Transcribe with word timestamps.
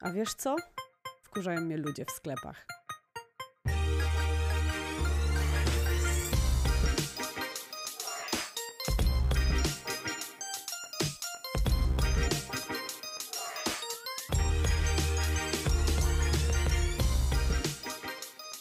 A 0.00 0.10
wiesz 0.10 0.34
co? 0.34 0.56
Wkurzają 1.22 1.60
mnie 1.60 1.76
ludzie 1.76 2.04
w 2.04 2.10
sklepach. 2.10 2.66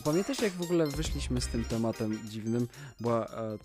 Pamiętasz, 0.03 0.41
jak 0.41 0.53
w 0.53 0.61
ogóle 0.61 0.87
wyszliśmy 0.87 1.41
z 1.41 1.47
tym 1.47 1.65
tematem 1.65 2.19
dziwnym? 2.29 2.67
Była 2.99 3.25
e, 3.27 3.57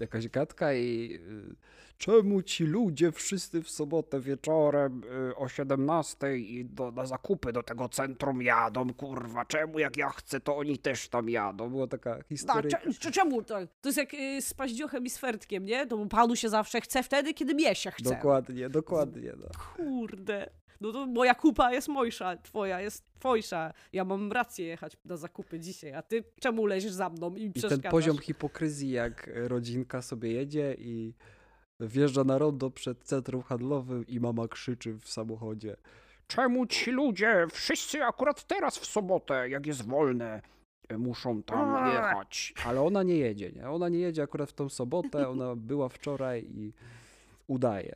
jakaś 0.00 0.28
gadka 0.28 0.74
i 0.74 1.14
e, 1.50 1.54
czemu 1.98 2.42
ci 2.42 2.64
ludzie 2.64 3.12
wszyscy 3.12 3.62
w 3.62 3.70
sobotę 3.70 4.20
wieczorem 4.20 5.02
e, 5.30 5.36
o 5.36 5.48
17 5.48 6.38
i 6.38 6.64
do, 6.64 6.90
na 6.90 7.06
zakupy 7.06 7.52
do 7.52 7.62
tego 7.62 7.88
centrum 7.88 8.42
jadą, 8.42 8.94
kurwa, 8.94 9.44
czemu 9.44 9.78
jak 9.78 9.96
ja 9.96 10.08
chcę, 10.08 10.40
to 10.40 10.56
oni 10.56 10.78
też 10.78 11.08
tam 11.08 11.28
jadą. 11.28 11.70
Była 11.70 11.86
taka 11.86 12.22
historia. 12.28 12.78
cze- 12.78 12.92
cze- 12.98 13.10
czemu 13.10 13.42
to? 13.42 13.54
To 13.80 13.88
jest 13.88 13.98
jak 13.98 14.14
y, 14.14 14.42
z 14.42 14.54
paździochem 14.54 15.04
i 15.04 15.10
z 15.10 15.18
fertkiem, 15.18 15.64
nie? 15.64 15.86
To 15.86 16.06
panu 16.06 16.36
się 16.36 16.48
zawsze 16.48 16.80
chce 16.80 17.02
wtedy, 17.02 17.34
kiedy 17.34 17.54
mnie 17.54 17.74
się 17.74 17.90
chce. 17.90 18.14
Dokładnie, 18.14 18.68
dokładnie. 18.70 19.32
No. 19.38 19.46
Kurde. 19.76 20.50
No 20.80 20.92
to 20.92 21.06
moja 21.06 21.34
kupa 21.34 21.72
jest 21.72 21.88
mojsza, 21.88 22.36
twoja 22.36 22.80
jest 22.80 23.04
twojsza. 23.18 23.72
Ja 23.92 24.04
mam 24.04 24.32
rację 24.32 24.66
jechać 24.66 24.96
na 25.04 25.16
zakupy 25.16 25.60
dzisiaj, 25.60 25.94
a 25.94 26.02
ty 26.02 26.24
czemu 26.40 26.66
leziesz 26.66 26.92
za 26.92 27.10
mną 27.10 27.34
i 27.36 27.42
I 27.44 27.50
przeszkadzasz? 27.50 27.82
ten 27.82 27.90
poziom 27.90 28.18
hipokryzji, 28.18 28.90
jak 28.90 29.30
rodzinka 29.34 30.02
sobie 30.02 30.32
jedzie 30.32 30.76
i 30.78 31.14
wjeżdża 31.80 32.24
na 32.24 32.38
rondo 32.38 32.70
przed 32.70 33.04
centrum 33.04 33.42
handlowym 33.42 34.06
i 34.06 34.20
mama 34.20 34.48
krzyczy 34.48 34.92
w 34.94 35.08
samochodzie. 35.08 35.76
Czemu 36.26 36.66
ci 36.66 36.90
ludzie, 36.90 37.46
wszyscy 37.52 38.04
akurat 38.04 38.46
teraz 38.46 38.78
w 38.78 38.86
sobotę, 38.86 39.48
jak 39.48 39.66
jest 39.66 39.86
wolne, 39.88 40.42
muszą 40.98 41.42
tam 41.42 41.86
jechać? 41.92 42.54
Ale 42.66 42.80
ona 42.82 43.02
nie 43.02 43.16
jedzie, 43.16 43.52
nie? 43.52 43.70
Ona 43.70 43.88
nie 43.88 43.98
jedzie 43.98 44.22
akurat 44.22 44.50
w 44.50 44.52
tą 44.52 44.68
sobotę, 44.68 45.28
ona 45.28 45.56
była 45.56 45.88
wczoraj 45.88 46.44
i 46.48 46.72
udaje. 47.46 47.94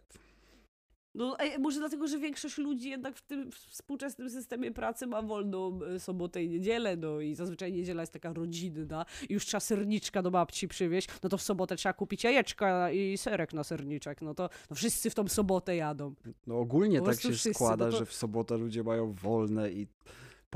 No, 1.14 1.36
może 1.58 1.80
dlatego, 1.80 2.08
że 2.08 2.18
większość 2.18 2.58
ludzi 2.58 2.90
jednak 2.90 3.16
w 3.16 3.22
tym 3.22 3.50
współczesnym 3.52 4.30
systemie 4.30 4.72
pracy 4.72 5.06
ma 5.06 5.22
wolną 5.22 5.80
e, 5.82 6.00
sobotę 6.00 6.44
i 6.44 6.48
niedzielę, 6.48 6.96
no 6.96 7.20
i 7.20 7.34
zazwyczaj 7.34 7.72
niedziela 7.72 8.02
jest 8.02 8.12
taka 8.12 8.32
rodzinna 8.32 9.06
i 9.28 9.32
już 9.32 9.46
trzeba 9.46 9.60
serniczka 9.60 10.22
do 10.22 10.30
babci 10.30 10.68
przywieźć, 10.68 11.08
no 11.22 11.28
to 11.28 11.38
w 11.38 11.42
sobotę 11.42 11.76
trzeba 11.76 11.92
kupić 11.92 12.24
jajeczka 12.24 12.90
i 12.90 13.18
serek 13.18 13.52
na 13.52 13.64
serniczek, 13.64 14.22
no 14.22 14.34
to 14.34 14.48
no 14.70 14.76
wszyscy 14.76 15.10
w 15.10 15.14
tą 15.14 15.28
sobotę 15.28 15.76
jadą. 15.76 16.14
No 16.46 16.58
ogólnie 16.58 17.00
tak 17.02 17.20
się 17.20 17.28
wszyscy, 17.28 17.54
składa, 17.54 17.84
no 17.86 17.90
to- 17.92 17.98
że 17.98 18.06
w 18.06 18.12
sobotę 18.14 18.58
ludzie 18.58 18.82
mają 18.82 19.12
wolne 19.12 19.72
i 19.72 19.86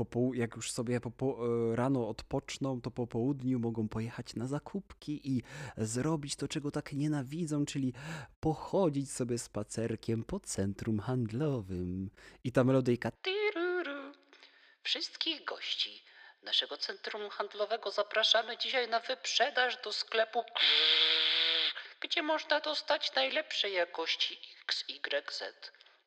po 0.05 0.19
jak 0.33 0.55
już 0.55 0.71
sobie 0.71 0.99
po 0.99 1.37
e, 1.71 1.75
rano 1.75 2.09
odpoczną, 2.09 2.81
to 2.81 2.91
po 2.91 3.07
południu 3.07 3.59
mogą 3.59 3.89
pojechać 3.89 4.35
na 4.35 4.47
zakupki 4.47 5.29
i 5.29 5.43
zrobić 5.77 6.35
to, 6.35 6.47
czego 6.47 6.71
tak 6.71 6.93
nienawidzą, 6.93 7.65
czyli 7.65 7.93
pochodzić 8.39 9.11
sobie 9.11 9.37
spacerkiem 9.37 10.23
po 10.23 10.39
centrum 10.39 10.99
handlowym. 10.99 12.09
I 12.43 12.51
ta 12.51 12.63
melodyjka. 12.63 13.11
Wszystkich 14.83 15.45
gości 15.45 16.03
naszego 16.43 16.77
centrum 16.77 17.29
handlowego 17.29 17.91
zapraszamy 17.91 18.57
dzisiaj 18.57 18.89
na 18.89 18.99
wyprzedaż 18.99 19.77
do 19.83 19.93
sklepu, 19.93 20.43
gdzie 21.99 22.21
można 22.23 22.59
dostać 22.59 23.15
najlepszej 23.15 23.73
jakości 23.73 24.39
XYZ. 24.67 25.43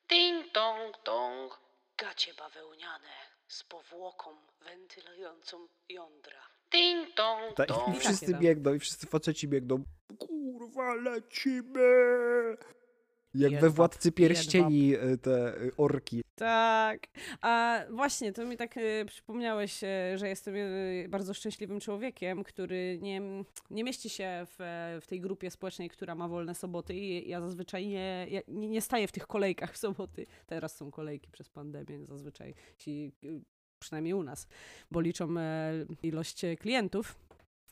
Ding 0.09 0.53
dong 0.53 1.03
dong. 1.05 1.59
Gacie 1.97 2.33
bawełniane 2.33 3.32
z 3.53 3.63
powłoką 3.63 4.29
wentylującą 4.65 5.67
jądra. 5.89 6.41
Ding 6.71 7.15
dong 7.15 7.55
Ta, 7.55 7.65
dong. 7.65 7.95
I 7.95 7.99
wszyscy 7.99 8.31
tam. 8.31 8.41
biegną, 8.41 8.73
i 8.73 8.79
wszyscy 8.79 9.07
faceci 9.07 9.47
biegną. 9.47 9.83
Kurwa, 10.19 10.93
lecimy! 10.95 11.83
Jak 13.35 13.61
we 13.61 13.69
Władcy 13.69 14.11
Pierścieni 14.11 14.95
e, 14.95 15.17
te 15.17 15.57
e, 15.57 15.71
orki. 15.77 16.23
Tak. 16.35 17.07
A 17.41 17.79
właśnie, 17.89 18.33
to 18.33 18.45
mi 18.45 18.57
tak 18.57 18.77
e, 18.77 19.05
przypomniałeś, 19.05 19.79
że 20.15 20.27
jestem 20.27 20.55
bardzo 21.09 21.33
szczęśliwym 21.33 21.79
człowiekiem, 21.79 22.43
który 22.43 22.99
nie, 23.01 23.21
nie 23.69 23.83
mieści 23.83 24.09
się 24.09 24.45
w, 24.45 24.55
w 25.01 25.07
tej 25.07 25.21
grupie 25.21 25.51
społecznej, 25.51 25.89
która 25.89 26.15
ma 26.15 26.27
wolne 26.27 26.55
soboty 26.55 26.93
i 26.93 27.29
ja 27.29 27.41
zazwyczaj 27.41 27.87
nie, 27.87 28.27
nie, 28.47 28.69
nie 28.69 28.81
staję 28.81 29.07
w 29.07 29.11
tych 29.11 29.27
kolejkach 29.27 29.73
w 29.73 29.77
soboty. 29.77 30.25
Teraz 30.45 30.75
są 30.75 30.91
kolejki 30.91 31.31
przez 31.31 31.49
pandemię 31.49 32.05
zazwyczaj, 32.05 32.53
ci, 32.77 33.11
przynajmniej 33.79 34.13
u 34.13 34.23
nas, 34.23 34.47
bo 34.91 35.01
liczą 35.01 35.27
ilość 36.03 36.41
klientów 36.59 37.15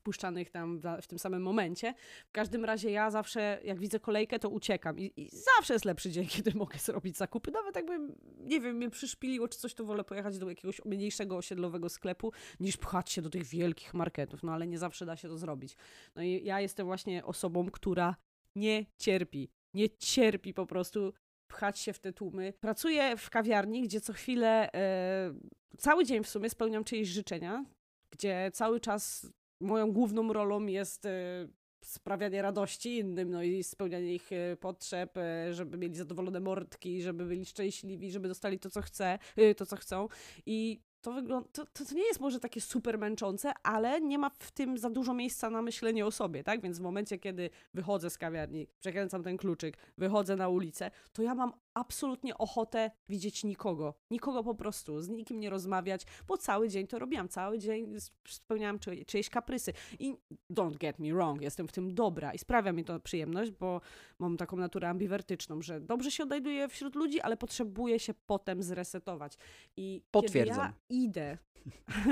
wpuszczanych 0.01 0.50
tam 0.50 0.79
w, 1.01 1.07
tym 1.07 1.19
samym 1.19 1.41
momencie. 1.41 1.94
W 2.28 2.31
każdym 2.31 2.66
razie 2.66 2.91
ja 2.91 3.12
zawsze, 3.12 3.59
jak 3.63 3.79
widzę 3.79 4.00
kolejkę, 4.00 4.39
to 4.39 4.50
uciekam. 4.50 5.00
I, 5.00 5.13
I 5.16 5.29
zawsze 5.29 5.73
jest 5.73 5.85
lepszy 5.85 6.12
dzień, 6.12 6.28
kiedy 6.35 6.53
mogę 6.56 6.78
zrobić 6.79 7.17
zakupy. 7.17 7.51
Nawet 7.51 7.75
jakby, 7.75 8.00
nie 8.38 8.59
wiem, 8.59 8.75
mnie 8.75 8.90
przyszpiliło 8.90 9.47
czy 9.47 9.59
coś, 9.59 9.73
to 9.73 9.85
wolę 9.85 10.03
pojechać 10.03 10.38
do 10.38 10.50
jakiegoś 10.50 10.85
mniejszego 10.85 11.38
osiedlowego 11.38 11.90
sklepu, 11.90 12.31
niż 12.59 12.78
pchać 12.78 13.11
się 13.11 13.22
do 13.22 13.29
tych 13.29 13.44
wielkich 13.44 13.94
marketów. 13.94 14.44
No 14.44 14.51
ale 14.51 14.67
nie 14.67 14.78
zawsze 14.78 15.06
da 15.06 15.17
się 15.17 15.28
to 15.28 15.38
zrobić. 15.38 15.75
No 16.16 16.22
i 16.22 16.41
ja 16.44 16.61
jestem 16.61 16.85
właśnie 16.85 17.25
osobą, 17.25 17.72
która 17.72 18.16
nie 18.56 18.85
cierpi. 18.97 19.50
Nie 19.73 19.90
cierpi 19.90 20.53
po 20.53 20.66
prostu 20.66 21.13
pchać 21.47 21.79
się 21.79 21.94
w 21.94 22.00
te 22.00 22.13
tłumy. 22.13 22.53
Pracuję 22.59 23.17
w 23.17 23.29
kawiarni, 23.29 23.81
gdzie 23.81 24.01
co 24.01 24.13
chwilę, 24.13 24.73
e, 24.73 25.34
cały 25.78 26.06
dzień 26.06 26.23
w 26.23 26.29
sumie 26.29 26.50
spełniam 26.50 26.84
czyjeś 26.84 27.07
życzenia, 27.07 27.66
gdzie 28.11 28.51
cały 28.53 28.79
czas 28.79 29.28
moją 29.61 29.91
główną 29.91 30.33
rolą 30.33 30.66
jest 30.66 31.05
e, 31.05 31.47
sprawianie 31.83 32.41
radości 32.41 32.97
innym, 32.97 33.29
no 33.29 33.44
i 33.44 33.63
spełnianie 33.63 34.16
ich 34.16 34.31
e, 34.31 34.57
potrzeb, 34.57 35.17
e, 35.17 35.53
żeby 35.53 35.77
mieli 35.77 35.95
zadowolone 35.95 36.39
mordki, 36.39 37.01
żeby 37.01 37.25
byli 37.25 37.45
szczęśliwi, 37.45 38.11
żeby 38.11 38.27
dostali 38.27 38.59
to, 38.59 38.69
co 38.69 38.81
chce, 38.81 39.19
to, 39.57 39.66
co 39.66 39.75
chcą. 39.75 40.07
I 40.45 40.81
to, 41.01 41.13
wygląda, 41.13 41.49
to 41.51 41.66
to 41.66 41.95
nie 41.95 42.03
jest 42.03 42.19
może 42.19 42.39
takie 42.39 42.61
super 42.61 42.97
męczące, 42.99 43.51
ale 43.63 44.01
nie 44.01 44.17
ma 44.17 44.29
w 44.29 44.51
tym 44.51 44.77
za 44.77 44.89
dużo 44.89 45.13
miejsca 45.13 45.49
na 45.49 45.61
myślenie 45.61 46.05
o 46.05 46.11
sobie, 46.11 46.43
tak? 46.43 46.61
Więc 46.61 46.79
w 46.79 46.81
momencie, 46.81 47.19
kiedy 47.19 47.49
wychodzę 47.73 48.09
z 48.09 48.17
kawiarni, 48.17 48.67
przekręcam 48.79 49.23
ten 49.23 49.38
kluczyk, 49.38 49.78
wychodzę 49.97 50.35
na 50.35 50.49
ulicę, 50.49 50.91
to 51.13 51.22
ja 51.22 51.35
mam 51.35 51.51
absolutnie 51.73 52.37
ochotę 52.37 52.91
widzieć 53.09 53.43
nikogo. 53.43 53.93
Nikogo 54.11 54.43
po 54.43 54.55
prostu, 54.55 55.01
z 55.01 55.09
nikim 55.09 55.39
nie 55.39 55.49
rozmawiać, 55.49 56.01
bo 56.27 56.37
cały 56.37 56.69
dzień 56.69 56.87
to 56.87 56.99
robiłam, 56.99 57.29
cały 57.29 57.59
dzień 57.59 57.95
spełniałam 58.27 58.79
czy, 58.79 59.05
czyjeś 59.05 59.29
kaprysy. 59.29 59.73
I 59.99 60.15
don't 60.51 60.77
get 60.77 60.99
me 60.99 61.13
wrong, 61.13 61.41
jestem 61.41 61.67
w 61.67 61.71
tym 61.71 61.95
dobra 61.95 62.33
i 62.33 62.37
sprawia 62.37 62.71
mi 62.71 62.83
to 62.83 62.99
przyjemność, 62.99 63.51
bo 63.51 63.81
mam 64.19 64.37
taką 64.37 64.57
naturę 64.57 64.89
ambiwertyczną, 64.89 65.61
że 65.61 65.81
dobrze 65.81 66.11
się 66.11 66.23
odnajduję 66.23 66.67
wśród 66.67 66.95
ludzi, 66.95 67.21
ale 67.21 67.37
potrzebuję 67.37 67.99
się 67.99 68.13
potem 68.25 68.63
zresetować. 68.63 69.37
I 69.77 70.03
Potwierdzam. 70.11 70.55
kiedy 70.55 70.95
ja 70.95 71.03
idę, 71.03 71.37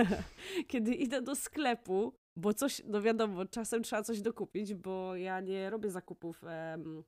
kiedy 0.68 0.94
idę 0.94 1.22
do 1.22 1.36
sklepu, 1.36 2.14
bo 2.36 2.54
coś, 2.54 2.82
no 2.86 3.02
wiadomo, 3.02 3.46
czasem 3.46 3.84
trzeba 3.84 4.04
coś 4.04 4.22
dokupić, 4.22 4.74
bo 4.74 5.16
ja 5.16 5.40
nie 5.42 5.70
robię 5.70 5.90
zakupów 5.90 6.44
em, 6.44 7.04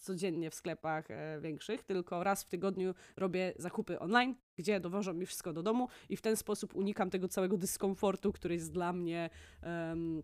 codziennie 0.00 0.50
w 0.50 0.54
sklepach 0.54 1.10
e, 1.10 1.40
większych, 1.40 1.82
tylko 1.82 2.24
raz 2.24 2.44
w 2.44 2.48
tygodniu 2.48 2.94
robię 3.16 3.52
zakupy 3.56 3.98
online, 3.98 4.34
gdzie 4.56 4.80
dowożą 4.80 5.14
mi 5.14 5.26
wszystko 5.26 5.52
do 5.52 5.62
domu 5.62 5.88
i 6.08 6.16
w 6.16 6.22
ten 6.22 6.36
sposób 6.36 6.74
unikam 6.76 7.10
tego 7.10 7.28
całego 7.28 7.56
dyskomfortu, 7.56 8.32
który 8.32 8.54
jest 8.54 8.72
dla 8.72 8.92
mnie 8.92 9.30
em, 9.62 10.22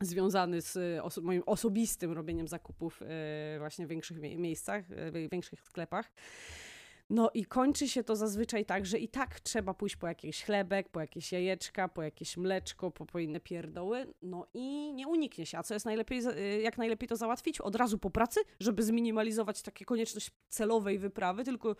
związany 0.00 0.60
z 0.60 1.00
oso- 1.02 1.22
moim 1.22 1.42
osobistym 1.46 2.12
robieniem 2.12 2.48
zakupów 2.48 3.02
e, 3.02 3.58
właśnie 3.58 3.86
w 3.86 3.88
większych 3.88 4.20
mie- 4.20 4.38
miejscach, 4.38 4.84
e, 4.92 5.10
w 5.10 5.30
większych 5.32 5.60
sklepach. 5.60 6.12
No 7.10 7.30
i 7.34 7.44
kończy 7.44 7.88
się 7.88 8.04
to 8.04 8.16
zazwyczaj 8.16 8.64
tak, 8.64 8.86
że 8.86 8.98
i 8.98 9.08
tak 9.08 9.40
trzeba 9.40 9.74
pójść 9.74 9.96
po 9.96 10.06
jakiś 10.06 10.44
chlebek, 10.44 10.88
po 10.88 11.00
jakieś 11.00 11.32
jajeczka, 11.32 11.88
po 11.88 12.02
jakieś 12.02 12.36
mleczko, 12.36 12.90
po, 12.90 13.06
po 13.06 13.18
inne 13.18 13.40
pierdoły, 13.40 14.14
no 14.22 14.46
i 14.54 14.94
nie 14.94 15.08
uniknie 15.08 15.46
się. 15.46 15.58
A 15.58 15.62
co 15.62 15.74
jest 15.74 15.86
najlepiej, 15.86 16.20
y, 16.26 16.60
jak 16.62 16.78
najlepiej 16.78 17.08
to 17.08 17.16
załatwić? 17.16 17.60
Od 17.60 17.74
razu 17.74 17.98
po 17.98 18.10
pracy, 18.10 18.40
żeby 18.60 18.82
zminimalizować 18.82 19.62
takie 19.62 19.84
konieczność 19.84 20.30
celowej 20.48 20.98
wyprawy, 20.98 21.44
tylko 21.44 21.76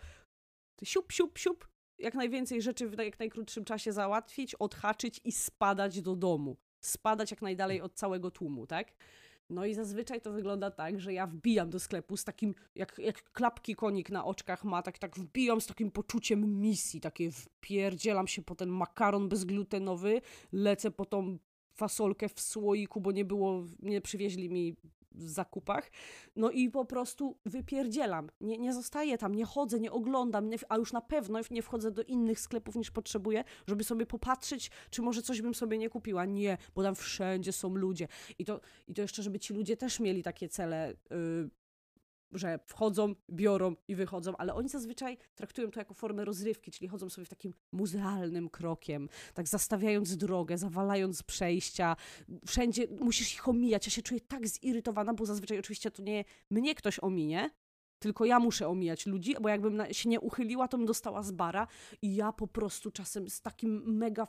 siup, 0.83 1.11
siup, 1.11 1.37
siup, 1.37 1.67
jak 1.99 2.13
najwięcej 2.13 2.61
rzeczy 2.61 2.89
w 2.89 2.97
jak 2.97 3.19
najkrótszym 3.19 3.65
czasie 3.65 3.91
załatwić, 3.91 4.55
odhaczyć 4.55 5.21
i 5.23 5.31
spadać 5.31 6.01
do 6.01 6.15
domu. 6.15 6.57
Spadać 6.81 7.31
jak 7.31 7.41
najdalej 7.41 7.81
od 7.81 7.93
całego 7.93 8.31
tłumu, 8.31 8.67
tak? 8.67 8.93
No 9.49 9.65
i 9.65 9.73
zazwyczaj 9.73 10.21
to 10.21 10.31
wygląda 10.31 10.71
tak, 10.71 10.99
że 10.99 11.13
ja 11.13 11.27
wbijam 11.27 11.69
do 11.69 11.79
sklepu 11.79 12.17
z 12.17 12.23
takim, 12.23 12.55
jak, 12.75 12.95
jak 12.97 13.31
klapki 13.31 13.75
konik 13.75 14.09
na 14.09 14.25
oczkach 14.25 14.63
ma, 14.63 14.81
tak, 14.81 14.99
tak 14.99 15.15
wbijam 15.15 15.61
z 15.61 15.67
takim 15.67 15.91
poczuciem 15.91 16.61
misji, 16.61 17.01
takie 17.01 17.31
wpierdzielam 17.31 18.27
się 18.27 18.41
po 18.41 18.55
ten 18.55 18.69
makaron 18.69 19.29
bezglutenowy, 19.29 20.21
lecę 20.51 20.91
po 20.91 21.05
tą 21.05 21.37
fasolkę 21.73 22.29
w 22.29 22.39
słoiku, 22.39 23.01
bo 23.01 23.11
nie 23.11 23.25
było, 23.25 23.65
nie 23.79 24.01
przywieźli 24.01 24.49
mi 24.49 24.75
zakupach. 25.15 25.91
No 26.35 26.51
i 26.51 26.69
po 26.69 26.85
prostu 26.85 27.37
wypierdzielam. 27.45 28.29
Nie, 28.41 28.57
nie 28.57 28.73
zostaję 28.73 29.17
tam, 29.17 29.35
nie 29.35 29.45
chodzę, 29.45 29.79
nie 29.79 29.91
oglądam, 29.91 30.49
nie, 30.49 30.57
a 30.69 30.77
już 30.77 30.93
na 30.93 31.01
pewno 31.01 31.39
nie 31.51 31.61
wchodzę 31.61 31.91
do 31.91 32.03
innych 32.03 32.39
sklepów 32.39 32.75
niż 32.75 32.91
potrzebuję, 32.91 33.43
żeby 33.67 33.83
sobie 33.83 34.05
popatrzeć, 34.05 34.71
czy 34.89 35.01
może 35.01 35.21
coś 35.21 35.41
bym 35.41 35.55
sobie 35.55 35.77
nie 35.77 35.89
kupiła. 35.89 36.25
Nie, 36.25 36.57
bo 36.75 36.83
tam 36.83 36.95
wszędzie 36.95 37.51
są 37.51 37.75
ludzie. 37.75 38.07
I 38.39 38.45
to, 38.45 38.61
i 38.87 38.93
to 38.93 39.01
jeszcze, 39.01 39.23
żeby 39.23 39.39
ci 39.39 39.53
ludzie 39.53 39.77
też 39.77 39.99
mieli 39.99 40.23
takie 40.23 40.49
cele. 40.49 40.93
Yy, 41.09 41.49
że 42.31 42.59
wchodzą, 42.65 43.15
biorą 43.29 43.75
i 43.87 43.95
wychodzą, 43.95 44.37
ale 44.37 44.53
oni 44.53 44.69
zazwyczaj 44.69 45.17
traktują 45.35 45.71
to 45.71 45.79
jako 45.79 45.93
formę 45.93 46.25
rozrywki, 46.25 46.71
czyli 46.71 46.87
chodzą 46.87 47.09
sobie 47.09 47.25
w 47.25 47.29
takim 47.29 47.53
muzealnym 47.71 48.49
krokiem, 48.49 49.09
tak 49.33 49.47
zastawiając 49.47 50.17
drogę, 50.17 50.57
zawalając 50.57 51.23
przejścia, 51.23 51.95
wszędzie 52.47 52.87
musisz 53.01 53.33
ich 53.33 53.47
omijać. 53.47 53.85
Ja 53.85 53.91
się 53.91 54.01
czuję 54.01 54.21
tak 54.21 54.47
zirytowana, 54.47 55.13
bo 55.13 55.25
zazwyczaj 55.25 55.59
oczywiście 55.59 55.91
to 55.91 56.03
nie 56.03 56.25
mnie 56.49 56.75
ktoś 56.75 56.99
ominie, 56.99 57.49
tylko 57.99 58.25
ja 58.25 58.39
muszę 58.39 58.67
omijać 58.67 59.05
ludzi, 59.05 59.35
bo 59.41 59.49
jakbym 59.49 59.83
się 59.91 60.09
nie 60.09 60.19
uchyliła, 60.19 60.67
to 60.67 60.77
bym 60.77 60.85
dostała 60.85 61.23
z 61.23 61.31
bara 61.31 61.67
i 62.01 62.15
ja 62.15 62.33
po 62.33 62.47
prostu 62.47 62.91
czasem 62.91 63.29
z 63.29 63.41
takim 63.41 63.97
mega 63.97 64.27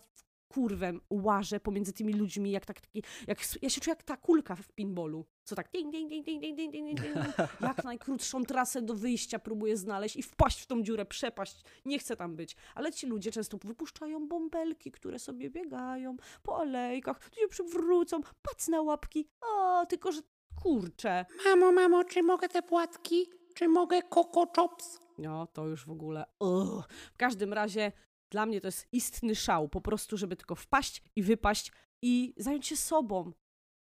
kurwem 0.50 1.00
łażę 1.10 1.60
pomiędzy 1.60 1.92
tymi 1.92 2.12
ludźmi, 2.12 2.50
jak 2.50 2.66
tak 2.66 2.80
taki, 2.80 3.02
jak, 3.26 3.38
ja 3.62 3.70
się 3.70 3.80
czuję 3.80 3.92
jak 3.92 4.02
ta 4.02 4.16
kulka 4.16 4.56
w 4.56 4.72
pinballu, 4.72 5.26
co 5.44 5.56
tak 5.56 5.70
ding, 5.72 5.92
ding, 5.92 6.10
ding, 6.10 6.26
ding, 6.26 6.42
ding, 6.42 6.56
ding, 6.56 6.72
ding, 6.72 7.00
ding, 7.00 7.16
jak 7.60 7.84
najkrótszą 7.84 8.44
trasę 8.44 8.82
do 8.82 8.94
wyjścia 8.94 9.38
próbuję 9.38 9.76
znaleźć 9.76 10.16
i 10.16 10.22
wpaść 10.22 10.60
w 10.60 10.66
tą 10.66 10.82
dziurę, 10.82 11.04
przepaść, 11.04 11.62
nie 11.84 11.98
chcę 11.98 12.16
tam 12.16 12.36
być. 12.36 12.56
Ale 12.74 12.92
ci 12.92 13.06
ludzie 13.06 13.32
często 13.32 13.58
wypuszczają 13.64 14.28
bąbelki, 14.28 14.90
które 14.90 15.18
sobie 15.18 15.50
biegają 15.50 16.16
po 16.42 16.60
alejkach, 16.60 17.30
tu 17.30 17.40
się 17.40 17.48
przywrócą, 17.48 18.20
pac 18.42 18.68
na 18.68 18.82
łapki, 18.82 19.28
o, 19.40 19.86
tylko 19.86 20.12
że 20.12 20.20
kurczę. 20.62 21.26
Mamo, 21.44 21.72
mamo, 21.72 22.04
czy 22.04 22.22
mogę 22.22 22.48
te 22.48 22.62
płatki? 22.62 23.26
Czy 23.54 23.68
mogę 23.68 24.02
Coco 24.02 24.46
Chops? 24.56 25.00
No, 25.18 25.46
to 25.46 25.66
już 25.66 25.86
w 25.86 25.90
ogóle. 25.90 26.24
Ugh. 26.40 26.84
W 27.12 27.16
każdym 27.16 27.52
razie 27.52 27.92
dla 28.30 28.46
mnie 28.46 28.60
to 28.60 28.68
jest 28.68 28.86
istny 28.92 29.34
szał, 29.34 29.68
po 29.68 29.80
prostu, 29.80 30.16
żeby 30.16 30.36
tylko 30.36 30.54
wpaść 30.54 31.02
i 31.16 31.22
wypaść 31.22 31.72
i 32.02 32.34
zająć 32.36 32.66
się 32.66 32.76
sobą. 32.76 33.32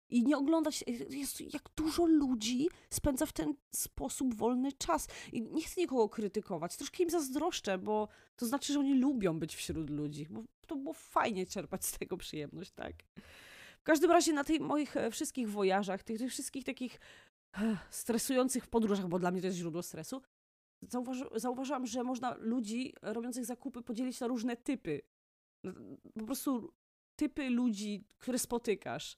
I 0.10 0.24
nie 0.24 0.38
oglądać, 0.38 0.84
jest, 1.10 1.54
jak 1.54 1.64
dużo 1.76 2.06
ludzi 2.06 2.70
spędza 2.90 3.26
w 3.26 3.34
ten 3.34 3.54
sposób 3.72 4.36
wolny 4.36 4.72
czas. 4.72 5.08
I 5.34 5.42
nie 5.42 5.64
chcę 5.64 5.82
nikogo 5.82 6.10
krytykować, 6.10 6.78
troszkę 6.78 7.04
im 7.04 7.10
zazdroszczę, 7.10 7.78
bo 7.78 8.08
to 8.36 8.46
znaczy, 8.46 8.74
że 8.74 8.80
oni 8.80 9.00
lubią 9.00 9.40
być 9.40 9.56
wśród 9.56 9.90
ludzi, 9.90 10.28
bo 10.30 10.44
to 10.68 10.76
było 10.76 10.94
fajnie 10.94 11.46
czerpać 11.46 11.86
z 11.86 11.92
tego 11.92 12.18
przyjemność, 12.18 12.72
tak? 12.72 12.94
W 13.80 13.84
każdym 13.84 14.12
razie 14.12 14.34
na 14.34 14.44
tych 14.44 14.62
moich 14.62 14.98
e, 14.98 15.12
wszystkich 15.12 15.52
wojażach, 15.52 16.04
tych, 16.04 16.18
tych 16.18 16.32
wszystkich 16.32 16.64
takich 16.64 17.00
eh, 17.54 17.78
stresujących 17.90 18.68
podróżach, 18.68 19.08
bo 19.08 19.20
dla 19.20 19.32
mnie 19.32 19.42
to 19.42 19.48
jest 19.48 19.58
źródło 19.58 19.84
stresu, 19.84 20.22
zauważy, 20.82 21.26
zauważyłam, 21.36 21.88
że 21.88 22.04
można 22.04 22.36
ludzi 22.40 22.94
robiących 23.02 23.46
zakupy 23.46 23.82
podzielić 23.82 24.20
na 24.20 24.28
różne 24.28 24.58
typy. 24.58 25.02
Po 26.20 26.26
prostu 26.26 26.74
typy 27.20 27.50
ludzi, 27.50 28.04
które 28.18 28.40
spotykasz. 28.40 29.18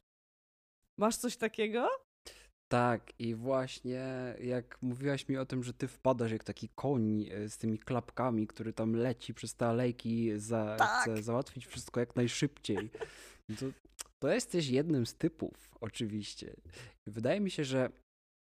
Masz 1.00 1.18
coś 1.18 1.38
takiego? 1.38 1.88
Tak, 2.72 3.14
i 3.20 3.36
właśnie 3.36 4.36
jak 4.42 4.82
mówiłaś 4.82 5.28
mi 5.28 5.38
o 5.38 5.46
tym, 5.46 5.64
że 5.64 5.74
ty 5.74 5.88
wpadasz 5.88 6.32
jak 6.32 6.44
taki 6.44 6.70
koń 6.70 7.22
e, 7.32 7.50
z 7.50 7.58
tymi 7.58 7.80
klapkami, 7.80 8.48
który 8.48 8.74
tam 8.74 8.94
leci 8.94 9.34
przez 9.34 9.56
te 9.56 9.66
alejki, 9.68 10.40
za, 10.40 10.76
Tak. 10.80 11.02
chce 11.02 11.24
załatwić 11.24 11.66
wszystko 11.66 12.00
jak 12.00 12.16
najszybciej. 12.16 12.90
No 13.50 13.56
To, 13.56 13.66
to 14.20 14.30
jesteś 14.34 14.68
jednym 14.68 15.06
z 15.06 15.16
typów, 15.16 15.76
oczywiście. 15.82 16.56
Wydaje 17.10 17.40
mi 17.40 17.52
się, 17.52 17.64
że 17.64 17.90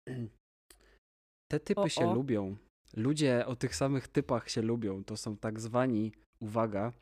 te 1.53 1.61
typy 1.61 1.81
O, 1.81 1.89
się 1.89 2.09
o. 2.11 2.15
lubią. 2.15 2.57
Ludzie 2.97 3.47
o 3.47 3.57
tych 3.57 3.77
samych 3.77 4.09
typach 4.09 4.51
się 4.51 4.63
lubią. 4.63 5.05
To 5.05 5.17
są 5.17 5.37
tak 5.37 5.61
zwani, 5.61 6.13
uwaga, 6.41 6.93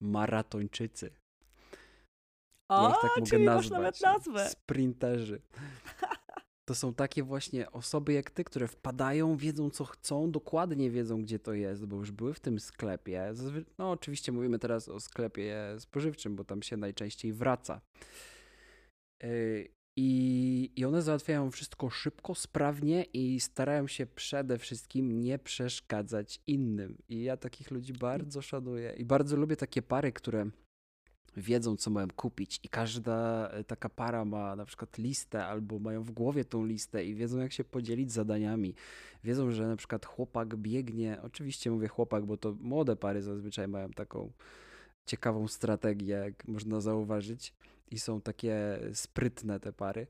maratończycy. 0.00 1.10
Ja 2.70 2.76
O, 2.76 2.88
ich 2.90 2.96
tak 3.02 3.10
mogę 3.16 3.30
czyli 3.30 3.44
nazwać. 3.44 3.70
masz 3.70 4.00
nawet 4.00 4.00
nazwę. 4.00 4.48
Sprinterzy. 4.48 5.40
To 6.68 6.74
są 6.74 6.94
takie 6.94 7.22
właśnie 7.22 7.70
osoby 7.70 8.12
jak 8.12 8.30
ty, 8.30 8.44
które 8.44 8.68
wpadają, 8.68 9.36
wiedzą 9.36 9.70
co 9.70 9.84
chcą, 9.84 10.30
dokładnie 10.30 10.90
wiedzą 10.90 11.22
gdzie 11.22 11.38
to 11.38 11.52
jest, 11.52 11.86
bo 11.86 11.96
już 11.96 12.10
były 12.10 12.34
w 12.34 12.40
tym 12.40 12.60
sklepie. 12.60 13.32
No 13.78 13.90
oczywiście 13.90 14.32
mówimy 14.32 14.58
teraz 14.58 14.88
o 14.88 15.00
sklepie 15.00 15.56
spożywczym, 15.78 16.36
bo 16.36 16.44
tam 16.44 16.62
się 16.62 16.76
najczęściej 16.76 17.32
wraca. 17.32 17.80
Yy, 19.22 19.68
I, 19.96 20.70
I 20.76 20.84
one 20.84 21.02
załatwiają 21.02 21.50
wszystko 21.50 21.90
szybko, 21.90 22.34
sprawnie 22.34 23.02
i 23.02 23.40
starają 23.40 23.86
się 23.86 24.06
przede 24.06 24.58
wszystkim 24.58 25.20
nie 25.20 25.38
przeszkadzać 25.38 26.40
innym. 26.46 26.98
I 27.08 27.22
ja 27.22 27.36
takich 27.36 27.70
ludzi 27.70 27.92
bardzo 27.92 28.42
szanuję. 28.42 28.94
I 28.96 29.04
bardzo 29.04 29.36
lubię 29.36 29.56
takie 29.56 29.82
pary, 29.82 30.12
które 30.12 30.50
wiedzą, 31.36 31.76
co 31.76 31.90
mają 31.90 32.08
kupić, 32.16 32.60
i 32.62 32.68
każda 32.68 33.48
e, 33.48 33.64
taka 33.64 33.88
para 33.88 34.24
ma 34.24 34.56
na 34.56 34.64
przykład 34.64 34.98
listę, 34.98 35.46
albo 35.46 35.78
mają 35.78 36.02
w 36.02 36.10
głowie 36.10 36.44
tą 36.44 36.66
listę 36.66 37.04
i 37.04 37.14
wiedzą, 37.14 37.38
jak 37.38 37.52
się 37.52 37.64
podzielić 37.64 38.12
zadaniami. 38.12 38.74
Wiedzą, 39.24 39.50
że 39.50 39.66
na 39.66 39.76
przykład 39.76 40.06
chłopak 40.06 40.56
biegnie, 40.56 41.18
oczywiście 41.22 41.70
mówię 41.70 41.88
chłopak, 41.88 42.24
bo 42.24 42.36
to 42.36 42.56
młode 42.60 42.96
pary 42.96 43.22
zazwyczaj 43.22 43.68
mają 43.68 43.90
taką 43.90 44.32
ciekawą 45.06 45.48
strategię, 45.48 46.14
jak 46.14 46.48
można 46.48 46.80
zauważyć, 46.80 47.54
i 47.90 47.98
są 47.98 48.20
takie 48.20 48.80
sprytne 48.94 49.60
te 49.60 49.72
pary. 49.72 50.06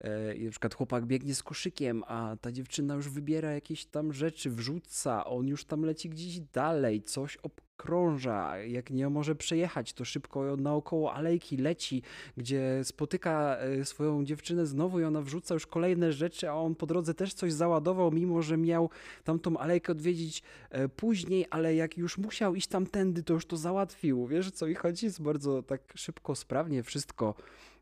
E, 0.00 0.34
I 0.34 0.44
na 0.44 0.50
przykład 0.50 0.74
chłopak 0.74 1.06
biegnie 1.06 1.34
z 1.34 1.42
koszykiem, 1.42 2.04
a 2.06 2.36
ta 2.40 2.52
dziewczyna 2.52 2.94
już 2.94 3.08
wybiera 3.08 3.52
jakieś 3.52 3.84
tam 3.86 4.12
rzeczy, 4.12 4.50
wrzuca, 4.50 5.24
on 5.24 5.46
już 5.46 5.64
tam 5.64 5.82
leci 5.82 6.08
gdzieś 6.08 6.40
dalej, 6.40 7.02
coś 7.02 7.36
obkrąża. 7.36 8.58
Jak 8.58 8.90
nie 8.90 9.08
może 9.08 9.34
przejechać, 9.34 9.92
to 9.92 10.04
szybko 10.04 10.56
naokoło 10.56 11.14
alejki 11.14 11.56
leci, 11.56 12.02
gdzie 12.36 12.80
spotyka 12.84 13.56
e, 13.56 13.84
swoją 13.84 14.24
dziewczynę 14.24 14.66
znowu 14.66 15.00
i 15.00 15.04
ona 15.04 15.22
wrzuca 15.22 15.54
już 15.54 15.66
kolejne 15.66 16.12
rzeczy, 16.12 16.50
a 16.50 16.54
on 16.54 16.74
po 16.74 16.86
drodze 16.86 17.14
też 17.14 17.34
coś 17.34 17.52
załadował, 17.52 18.12
mimo 18.12 18.42
że 18.42 18.56
miał 18.56 18.90
tamtą 19.24 19.58
alejkę 19.58 19.92
odwiedzić 19.92 20.42
e, 20.70 20.88
później, 20.88 21.46
ale 21.50 21.74
jak 21.74 21.98
już 21.98 22.18
musiał 22.18 22.54
iść 22.54 22.68
tamtędy, 22.68 23.22
to 23.22 23.34
już 23.34 23.46
to 23.46 23.56
załatwił. 23.56 24.26
Wiesz, 24.26 24.50
co 24.50 24.66
mi 24.66 24.74
chodzi? 24.74 25.06
Jest 25.06 25.22
bardzo 25.22 25.62
tak 25.62 25.80
szybko, 25.96 26.34
sprawnie 26.34 26.82
wszystko. 26.82 27.34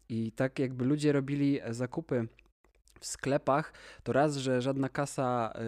I 0.08 0.32
tak 0.32 0.58
jakby 0.58 0.84
ludzie 0.84 1.12
robili 1.12 1.60
e, 1.60 1.74
zakupy 1.74 2.28
w 3.00 3.06
sklepach, 3.06 3.72
to 4.02 4.12
raz, 4.12 4.36
że 4.36 4.62
żadna 4.62 4.88
kasa 4.88 5.52
y, 5.54 5.58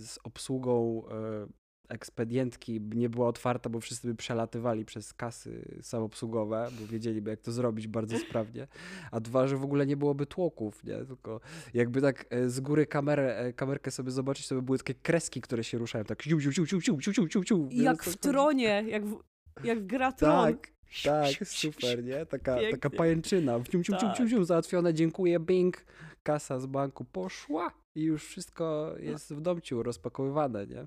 z 0.00 0.18
obsługą 0.24 1.02
y, 1.48 1.52
ekspedientki 1.88 2.80
nie 2.80 3.08
była 3.08 3.28
otwarta, 3.28 3.70
bo 3.70 3.80
wszyscy 3.80 4.08
by 4.08 4.14
przelatywali 4.14 4.84
przez 4.84 5.14
kasy 5.14 5.78
samoobsługowe, 5.82 6.68
bo 6.80 6.86
wiedzieliby 6.86 7.30
jak 7.30 7.40
to 7.40 7.52
zrobić 7.52 7.88
bardzo 7.88 8.18
sprawnie. 8.18 8.66
A 9.10 9.20
dwa, 9.20 9.46
że 9.46 9.56
w 9.56 9.64
ogóle 9.64 9.86
nie 9.86 9.96
byłoby 9.96 10.26
tłoków, 10.26 10.84
nie? 10.84 11.04
Tylko 11.04 11.40
jakby 11.74 12.00
tak 12.00 12.26
e, 12.30 12.48
z 12.48 12.60
góry 12.60 12.86
kamerę, 12.86 13.38
e, 13.38 13.52
kamerkę 13.52 13.90
sobie 13.90 14.10
zobaczyć, 14.10 14.48
to 14.48 14.54
by 14.54 14.62
były 14.62 14.78
takie 14.78 14.94
kreski, 14.94 15.40
które 15.40 15.64
się 15.64 15.78
ruszają, 15.78 16.04
tak 16.04 16.22
ciu, 16.22 16.40
ciu, 16.40 16.52
ciu, 16.52 16.66
ciu, 16.66 16.80
ciu, 16.80 17.00
ciu, 17.00 17.12
ciu, 17.12 17.28
ciu, 17.28 17.44
ciu. 17.44 17.68
Jak 17.70 18.02
w 18.02 18.04
chodzi? 18.04 18.18
tronie, 18.18 18.84
jak, 18.88 19.06
w, 19.06 19.22
jak 19.64 19.86
gra 19.86 20.12
tron. 20.12 20.46
Tak, 20.46 20.73
tak, 21.02 21.48
super, 21.48 22.04
nie? 22.04 22.26
Taka, 22.26 22.56
taka 22.70 22.90
pajęczyna. 22.90 23.60
Cium, 23.70 23.84
cium, 23.84 23.98
Tak. 23.98 24.16
cium, 24.16 24.28
cium, 24.28 24.44
załatwione, 24.44 24.94
dziękuję, 24.94 25.40
bing. 25.40 25.84
Kasa 26.22 26.60
z 26.60 26.66
banku 26.66 27.04
poszła 27.04 27.70
i 27.94 28.02
już 28.02 28.24
wszystko 28.24 28.94
jest 28.98 29.34
w 29.34 29.40
domciu 29.40 29.82
rozpakowywane, 29.82 30.66
nie? 30.66 30.86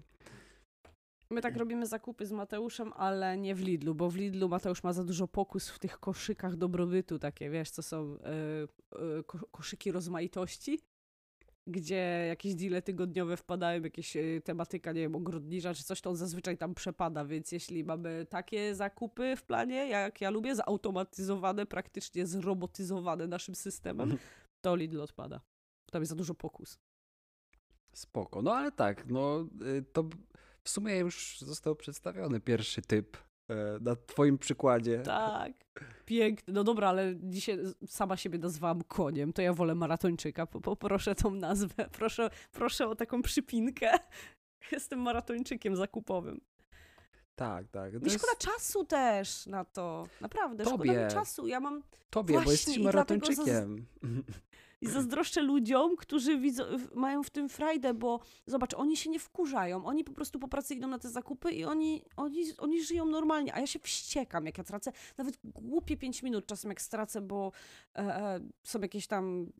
My 1.29 1.41
tak 1.41 1.57
robimy 1.57 1.85
zakupy 1.85 2.25
z 2.25 2.31
Mateuszem, 2.31 2.93
ale 2.95 3.37
nie 3.37 3.55
w 3.55 3.61
Lidlu, 3.61 3.95
bo 3.95 4.09
w 4.09 4.15
Lidlu 4.15 4.49
Mateusz 4.49 4.83
ma 4.83 4.93
za 4.93 5.03
dużo 5.03 5.27
pokus 5.27 5.69
w 5.69 5.79
tych 5.79 5.99
koszykach 5.99 6.55
dobrobytu, 6.55 7.19
takie 7.19 7.49
wiesz, 7.49 7.69
co 7.69 7.83
są 7.83 8.17
e, 8.19 9.23
ko 9.23 9.39
koszyki 9.51 9.91
rozmaitości, 9.91 10.79
gdzie 11.67 12.25
jakieś 12.27 12.55
deale 12.55 12.81
tygodniowe 12.81 13.37
wpadają, 13.37 13.81
jakieś 13.81 14.17
e, 14.17 14.41
tematyka, 14.43 14.91
nie 14.91 15.01
wiem, 15.01 15.15
ogrodnicza 15.15 15.73
czy 15.73 15.83
coś, 15.83 16.01
to 16.01 16.09
on 16.09 16.15
zazwyczaj 16.15 16.57
tam 16.57 16.75
przepada, 16.75 17.25
więc 17.25 17.51
jeśli 17.51 17.83
mamy 17.83 18.25
takie 18.29 18.75
zakupy 18.75 19.35
w 19.35 19.43
planie, 19.43 19.87
jak 19.87 20.21
ja 20.21 20.29
lubię, 20.29 20.55
zautomatyzowane, 20.55 21.65
praktycznie 21.65 22.25
zrobotyzowane 22.25 23.27
naszym 23.27 23.55
systemem, 23.55 24.17
to 24.61 24.75
Lidl 24.75 25.01
odpada. 25.01 25.41
Tam 25.91 26.01
jest 26.01 26.09
za 26.09 26.15
dużo 26.15 26.33
pokus. 26.33 26.79
Spoko. 27.93 28.41
No 28.41 28.55
ale 28.55 28.71
tak, 28.71 29.07
no 29.07 29.47
y, 29.77 29.83
to 29.93 30.09
w 30.63 30.69
sumie 30.69 30.97
już 30.97 31.39
został 31.39 31.75
przedstawiony 31.75 32.39
pierwszy 32.39 32.81
typ 32.81 33.17
na 33.81 33.95
twoim 33.95 34.37
przykładzie. 34.37 34.99
Tak. 34.99 35.51
Piękny. 36.05 36.53
No 36.53 36.63
dobra, 36.63 36.89
ale 36.89 37.13
dzisiaj 37.15 37.57
sama 37.87 38.17
siebie 38.17 38.39
nazwałam 38.39 38.83
koniem, 38.83 39.33
to 39.33 39.41
ja 39.41 39.53
wolę 39.53 39.75
maratończyka. 39.75 40.45
Po- 40.45 40.61
Poproszę 40.61 41.15
tą 41.15 41.31
nazwę. 41.31 41.89
Proszę, 41.99 42.29
proszę 42.51 42.87
o 42.87 42.95
taką 42.95 43.21
przypinkę. 43.21 43.91
Jestem 44.71 44.99
maratończykiem 44.99 45.75
zakupowym. 45.75 46.41
Tak, 47.35 47.67
tak. 47.67 47.91
To 47.93 47.99
Mi 47.99 48.03
jest 48.05 48.17
szkoda 48.17 48.35
czasu 48.39 48.85
też 48.85 49.45
na 49.45 49.65
to. 49.65 50.07
Naprawdę, 50.21 50.63
szkoda 50.65 50.77
Tobie. 50.77 51.05
mi 51.05 51.11
czasu. 51.11 51.47
Ja 51.47 51.59
mam... 51.59 51.83
tobie, 52.09 52.35
bo 52.35 52.41
właśnie 52.41 52.51
jesteś 52.51 52.77
i 52.77 52.81
dlatego 52.81 53.19
maratończykiem. 53.25 53.85
I 54.81 54.87
zazdroszczę 54.87 55.41
ludziom, 55.41 55.95
którzy 55.95 56.37
widzą, 56.37 56.63
mają 56.95 57.23
w 57.23 57.29
tym 57.29 57.49
frajdę, 57.49 57.93
bo 57.93 58.19
zobacz, 58.45 58.73
oni 58.73 58.97
się 58.97 59.09
nie 59.09 59.19
wkurzają. 59.19 59.85
Oni 59.85 60.03
po 60.03 60.13
prostu 60.13 60.39
po 60.39 60.47
pracy 60.47 60.75
idą 60.75 60.87
na 60.87 60.99
te 60.99 61.09
zakupy 61.09 61.51
i 61.51 61.65
oni, 61.65 62.03
oni, 62.17 62.43
oni 62.57 62.83
żyją 62.83 63.05
normalnie, 63.05 63.55
a 63.55 63.59
ja 63.59 63.67
się 63.67 63.79
wściekam, 63.79 64.45
jak 64.45 64.57
ja 64.57 64.63
tracę 64.63 64.91
nawet 65.17 65.39
głupie 65.43 65.97
5 65.97 66.23
minut 66.23 66.45
czasem, 66.45 66.71
jak 66.71 66.81
stracę, 66.81 67.21
bo 67.21 67.51
e, 67.95 67.99
e, 67.99 68.39
są 68.63 68.79
jakieś 68.79 69.07
tam 69.07 69.51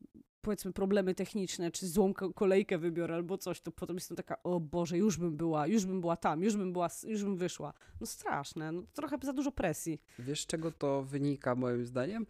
powiedzmy 0.41 0.73
problemy 0.73 1.15
techniczne, 1.15 1.71
czy 1.71 1.87
złą 1.87 2.13
ko- 2.13 2.33
kolejkę 2.33 2.77
wybiorę 2.77 3.15
albo 3.15 3.37
coś, 3.37 3.61
to 3.61 3.71
potem 3.71 3.95
jestem 3.95 4.17
taka, 4.17 4.43
o 4.43 4.59
Boże, 4.59 4.97
już 4.97 5.17
bym 5.17 5.37
była, 5.37 5.67
już 5.67 5.85
bym 5.85 6.01
była 6.01 6.17
tam, 6.17 6.43
już 6.43 6.57
bym 6.57 6.73
była, 6.73 6.87
już 7.07 7.23
bym 7.23 7.37
wyszła. 7.37 7.73
No 8.01 8.07
straszne, 8.07 8.71
no 8.71 8.83
trochę 8.93 9.17
za 9.23 9.33
dużo 9.33 9.51
presji. 9.51 10.01
Wiesz, 10.19 10.41
z 10.41 10.45
czego 10.45 10.71
to 10.71 11.03
wynika 11.03 11.55
moim 11.55 11.85
zdaniem? 11.85 12.25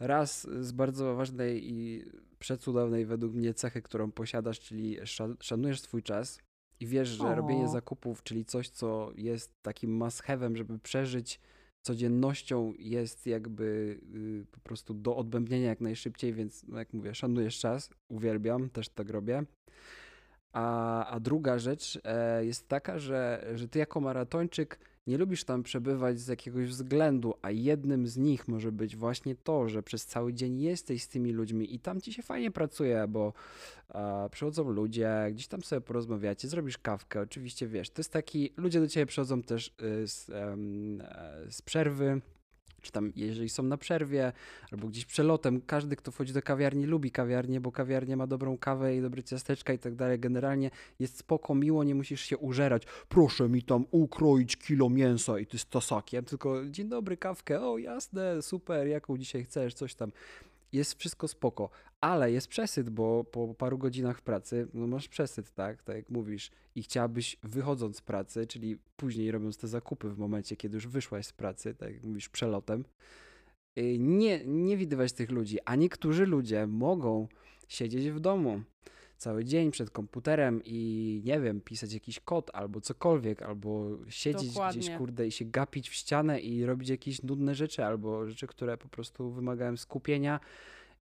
Raz 0.00 0.48
z 0.60 0.72
bardzo 0.72 1.14
ważnej 1.14 1.72
i 1.72 2.04
przecudownej 2.38 3.06
według 3.06 3.34
mnie 3.34 3.54
cechy, 3.54 3.82
którą 3.82 4.12
posiadasz, 4.12 4.60
czyli 4.60 5.00
sza- 5.00 5.36
szanujesz 5.40 5.80
swój 5.80 6.02
czas 6.02 6.38
i 6.80 6.86
wiesz, 6.86 7.08
że 7.08 7.28
O. 7.28 7.34
robienie 7.34 7.68
zakupów, 7.68 8.22
czyli 8.22 8.44
coś, 8.44 8.68
co 8.68 9.10
jest 9.16 9.62
takim 9.62 9.96
must 9.96 10.22
żeby 10.54 10.78
przeżyć 10.78 11.40
codziennością, 11.84 12.72
jest 12.78 13.26
jakby 13.26 13.98
y, 14.14 14.46
po 14.50 14.60
prostu 14.60 14.94
do 14.94 15.16
odbębnienia 15.16 15.68
jak 15.68 15.80
najszybciej, 15.80 16.32
więc 16.32 16.64
no 16.68 16.78
jak 16.78 16.92
mówię, 16.92 17.14
szanujesz 17.14 17.58
czas, 17.58 17.90
uwielbiam, 18.08 18.70
też 18.70 18.88
tak 18.88 19.10
robię. 19.10 19.44
A, 20.52 21.06
a 21.06 21.20
druga 21.20 21.58
rzecz 21.58 22.00
e, 22.04 22.44
jest 22.44 22.68
taka, 22.68 22.98
że, 22.98 23.50
że 23.54 23.68
ty 23.68 23.78
jako 23.78 24.00
maratończyk 24.00 24.78
nie 25.06 25.18
lubisz 25.18 25.44
tam 25.44 25.62
przebywać 25.62 26.20
z 26.20 26.28
jakiegoś 26.28 26.68
względu, 26.68 27.34
a 27.42 27.50
jednym 27.50 28.06
z 28.06 28.16
nich 28.16 28.48
może 28.48 28.72
być 28.72 28.96
właśnie 28.96 29.34
to, 29.34 29.68
że 29.68 29.82
przez 29.82 30.06
cały 30.06 30.34
dzień 30.34 30.60
jesteś 30.60 31.02
z 31.02 31.08
tymi 31.08 31.32
ludźmi 31.32 31.74
i 31.74 31.80
tam 31.80 32.00
ci 32.00 32.12
się 32.12 32.22
fajnie 32.22 32.50
pracuje, 32.50 33.04
bo 33.08 33.32
a, 33.88 34.28
przychodzą 34.30 34.70
ludzie, 34.70 35.10
gdzieś 35.32 35.48
tam 35.48 35.62
sobie 35.62 35.80
porozmawiacie, 35.80 36.48
zrobisz 36.48 36.78
kawkę, 36.78 37.20
oczywiście 37.20 37.66
wiesz, 37.66 37.90
to 37.90 38.00
jest 38.00 38.12
taki, 38.12 38.52
ludzie 38.56 38.80
do 38.80 38.88
ciebie 38.88 39.06
przychodzą 39.06 39.42
też 39.42 39.68
y, 39.82 40.08
z, 40.08 40.30
e, 40.30 40.56
z 41.50 41.62
przerwy, 41.62 42.20
czy 42.84 42.92
tam 42.92 43.12
jeżeli 43.16 43.48
są 43.48 43.62
na 43.62 43.76
przerwie, 43.76 44.32
albo 44.72 44.88
gdzieś 44.88 45.04
przelotem, 45.04 45.60
każdy, 45.66 45.96
kto 45.96 46.10
wchodzi 46.10 46.32
do 46.32 46.42
kawiarni, 46.42 46.86
lubi 46.86 47.10
kawiarnię, 47.10 47.60
bo 47.60 47.72
kawiarnia 47.72 48.16
ma 48.16 48.26
dobrą 48.26 48.58
kawę 48.58 48.96
i 48.96 49.00
dobre 49.00 49.22
ciasteczka 49.22 49.72
i 49.72 49.78
tak 49.78 49.94
dalej. 49.94 50.18
Generalnie 50.18 50.70
jest 50.98 51.18
spoko, 51.18 51.54
miło, 51.54 51.84
nie 51.84 51.94
musisz 51.94 52.20
się 52.20 52.38
użerać. 52.38 52.82
Proszę 53.08 53.48
mi 53.48 53.62
tam 53.62 53.86
ukroić 53.90 54.56
kilo 54.56 54.90
mięsa 54.90 55.38
i 55.38 55.46
ty 55.46 55.58
z 55.58 55.66
tasakiem, 55.66 56.24
tylko 56.24 56.66
dzień 56.66 56.88
dobry, 56.88 57.16
kawkę, 57.16 57.60
o 57.60 57.78
jasne, 57.78 58.42
super, 58.42 58.86
jaką 58.86 59.18
dzisiaj 59.18 59.44
chcesz, 59.44 59.74
coś 59.74 59.94
tam. 59.94 60.12
Jest 60.72 60.98
wszystko 60.98 61.28
spoko, 61.28 61.70
ale 62.04 62.32
jest 62.32 62.48
przesyt, 62.48 62.90
bo 62.90 63.24
po 63.24 63.54
paru 63.54 63.78
godzinach 63.78 64.20
pracy, 64.20 64.68
no 64.74 64.86
masz 64.86 65.08
przesyt, 65.08 65.50
tak, 65.50 65.82
tak 65.82 65.96
jak 65.96 66.10
mówisz, 66.10 66.50
i 66.74 66.82
chciałabyś 66.82 67.36
wychodząc 67.42 67.96
z 67.96 68.00
pracy, 68.00 68.46
czyli 68.46 68.78
później 68.96 69.30
robiąc 69.30 69.56
te 69.56 69.68
zakupy 69.68 70.08
w 70.08 70.18
momencie, 70.18 70.56
kiedy 70.56 70.74
już 70.74 70.86
wyszłaś 70.86 71.26
z 71.26 71.32
pracy, 71.32 71.74
tak 71.74 71.92
jak 71.92 72.04
mówisz, 72.04 72.28
przelotem, 72.28 72.84
y, 73.78 73.98
nie, 73.98 74.44
nie 74.46 74.76
widywać 74.76 75.12
tych 75.12 75.30
ludzi, 75.30 75.58
a 75.64 75.76
niektórzy 75.76 76.26
ludzie 76.26 76.66
mogą 76.66 77.28
siedzieć 77.68 78.10
w 78.10 78.20
domu 78.20 78.62
cały 79.16 79.44
dzień 79.44 79.70
przed 79.70 79.90
komputerem 79.90 80.60
i 80.64 81.22
nie 81.24 81.40
wiem, 81.40 81.60
pisać 81.60 81.92
jakiś 81.92 82.20
kod 82.20 82.50
albo 82.54 82.80
cokolwiek, 82.80 83.42
albo 83.42 83.98
siedzieć 84.08 84.42
gdzieś, 84.42 84.54
Dokładnie. 84.54 84.98
kurde, 84.98 85.26
i 85.26 85.30
się 85.30 85.44
gapić 85.44 85.88
w 85.88 85.94
ścianę 85.94 86.40
i 86.40 86.64
robić 86.66 86.88
jakieś 86.88 87.22
nudne 87.22 87.54
rzeczy, 87.54 87.84
albo 87.84 88.28
rzeczy, 88.28 88.46
które 88.46 88.78
po 88.78 88.88
prostu 88.88 89.30
wymagają 89.30 89.76
skupienia 89.76 90.40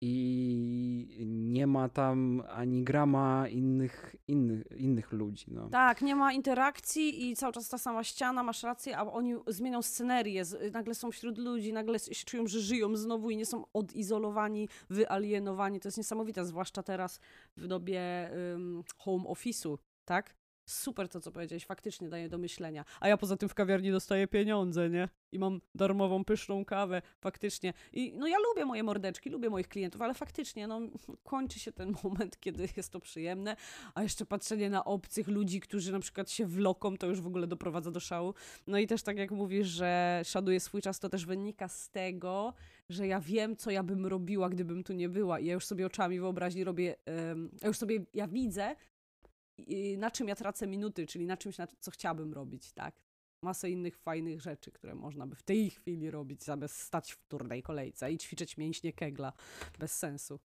i 0.02 1.26
nie 1.28 1.68
ma 1.68 1.90
tam 1.90 2.44
ani 2.50 2.84
grama 2.84 3.48
innych, 3.48 4.16
innych, 4.28 4.64
innych 4.78 5.12
ludzi, 5.12 5.46
no. 5.48 5.70
Tak, 5.70 6.02
nie 6.02 6.16
ma 6.16 6.34
interakcji 6.34 7.30
i 7.30 7.36
cały 7.36 7.54
czas 7.54 7.70
ta 7.70 7.78
sama 7.78 8.04
ściana, 8.04 8.44
masz 8.44 8.64
rację, 8.64 8.98
a 8.98 9.04
oni 9.04 9.36
zmienią 9.48 9.82
scenerię, 9.82 10.44
nagle 10.74 10.96
są 10.96 11.12
wśród 11.12 11.38
ludzi, 11.38 11.74
nagle 11.74 12.00
się 12.00 12.26
czują, 12.26 12.48
że 12.48 12.60
żyją 12.60 12.96
znowu 12.96 13.30
i 13.30 13.38
nie 13.38 13.46
są 13.46 13.64
odizolowani, 13.74 14.70
wyalienowani. 14.90 15.80
To 15.80 15.88
jest 15.88 15.98
niesamowite, 15.98 16.46
zwłaszcza 16.46 16.84
teraz 16.84 17.20
w 17.58 17.68
dobie 17.68 18.32
ym, 18.54 18.84
home 18.98 19.24
office'u, 19.24 19.78
tak? 20.06 20.41
Super 20.72 21.10
to, 21.10 21.22
co 21.22 21.32
powiedziałeś, 21.32 21.66
faktycznie 21.66 22.10
daje 22.10 22.30
do 22.30 22.38
myślenia. 22.38 22.86
A 23.00 23.08
ja 23.08 23.18
poza 23.18 23.38
tym 23.38 23.50
w 23.50 23.54
kawiarni 23.54 23.92
dostaję 23.92 24.28
pieniądze, 24.28 24.90
nie? 24.90 25.10
I 25.32 25.40
mam 25.40 25.62
darmową, 25.76 26.26
pyszną 26.26 26.66
kawę, 26.66 27.02
faktycznie. 27.22 27.74
I 27.94 28.14
no 28.14 28.28
ja 28.28 28.38
lubię 28.50 28.66
moje 28.66 28.84
mordeczki, 28.84 29.30
lubię 29.30 29.50
moich 29.50 29.68
klientów, 29.68 30.02
ale 30.02 30.14
faktycznie, 30.14 30.68
no 30.68 30.82
kończy 31.24 31.60
się 31.60 31.72
ten 31.72 31.94
moment, 32.04 32.40
kiedy 32.40 32.68
jest 32.78 32.92
to 32.92 33.00
przyjemne, 33.00 33.56
a 33.96 34.04
jeszcze 34.04 34.26
patrzenie 34.26 34.70
na 34.70 34.86
obcych 34.86 35.28
ludzi, 35.28 35.60
którzy 35.60 35.92
na 35.92 36.00
przykład 36.00 36.32
się 36.32 36.46
wloką, 36.46 36.98
to 36.98 37.08
już 37.08 37.22
w 37.22 37.28
ogóle 37.28 37.48
doprowadza 37.48 37.92
do 37.92 38.00
szału. 38.00 38.34
No 38.68 38.78
i 38.78 38.88
też 38.88 39.04
tak 39.04 39.18
jak 39.18 39.32
mówisz, 39.32 39.68
że 39.68 40.22
szanuję 40.26 40.60
swój 40.60 40.82
czas, 40.82 41.00
to 41.00 41.10
też 41.10 41.26
wynika 41.26 41.68
z 41.68 41.90
tego, 41.90 42.54
że 42.90 43.08
ja 43.08 43.20
wiem, 43.20 43.56
co 43.56 43.72
ja 43.72 43.84
bym 43.84 44.06
robiła, 44.06 44.50
gdybym 44.50 44.84
tu 44.84 44.94
nie 44.94 45.10
była 45.10 45.40
i 45.40 45.46
ja 45.46 45.54
już 45.54 45.66
sobie 45.66 45.86
oczami 45.86 46.20
wyobraźni 46.20 46.64
robię, 46.64 46.96
em, 47.06 47.50
ja 47.62 47.68
już 47.68 47.78
sobie, 47.78 48.06
ja 48.14 48.28
widzę, 48.28 48.76
na 49.98 50.12
czym 50.12 50.28
ja 50.28 50.36
tracę 50.36 50.68
minuty, 50.68 51.08
czyli 51.08 51.26
na 51.26 51.38
czymś, 51.38 51.58
na 51.58 51.68
co 51.80 51.92
chciałabym 51.92 52.34
robić, 52.34 52.72
tak? 52.72 52.96
Masę 53.44 53.70
innych 53.70 53.98
fajnych 53.98 54.42
rzeczy, 54.42 54.72
które 54.72 54.96
można 54.96 55.28
by 55.28 55.36
w 55.36 55.44
tej 55.44 55.70
chwili 55.70 56.12
robić, 56.12 56.44
zamiast 56.44 56.76
stać 56.80 57.12
w 57.12 57.28
turnej 57.28 57.64
kolejce 57.64 58.12
i 58.12 58.18
ćwiczyć 58.18 58.58
mięśnie 58.58 58.94
kegla 58.94 59.34
bez 59.80 59.98
sensu. 59.98 60.40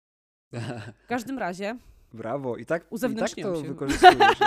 W 1.03 1.07
każdym 1.07 1.37
razie, 1.39 1.77
Brawo, 2.13 2.57
i 2.57 2.65
tak, 2.65 2.85
i 2.85 3.15
tak 3.15 3.29
to 3.55 3.61
się. 3.61 3.67
wykorzystujesz. 3.67 4.17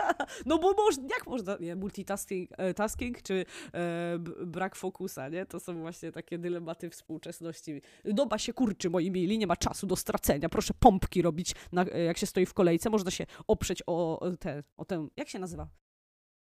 No 0.46 0.58
bo 0.58 0.72
moż, 0.72 0.96
jak 1.10 1.26
można, 1.26 1.56
nie, 1.60 1.76
multitasking 1.76 2.50
e, 2.56 2.74
tasking, 2.74 3.22
czy 3.22 3.44
e, 3.74 4.18
brak 4.46 4.76
fokusa, 4.76 5.28
nie? 5.28 5.46
To 5.46 5.60
są 5.60 5.80
właśnie 5.80 6.12
takie 6.12 6.38
dylematy 6.38 6.90
współczesności. 6.90 7.82
Doba 8.04 8.38
się 8.38 8.52
kurczy, 8.52 8.90
moi 8.90 9.10
mili, 9.10 9.38
nie 9.38 9.46
ma 9.46 9.56
czasu 9.56 9.86
do 9.86 9.96
stracenia. 9.96 10.48
Proszę 10.48 10.74
pompki 10.80 11.22
robić, 11.22 11.54
na, 11.72 11.84
e, 11.84 12.04
jak 12.04 12.18
się 12.18 12.26
stoi 12.26 12.46
w 12.46 12.54
kolejce. 12.54 12.90
Można 12.90 13.10
się 13.10 13.26
oprzeć 13.46 13.82
o 13.86 14.20
o 14.20 14.36
te, 14.36 14.62
o 14.76 14.84
tę, 14.84 15.08
jak 15.16 15.28
się 15.28 15.38
nazywa? 15.38 15.68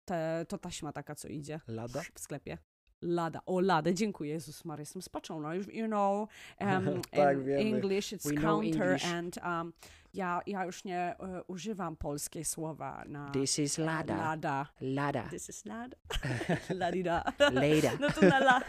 Te, 0.04 0.46
to 0.48 0.58
taśma 0.58 0.92
taka, 0.92 1.14
co 1.14 1.28
idzie 1.28 1.60
Lada? 1.68 2.02
w 2.14 2.20
sklepie. 2.20 2.58
Lada. 3.02 3.40
O, 3.46 3.60
ladę. 3.60 3.94
Dziękuję, 3.94 4.32
Jezus 4.32 4.64
Maria. 4.64 4.82
Jestem 4.82 5.02
spaczona. 5.02 5.54
You 5.54 5.86
know, 5.86 6.28
um, 6.60 7.02
Tak. 7.10 7.36
English 7.58 8.12
it's 8.12 8.28
We 8.34 8.40
counter 8.40 8.82
English. 8.82 9.04
and 9.04 9.38
um, 9.44 9.72
ja, 10.14 10.40
ja 10.46 10.64
już 10.64 10.84
nie 10.84 10.98
e, 10.98 11.42
używam 11.46 11.96
polskie 11.96 12.44
słowa 12.44 13.04
na 13.08 13.30
This 13.30 13.58
is 13.58 13.78
e, 13.78 13.82
lada. 13.84 14.16
lada. 14.16 14.66
Lada. 14.80 15.22
This 15.22 15.48
is 15.48 15.64
lada. 15.64 15.96
Ladida. 16.80 17.24
Lada. 17.38 17.90
No 18.00 18.10
to, 18.10 18.26
na 18.26 18.38
la, 18.38 18.60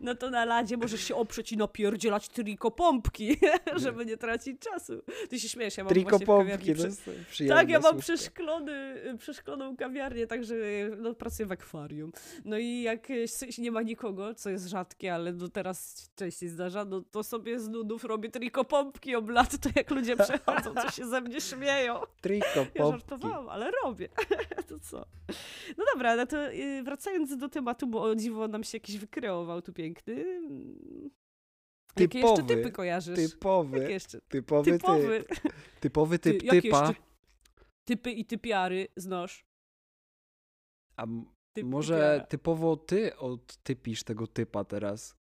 no 0.00 0.14
to 0.14 0.30
na 0.30 0.44
ladzie 0.44 0.76
możesz 0.76 1.00
się 1.04 1.14
oprzeć 1.14 1.52
i 1.52 1.56
napierdzielać 1.56 2.28
triko 2.28 2.70
pompki, 2.70 3.36
żeby 3.82 4.06
nie 4.06 4.16
tracić 4.16 4.60
czasu. 4.60 5.02
Ty 5.28 5.40
się 5.40 5.48
śmiejesz, 5.48 5.76
ja 5.76 5.84
mam 5.84 5.94
właśnie 6.04 6.74
w 6.74 6.78
przy- 6.88 7.24
przyjemne 7.30 7.60
tak, 7.60 7.70
ja 7.70 7.80
mam 7.80 7.98
przeszklony, 7.98 8.94
przeszkloną 9.18 9.76
kawiarnię, 9.76 10.26
także 10.26 10.54
no, 10.98 11.14
pracuję 11.14 11.46
w 11.46 11.52
akwarium. 11.52 12.12
No 12.44 12.58
i 12.58 12.82
jak 12.82 13.08
nie 13.58 13.70
ma 13.70 13.82
nikogo, 13.82 14.34
co 14.34 14.50
jest 14.50 14.66
rzadkie, 14.66 15.14
ale 15.14 15.32
no 15.32 15.48
teraz 15.48 16.10
częściej 16.16 16.48
zdarza, 16.48 16.84
no 16.84 17.00
to 17.00 17.22
sobie 17.22 17.60
z 17.60 17.68
nudów 17.68 18.04
robię 18.04 18.28
tylko 18.30 18.64
pompki 18.64 19.16
oblate, 19.16 19.58
to 19.58 19.68
jak 19.76 19.90
ludzie 19.90 20.16
przechodzą, 20.24 20.74
to 20.74 20.91
się 20.92 21.06
ze 21.08 21.20
mnie 21.20 21.40
śmieją. 21.40 22.00
Triko 22.20 22.66
Ja 22.74 22.90
żartowałam, 22.90 23.48
ale 23.48 23.70
robię. 23.84 24.08
to 24.68 24.78
co? 24.80 25.06
No 25.78 25.84
dobra, 25.94 26.16
no 26.16 26.26
to 26.26 26.52
y, 26.52 26.82
wracając 26.82 27.36
do 27.36 27.48
tematu, 27.48 27.86
bo 27.86 28.02
o 28.02 28.14
dziwo 28.14 28.48
nam 28.48 28.64
się 28.64 28.76
jakiś 28.78 28.98
wykreował 28.98 29.62
tu 29.62 29.72
piękny. 29.72 30.14
Mm. 30.14 31.10
Jakie 31.96 32.18
jeszcze 32.18 32.36
Typowy, 32.36 32.56
typy 32.56 32.70
kojarzysz? 32.70 33.18
Jakie 33.18 33.32
Typowy, 33.32 33.90
jeszcze? 33.90 34.20
typowy, 34.20 34.72
Typowy. 34.72 35.24
typ. 35.28 35.52
Typowy 35.80 36.18
Ty, 36.18 36.32
typ 36.32 36.42
jakie 36.42 36.62
typa. 36.62 36.80
jeszcze 36.86 37.02
typy 37.84 38.10
i 38.10 38.24
typiary 38.24 38.88
znasz? 38.96 39.44
A 40.96 41.06
Typ, 41.52 41.66
może 41.66 42.26
typowo 42.28 42.76
ty 42.76 43.16
odtypisz 43.16 44.04
tego 44.04 44.26
typa 44.26 44.64
teraz? 44.64 45.16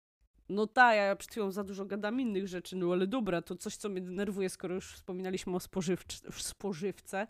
No 0.49 0.67
tak, 0.67 0.95
ja 0.95 1.15
przed 1.15 1.31
chwilą 1.31 1.51
za 1.51 1.63
dużo 1.63 1.85
gadam 1.85 2.21
innych 2.21 2.47
rzeczy, 2.47 2.75
no 2.75 2.91
ale 2.91 3.07
dobra, 3.07 3.41
to 3.41 3.55
coś, 3.55 3.75
co 3.75 3.89
mnie 3.89 4.01
denerwuje, 4.01 4.49
skoro 4.49 4.75
już 4.75 4.93
wspominaliśmy 4.93 5.55
o 5.55 5.59
spożywce, 6.39 7.27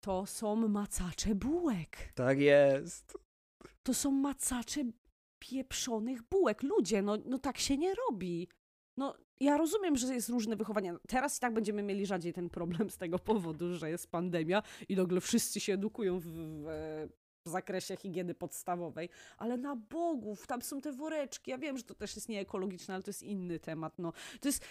to 0.00 0.26
są 0.26 0.68
macacze 0.68 1.34
bułek. 1.34 2.12
Tak 2.14 2.38
jest. 2.38 3.18
To 3.82 3.94
są 3.94 4.10
macacze 4.10 4.80
pieprzonych 5.38 6.22
bułek. 6.22 6.62
Ludzie, 6.62 7.02
no, 7.02 7.16
no 7.24 7.38
tak 7.38 7.58
się 7.58 7.78
nie 7.78 7.94
robi. 7.94 8.48
No, 8.96 9.14
ja 9.40 9.56
rozumiem, 9.56 9.96
że 9.96 10.14
jest 10.14 10.28
różne 10.28 10.56
wychowanie. 10.56 10.94
Teraz 11.08 11.36
i 11.36 11.40
tak 11.40 11.54
będziemy 11.54 11.82
mieli 11.82 12.06
rzadziej 12.06 12.32
ten 12.32 12.50
problem 12.50 12.90
z 12.90 12.96
tego 12.96 13.18
powodu, 13.18 13.74
że 13.74 13.90
jest 13.90 14.10
pandemia 14.10 14.62
i 14.88 14.96
nagle 14.96 15.20
wszyscy 15.20 15.60
się 15.60 15.72
edukują 15.72 16.18
w, 16.18 16.24
w, 16.24 16.66
w 17.46 17.48
zakresie 17.48 17.96
higieny 17.96 18.34
podstawowej. 18.34 19.08
Ale 19.38 19.56
na 19.56 19.76
bogów, 19.76 20.46
tam 20.46 20.62
są 20.62 20.80
te 20.80 20.92
woreczki. 20.92 21.50
Ja 21.50 21.58
wiem, 21.58 21.76
że 21.78 21.84
to 21.84 21.94
też 21.94 22.16
jest 22.16 22.28
nieekologiczne, 22.28 22.94
ale 22.94 23.02
to 23.02 23.10
jest 23.10 23.22
inny 23.22 23.58
temat. 23.58 23.98
No. 23.98 24.12
To 24.40 24.48
jest 24.48 24.64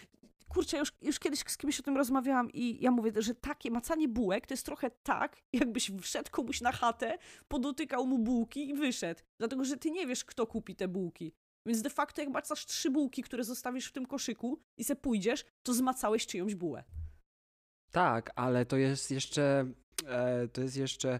kurczę, 0.49 0.77
już, 0.77 0.93
już 1.01 1.19
kiedyś 1.19 1.39
z 1.39 1.57
kimś 1.57 1.79
o 1.79 1.83
tym 1.83 1.97
rozmawiałam 1.97 2.51
i 2.51 2.83
ja 2.83 2.91
mówię, 2.91 3.11
że 3.17 3.35
takie 3.35 3.71
macanie 3.71 4.07
bułek 4.07 4.47
to 4.47 4.53
jest 4.53 4.65
trochę 4.65 4.91
tak, 5.03 5.37
jakbyś 5.53 5.91
wszedł 6.01 6.31
komuś 6.31 6.61
na 6.61 6.71
chatę, 6.71 7.17
podotykał 7.47 8.07
mu 8.07 8.19
bułki 8.19 8.69
i 8.69 8.73
wyszedł. 8.73 9.21
Dlatego, 9.37 9.65
że 9.65 9.77
ty 9.77 9.91
nie 9.91 10.07
wiesz, 10.07 10.25
kto 10.25 10.47
kupi 10.47 10.75
te 10.75 10.87
bułki. 10.87 11.33
Więc 11.65 11.81
de 11.81 11.89
facto, 11.89 12.21
jak 12.21 12.29
macasz 12.29 12.65
trzy 12.65 12.91
bułki, 12.91 13.23
które 13.23 13.43
zostawisz 13.43 13.87
w 13.87 13.91
tym 13.91 14.05
koszyku 14.05 14.59
i 14.77 14.83
se 14.83 14.95
pójdziesz, 14.95 15.45
to 15.63 15.73
zmacałeś 15.73 16.27
czyjąś 16.27 16.55
bułę. 16.55 16.83
Tak, 17.91 18.31
ale 18.35 18.65
to 18.65 18.77
jest 18.77 19.11
jeszcze, 19.11 19.65
e, 20.07 20.47
to 20.47 20.61
jest 20.61 20.77
jeszcze 20.77 21.19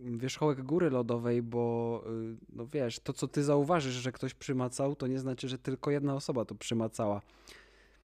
wierzchołek 0.00 0.62
góry 0.62 0.90
lodowej, 0.90 1.42
bo 1.42 2.02
y, 2.06 2.36
no 2.48 2.66
wiesz, 2.66 3.00
to 3.00 3.12
co 3.12 3.28
ty 3.28 3.44
zauważysz, 3.44 3.94
że 3.94 4.12
ktoś 4.12 4.34
przymacał, 4.34 4.96
to 4.96 5.06
nie 5.06 5.18
znaczy, 5.18 5.48
że 5.48 5.58
tylko 5.58 5.90
jedna 5.90 6.14
osoba 6.14 6.44
to 6.44 6.54
przymacała. 6.54 7.22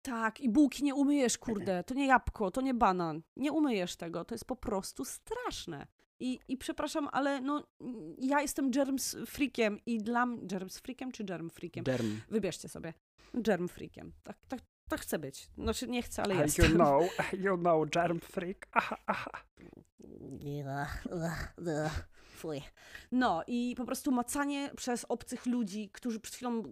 Tak, 0.01 0.41
i 0.41 0.49
bułki 0.49 0.83
nie 0.83 0.95
umyjesz, 0.95 1.37
kurde. 1.37 1.83
To 1.87 1.93
nie 1.93 2.07
jabłko, 2.07 2.51
to 2.51 2.61
nie 2.61 2.73
banan. 2.73 3.21
Nie 3.35 3.51
umyjesz 3.51 3.95
tego. 3.95 4.25
To 4.25 4.35
jest 4.35 4.45
po 4.45 4.55
prostu 4.55 5.05
straszne. 5.05 5.87
I, 6.19 6.39
i 6.47 6.57
przepraszam, 6.57 7.07
ale 7.11 7.41
no, 7.41 7.63
ja 8.17 8.41
jestem 8.41 8.71
germs 8.71 9.17
freakiem 9.25 9.79
i 9.85 9.97
dla 9.97 10.25
mnie... 10.25 10.47
Germs 10.47 10.79
freakiem 10.79 11.11
czy 11.11 11.23
germ 11.23 11.49
freakiem? 11.49 11.83
Derm. 11.83 12.19
Wybierzcie 12.29 12.69
sobie. 12.69 12.93
Germ 13.33 13.67
freakiem. 13.67 14.11
Tak, 14.23 14.37
tak, 14.47 14.59
tak 14.93 15.01
chcę 15.01 15.19
być. 15.19 15.49
Znaczy 15.57 15.87
nie 15.87 16.01
chcę, 16.03 16.23
ale 16.23 16.35
You 16.35 16.41
jestem. 16.41 16.71
know, 16.73 17.03
you 17.43 17.57
know, 17.57 17.89
germ 17.89 18.19
freak. 18.19 18.67
Aha, 18.71 18.97
aha. 19.07 19.31
Fuj. 22.35 22.61
No 23.11 23.43
i 23.47 23.73
po 23.77 23.85
prostu 23.85 24.11
macanie 24.11 24.71
przez 24.77 25.05
obcych 25.09 25.45
ludzi, 25.45 25.89
którzy 25.93 26.19
przed 26.19 26.35
chwilą, 26.35 26.63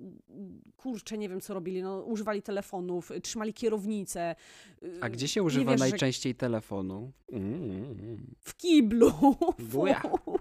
kurczę, 0.78 1.18
nie 1.18 1.30
wiem 1.30 1.42
co 1.42 1.54
robili, 1.54 1.84
no, 1.84 2.02
używali 2.02 2.42
telefonów, 2.42 3.12
y, 3.12 3.22
trzymali 3.22 3.54
kierownicę. 3.54 4.36
y, 4.84 5.00
A 5.02 5.10
gdzie 5.10 5.28
się 5.28 5.40
nie 5.40 5.44
używa 5.46 5.72
wiesz, 5.72 5.80
że 5.80 5.90
najczęściej 5.90 6.36
telefonu? 6.36 7.12
Mm. 7.32 8.36
W 8.40 8.58
kiblu. 8.58 9.12
Buja. 9.74 10.02
Fuj. 10.02 10.38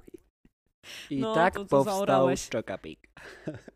I 1.10 1.20
No, 1.20 1.34
tak 1.34 1.54
to 1.54 1.64
co 1.64 1.68
powstał. 1.84 2.26
Czokapik. 2.50 3.08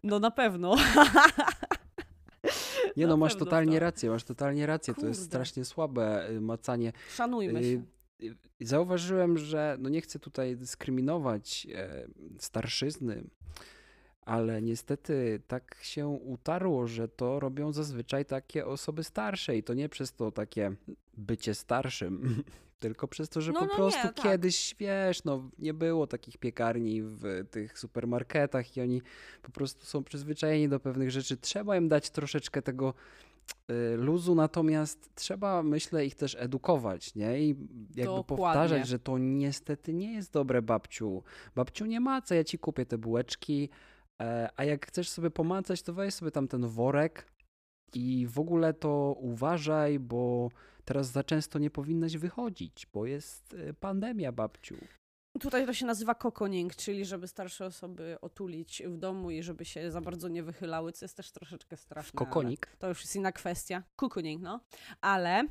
No 0.02 0.18
na 0.18 0.30
pewno. 0.30 0.74
Nie 2.96 3.06
no, 3.06 3.16
masz 3.16 3.36
totalnie 3.36 3.72
to. 3.78 3.80
rację, 3.80 4.10
masz 4.10 4.24
totalnie 4.24 4.66
rację. 4.66 4.94
To 4.94 5.06
jest 5.06 5.20
Kurde. 5.20 5.30
strasznie 5.30 5.64
słabe 5.64 6.30
y, 6.30 6.40
macanie. 6.40 6.92
Szanujmy 7.10 7.60
Y, 7.60 7.62
się. 7.62 7.82
y, 8.26 8.36
Zauważyłem, 8.60 9.38
że 9.38 9.76
no 9.80 9.88
nie 9.88 10.00
chcę 10.00 10.18
tutaj 10.18 10.56
dyskryminować 10.56 11.66
e, 11.74 12.06
starszyzny, 12.38 13.24
ale 14.22 14.62
niestety 14.62 15.40
tak 15.46 15.76
się 15.82 16.06
utarło, 16.08 16.86
że 16.86 17.08
to 17.08 17.40
robią 17.40 17.72
zazwyczaj 17.72 18.24
takie 18.24 18.66
osoby 18.66 19.04
starsze 19.04 19.56
i 19.56 19.62
to 19.62 19.74
nie 19.74 19.88
przez 19.88 20.12
to 20.12 20.32
takie 20.32 20.72
bycie 21.16 21.54
starszym, 21.54 22.42
tylko 22.88 23.08
przez 23.08 23.28
to, 23.28 23.40
że 23.40 23.52
No, 23.52 23.60
po 23.60 23.66
no 23.66 23.72
nie, 23.72 23.76
prostu 23.76 24.02
tak. 24.02 24.14
kiedyś, 24.22 24.74
wiesz, 24.78 25.24
no 25.24 25.50
nie 25.58 25.74
było 25.74 26.06
takich 26.06 26.38
piekarni 26.38 27.02
w 27.02 27.44
tych 27.50 27.78
supermarketach 27.78 28.76
i 28.76 28.80
oni 28.80 29.02
po 29.42 29.50
prostu 29.52 29.86
są 29.86 30.04
przyzwyczajeni 30.04 30.68
do 30.68 30.80
pewnych 30.80 31.10
rzeczy. 31.10 31.36
Trzeba 31.36 31.76
im 31.76 31.88
dać 31.88 32.10
troszeczkę 32.10 32.62
tego 32.62 32.94
y, 33.70 33.96
luzu, 33.96 34.34
natomiast 34.34 35.14
trzeba, 35.14 35.62
myślę, 35.62 36.06
ich 36.06 36.14
też 36.14 36.36
edukować, 36.38 37.14
nie? 37.14 37.40
I 37.40 37.48
jakby 37.48 38.04
Dokładnie. 38.04 38.24
powtarzać, 38.36 38.88
że 38.88 38.98
to 38.98 39.18
niestety 39.18 39.94
nie 39.94 40.12
jest 40.14 40.32
dobre, 40.32 40.62
babciu. 40.62 41.22
Babciu 41.54 41.86
nie 41.86 42.00
maca, 42.00 42.34
ja 42.34 42.44
ci 42.44 42.58
kupię 42.58 42.86
te 42.86 42.98
bułeczki, 42.98 43.68
e, 44.22 44.48
a 44.56 44.64
jak 44.64 44.86
chcesz 44.86 45.08
sobie 45.08 45.30
pomacać, 45.30 45.82
to 45.82 45.92
weź 45.92 46.14
sobie 46.14 46.30
tam 46.30 46.48
ten 46.48 46.66
worek 46.66 47.26
i 47.94 48.26
w 48.26 48.38
ogóle 48.38 48.74
to 48.74 49.16
uważaj, 49.18 49.98
bo 49.98 50.48
teraz 50.84 51.06
za 51.06 51.24
często 51.24 51.58
nie 51.58 51.70
powinnaś 51.70 52.16
wychodzić, 52.16 52.86
bo 52.92 53.06
jest 53.06 53.54
e, 53.54 53.74
pandemia, 53.74 54.32
babciu. 54.32 54.76
Tutaj 55.40 55.66
to 55.66 55.74
się 55.74 55.86
nazywa 55.86 56.14
kokoning, 56.14 56.76
czyli 56.76 57.04
żeby 57.04 57.28
starsze 57.28 57.66
osoby 57.66 58.16
otulić 58.20 58.82
w 58.86 58.96
domu 58.96 59.30
i 59.30 59.42
żeby 59.42 59.64
się 59.64 59.90
za 59.90 60.00
bardzo 60.00 60.28
nie 60.28 60.42
wychylały, 60.42 60.92
co 60.92 61.04
jest 61.04 61.16
też 61.16 61.32
troszeczkę 61.32 61.76
straszne. 61.76 62.18
Kokonik. 62.18 62.76
To 62.78 62.88
już 62.88 63.00
jest 63.00 63.16
inna 63.16 63.32
kwestia. 63.32 63.82
Cocooning, 63.96 64.42
no. 64.42 64.60
Ale 65.00 65.44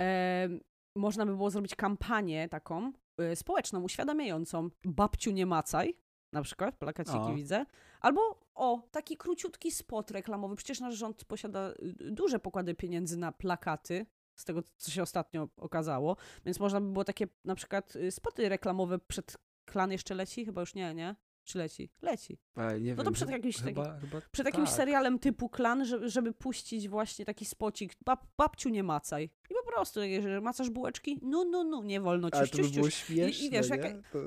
e, 0.00 0.48
można 0.96 1.26
by 1.26 1.36
było 1.36 1.50
zrobić 1.50 1.74
kampanię 1.74 2.48
taką 2.48 2.92
e, 3.18 3.36
społeczną, 3.36 3.82
uświadamiającą. 3.82 4.70
Babciu 4.84 5.30
nie 5.30 5.46
macaj, 5.46 5.94
na 6.32 6.42
przykład, 6.42 6.76
plakaciki 6.78 7.18
O. 7.18 7.34
widzę. 7.34 7.66
Albo 8.00 8.40
o, 8.54 8.82
taki 8.90 9.16
króciutki 9.16 9.70
spot 9.70 10.10
reklamowy. 10.10 10.56
Przecież 10.56 10.80
nasz 10.80 10.94
rząd 10.94 11.24
posiada 11.24 11.70
y, 11.70 12.10
duże 12.10 12.38
pokłady 12.38 12.74
pieniędzy 12.74 13.16
na 13.16 13.32
plakaty, 13.32 14.06
z 14.38 14.44
tego, 14.44 14.62
co 14.76 14.90
się 14.90 15.02
ostatnio 15.02 15.48
okazało. 15.56 16.16
Więc 16.46 16.60
można 16.60 16.80
by 16.80 16.92
było 16.92 17.04
takie 17.04 17.26
na 17.44 17.54
przykład 17.54 17.96
y, 17.96 18.10
spoty 18.10 18.48
reklamowe 18.48 18.98
przed 18.98 19.36
klan 19.64 19.92
jeszcze 19.92 20.14
leci? 20.14 20.44
Chyba 20.44 20.60
już 20.60 20.74
nie, 20.74 20.94
nie? 20.94 21.16
Czy 21.44 21.58
leci? 21.58 21.90
Leci. 22.02 22.38
E, 22.56 22.78
No 22.80 22.96
to 22.96 23.04
wiem, 23.04 23.12
przed 23.12 23.28
chyba- 23.28 23.36
jakimś 23.36 23.56
takim- 23.56 23.74
chyba, 23.74 23.98
chyba 24.00 24.20
Przed 24.32 24.46
jakimś 24.46 24.68
tak. 24.68 24.76
serialem 24.76 25.18
typu 25.18 25.48
klan, 25.48 25.84
żeby, 25.84 26.10
żeby 26.10 26.32
puścić 26.32 26.88
właśnie 26.88 27.24
taki 27.24 27.44
spocik. 27.44 27.92
Bab, 28.04 28.26
babciu 28.36 28.68
nie 28.68 28.82
macaj. 28.82 29.24
I 29.50 29.54
po 29.64 29.72
prostu, 29.72 30.02
jeżeli 30.02 30.42
macasz 30.42 30.70
bułeczki, 30.70 31.18
no, 31.22 31.44
no, 31.44 31.64
no, 31.64 31.82
nie 31.82 32.00
wolno 32.00 32.28
Ale 32.32 32.48
ciuś, 32.48 32.50
to 32.60 32.66
by 32.66 32.72
było 32.72 32.84
ciuś. 32.86 32.94
śmieszne, 32.94 33.50
wiesz, 33.50 33.70
nie? 33.70 33.76
jaka- 33.76 34.02
To... 34.12 34.18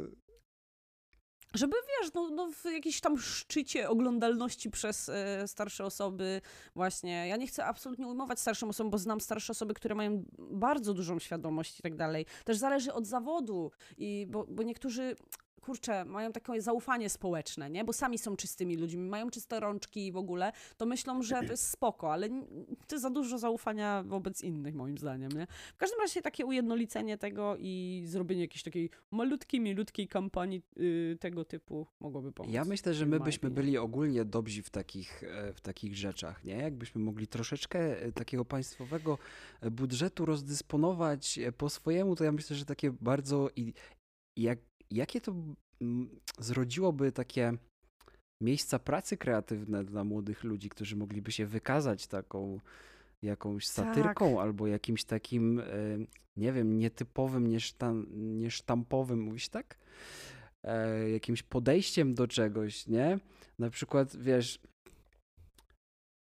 Żeby, 1.53 1.75
wiesz, 1.87 2.13
no, 2.13 2.29
no 2.29 2.51
w 2.51 2.65
jakimś 2.65 3.01
tam 3.01 3.19
szczycie 3.19 3.89
oglądalności 3.89 4.69
przez 4.69 5.09
e, 5.09 5.47
starsze 5.47 5.85
osoby 5.85 6.41
właśnie. 6.75 7.27
Ja 7.27 7.37
nie 7.37 7.47
chcę 7.47 7.65
absolutnie 7.65 8.07
ujmować 8.07 8.39
starszym 8.39 8.69
osobom, 8.69 8.91
bo 8.91 8.97
znam 8.97 9.21
starsze 9.21 9.51
osoby, 9.51 9.73
które 9.73 9.95
mają 9.95 10.23
bardzo 10.37 10.93
dużą 10.93 11.19
świadomość 11.19 11.79
i 11.79 11.83
tak 11.83 11.95
dalej. 11.95 12.25
Też 12.45 12.57
zależy 12.57 12.93
od 12.93 13.05
zawodu, 13.07 13.71
i 13.97 14.27
bo, 14.29 14.45
bo 14.49 14.63
niektórzy 14.63 15.15
kurczę, 15.61 16.05
mają 16.05 16.31
takie 16.31 16.61
zaufanie 16.61 17.09
społeczne, 17.09 17.69
nie? 17.69 17.83
Bo 17.83 17.93
sami 17.93 18.17
są 18.17 18.35
czystymi 18.35 18.77
ludźmi, 18.77 19.09
mają 19.09 19.29
czyste 19.29 19.59
rączki 19.59 20.07
i 20.07 20.11
w 20.11 20.17
ogóle, 20.17 20.51
to 20.77 20.85
myślą, 20.85 21.21
że 21.21 21.35
to 21.35 21.51
jest 21.51 21.69
spoko, 21.69 22.13
ale 22.13 22.29
to 22.87 22.95
jest 22.95 23.01
za 23.01 23.09
dużo 23.09 23.37
zaufania 23.37 24.03
wobec 24.07 24.41
innych, 24.41 24.75
moim 24.75 24.97
zdaniem, 24.97 25.31
nie? 25.31 25.47
W 25.73 25.77
każdym 25.77 25.99
razie 25.99 26.21
takie 26.21 26.45
ujednolicenie 26.45 27.17
tego 27.17 27.55
i 27.59 28.03
zrobienie 28.05 28.41
jakiejś 28.41 28.63
takiej 28.63 28.89
malutkiej, 29.11 29.59
milutkiej 29.59 30.07
kampanii 30.07 30.61
y, 30.77 31.17
tego 31.19 31.45
typu 31.45 31.87
mogłoby 31.99 32.31
pomóc. 32.31 32.53
Ja 32.53 32.65
myślę, 32.65 32.93
że 32.93 33.05
my 33.05 33.11
my 33.11 33.25
byśmy 33.25 33.49
byli 33.49 33.77
ogólnie 33.77 34.25
dobrzy 34.25 34.63
w 34.63 34.69
takich, 34.69 35.23
e, 35.23 35.53
w 35.53 35.61
takich 35.61 35.95
rzeczach, 35.95 36.43
nie? 36.43 36.57
Jakbyśmy 36.57 37.01
mogli 37.01 37.27
troszeczkę 37.27 38.01
e, 38.01 38.11
takiego 38.11 38.45
państwowego 38.45 39.17
e, 39.61 39.71
budżetu 39.71 40.25
rozdysponować 40.25 41.39
po 41.57 41.69
swojemu, 41.69 42.15
to 42.15 42.23
ja 42.23 42.31
myślę, 42.31 42.55
że 42.55 42.65
takie 42.65 42.91
bardzo... 42.91 43.49
I 43.55 43.73
jak, 44.35 44.59
jakie 44.91 45.21
to 45.21 45.35
mm, 45.81 46.19
zrodziłoby 46.39 47.11
takie 47.11 47.53
miejsca 48.41 48.79
pracy 48.79 49.17
kreatywne 49.17 49.83
dla 49.83 50.03
młodych 50.03 50.43
ludzi, 50.43 50.69
którzy 50.69 50.95
mogliby 50.95 51.31
się 51.31 51.45
wykazać 51.45 52.07
taką 52.07 52.59
jakąś 53.23 53.67
satyrką 53.67 54.41
albo 54.41 54.67
jakimś 54.67 55.03
takim, 55.03 55.59
e, 55.59 55.65
nie 56.37 56.53
wiem, 56.53 56.77
nietypowym, 56.77 57.47
niesztam, 57.47 58.07
niesztampowym, 58.39 59.21
mówisz 59.21 59.49
tak? 59.49 59.77
E, 60.63 61.09
jakimś 61.09 61.43
podejściem 61.43 62.13
do 62.13 62.27
czegoś, 62.27 62.87
nie? 62.87 63.19
Na 63.59 63.69
przykład, 63.69 64.15
wiesz, 64.15 64.59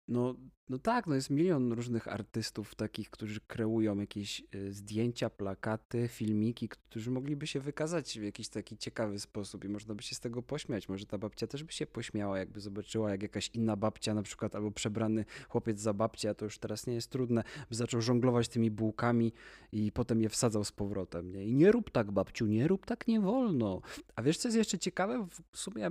no, 0.08 0.34
no 0.68 0.78
tak, 0.78 1.06
no 1.06 1.14
jest 1.14 1.30
milion 1.30 1.72
różnych 1.72 2.08
artystów 2.08 2.74
takich, 2.74 3.10
którzy 3.10 3.40
kreują 3.40 4.00
jakieś 4.00 4.40
e, 4.40 4.72
zdjęcia, 4.72 5.30
plakaty, 5.30 6.08
filmiki, 6.08 6.68
którzy 6.68 7.10
mogliby 7.10 7.46
się 7.46 7.60
wykazać 7.60 8.18
w 8.20 8.22
jakiś 8.22 8.48
taki 8.48 8.76
ciekawy 8.76 9.18
sposób 9.18 9.64
i 9.64 9.68
można 9.68 9.94
by 9.94 10.02
się 10.02 10.14
z 10.14 10.20
tego 10.20 10.42
pośmiać. 10.42 10.88
Może 10.88 11.06
ta 11.06 11.18
babcia 11.18 11.46
też 11.46 11.64
by 11.64 11.72
się 11.72 11.86
pośmiała, 11.86 12.38
jakby 12.38 12.60
zobaczyła, 12.60 13.10
jak 13.10 13.22
jakaś 13.22 13.50
inna 13.54 13.76
babcia 13.76 14.14
na 14.14 14.22
przykład, 14.22 14.54
albo 14.54 14.70
przebrany 14.70 15.24
chłopiec 15.48 15.80
za 15.80 15.92
babcię, 15.92 16.30
a 16.30 16.34
to 16.34 16.44
już 16.44 16.58
teraz 16.58 16.86
nie 16.86 16.94
jest 16.94 17.10
trudne, 17.10 17.44
by 17.70 17.76
zaczął 17.76 18.02
żonglować 18.02 18.48
tymi 18.48 18.70
bułkami 18.70 19.32
i 19.72 19.92
potem 19.92 20.22
je 20.22 20.28
wsadzał 20.28 20.64
z 20.64 20.72
powrotem, 20.72 21.32
nie? 21.32 21.44
I 21.44 21.54
nie 21.54 21.72
rób 21.72 21.90
tak, 21.90 22.10
babciu, 22.10 22.46
nie 22.46 22.68
rób 22.68 22.86
tak, 22.86 23.08
nie 23.08 23.20
wolno. 23.20 23.80
A 24.16 24.22
wiesz, 24.22 24.38
co 24.38 24.48
jest 24.48 24.58
jeszcze 24.58 24.78
ciekawe? 24.78 25.26
W 25.52 25.58
sumie... 25.58 25.90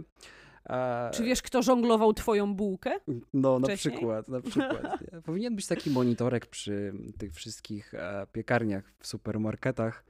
e, 0.70 1.10
Czy 1.14 1.24
wiesz, 1.24 1.42
kto 1.42 1.62
żonglował 1.62 2.14
twoją 2.14 2.56
bułkę? 2.56 2.92
no, 3.34 3.60
na 3.60 3.68
wcześniej? 3.68 3.94
przykład, 3.96 4.28
na 4.28 4.42
przykład. 4.42 4.84
Nie? 5.14 5.22
Powinien 5.22 5.56
być 5.56 5.68
taki 5.68 5.90
monitorek 5.90 6.46
przy 6.46 6.94
tych 7.18 7.34
wszystkich 7.34 7.94
e, 7.94 8.28
piekarniach 8.32 8.94
w 9.00 9.08
supermarketach 9.08 10.04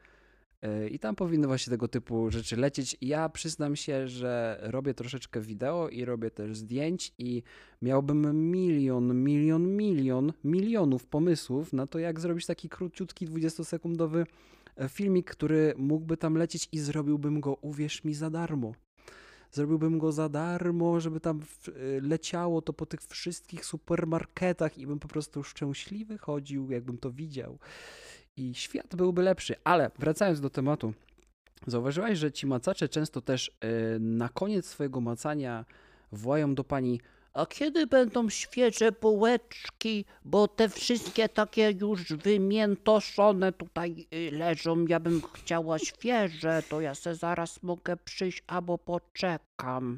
e, 0.62 0.88
i 0.88 1.00
tam 1.00 1.15
powinny 1.15 1.48
właśnie 1.48 1.72
tego 1.72 1.88
typu 1.88 2.32
rzeczy 2.32 2.56
lecieć. 2.58 2.98
Ja 3.02 3.30
przyznam 3.30 3.76
się, 3.76 4.08
że 4.08 4.60
robię 4.62 4.93
troszeczkę 4.93 5.41
wideo 5.41 5.89
i 5.89 6.06
robię 6.06 6.32
też 6.32 6.58
zdjęć 6.58 7.13
i 7.17 7.43
miałbym 7.82 8.52
milion, 8.52 9.24
milion, 9.24 9.76
milion, 9.78 10.34
milionów 10.43 11.06
pomysłów 11.06 11.74
na 11.74 11.88
to, 11.88 12.00
jak 12.00 12.20
zrobić 12.20 12.46
taki 12.46 12.70
króciutki, 12.70 13.28
20-sekundowy 13.28 14.26
e, 14.76 14.89
filmik, 14.89 15.32
który 15.32 15.74
mógłby 15.78 16.17
tam 16.17 16.36
lecieć 16.38 16.70
i 16.72 16.80
zrobiłbym 16.80 17.41
go, 17.41 17.58
uwierz 17.62 18.04
mi, 18.04 18.13
za 18.13 18.30
darmo. 18.30 18.74
Zrobiłbym 19.58 20.00
go 20.00 20.12
za 20.12 20.30
darmo, 20.30 21.00
żeby 21.00 21.20
tam 21.20 21.41
y, 21.67 22.02
leciało 22.02 22.62
to 22.62 22.74
po 22.74 22.86
tych 22.86 23.02
wszystkich 23.02 23.65
supermarketach 23.65 24.78
i 24.78 24.88
bym 24.88 25.00
po 25.00 25.08
prostu 25.08 25.43
szczęśliwy 25.43 26.17
chodził, 26.17 26.72
jakbym 26.72 26.98
to 26.98 27.12
widział. 27.12 27.60
I 28.38 28.56
świat 28.56 28.96
byłby 28.96 29.22
lepszy. 29.22 29.56
Ale 29.63 29.91
wracając 30.00 30.41
do 30.41 30.50
tematu, 30.50 30.93
zauważyłaś, 31.67 32.17
że 32.17 32.32
ci 32.32 32.48
macacze 32.48 32.89
często 32.89 33.22
też 33.22 33.48
y, 33.48 34.00
na 34.00 34.30
koniec 34.30 34.65
swojego 34.65 35.02
macania 35.02 35.65
wołają 36.12 36.56
do 36.56 36.63
pani 36.63 37.02
A 37.38 37.45
kiedy 37.45 37.88
będą 37.88 38.30
świeże 38.30 38.91
bułeczki, 38.91 40.06
bo 40.26 40.47
te 40.47 40.69
wszystkie 40.69 41.30
takie 41.30 41.73
już 41.82 42.04
wymiętoszone 42.04 43.52
tutaj 43.52 44.08
y, 44.13 44.32
leżą. 44.32 44.86
Ja 44.88 45.00
bym 45.00 45.21
chciała 45.34 45.80
świeże, 45.80 46.63
to 46.69 46.82
ja 46.82 46.95
se 46.95 47.15
zaraz 47.15 47.63
mogę 47.63 47.97
przyjść 47.97 48.43
albo 48.47 48.78
poczekam. 48.78 49.97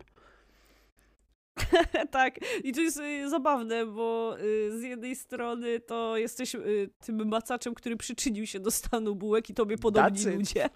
tak, 2.12 2.40
i 2.64 2.74
to 2.74 2.82
jest 2.82 2.98
y, 2.98 3.30
zabawne, 3.30 3.86
bo 3.86 4.38
y, 4.40 4.80
z 4.80 4.84
jednej 4.84 5.16
strony 5.16 5.80
to 5.80 6.18
jesteś 6.18 6.56
y, 6.56 6.90
tym 7.06 7.28
macaczem, 7.28 7.74
który 7.74 7.98
przyczynił 7.98 8.46
się 8.46 8.60
do 8.60 8.72
stanu 8.72 9.16
bułek 9.16 9.50
i 9.50 9.54
tobie 9.54 9.78
podobni 9.78 10.18
Tacy. 10.18 10.36
ludzie. 10.36 10.70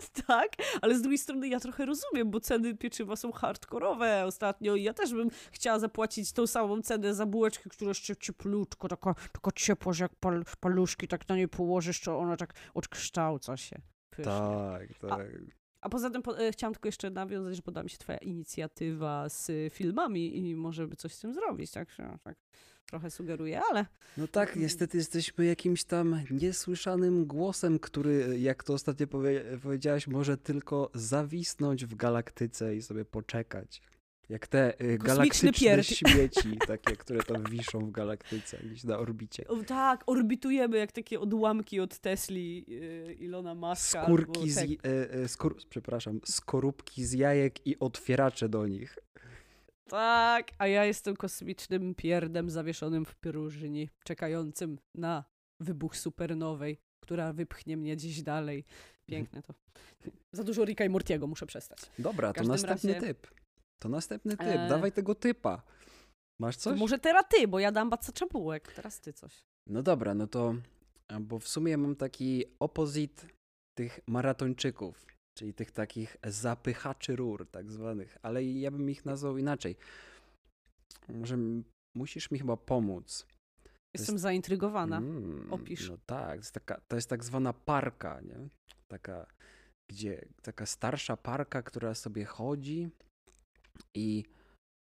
Tak, 0.26 0.52
ale 0.82 0.98
z 0.98 1.02
drugiej 1.02 1.18
strony 1.18 1.48
ja 1.48 1.60
trochę 1.60 1.86
rozumiem, 1.86 2.30
bo 2.30 2.40
ceny 2.40 2.76
pieczywa 2.76 3.16
są 3.16 3.32
hardkorowe 3.32 4.24
ostatnio 4.24 4.74
i 4.74 4.82
ja 4.82 4.94
też 4.94 5.12
bym 5.12 5.30
chciała 5.52 5.78
zapłacić 5.78 6.32
tą 6.32 6.46
samą 6.46 6.82
cenę 6.82 7.14
za 7.14 7.26
bułeczkę, 7.26 7.70
która 7.70 7.88
jeszcze 7.88 8.16
cieplutko, 8.16 8.88
taka, 8.88 9.14
taka 9.32 9.50
ciepła, 9.54 9.92
że 9.92 10.04
jak 10.04 10.14
pal, 10.14 10.44
paluszki 10.60 11.08
tak 11.08 11.28
na 11.28 11.36
niej 11.36 11.48
położysz, 11.48 12.00
to 12.00 12.18
ona 12.18 12.36
tak 12.36 12.54
odkształca 12.74 13.56
się. 13.56 13.80
Pysznie. 14.10 14.32
tak, 14.32 14.88
tak. 15.10 15.59
A 15.80 15.88
poza 15.88 16.10
tym 16.10 16.22
po, 16.22 16.38
e, 16.38 16.52
chciałam 16.52 16.74
tylko 16.74 16.88
jeszcze 16.88 17.10
nawiązać, 17.10 17.56
że 17.56 17.62
podoba 17.62 17.84
mi 17.84 17.90
się 17.90 17.98
twoja 17.98 18.18
inicjatywa 18.18 19.28
z 19.28 19.50
y, 19.50 19.70
filmami 19.72 20.38
i 20.38 20.56
może 20.56 20.86
by 20.88 20.96
coś 20.96 21.14
z 21.14 21.20
tym 21.20 21.34
zrobić, 21.34 21.70
tak, 21.70 21.88
tak 22.24 22.36
trochę 22.86 23.10
sugeruję, 23.10 23.60
ale 23.70 23.86
No 24.16 24.28
tak, 24.28 24.56
niestety 24.56 24.96
jesteśmy 24.96 25.44
jakimś 25.44 25.84
tam 25.84 26.20
niesłyszanym 26.30 27.26
głosem, 27.26 27.78
który, 27.78 28.40
jak 28.40 28.64
to 28.64 28.72
ostatnio 28.72 29.06
powie 29.06 29.44
powiedziałaś, 29.62 30.06
może 30.06 30.38
tylko 30.38 30.90
zawisnąć 30.94 31.86
w 31.86 31.94
galaktyce 31.94 32.76
i 32.76 32.82
sobie 32.82 33.04
poczekać. 33.04 33.82
Jak 34.30 34.46
te 34.46 34.84
y, 34.84 34.98
galaktyczne 34.98 35.84
śmieci, 36.00 36.58
takie, 36.66 36.96
które 36.96 37.22
tam 37.22 37.44
wiszą 37.44 37.78
w 37.86 37.90
galaktyce, 37.90 38.58
gdzieś 38.64 38.84
na 38.84 38.98
orbicie. 38.98 39.48
o, 39.48 39.56
tak, 39.56 40.02
orbitujemy 40.06 40.78
jak 40.78 40.92
takie 40.92 41.20
odłamki 41.20 41.80
od 41.80 41.98
Tesli 41.98 42.64
y, 42.68 43.14
Ilona 43.14 43.54
Muska. 43.54 44.02
Skórki 44.04 44.50
z, 44.50 44.58
e, 44.58 44.66
e, 45.12 45.28
skór, 45.28 45.56
przepraszam, 45.70 46.20
skorupki 46.24 47.04
z 47.04 47.12
jajek 47.12 47.66
i 47.66 47.78
otwieracze 47.78 48.48
do 48.48 48.66
nich. 48.66 48.98
tak, 49.88 50.50
a 50.58 50.66
ja 50.66 50.84
jestem 50.84 51.16
kosmicznym 51.16 51.94
pierdem 51.94 52.50
zawieszonym 52.50 53.04
w 53.04 53.14
próżni, 53.14 53.88
czekającym 54.04 54.78
na 54.94 55.24
wybuch 55.60 55.96
supernowej, 55.96 56.78
która 57.00 57.32
wypchnie 57.32 57.76
mnie 57.76 57.96
gdzieś 57.96 58.22
dalej. 58.22 58.64
Piękne 59.06 59.42
to. 59.42 59.54
Za 60.32 60.44
dużo 60.44 60.64
Ricka 60.64 60.84
i 60.84 60.88
Mortiego, 60.88 61.26
muszę 61.26 61.46
przestać. 61.46 61.78
Dobra, 61.98 62.32
to 62.32 62.44
następny 62.44 62.92
razie- 62.92 63.06
typ. 63.06 63.39
To 63.82 63.88
następny 63.88 64.36
typ, 64.36 64.46
E, 64.46 64.68
dawaj 64.68 64.92
tego 64.92 65.14
typa. 65.14 65.62
Masz 66.40 66.56
To 66.56 66.62
coś? 66.62 66.78
może 66.78 66.98
teraz 66.98 67.24
ty, 67.30 67.48
bo 67.48 67.58
ja 67.58 67.72
dam 67.72 67.90
bacacza 67.90 68.26
bułek, 68.26 68.72
teraz 68.72 69.00
ty 69.00 69.12
coś. 69.12 69.40
No 69.68 69.82
dobra, 69.82 70.14
no 70.14 70.26
to, 70.26 70.54
a, 71.08 71.20
bo 71.20 71.38
w 71.38 71.48
sumie 71.48 71.76
mam 71.76 71.96
taki 71.96 72.44
opozit 72.60 73.26
tych 73.78 74.00
maratończyków, 74.08 75.06
czyli 75.38 75.54
tych 75.54 75.70
takich 75.70 76.16
zapychaczy 76.24 77.16
rur 77.16 77.46
tak 77.50 77.72
zwanych, 77.72 78.18
ale 78.22 78.44
ja 78.44 78.70
bym 78.70 78.90
ich 78.90 79.04
nazwał 79.04 79.38
inaczej. 79.38 79.76
Może 81.08 81.36
musisz 81.96 82.30
mi 82.30 82.38
chyba 82.38 82.56
pomóc. 82.56 83.26
Jestem 83.96 84.18
zaintrygowana. 84.18 84.96
Mm, 84.98 85.52
Opisz. 85.52 85.90
No 85.90 85.96
tak, 86.06 86.30
to 86.30 86.36
jest, 86.36 86.52
taka, 86.54 86.80
to 86.88 86.96
jest 86.96 87.08
tak 87.08 87.24
zwana 87.24 87.52
parka, 87.52 88.20
nie? 88.20 88.48
Taka, 88.88 89.26
gdzie, 89.90 90.28
taka 90.42 90.66
starsza 90.66 91.16
parka, 91.16 91.62
która 91.62 91.94
sobie 91.94 92.24
chodzi 92.24 92.90
i 93.94 94.24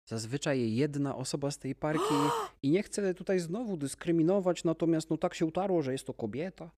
zazwyczaj 0.09 0.75
jedna 0.75 1.17
osoba 1.17 1.51
z 1.51 1.59
tej 1.59 1.75
parki 1.75 2.15
i 2.63 2.71
nie 2.71 2.83
chcę 2.83 3.15
tutaj 3.15 3.39
znowu 3.41 3.77
dyskryminować, 3.77 4.65
natomiast 4.65 5.11
no 5.11 5.17
tak 5.17 5.35
się 5.35 5.47
utarło, 5.47 5.83
że 5.83 5.93
jest 5.93 6.07
to 6.07 6.15
kobieta. 6.15 6.71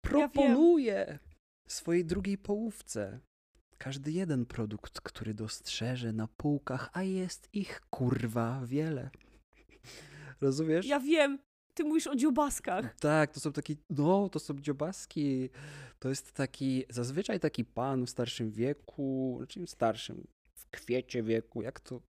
Proponuje 0.00 1.18
swojej 1.68 2.04
drugiej 2.04 2.38
połówce 2.38 3.20
każdy 3.78 4.12
jeden 4.12 4.46
produkt, 4.46 5.00
który 5.00 5.34
dostrzeże 5.34 6.12
na 6.12 6.28
półkach, 6.28 6.90
a 6.92 7.02
jest 7.02 7.48
ich 7.52 7.80
kurwa 7.90 8.60
wiele. 8.66 9.10
Rozumiesz? 10.40 10.86
Ja 10.86 11.00
wiem, 11.00 11.38
ty 11.74 11.84
mówisz 11.84 12.06
o 12.06 12.16
dziobaskach. 12.16 12.94
Tak, 12.94 13.32
to 13.32 13.40
są 13.40 13.52
takie, 13.52 13.74
no, 13.90 14.28
to 14.28 14.38
są 14.38 14.54
dziobaski. 14.60 15.50
To 15.98 16.08
jest 16.08 16.32
taki, 16.32 16.84
zazwyczaj 16.90 17.40
taki 17.40 17.64
pan 17.64 18.06
w 18.06 18.10
starszym 18.10 18.50
wieku, 18.50 19.34
znaczy 19.38 19.66
w 19.66 19.70
starszym, 19.70 20.26
w 20.66 20.70
kwiecie 20.70 21.22
wieku, 21.22 21.62
jak 21.62 21.80
to, 21.80 22.00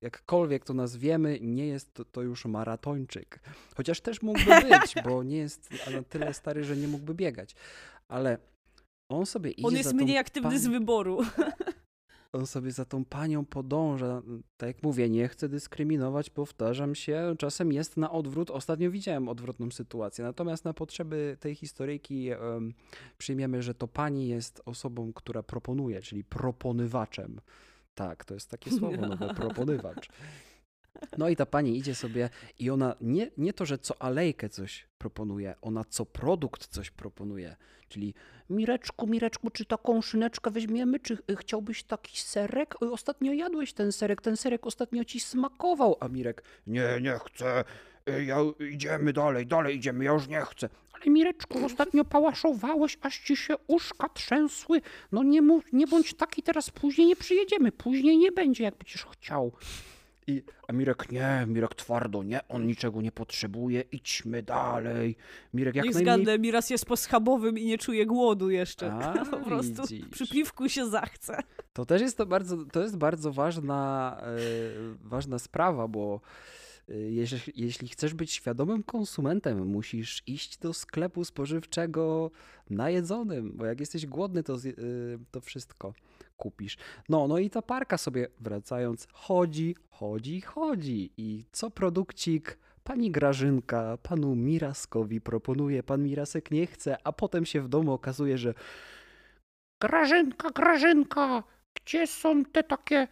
jakkolwiek 0.00 0.64
to 0.64 0.74
nazwiemy, 0.74 1.38
nie 1.40 1.66
jest 1.66 1.94
to, 1.94 2.04
to 2.04 2.22
już 2.22 2.44
maratończyk. 2.44 3.40
Chociaż 3.76 4.00
też 4.00 4.22
mógłby 4.22 4.44
być, 4.44 4.94
bo 5.04 5.22
nie 5.22 5.36
jest 5.36 5.70
na 5.92 6.02
tyle 6.02 6.34
stary, 6.40 6.64
że 6.64 6.76
nie 6.76 6.88
mógłby 6.88 7.14
biegać. 7.14 7.54
Ale 8.08 8.38
on 9.08 9.26
sobie 9.26 9.50
idzie 9.50 9.68
On 9.68 9.76
jest 9.76 9.94
mniej 9.94 10.18
aktywny 10.18 10.58
z 10.58 10.62
pan- 10.62 10.72
wyboru. 10.72 11.18
on 12.32 12.46
sobie 12.46 12.70
za 12.70 12.84
tą 12.84 13.04
panią 13.04 13.44
podąża. 13.44 14.22
Tak 14.56 14.66
jak 14.66 14.82
mówię, 14.82 15.08
nie 15.08 15.28
chcę 15.28 15.48
dyskryminować, 15.48 16.30
powtarzam 16.30 16.94
się, 16.94 17.34
czasem 17.38 17.72
jest 17.72 17.96
na 17.96 18.10
odwrót. 18.10 18.50
Ostatnio 18.50 18.90
widziałem 18.90 19.28
odwrotną 19.28 19.70
sytuację. 19.70 20.24
Natomiast 20.24 20.64
na 20.64 20.74
potrzeby 20.74 21.36
tej 21.40 21.54
historyjki 21.54 22.30
em, 22.30 22.74
przyjmiemy, 23.18 23.62
że 23.62 23.74
to 23.74 23.88
pani 23.88 24.28
jest 24.28 24.62
osobą, 24.64 25.12
która 25.12 25.42
proponuje, 25.42 26.00
czyli 26.02 26.24
proponywaczem. 26.24 27.40
Tak, 27.98 28.24
to 28.24 28.34
jest 28.34 28.50
takie 28.50 28.70
słowo 28.70 29.06
nowe, 29.06 29.34
proponywacz. 29.34 30.08
No 31.18 31.28
i 31.28 31.36
ta 31.36 31.46
pani 31.46 31.78
idzie 31.78 31.94
sobie 31.94 32.30
i 32.58 32.70
ona 32.70 32.96
nie, 33.00 33.30
nie 33.36 33.52
to, 33.52 33.66
że 33.66 33.78
co 33.78 34.02
alejkę 34.02 34.48
coś 34.48 34.88
proponuje, 34.98 35.54
ona 35.62 35.84
co 35.84 36.06
produkt 36.06 36.66
coś 36.66 36.90
proponuje. 36.90 37.56
Czyli 37.88 38.14
Mireczku, 38.50 39.06
Mireczku, 39.06 39.50
czy 39.50 39.64
taką 39.64 40.02
szyneczkę 40.02 40.50
weźmiemy? 40.50 41.00
Czy 41.00 41.18
y, 41.30 41.36
chciałbyś 41.36 41.82
taki 41.84 42.20
serek? 42.20 42.74
Y, 42.82 42.92
Ostatnio 42.92 43.32
jadłeś 43.32 43.72
ten 43.72 43.92
serek, 43.92 44.22
ten 44.22 44.36
serek 44.36 44.66
ostatnio 44.66 45.04
ci 45.04 45.20
smakował. 45.20 45.96
a 46.00 46.08
Mirek, 46.08 46.42
Nie, 46.66 46.98
nie 47.02 47.18
chcę. 47.26 47.64
Y, 48.08 48.24
Ja, 48.24 48.36
idziemy 48.70 49.12
dalej, 49.12 49.46
dalej 49.46 49.76
idziemy, 49.76 50.04
ja 50.04 50.12
już 50.12 50.28
nie 50.28 50.40
chcę. 50.40 50.68
Ale 50.92 51.12
Mireczku, 51.12 51.64
ostatnio 51.64 52.04
pałaszowałeś, 52.04 52.98
aż 53.00 53.18
ci 53.18 53.36
się 53.36 53.54
uszka 53.66 54.08
trzęsły. 54.08 54.80
No 55.12 55.22
nie, 55.22 55.42
mów, 55.42 55.64
nie 55.72 55.86
bądź 55.86 56.14
taki, 56.14 56.42
teraz 56.42 56.70
później 56.70 57.06
nie 57.06 57.16
przyjedziemy. 57.16 57.72
Później 57.72 58.18
nie 58.18 58.32
będzie, 58.32 58.64
jak 58.64 58.74
będziesz 58.76 59.04
chciał. 59.12 59.52
I, 60.26 60.42
A 60.68 60.72
Mirek, 60.72 61.12
nie, 61.12 61.44
Mirek 61.46 61.74
twardo, 61.74 62.22
nie, 62.22 62.48
on 62.48 62.66
niczego 62.66 63.00
nie 63.02 63.12
potrzebuje, 63.12 63.84
idźmy 63.92 64.42
dalej. 64.42 65.16
Mirek 65.54 65.74
jak 65.74 65.84
Niech 65.84 65.94
najmniej... 65.94 66.14
zgadnę, 66.14 66.38
Miras 66.38 66.70
jest 66.70 66.86
po 66.86 66.96
schabowym 66.96 67.58
i 67.58 67.64
nie 67.64 67.78
czuje 67.78 68.06
głodu 68.06 68.50
jeszcze. 68.50 68.92
A, 68.92 69.24
po 69.30 69.36
prostu 69.36 69.82
widzisz. 69.86 70.08
przy 70.08 70.28
piwku 70.28 70.68
się 70.68 70.86
zachce. 70.86 71.38
To 71.72 71.86
też 71.86 72.02
jest 72.02 72.16
to 72.16 72.26
bardzo, 72.26 72.56
to 72.72 72.82
jest 72.82 72.96
bardzo 72.96 73.32
ważna, 73.32 74.16
e, 74.22 74.28
ważna 75.04 75.38
sprawa, 75.38 75.88
bo 75.88 76.20
e, 76.24 76.57
jeśli, 77.54 77.88
chcesz 77.88 78.14
być 78.14 78.32
świadomym 78.32 78.82
konsumentem, 78.82 79.66
musisz 79.66 80.22
iść 80.26 80.58
do 80.58 80.74
sklepu 80.74 81.24
spożywczego 81.24 82.30
najedzonym, 82.70 83.52
bo 83.54 83.66
jak 83.66 83.80
jesteś 83.80 84.06
głodny, 84.06 84.42
to, 84.42 84.54
e, 84.54 84.58
to 85.30 85.40
wszystko 85.40 85.94
kupisz. 86.36 86.76
No, 87.08 87.28
no 87.28 87.38
i 87.38 87.50
ta 87.50 87.62
parka 87.62 87.98
sobie 87.98 88.28
wracając, 88.40 89.08
chodzi, 89.12 89.76
chodzi, 89.90 90.40
chodzi. 90.40 91.10
I 91.16 91.44
co 91.52 91.70
produkcik 91.70 92.58
pani 92.84 93.10
Grażynka 93.10 93.98
panu 94.02 94.34
Miraskowi 94.34 95.20
proponuje, 95.20 95.82
pan 95.82 96.02
Mirasek 96.02 96.50
nie 96.50 96.66
chce, 96.66 96.96
a 97.04 97.12
potem 97.12 97.46
się 97.46 97.60
w 97.60 97.68
domu 97.68 97.92
okazuje, 97.92 98.38
że 98.38 98.54
Grażynka, 99.82 100.50
Grażynka, 100.50 101.42
gdzie 101.74 102.06
są 102.06 102.44
te 102.44 102.62
takie 102.62 103.02
y, 103.02 103.08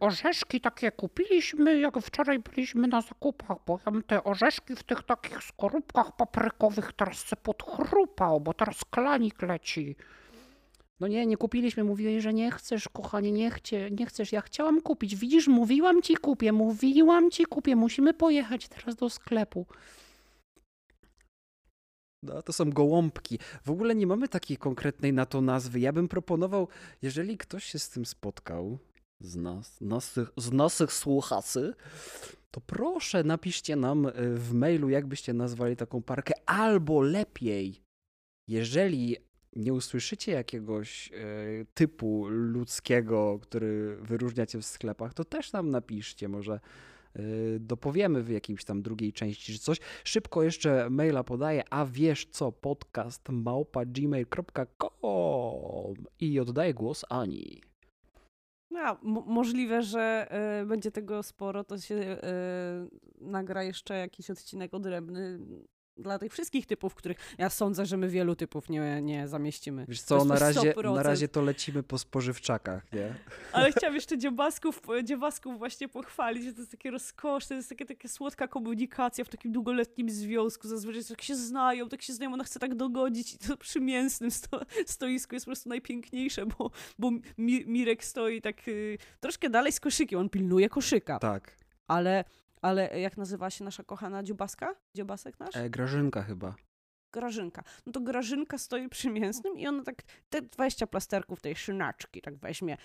orzeszki 0.00 0.60
takie 0.60 0.92
kupiliśmy, 0.92 1.80
jak 1.80 1.98
wczoraj 1.98 2.38
byliśmy 2.38 2.88
na 2.88 3.00
zakupach, 3.00 3.56
bo 3.66 3.80
ja 3.86 3.92
bym 3.92 4.02
te 4.02 4.24
orzeszki 4.24 4.76
w 4.76 4.82
tych 4.82 5.02
takich 5.02 5.42
skorupkach 5.42 6.16
paprykowych 6.16 6.92
teraz 6.92 7.18
se 7.18 7.36
podchrupał, 7.36 8.40
bo 8.40 8.54
teraz 8.54 8.84
klanik 8.90 9.42
leci. 9.42 9.96
No 11.00 11.06
nie, 11.06 11.26
nie 11.26 11.36
kupiliśmy, 11.36 11.84
mówiłeś, 11.84 12.22
że 12.22 12.34
nie 12.34 12.50
chcesz, 12.50 12.88
kochanie, 12.88 13.32
nie, 13.32 13.50
chcie, 13.50 13.90
nie 13.90 14.06
chcesz, 14.06 14.32
ja 14.32 14.40
chciałam 14.40 14.80
kupić, 14.80 15.16
widzisz, 15.16 15.48
mówiłam 15.48 16.02
ci 16.02 16.16
kupię, 16.16 16.52
mówiłam 16.52 17.30
ci 17.30 17.44
kupię, 17.44 17.76
musimy 17.76 18.14
pojechać 18.14 18.68
teraz 18.68 18.96
do 18.96 19.10
sklepu. 19.10 19.66
No, 22.22 22.42
to 22.42 22.52
są 22.52 22.70
gołąbki. 22.70 23.38
W 23.64 23.70
ogóle 23.70 23.94
nie 23.94 24.06
mamy 24.06 24.28
takiej 24.28 24.56
konkretnej 24.56 25.12
na 25.12 25.26
to 25.26 25.40
nazwy. 25.40 25.80
Ja 25.80 25.92
bym 25.92 26.08
proponował, 26.08 26.68
jeżeli 27.02 27.38
ktoś 27.38 27.64
się 27.64 27.78
z 27.78 27.90
tym 27.90 28.06
spotkał 28.06 28.78
z 29.20 29.36
nas, 29.36 29.80
naszych, 29.80 30.32
z 30.36 30.52
naszych 30.52 30.92
słuchaczy, 30.92 31.74
to 32.50 32.60
proszę 32.60 33.24
napiszcie 33.24 33.76
nam 33.76 34.06
e, 34.06 34.12
w 34.34 34.52
mailu, 34.52 34.88
jak 34.88 35.06
byście 35.06 35.32
nazwali 35.32 35.76
taką 35.76 36.02
parkę, 36.02 36.34
albo 36.46 37.02
lepiej, 37.02 37.82
jeżeli 38.48 39.16
nie 39.56 39.72
usłyszycie 39.72 40.32
jakiegoś 40.32 41.12
e, 41.12 41.14
typu 41.74 42.26
ludzkiego, 42.28 43.38
który 43.42 43.96
wyróżnia 43.96 44.46
cię 44.46 44.58
w 44.58 44.64
sklepach, 44.64 45.14
to 45.14 45.24
też 45.24 45.52
nam 45.52 45.70
napiszcie, 45.70 46.28
może 46.28 46.60
e, 47.14 47.20
dopowiemy 47.60 48.22
w 48.22 48.30
jakimś 48.30 48.64
tam 48.64 48.82
drugiej 48.82 49.12
części, 49.12 49.52
czy 49.52 49.58
coś. 49.58 49.78
Szybko 50.04 50.42
jeszcze 50.42 50.90
maila 50.90 51.24
podaję, 51.24 51.62
a 51.70 51.86
wiesz 51.86 52.26
co, 52.30 52.52
podcast 52.52 53.28
małpa 53.28 53.84
gmail.com 53.84 54.74
i 56.20 56.40
oddaję 56.40 56.74
głos 56.74 57.04
Ani. 57.08 57.69
No, 58.70 58.98
mo- 59.02 59.24
możliwe, 59.26 59.82
że 59.82 60.26
e, 60.30 60.66
będzie 60.66 60.90
tego 60.90 61.22
sporo, 61.22 61.64
to 61.64 61.78
się 61.78 61.94
e, 61.94 62.18
nagra 63.20 63.62
jeszcze 63.62 63.98
jakiś 63.98 64.30
odcinek 64.30 64.74
odrębny 64.74 65.38
dla 66.02 66.18
tych 66.18 66.32
wszystkich 66.32 66.66
typów, 66.66 66.94
których 66.94 67.34
ja 67.38 67.50
sądzę, 67.50 67.86
że 67.86 67.96
my 67.96 68.08
wielu 68.08 68.36
typów 68.36 68.68
nie, 68.68 69.02
nie 69.02 69.28
zamieścimy. 69.28 69.84
Wiesz 69.88 70.02
co, 70.02 70.24
na 70.24 70.38
razie, 70.38 70.60
100%. 70.60 70.94
na 70.94 71.02
razie 71.02 71.28
to 71.28 71.42
lecimy 71.42 71.82
po 71.82 71.98
spożywczakach, 71.98 72.92
nie? 72.92 73.14
Ale 73.52 73.72
chciałam 73.72 73.94
jeszcze 73.94 74.18
dziobasków, 74.18 74.82
dziobasków 75.04 75.58
właśnie 75.58 75.88
pochwalić, 75.88 76.44
że 76.44 76.52
to 76.52 76.58
jest 76.60 76.70
takie 76.70 76.90
rozkoszne, 76.90 77.48
to 77.48 77.54
jest 77.54 77.68
takie, 77.68 77.86
taka 77.86 78.08
słodka 78.08 78.48
komunikacja 78.48 79.24
w 79.24 79.28
takim 79.28 79.52
długoletnim 79.52 80.10
związku. 80.10 80.68
Zazwyczaj 80.68 81.04
tak 81.04 81.22
się 81.22 81.36
znają, 81.36 81.88
tak 81.88 82.02
się 82.02 82.12
znają, 82.12 82.32
ona 82.32 82.44
chce 82.44 82.58
tak 82.58 82.74
dogodzić 82.74 83.34
i 83.34 83.38
to 83.38 83.56
przy 83.56 83.80
mięsnym 83.80 84.30
sto, 84.30 84.60
stoisku 84.86 85.34
jest 85.34 85.46
po 85.46 85.48
prostu 85.48 85.68
najpiękniejsze, 85.68 86.46
bo, 86.46 86.70
bo 86.98 87.10
Mi, 87.38 87.66
Mirek 87.66 88.04
stoi 88.04 88.40
tak 88.40 88.68
y, 88.68 88.98
troszkę 89.20 89.50
dalej 89.50 89.72
z 89.72 89.80
koszykiem, 89.80 90.18
on 90.18 90.28
pilnuje 90.28 90.68
koszyka, 90.68 91.18
Tak. 91.18 91.56
ale, 91.88 92.24
ale 92.62 93.00
jak 93.00 93.16
nazywa 93.16 93.50
się 93.50 93.64
nasza 93.64 93.84
kochana 93.84 94.22
dziobaska? 94.22 94.74
Dziobasek 94.96 95.40
nasz? 95.40 95.56
E, 95.56 95.70
Grażynka 95.70 96.22
chyba. 96.22 96.54
Grażynka. 97.12 97.62
No 97.86 97.92
to 97.92 98.00
Grażynka 98.00 98.58
stoi 98.58 98.88
przy 98.88 99.10
mięsnym 99.10 99.58
i 99.58 99.66
ona 99.66 99.82
tak 99.82 100.02
te 100.28 100.42
20 100.42 100.86
plasterków 100.86 101.40
tej 101.40 101.56
szynaczki 101.56 102.22
tak 102.22 102.36
weźmie 102.38 102.76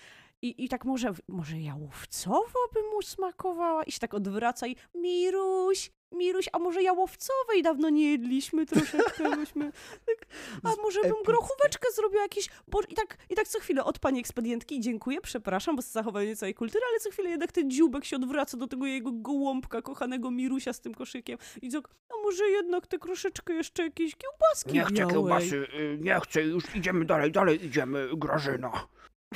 i, 0.42 0.64
i 0.64 0.68
tak 0.68 0.84
może, 0.84 1.12
może 1.28 1.60
jałowcowo 1.60 2.58
by 2.74 2.82
mu 2.82 3.02
smakowała 3.02 3.84
i 3.84 3.92
się 3.92 3.98
tak 3.98 4.14
odwraca 4.14 4.66
i 4.66 4.76
Miruś, 4.94 5.90
Miruś, 6.16 6.48
a 6.52 6.58
może 6.58 6.82
jałowcowej 6.82 7.62
dawno 7.62 7.88
nie 7.90 8.10
jedliśmy 8.10 8.66
troszeczkę, 8.66 9.30
byśmy 9.36 9.72
tak, 10.06 10.26
a 10.62 10.82
może 10.82 11.00
bym 11.02 11.22
grochóweczkę 11.26 11.88
zrobiła 11.94 12.22
jakieś, 12.22 12.48
bo 12.68 12.80
i 12.88 12.94
tak, 12.94 13.18
i 13.30 13.34
tak 13.34 13.48
co 13.48 13.60
chwilę 13.60 13.84
od 13.84 13.98
pani 13.98 14.20
ekspedientki 14.20 14.80
dziękuję, 14.80 15.20
przepraszam, 15.20 15.76
bo 15.76 15.82
za 15.82 15.88
zachowanie 15.88 16.36
całej 16.36 16.54
kultury, 16.54 16.84
ale 16.90 17.00
co 17.00 17.10
chwilę 17.10 17.30
jednak 17.30 17.52
ten 17.52 17.70
dzióbek 17.70 18.04
się 18.04 18.16
odwraca 18.16 18.56
do 18.56 18.66
tego 18.66 18.86
jego 18.86 19.12
gołąbka, 19.12 19.82
kochanego 19.82 20.30
Mirusia 20.30 20.72
z 20.72 20.80
tym 20.80 20.94
koszykiem 20.94 21.38
i 21.62 21.70
tak, 21.70 21.88
a 22.10 22.22
może 22.22 22.44
jednak 22.48 22.86
te 22.86 22.98
troszeczkę 22.98 23.54
jeszcze 23.54 23.82
jakieś 23.82 24.14
kiełbaski 24.16 24.72
Nie 24.72 24.84
chcę 24.84 25.06
kiełbasy, 25.06 25.56
y, 25.56 25.98
nie 26.00 26.20
chcę, 26.20 26.42
już 26.42 26.64
idziemy 26.74 27.04
dalej, 27.04 27.32
dalej 27.32 27.64
idziemy, 27.64 28.08
Grażyna. 28.16 28.86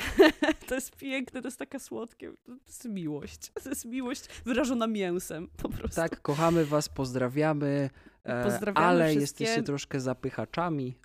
To 0.67 0.75
jest 0.75 0.95
piękne, 0.95 1.41
to 1.41 1.47
jest 1.47 1.59
taka 1.59 1.79
słodkie. 1.79 2.31
To 2.45 2.51
jest 2.67 2.85
miłość. 2.85 3.51
To 3.63 3.69
jest 3.69 3.85
miłość 3.85 4.27
wyrażona 4.45 4.87
mięsem 4.87 5.47
po 5.57 5.69
prostu. 5.69 5.95
Tak, 5.95 6.21
kochamy 6.21 6.65
was, 6.65 6.89
pozdrawiamy, 6.89 7.89
e, 8.23 8.43
Pozdrawiamy 8.43 8.87
ale 8.87 9.03
wszystkie. 9.05 9.21
jesteście 9.21 9.63
troszkę 9.63 9.99
zapychaczami 9.99 10.97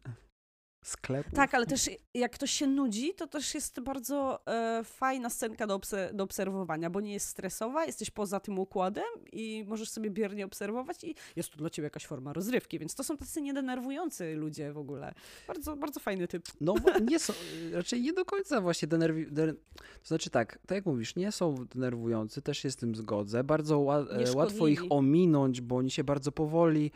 sklepu. 0.89 1.37
Tak, 1.37 1.55
ale 1.55 1.67
też 1.67 1.91
jak 2.15 2.33
ktoś 2.33 2.51
się 2.51 2.67
nudzi, 2.67 3.15
to 3.15 3.27
też 3.27 3.55
jest 3.55 3.81
bardzo 3.81 4.47
e, 4.47 4.85
fajna 4.85 5.31
scenka 5.31 5.67
do, 5.67 5.79
obse- 5.79 6.15
do 6.15 6.25
obserwowania, 6.25 6.91
bo 6.91 7.01
nie 7.01 7.13
jest 7.13 7.29
stresowa, 7.29 7.85
jesteś 7.85 8.11
poza 8.11 8.41
tym 8.41 8.59
układem 8.59 9.05
i 9.33 9.65
możesz 9.69 9.91
sobie 9.91 10.11
biernie 10.11 10.45
obserwować 10.45 11.05
i 11.05 11.15
jest 11.37 11.49
tu 11.49 11.59
dla 11.59 11.71
ciebie 11.71 11.87
jakaś 11.87 12.07
forma 12.07 12.33
rozrywki, 12.33 12.79
więc 12.79 12.95
to 12.95 13.05
są 13.05 13.17
tacy 13.17 13.43
niedenerwujący 13.43 14.35
ludzie 14.35 14.73
w 14.73 14.79
ogóle. 14.79 15.15
Bardzo, 15.47 15.77
bardzo 15.77 16.01
fajny 16.01 16.29
typ. 16.29 16.47
No 16.61 16.75
nie 17.11 17.19
są, 17.19 17.33
raczej 17.73 18.03
nie 18.03 18.13
do 18.13 18.25
końca 18.25 18.61
właśnie 18.61 18.89
denerwi... 18.89 19.27
Der... 19.31 19.55
To 20.03 20.09
znaczy 20.09 20.31
tak, 20.31 20.59
tak 20.67 20.77
jak 20.77 20.87
mówisz, 20.87 21.17
nie 21.17 21.33
są 21.33 21.55
denerwujący, 21.55 22.43
też 22.43 22.59
się 22.59 22.71
z 22.71 22.77
tym 22.77 22.95
zgodzę. 22.95 23.45
Bardzo 23.45 23.79
ła... 23.79 23.99
e, 23.99 24.37
łatwo 24.37 24.69
ich 24.69 24.83
ominąć, 24.91 25.61
bo 25.61 25.77
oni 25.77 25.91
się 25.91 26.05
bardzo 26.05 26.33
powoli 26.33 26.91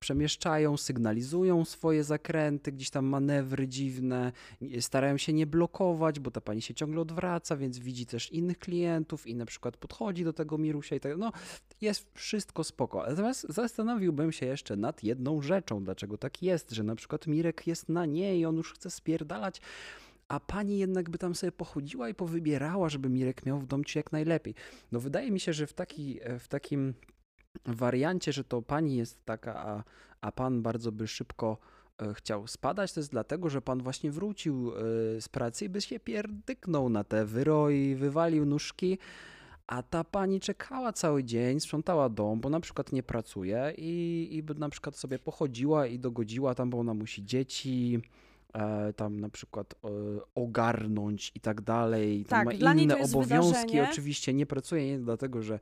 przemieszczają, 0.00 0.76
sygnalizują 0.76 1.64
swoje 1.64 2.04
zakręty, 2.04 2.72
gdzieś 2.72 2.90
tam 2.90 3.06
manewry 3.06 3.68
dziwne, 3.68 4.32
starają 4.80 5.16
się 5.16 5.32
nie 5.32 5.46
blokować, 5.46 6.20
bo 6.20 6.30
ta 6.30 6.40
pani 6.40 6.62
się 6.62 6.74
ciągle 6.74 7.00
odwraca, 7.00 7.56
więc 7.56 7.78
widzi 7.78 8.06
też 8.06 8.32
innych 8.32 8.58
klientów 8.58 9.26
i 9.26 9.34
na 9.34 9.46
przykład 9.46 9.76
podchodzi 9.76 10.24
do 10.24 10.32
tego 10.32 10.58
Mirusia 10.58 10.96
i 10.96 11.00
tak, 11.00 11.18
no 11.18 11.32
jest 11.80 12.06
wszystko 12.14 12.64
spoko. 12.64 13.04
Natomiast 13.08 13.46
zastanowiłbym 13.48 14.32
się 14.32 14.46
jeszcze 14.46 14.76
nad 14.76 15.04
jedną 15.04 15.42
rzeczą, 15.42 15.84
dlaczego 15.84 16.18
tak 16.18 16.42
jest, 16.42 16.70
że 16.70 16.82
na 16.82 16.96
przykład 16.96 17.26
Mirek 17.26 17.66
jest 17.66 17.88
na 17.88 18.06
niej 18.06 18.46
on 18.46 18.56
już 18.56 18.72
chce 18.72 18.90
spierdalać, 18.90 19.60
a 20.28 20.40
pani 20.40 20.78
jednak 20.78 21.10
by 21.10 21.18
tam 21.18 21.34
sobie 21.34 21.52
pochodziła 21.52 22.08
i 22.08 22.14
powybierała, 22.14 22.88
żeby 22.88 23.08
Mirek 23.08 23.46
miał 23.46 23.58
w 23.58 23.66
domciu 23.66 23.98
jak 23.98 24.12
najlepiej. 24.12 24.54
No 24.92 25.00
wydaje 25.00 25.30
mi 25.30 25.40
się, 25.40 25.52
że 25.52 25.66
w, 25.66 25.72
taki, 25.72 26.20
w 26.38 26.48
takim 26.48 26.94
wariancie, 27.66 28.32
że 28.32 28.44
to 28.44 28.62
pani 28.62 28.96
jest 28.96 29.24
taka, 29.24 29.56
a, 29.66 29.84
a 30.20 30.32
pan 30.32 30.62
bardzo 30.62 30.92
by 30.92 31.06
szybko 31.08 31.58
e, 32.02 32.14
chciał 32.14 32.46
spadać, 32.46 32.92
to 32.92 33.00
jest 33.00 33.10
dlatego, 33.10 33.48
że 33.50 33.62
pan 33.62 33.82
właśnie 33.82 34.10
wrócił 34.10 34.72
e, 34.72 34.80
z 35.20 35.28
pracy 35.28 35.64
i 35.64 35.68
by 35.68 35.80
się 35.80 36.00
pierdyknął 36.00 36.88
na 36.88 37.04
te 37.04 37.24
wyroi, 37.24 37.94
wywalił 37.94 38.46
nóżki, 38.46 38.98
a 39.66 39.82
ta 39.82 40.04
pani 40.04 40.40
czekała 40.40 40.92
cały 40.92 41.24
dzień, 41.24 41.60
sprzątała 41.60 42.08
dom, 42.08 42.40
bo 42.40 42.50
na 42.50 42.60
przykład 42.60 42.92
nie 42.92 43.02
pracuje 43.02 43.72
i, 43.78 44.28
i 44.32 44.42
by 44.42 44.54
na 44.54 44.68
przykład 44.68 44.96
sobie 44.96 45.18
pochodziła 45.18 45.86
i 45.86 45.98
dogodziła 45.98 46.54
tam, 46.54 46.70
bo 46.70 46.78
ona 46.78 46.94
musi 46.94 47.24
dzieci 47.24 48.00
e, 48.54 48.92
tam 48.92 49.20
na 49.20 49.28
przykład 49.28 49.74
ogarnąć 50.34 51.32
i 51.34 51.40
tak 51.40 51.60
dalej. 51.60 52.24
Tam 52.24 52.46
Tak, 52.46 52.60
ma 52.60 52.74
inne 52.74 52.94
obowiązki. 52.98 53.52
wydarzenie. 53.52 53.88
Oczywiście 53.90 54.34
nie 54.34 54.46
pracuje 54.46 54.86
nie 54.86 54.98
dlatego, 54.98 55.42
że, 55.42 55.60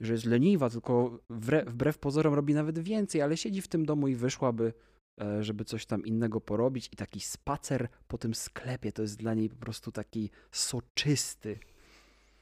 że 0.00 0.12
jest 0.12 0.24
leniwa, 0.24 0.70
tylko 0.70 1.18
wbrew 1.66 1.98
pozorom 1.98 2.34
robi 2.34 2.54
nawet 2.54 2.78
więcej, 2.78 3.22
ale 3.22 3.36
siedzi 3.36 3.62
w 3.62 3.68
tym 3.68 3.86
domu 3.86 4.08
i 4.08 4.14
wyszłaby, 4.14 4.72
e, 5.20 5.42
żeby 5.42 5.64
coś 5.64 5.86
tam 5.86 6.06
innego 6.06 6.40
porobić. 6.40 6.88
I 6.92 6.96
taki 6.96 7.20
spacer 7.20 7.88
po 8.08 8.18
tym 8.18 8.34
sklepie 8.34 8.92
to 8.92 9.02
jest 9.02 9.16
dla 9.16 9.34
niej 9.34 9.48
po 9.48 9.56
prostu 9.56 9.92
taki 9.92 10.30
soczysty. 10.52 11.58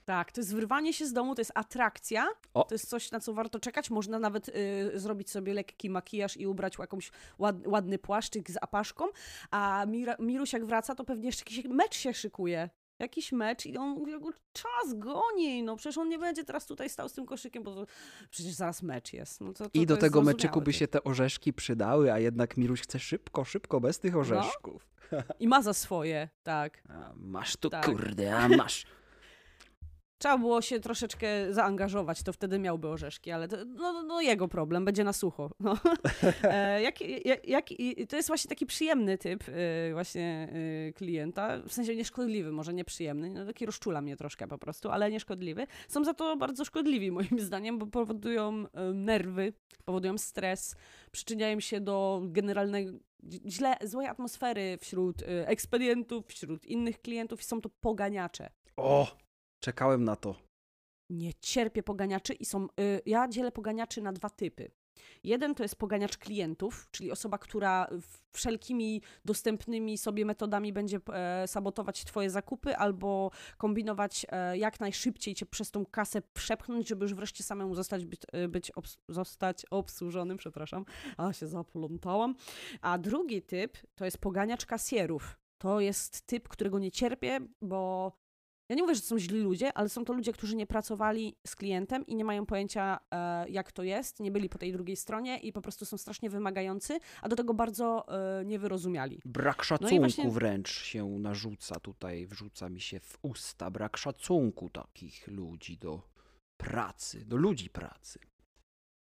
Tak, 0.07 0.33
to 0.33 0.41
jest 0.41 0.55
wyrwanie 0.55 0.93
się 0.93 1.07
z 1.07 1.13
domu, 1.13 1.35
to 1.35 1.41
jest 1.41 1.53
atrakcja, 1.55 2.29
O. 2.55 2.65
to 2.65 2.75
jest 2.75 2.89
coś, 2.89 3.11
na 3.11 3.21
co 3.21 3.35
warto 3.35 3.61
czekać. 3.61 3.91
Można 3.91 4.19
nawet 4.19 4.49
y, 4.49 4.53
zrobić 4.95 5.31
sobie 5.31 5.55
lekki 5.55 5.91
makijaż 5.91 6.37
i 6.37 6.47
ubrać 6.47 6.79
jakąś 6.79 7.11
ład, 7.39 7.67
ładny 7.67 7.99
płaszczyk 7.99 8.51
z 8.51 8.57
apaszką, 8.61 9.05
a 9.51 9.87
Mira, 9.89 10.17
Miruś 10.19 10.53
jak 10.53 10.67
wraca, 10.67 10.95
to 10.95 11.05
pewnie 11.05 11.27
jeszcze 11.27 11.43
jakiś 11.43 11.65
mecz 11.65 11.95
się 11.95 12.15
szykuje. 12.15 12.71
Jakiś 12.99 13.33
mecz 13.33 13.67
i 13.67 13.77
on 13.77 14.09
jego 14.09 14.31
czas 14.53 14.95
goni, 14.95 15.63
no 15.63 15.77
przecież 15.77 15.99
on 15.99 16.09
nie 16.09 16.19
będzie 16.19 16.45
teraz 16.45 16.67
tutaj 16.67 16.91
stał 16.91 17.09
z 17.09 17.13
tym 17.13 17.27
koszykiem, 17.27 17.63
bo 17.63 17.75
to, 17.75 17.87
przecież 18.31 18.53
zaraz 18.53 18.83
mecz 18.83 19.13
jest. 19.13 19.41
No 19.41 19.53
to, 19.53 19.65
to, 19.65 19.71
I 19.75 19.87
do 19.87 19.97
tego 19.97 20.23
meczyku 20.23 20.61
by 20.63 20.73
się 20.73 20.89
te 20.89 21.05
orzeszki 21.05 21.53
przydały, 21.53 22.13
a 22.13 22.19
jednak 22.19 22.57
Miruś 22.57 22.81
chce 22.83 22.99
szybko, 22.99 23.45
szybko, 23.45 23.81
bez 23.81 23.99
No. 23.99 24.03
tych 24.03 24.17
orzeszków. 24.17 24.89
I 25.41 25.49
ma 25.49 25.63
za 25.63 25.73
swoje, 25.75 26.29
tak. 26.43 26.83
A, 26.89 27.13
masz 27.17 27.57
tu, 27.57 27.71
Tak. 27.71 27.85
kurde, 27.87 28.37
a 28.39 28.49
masz. 28.49 28.87
Trzeba 30.19 30.39
było 30.39 30.63
się 30.63 30.81
troszeczkę 30.81 31.55
zaangażować, 31.55 32.23
to 32.23 32.33
wtedy 32.33 32.59
miałby 32.59 32.89
orzeszki, 32.89 33.31
ale 33.31 33.49
to, 33.49 33.57
no, 33.65 34.03
no 34.03 34.21
jego 34.21 34.49
problem, 34.49 34.85
będzie 34.85 35.05
na 35.05 35.13
sucho. 35.13 35.51
No. 35.61 35.77
E, 36.43 36.83
jak, 36.83 37.01
jak, 37.25 37.49
jak, 37.49 37.67
to 38.09 38.17
jest 38.17 38.29
właśnie 38.29 38.49
taki 38.49 38.67
przyjemny 38.67 39.19
typ 39.19 39.45
e, 39.49 39.93
właśnie 39.93 40.49
e, 40.89 40.93
klienta, 40.93 41.59
w 41.69 41.73
sensie 41.73 41.97
nieszkodliwy, 41.97 42.53
może 42.53 42.75
nieprzyjemny, 42.75 43.31
no 43.31 43.47
taki 43.47 43.67
rozczula 43.67 44.01
mnie 44.01 44.17
troszkę 44.17 44.49
po 44.49 44.59
prostu, 44.59 44.91
ale 44.91 45.11
nieszkodliwy. 45.11 45.67
Są 45.89 46.05
za 46.05 46.15
to 46.15 46.37
bardzo 46.37 46.65
szkodliwi 46.65 47.11
moim 47.11 47.41
zdaniem, 47.41 47.79
bo 47.79 47.87
powodują 47.87 48.65
e, 48.73 48.93
nerwy, 48.93 49.53
powodują 49.85 50.19
stres, 50.19 50.77
przyczyniają 51.13 51.61
się 51.61 51.81
do 51.81 52.23
generalnej 52.25 53.01
źle, 53.47 53.77
złej 53.85 54.07
atmosfery 54.07 54.79
wśród 54.81 55.23
ekspedientów, 55.27 56.27
wśród 56.27 56.65
innych 56.65 57.01
klientów 57.01 57.41
i 57.41 57.45
są 57.45 57.61
to 57.61 57.69
poganiacze. 57.81 58.51
O, 58.77 59.17
czekałem 59.61 60.05
na 60.05 60.17
to. 60.17 60.35
Nie 61.11 61.35
cierpię 61.35 61.83
poganiaczy 61.83 62.33
i 62.33 62.45
są. 62.45 62.65
Y, 62.65 63.01
ja 63.07 63.29
dzielę 63.29 63.53
poganiaczy 63.53 64.03
na 64.03 64.13
dwa 64.13 64.31
typy. 64.31 64.71
Jeden 65.25 65.55
to 65.55 65.63
jest 65.63 65.77
poganiacz 65.77 66.19
klientów, 66.19 66.89
czyli 66.91 67.11
osoba, 67.13 67.39
która 67.39 67.89
wszelkimi 68.33 69.03
dostępnymi 69.25 69.99
sobie 69.99 70.25
metodami 70.25 70.73
będzie 70.73 71.01
e, 71.13 71.49
sabotować 71.49 72.05
Twoje 72.05 72.31
zakupy 72.31 72.77
albo 72.77 73.31
kombinować 73.59 74.27
e, 74.29 74.59
jak 74.59 74.81
najszybciej 74.81 75.35
Cię 75.35 75.47
przez 75.47 75.71
tą 75.71 75.87
kasę 75.87 76.23
przepchnąć, 76.33 76.89
żeby 76.89 77.05
już 77.05 77.15
wreszcie 77.15 77.45
samemu 77.45 77.75
zostać, 77.75 78.05
być, 78.05 78.23
e, 78.33 78.49
być 78.49 78.73
obs- 78.73 78.99
zostać 79.09 79.67
obsłużonym, 79.71 80.37
przepraszam, 80.37 80.85
a 81.17 81.33
się 81.33 81.47
zaplątałam. 81.47 82.35
A 82.81 82.99
drugi 82.99 83.43
typ 83.43 83.79
to 83.95 84.05
jest 84.05 84.19
poganiacz 84.19 84.67
kasjerów. 84.67 85.39
to 85.59 85.81
jest 85.81 86.27
typ, 86.27 86.49
którego 86.49 86.79
nie 86.79 86.91
cierpię, 86.91 87.41
bo 87.63 88.13
ja 88.69 88.77
nie 88.77 88.83
mówię, 88.83 88.95
że 88.95 89.01
to 89.01 89.07
są 89.07 89.19
źli 89.19 89.39
ludzie, 89.41 89.73
ale 89.73 89.89
są 89.89 90.05
to 90.05 90.13
ludzie, 90.13 90.33
którzy 90.33 90.57
nie 90.57 90.67
pracowali 90.67 91.37
z 91.47 91.57
klientem 91.57 92.07
i 92.07 92.17
nie 92.17 92.25
mają 92.25 92.47
pojęcia, 92.47 92.99
e, 93.11 93.49
jak 93.49 93.73
to 93.73 93.83
jest, 93.83 94.21
nie 94.21 94.31
byli 94.31 94.49
po 94.49 94.59
tej 94.59 94.73
drugiej 94.73 94.97
stronie 94.97 95.39
i 95.39 95.53
po 95.53 95.61
prostu 95.63 95.85
są 95.87 95.99
strasznie 95.99 96.31
wymagający, 96.31 96.99
a 97.23 97.29
do 97.29 97.37
tego 97.37 97.55
bardzo 97.55 98.07
e, 98.41 98.45
niewyrozumiali. 98.45 99.21
Brak 99.25 99.63
szacunku 99.63 99.95
No 99.95 100.01
właśnie- 100.01 100.31
wręcz 100.31 100.71
się 100.71 101.05
narzuca 101.19 101.81
tutaj, 101.81 102.27
wrzuca 102.27 102.69
mi 102.69 102.81
się 102.81 103.01
w 103.01 103.19
usta. 103.23 103.71
Brak 103.71 103.97
szacunku 103.97 104.71
takich 104.71 105.27
ludzi 105.29 105.79
do 105.79 106.03
pracy, 106.57 107.25
do 107.25 107.37
ludzi 107.37 107.71
pracy. 107.71 108.19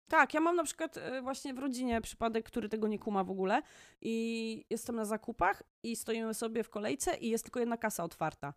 Tak, 0.09 0.33
ja 0.33 0.39
mam 0.39 0.55
na 0.55 0.63
przykład 0.63 0.97
e, 0.97 1.21
właśnie 1.21 1.53
w 1.53 1.59
rodzinie 1.59 2.01
przypadek, 2.01 2.45
który 2.45 2.69
tego 2.69 2.87
nie 2.87 2.99
kuma 2.99 3.23
w 3.23 3.31
ogóle 3.31 3.61
i 4.01 4.65
jestem 4.69 4.95
na 4.95 5.05
zakupach 5.05 5.63
i 5.83 5.95
stoimy 5.95 6.33
sobie 6.33 6.63
w 6.63 6.69
kolejce 6.69 7.17
i 7.17 7.29
jest 7.29 7.43
tylko 7.43 7.59
jedna 7.59 7.77
kasa 7.77 8.03
otwarta. 8.03 8.53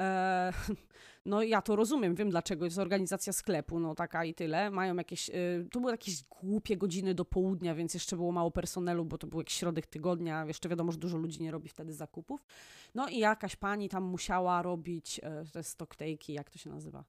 E, 0.00 0.52
no 1.26 1.42
ja 1.42 1.62
to 1.62 1.76
rozumiem, 1.76 2.14
wiem 2.14 2.30
dlaczego, 2.30 2.64
jest 2.64 2.78
organizacja 2.78 3.32
sklepu, 3.32 3.80
no 3.80 3.94
taka 3.94 4.24
i 4.24 4.34
tyle. 4.34 4.70
Mają 4.70 4.96
jakieś, 4.96 5.30
e, 5.30 5.34
to 5.72 5.80
były 5.80 5.92
jakieś 5.92 6.22
głupie 6.22 6.76
godziny 6.76 7.14
do 7.14 7.24
południa, 7.24 7.74
więc 7.74 7.94
jeszcze 7.94 8.16
było 8.16 8.32
mało 8.32 8.50
personelu, 8.50 9.04
bo 9.04 9.18
to 9.18 9.26
był 9.26 9.40
jakiś 9.40 9.54
środek 9.54 9.86
tygodnia, 9.86 10.44
jeszcze 10.46 10.68
wiadomo, 10.68 10.92
że 10.92 10.98
dużo 10.98 11.18
ludzi 11.18 11.42
nie 11.42 11.50
robi 11.50 11.68
wtedy 11.68 11.92
zakupów. 11.92 12.46
No 12.94 13.08
i 13.08 13.18
jakaś 13.18 13.56
pani 13.56 13.88
tam 13.88 14.04
musiała 14.04 14.62
robić 14.62 15.20
e, 15.22 15.44
te 15.52 15.62
stocktejki, 15.62 16.32
jak 16.32 16.50
to 16.50 16.58
się 16.58 16.70
nazywa? 16.70 17.04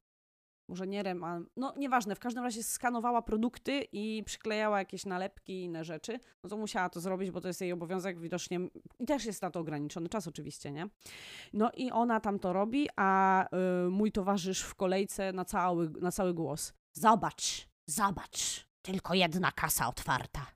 Może 0.68 0.86
nie 0.86 1.02
rem, 1.02 1.24
a 1.24 1.40
no 1.56 1.74
nieważne, 1.76 2.14
w 2.14 2.18
każdym 2.18 2.44
razie 2.44 2.62
skanowała 2.62 3.22
produkty 3.22 3.86
i 3.92 4.22
przyklejała 4.26 4.78
jakieś 4.78 5.06
nalepki 5.06 5.52
i 5.52 5.64
inne 5.64 5.84
rzeczy, 5.84 6.18
no 6.44 6.50
to 6.50 6.56
musiała 6.56 6.88
to 6.88 7.00
zrobić, 7.00 7.30
bo 7.30 7.40
to 7.40 7.48
jest 7.48 7.60
jej 7.60 7.72
obowiązek 7.72 8.20
widocznie 8.20 8.60
i 8.98 9.06
też 9.06 9.24
jest 9.24 9.42
na 9.42 9.50
to 9.50 9.60
ograniczony 9.60 10.08
czas 10.08 10.28
oczywiście, 10.28 10.72
nie? 10.72 10.88
No 11.52 11.70
i 11.76 11.90
ona 11.90 12.20
tam 12.20 12.38
to 12.38 12.52
robi, 12.52 12.88
a 12.96 13.44
y, 13.86 13.90
mój 13.90 14.12
towarzysz 14.12 14.60
w 14.60 14.74
kolejce 14.74 15.32
na 15.32 15.44
cały, 15.44 15.90
na 15.90 16.12
cały 16.12 16.34
głos. 16.34 16.72
Zobacz, 16.92 17.68
zobacz, 17.86 18.66
tylko 18.82 19.14
jedna 19.14 19.52
kasa 19.52 19.88
otwarta. 19.88 20.46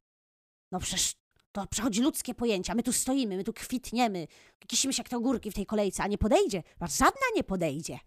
No 0.72 0.78
przecież 0.78 1.14
to 1.52 1.66
przechodzi 1.66 2.02
ludzkie 2.02 2.34
pojęcia, 2.34 2.74
my 2.74 2.82
tu 2.82 2.92
stoimy, 2.92 3.36
my 3.36 3.44
tu 3.44 3.52
kwitniemy, 3.52 4.26
kisimy 4.66 4.92
się 4.92 5.00
jak 5.00 5.08
te 5.08 5.16
ogórki 5.16 5.50
w 5.50 5.54
tej 5.54 5.66
kolejce, 5.66 6.02
a 6.02 6.06
nie 6.06 6.18
podejdzie, 6.18 6.62
patrz, 6.78 6.98
żadna 6.98 7.26
nie 7.36 7.44
podejdzie. 7.44 7.98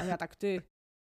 A 0.00 0.04
ja 0.04 0.16
tak, 0.16 0.36
ty, 0.36 0.62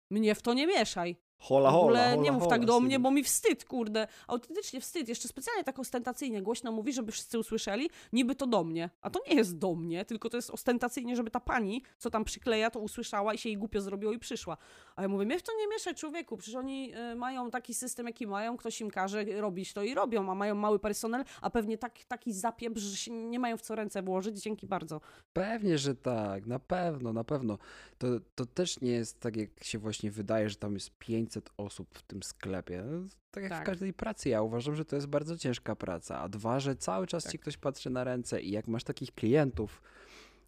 mnie 0.10 0.36
w 0.36 0.42
to 0.42 0.54
nie 0.54 0.68
mieszaj. 0.68 1.18
Hola, 1.40 1.72
W 1.72 1.76
ogóle 1.76 2.00
hola, 2.00 2.16
nie 2.16 2.30
hola, 2.30 2.32
mów 2.32 2.48
tak 2.48 2.60
hola, 2.62 2.66
do 2.74 2.80
mnie, 2.80 3.00
bo 3.00 3.12
mi 3.12 3.24
wstyd, 3.24 3.66
kurde. 3.66 4.08
Autentycznie 4.28 4.82
wstyd. 4.82 5.10
Jeszcze 5.10 5.28
specjalnie 5.28 5.64
tak 5.64 5.80
ostentacyjnie 5.80 6.42
głośno 6.42 6.72
mówi, 6.72 6.94
żeby 6.94 7.12
wszyscy 7.12 7.40
usłyszeli, 7.40 7.90
niby 8.14 8.36
to 8.36 8.48
do 8.48 8.64
mnie. 8.64 8.90
A 9.02 9.10
to 9.10 9.20
nie 9.30 9.36
jest 9.36 9.58
do 9.58 9.76
mnie, 9.76 10.06
tylko 10.06 10.30
to 10.30 10.38
jest 10.38 10.50
ostentacyjnie, 10.50 11.16
żeby 11.16 11.32
ta 11.32 11.40
pani, 11.40 11.84
co 11.98 12.10
tam 12.10 12.24
przykleja, 12.24 12.72
to 12.72 12.80
usłyszała 12.80 13.34
i 13.34 13.38
się 13.38 13.50
jej 13.50 13.58
głupio 13.58 13.82
zrobiło 13.82 14.14
i 14.14 14.20
przyszła. 14.20 14.58
A 14.96 15.02
ja 15.02 15.08
mówię, 15.08 15.26
mnie 15.26 15.40
w 15.40 15.44
to 15.44 15.52
nie 15.58 15.68
mieszaj, 15.68 15.96
człowieku. 15.96 16.38
Przecież 16.38 16.56
oni 16.56 16.94
y, 17.12 17.16
mają 17.16 17.52
taki 17.52 17.74
system, 17.74 18.08
jaki 18.08 18.28
mają, 18.28 18.58
ktoś 18.58 18.82
im 18.82 18.92
każe 18.92 19.24
robić 19.24 19.74
to 19.74 19.84
i 19.84 19.94
robią, 19.94 20.32
a 20.32 20.36
mają 20.36 20.56
mały 20.56 20.80
personel, 20.80 21.24
a 21.42 21.50
pewnie 21.50 21.78
tak, 21.78 22.00
taki 22.08 22.34
zapieprz, 22.34 22.82
że 22.82 22.98
się 22.98 23.12
nie 23.12 23.40
mają 23.40 23.58
w 23.58 23.62
co 23.62 23.76
ręce 23.76 24.02
włożyć. 24.02 24.42
Dzięki 24.42 24.68
bardzo. 24.68 25.02
Pewnie, 25.34 25.78
że 25.78 25.96
tak, 25.96 26.46
na 26.46 26.60
pewno, 26.60 27.14
na 27.14 27.24
pewno. 27.24 27.58
To, 27.98 28.08
to 28.36 28.46
też 28.46 28.82
nie 28.82 28.92
jest 28.92 29.20
tak, 29.20 29.36
jak 29.38 29.64
się 29.64 29.80
właśnie 29.80 30.12
wydaje, 30.12 30.50
że 30.50 30.56
tam 30.56 30.74
jest 30.74 30.98
500 31.26 31.50
osób 31.58 31.98
w 31.98 32.02
tym 32.04 32.24
sklepie. 32.24 32.84
Tak 33.32 33.44
jak 33.44 33.52
Tak. 33.52 33.64
w 33.64 33.66
każdej 33.66 33.94
pracy. 33.94 34.30
Ja 34.30 34.42
uważam, 34.42 34.76
że 34.76 34.86
to 34.86 34.96
jest 34.96 35.08
bardzo 35.08 35.38
ciężka 35.38 35.76
praca. 35.76 36.20
A 36.20 36.30
dwa, 36.30 36.60
że 36.60 36.76
cały 36.76 37.08
czas 37.08 37.24
Tak. 37.24 37.32
ci 37.32 37.40
ktoś 37.40 37.58
patrzy 37.58 37.90
na 37.90 38.04
ręce 38.04 38.42
i 38.42 38.52
jak 38.52 38.68
masz 38.68 38.84
takich 38.84 39.12
klientów, 39.12 39.82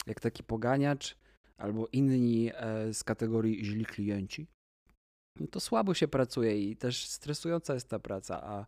jak 0.08 0.20
taki 0.20 0.44
poganiacz 0.44 1.18
albo 1.58 1.88
inni 1.88 2.52
e, 2.56 2.94
z 2.94 3.04
kategorii 3.04 3.66
źli 3.66 3.86
klienci, 3.86 4.48
no 5.40 5.48
to 5.48 5.60
słabo 5.60 5.94
się 5.94 6.08
pracuje 6.08 6.62
i 6.70 6.76
też 6.76 7.08
stresująca 7.08 7.74
jest 7.74 7.90
ta 7.90 8.00
praca, 8.00 8.44
a, 8.44 8.66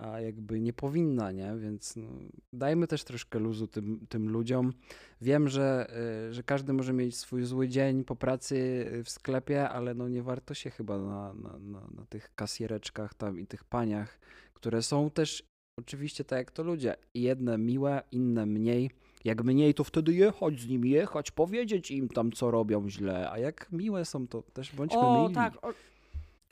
a 0.00 0.20
jakby 0.20 0.60
nie 0.60 0.72
powinna, 0.72 1.32
nie? 1.32 1.56
Więc 1.58 1.96
no, 1.96 2.08
dajmy 2.52 2.86
też 2.86 3.04
troszkę 3.04 3.38
luzu 3.38 3.66
tym, 3.66 4.06
tym 4.08 4.28
ludziom. 4.30 4.72
Wiem, 5.20 5.48
że, 5.48 5.90
y, 6.28 6.34
że 6.34 6.42
każdy 6.42 6.72
może 6.72 6.92
mieć 6.92 7.16
swój 7.16 7.44
zły 7.44 7.68
dzień 7.68 8.04
po 8.04 8.16
pracy 8.16 8.56
y, 8.92 9.04
w 9.04 9.10
sklepie, 9.10 9.68
ale 9.68 9.94
no 9.94 10.08
nie 10.08 10.22
warto 10.22 10.54
się 10.54 10.70
chyba 10.70 10.98
na, 10.98 11.34
na, 11.34 11.58
na, 11.58 11.80
na 11.96 12.04
tych 12.08 12.34
kasjereczkach 12.34 13.14
tam 13.14 13.40
i 13.40 13.46
tych 13.46 13.64
paniach, 13.64 14.20
które 14.54 14.82
są 14.82 15.10
też 15.10 15.42
oczywiście 15.78 16.24
tak 16.24 16.38
jak 16.38 16.50
to 16.50 16.62
ludzie. 16.62 16.96
Jedne 17.14 17.58
miłe, 17.58 18.02
inne 18.12 18.46
mniej. 18.46 18.90
Jak 19.24 19.44
mniej, 19.44 19.74
to 19.74 19.84
wtedy 19.84 20.12
jechać 20.14 20.60
z 20.60 20.68
nimi, 20.68 20.90
jechać, 20.90 21.30
powiedzieć 21.30 21.90
im 21.90 22.08
tam, 22.08 22.32
co 22.32 22.50
robią 22.50 22.90
źle. 22.90 23.30
A 23.30 23.38
jak 23.38 23.72
miłe 23.72 24.04
są, 24.04 24.28
to 24.28 24.42
też 24.42 24.72
bądźmy 24.74 24.98
O, 25.00 25.22
mili. 25.22 25.34
tak. 25.34 25.64
O, 25.64 25.72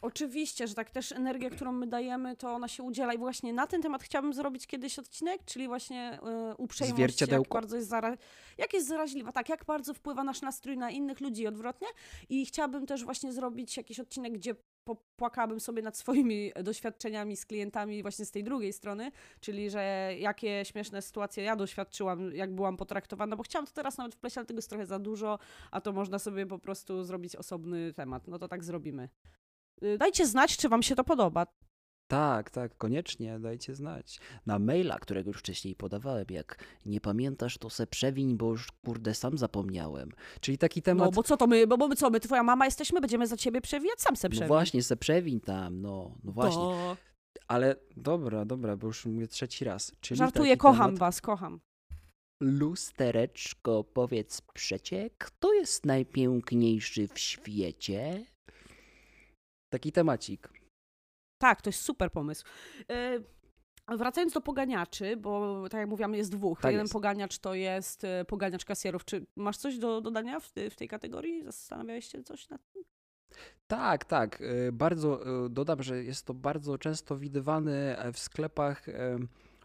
oczywiście, 0.03 0.67
że 0.67 0.75
tak 0.75 0.91
też 0.91 1.13
energia, 1.13 1.51
którą 1.51 1.73
my 1.73 1.87
dajemy, 1.87 2.37
to 2.37 2.53
ona 2.53 2.69
się 2.69 2.83
udziela. 2.83 3.13
I 3.15 3.19
właśnie 3.19 3.53
na 3.53 3.67
ten 3.67 3.83
temat 3.83 4.03
chciałabym 4.03 4.33
zrobić 4.35 4.67
kiedyś 4.67 4.99
odcinek, 4.99 5.45
czyli 5.45 5.67
właśnie 5.69 6.19
y, 6.53 6.57
uprzejmość, 6.57 6.99
jak 7.33 7.41
bardzo 7.55 7.77
jest, 7.77 7.89
zara- 7.91 8.17
jak 8.59 8.73
jest 8.73 8.89
zaraźliwa, 8.89 9.33
tak, 9.33 9.49
jak 9.49 9.65
bardzo 9.65 9.95
wpływa 9.95 10.25
nasz 10.25 10.43
nastrój 10.43 10.77
na 10.79 10.91
innych 10.91 11.21
ludzi 11.21 11.43
i 11.43 11.47
odwrotnie. 11.47 11.89
I 12.29 12.47
chciałabym 12.47 12.87
też 12.87 13.05
właśnie 13.05 13.33
zrobić 13.33 13.77
jakiś 13.77 14.01
odcinek, 14.01 14.33
gdzie 14.33 14.55
popłakałabym 14.85 15.61
sobie 15.61 15.83
nad 15.83 15.97
swoimi 15.97 16.53
doświadczeniami 16.63 17.37
z 17.37 17.47
klientami 17.47 18.03
właśnie 18.03 18.25
z 18.25 18.31
tej 18.31 18.45
drugiej 18.45 18.73
strony, 18.73 19.11
czyli 19.41 19.71
że 19.71 20.13
jakie 20.19 20.65
śmieszne 20.65 21.03
sytuacje 21.03 21.45
ja 21.45 21.57
doświadczyłam, 21.57 22.35
jak 22.35 22.55
byłam 22.55 22.77
potraktowana, 22.77 23.37
bo 23.37 23.43
chciałam 23.43 23.67
to 23.67 23.73
teraz 23.73 23.99
nawet 23.99 24.15
wpleść, 24.15 24.39
ale 24.39 24.47
tego 24.47 24.59
jest 24.59 24.69
trochę 24.69 24.87
za 24.87 24.99
dużo, 24.99 25.39
a 25.71 25.81
to 25.81 25.93
można 25.93 26.19
sobie 26.19 26.47
po 26.47 26.59
prostu 26.59 27.05
zrobić 27.05 27.37
osobny 27.37 27.93
temat. 27.93 28.29
No 28.29 28.39
to 28.39 28.49
tak 28.49 28.65
zrobimy. 28.65 29.09
Y, 29.83 29.99
Dajcie 29.99 30.27
znać, 30.27 30.57
czy 30.57 30.69
wam 30.69 30.83
się 30.83 30.95
to 30.97 31.05
podoba. 31.05 31.47
Tak, 32.11 32.51
tak, 32.51 32.77
koniecznie, 32.77 33.39
dajcie 33.39 33.75
znać. 33.75 34.21
Na 34.47 34.59
maila, 34.59 34.99
którego 34.99 35.31
już 35.31 35.39
wcześniej 35.39 35.75
podawałem, 35.75 36.25
jak 36.31 36.65
nie 36.87 37.01
pamiętasz, 37.01 37.59
to 37.59 37.71
se 37.71 37.87
przewiń, 37.87 38.37
bo 38.37 38.51
już 38.51 38.73
kurde 38.85 39.15
sam 39.15 39.39
zapomniałem. 39.39 40.11
Czyli 40.41 40.59
taki 40.59 40.83
temat 40.83 41.07
No 41.07 41.13
bo 41.13 41.23
co 41.23 41.37
to 41.37 41.47
my, 41.47 41.67
bo, 41.67 41.79
bo 41.79 41.89
my 41.89 41.97
co, 41.97 42.11
my 42.11 42.21
twoja 42.21 42.43
mama 42.43 42.65
jesteśmy, 42.65 43.01
będziemy 43.01 43.27
za 43.27 43.37
ciebie 43.37 43.61
przewijać, 43.61 44.01
sam 44.01 44.17
se 44.17 44.29
No 44.29 44.31
przewijaj. 44.31 44.49
właśnie, 44.49 44.83
se 44.83 44.97
przewiń 44.97 45.41
tam, 45.41 45.81
no, 45.81 46.15
no 46.25 46.33
właśnie. 46.33 46.63
To... 46.63 46.97
Ale 47.49 47.77
dobra, 47.97 48.45
dobra, 48.45 48.77
bo 48.77 48.87
już 48.87 49.07
mówię 49.07 49.29
trzeci 49.29 49.65
raz. 49.65 49.93
Czyli 50.01 50.19
Żartuję, 50.19 50.57
kocham 50.57 50.87
temat, 50.87 50.99
was, 50.99 51.21
kocham. 51.21 51.61
Lustereczko, 52.43 53.85
powiedz 53.85 54.41
przecie, 54.41 55.11
kto 55.19 55.53
jest 55.55 55.87
najpiękniejszy 55.87 57.09
w 57.09 57.19
świecie? 57.19 58.25
Taki 59.71 59.93
temacik. 59.93 60.49
Tak, 61.39 61.63
to 61.63 61.69
jest 61.69 61.81
super 61.81 62.13
pomysł. 62.13 62.45
E, 62.91 63.21
Wracając 63.97 64.33
do 64.33 64.41
poganiaczy, 64.41 65.17
bo 65.17 65.65
tak 65.69 65.81
jak 65.81 65.89
mówiłam, 65.89 66.15
jest 66.15 66.33
dwóch. 66.33 66.61
Tak 66.61 66.73
Jeden 66.73 66.85
jest. 66.85 66.93
poganiacz 66.93 67.39
to 67.39 67.55
jest 67.55 68.05
e, 68.05 68.25
poganiacz 68.25 68.65
kasjerów. 68.65 69.05
Czy 69.05 69.27
masz 69.37 69.57
coś 69.57 69.79
do 69.79 70.01
dodania 70.01 70.41
w, 70.41 70.53
w 70.71 70.75
tej 70.77 70.89
kategorii? 70.89 71.45
Zastanawiałeś 71.45 72.05
się 72.09 72.23
coś 72.23 72.49
nad 72.49 72.61
tym? 72.73 72.83
Tak, 73.67 74.05
tak. 74.05 74.41
y, 74.41 74.73
Bardzo 74.73 75.21
dodam, 75.51 75.83
że 75.83 76.05
jest 76.05 76.27
to 76.27 76.35
bardzo 76.35 76.79
często 76.79 77.17
widywany 77.17 77.99
e, 77.99 78.13
w 78.13 78.19
sklepach 78.19 78.89
e, 78.89 79.19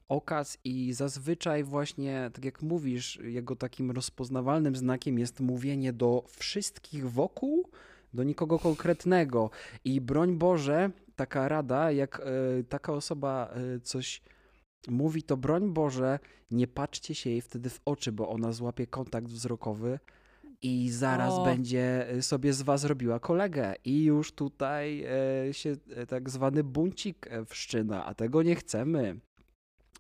okaz 0.10 0.58
i 0.64 0.94
zazwyczaj 0.94 1.64
właśnie, 1.64 2.30
tak 2.34 2.46
jak 2.46 2.62
mówisz, 2.62 3.16
jego 3.24 3.56
takim 3.56 3.92
rozpoznawalnym 3.92 4.76
znakiem 4.76 5.20
jest 5.20 5.40
mówienie 5.40 5.94
do 5.94 6.24
wszystkich 6.28 7.12
wokół, 7.12 7.70
do 8.14 8.24
nikogo 8.24 8.60
konkretnego. 8.60 9.50
I 9.86 10.02
broń 10.02 10.36
Boże, 10.36 10.92
taka 11.16 11.48
rada, 11.48 11.92
jak 11.92 12.20
e, 12.20 12.64
taka 12.64 12.94
osoba 12.94 13.50
e, 13.76 13.80
coś 13.80 14.22
mówi, 14.88 15.24
to 15.24 15.38
broń 15.38 15.74
Boże, 15.74 16.20
nie 16.52 16.68
patrzcie 16.68 17.16
się 17.16 17.30
jej 17.30 17.42
wtedy 17.42 17.70
w 17.70 17.82
oczy, 17.86 18.12
bo 18.12 18.30
ona 18.30 18.52
złapie 18.52 18.88
kontakt 18.88 19.28
wzrokowy 19.28 20.00
i 20.62 20.90
zaraz 20.90 21.34
O. 21.34 21.46
będzie 21.46 22.10
e, 22.10 22.22
sobie 22.22 22.54
z 22.54 22.62
was 22.62 22.84
robiła 22.84 23.20
kolegę 23.20 23.76
i 23.86 24.04
już 24.04 24.32
tutaj 24.32 25.04
e, 25.04 25.54
się 25.54 25.76
tak 26.08 26.30
zwany 26.30 26.64
buncik 26.64 27.30
wszczyna, 27.46 28.06
a 28.06 28.14
tego 28.14 28.44
nie 28.44 28.56
chcemy. 28.56 29.20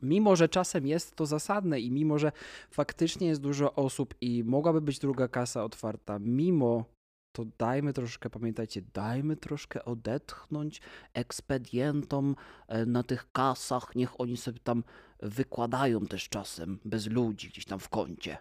Mimo, 0.04 0.36
że 0.36 0.50
czasem 0.50 0.88
jest 0.88 1.16
to 1.16 1.26
zasadne 1.26 1.80
i 1.80 1.92
mimo, 1.92 2.20
że 2.20 2.32
faktycznie 2.72 3.28
jest 3.28 3.42
dużo 3.42 3.76
osób 3.76 4.16
i 4.22 4.44
mogłaby 4.44 4.82
być 4.82 5.00
druga 5.00 5.28
kasa 5.28 5.64
otwarta, 5.64 6.20
mimo 6.20 6.86
to 7.34 7.46
dajmy 7.58 7.94
troszkę, 7.94 8.30
pamiętajcie, 8.30 8.82
dajmy 8.94 9.38
troszkę 9.38 9.86
odetchnąć 9.86 10.82
ekspedientom 11.14 12.36
E, 12.68 12.86
Na 12.86 13.04
tych 13.04 13.32
kasach 13.32 13.96
niech 13.96 14.22
oni 14.22 14.38
sobie 14.38 14.60
tam 14.60 14.84
wykładają 15.20 16.06
też 16.06 16.30
czasem, 16.30 16.80
bez 16.86 17.08
ludzi, 17.08 17.50
gdzieś 17.50 17.66
tam 17.66 17.80
w 17.80 17.90
kącie. 17.90 18.38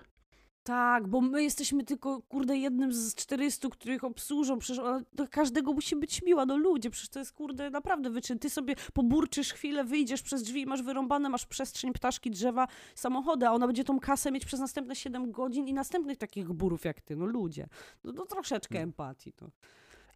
Tak, 0.65 1.09
bo 1.09 1.21
my 1.21 1.43
jesteśmy 1.43 1.85
tylko, 1.85 2.23
kurde, 2.23 2.57
jednym 2.57 2.93
z 2.93 3.15
400, 3.15 3.69
których 3.69 4.05
obsłużą, 4.05 4.59
przecież 4.59 4.79
ona 4.79 5.01
do 5.13 5.29
każdego 5.29 5.73
musi 5.73 5.97
być 5.97 6.23
miła, 6.23 6.47
no 6.47 6.57
ludzie, 6.57 6.91
przecież 6.91 7.09
to 7.09 7.19
jest, 7.19 7.33
kurde, 7.33 7.71
naprawdę 7.71 8.11
wyczyn. 8.11 8.39
Ty 8.39 8.51
sobie 8.51 8.75
poburczysz 8.93 9.53
chwilę, 9.53 9.85
wyjdziesz 9.85 10.23
przez 10.23 10.43
drzwi, 10.43 10.67
masz 10.67 10.83
wyrąbane, 10.83 11.29
masz 11.29 11.47
przestrzeń, 11.47 11.93
ptaszki, 11.93 12.31
drzewa, 12.31 12.69
samochody, 12.95 13.47
a 13.47 13.53
ona 13.53 13.67
będzie 13.67 13.85
tą 13.85 14.01
kasę 14.01 14.33
mieć 14.33 14.45
przez 14.45 14.61
następne 14.61 14.97
7 14.97 15.33
godzin 15.33 15.69
i 15.69 15.75
następnych 15.75 16.19
takich 16.19 16.53
burów 16.53 16.85
jak 16.85 17.01
ty, 17.01 17.17
no 17.17 17.27
ludzie. 17.27 17.69
No, 18.05 18.13
no 18.13 18.27
troszeczkę 18.27 18.79
empatii, 18.81 19.33
to. 19.33 19.47
A 19.47 19.51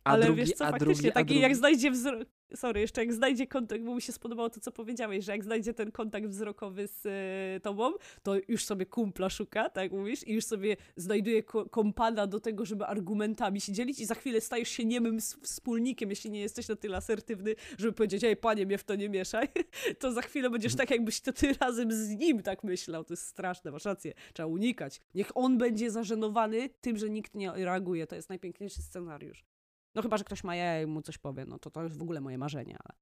Ale 0.07 0.27
drugi, 0.27 0.41
wiesz 0.41 0.53
co, 0.53 0.67
a 0.67 0.71
faktycznie, 0.71 0.95
drugi, 0.95 1.13
taki 1.13 1.27
drugi, 1.27 1.41
jak 1.41 1.57
znajdzie 1.57 1.91
wzrok... 1.91 2.29
Sorry, 2.55 2.81
jeszcze 2.81 3.01
jak 3.01 3.13
znajdzie 3.13 3.47
kontakt, 3.47 3.85
bo 3.85 3.95
mi 3.95 4.03
się 4.03 4.13
spodobało 4.13 4.51
to, 4.51 4.61
co 4.61 4.73
powiedziałeś, 4.73 5.25
że 5.25 5.33
jak 5.33 5.45
znajdzie 5.45 5.75
ten 5.75 5.93
kontakt 5.93 6.27
wzrokowy 6.27 6.87
z 6.87 7.07
e, 7.07 7.61
tobą, 7.61 7.93
to 8.23 8.35
już 8.49 8.65
sobie 8.65 8.87
kumpla 8.87 9.31
szuka, 9.31 9.71
tak 9.71 9.93
mówisz, 9.93 10.27
i 10.27 10.33
już 10.33 10.45
sobie 10.45 10.77
znajduje 10.97 11.43
ko 11.43 11.69
kompana 11.69 12.27
do 12.27 12.41
tego, 12.41 12.65
żeby 12.65 12.85
argumentami 12.85 13.61
się 13.61 13.73
dzielić 13.73 14.01
i 14.01 14.07
za 14.07 14.15
chwilę 14.15 14.41
stajesz 14.41 14.69
się 14.69 14.85
niemym 14.85 15.21
wspólnikiem, 15.21 16.11
jeśli 16.11 16.31
nie 16.31 16.41
jesteś 16.41 16.69
na 16.69 16.77
tyle 16.77 16.97
asertywny, 16.97 17.55
żeby 17.79 17.93
powiedzieć, 17.93 18.25
ej, 18.25 18.37
panie, 18.37 18.67
mnie 18.67 18.79
w 18.79 18.85
to 18.85 18.95
nie 18.95 19.09
mieszaj, 19.09 19.49
to 20.01 20.13
za 20.13 20.23
chwilę 20.23 20.51
będziesz 20.51 20.75
tak, 20.75 20.91
jakbyś 20.91 21.21
to 21.21 21.33
ty 21.33 21.53
razem 21.61 21.93
z 21.93 22.09
nim 22.09 22.43
tak 22.43 22.65
myślał. 22.65 23.05
To 23.05 23.13
jest 23.13 23.27
straszne, 23.27 23.71
masz 23.71 23.85
rację. 23.85 24.13
Trzeba 24.33 24.47
unikać. 24.47 25.01
Niech 25.15 25.37
on 25.37 25.59
będzie 25.59 25.91
zażenowany 25.91 26.69
tym, 26.81 26.97
że 26.97 27.11
nikt 27.11 27.35
nie 27.35 27.53
reaguje. 27.53 28.07
To 28.07 28.17
jest 28.17 28.29
najpiękniejszy 28.29 28.83
scenariusz. 28.83 29.56
No 29.97 30.03
chyba, 30.03 30.17
że 30.17 30.25
ktoś 30.25 30.45
ma 30.45 30.57
jaja 30.57 30.83
i 30.83 30.87
mu 30.87 31.03
coś 31.03 31.19
powie, 31.19 31.45
no 31.47 31.59
to 31.59 31.71
to 31.71 31.83
jest 31.83 31.99
w 31.99 32.03
ogóle 32.03 32.21
moje 32.21 32.39
marzenie. 32.39 32.77
Ale... 32.85 32.99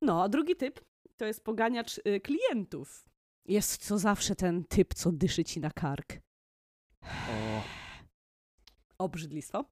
No, 0.00 0.22
a 0.22 0.28
drugi 0.28 0.56
typ 0.56 0.80
to 1.16 1.24
jest 1.24 1.44
poganiacz 1.44 1.98
y, 1.98 2.20
klientów. 2.20 3.04
Jest 3.44 3.84
co 3.86 3.98
zawsze 3.98 4.36
ten 4.36 4.64
typ, 4.64 4.94
co 4.94 5.12
dyszy 5.12 5.44
ci 5.44 5.60
na 5.60 5.70
kark. 5.70 6.18
O, 7.02 7.62
Obrzydlistwo. 8.98 9.64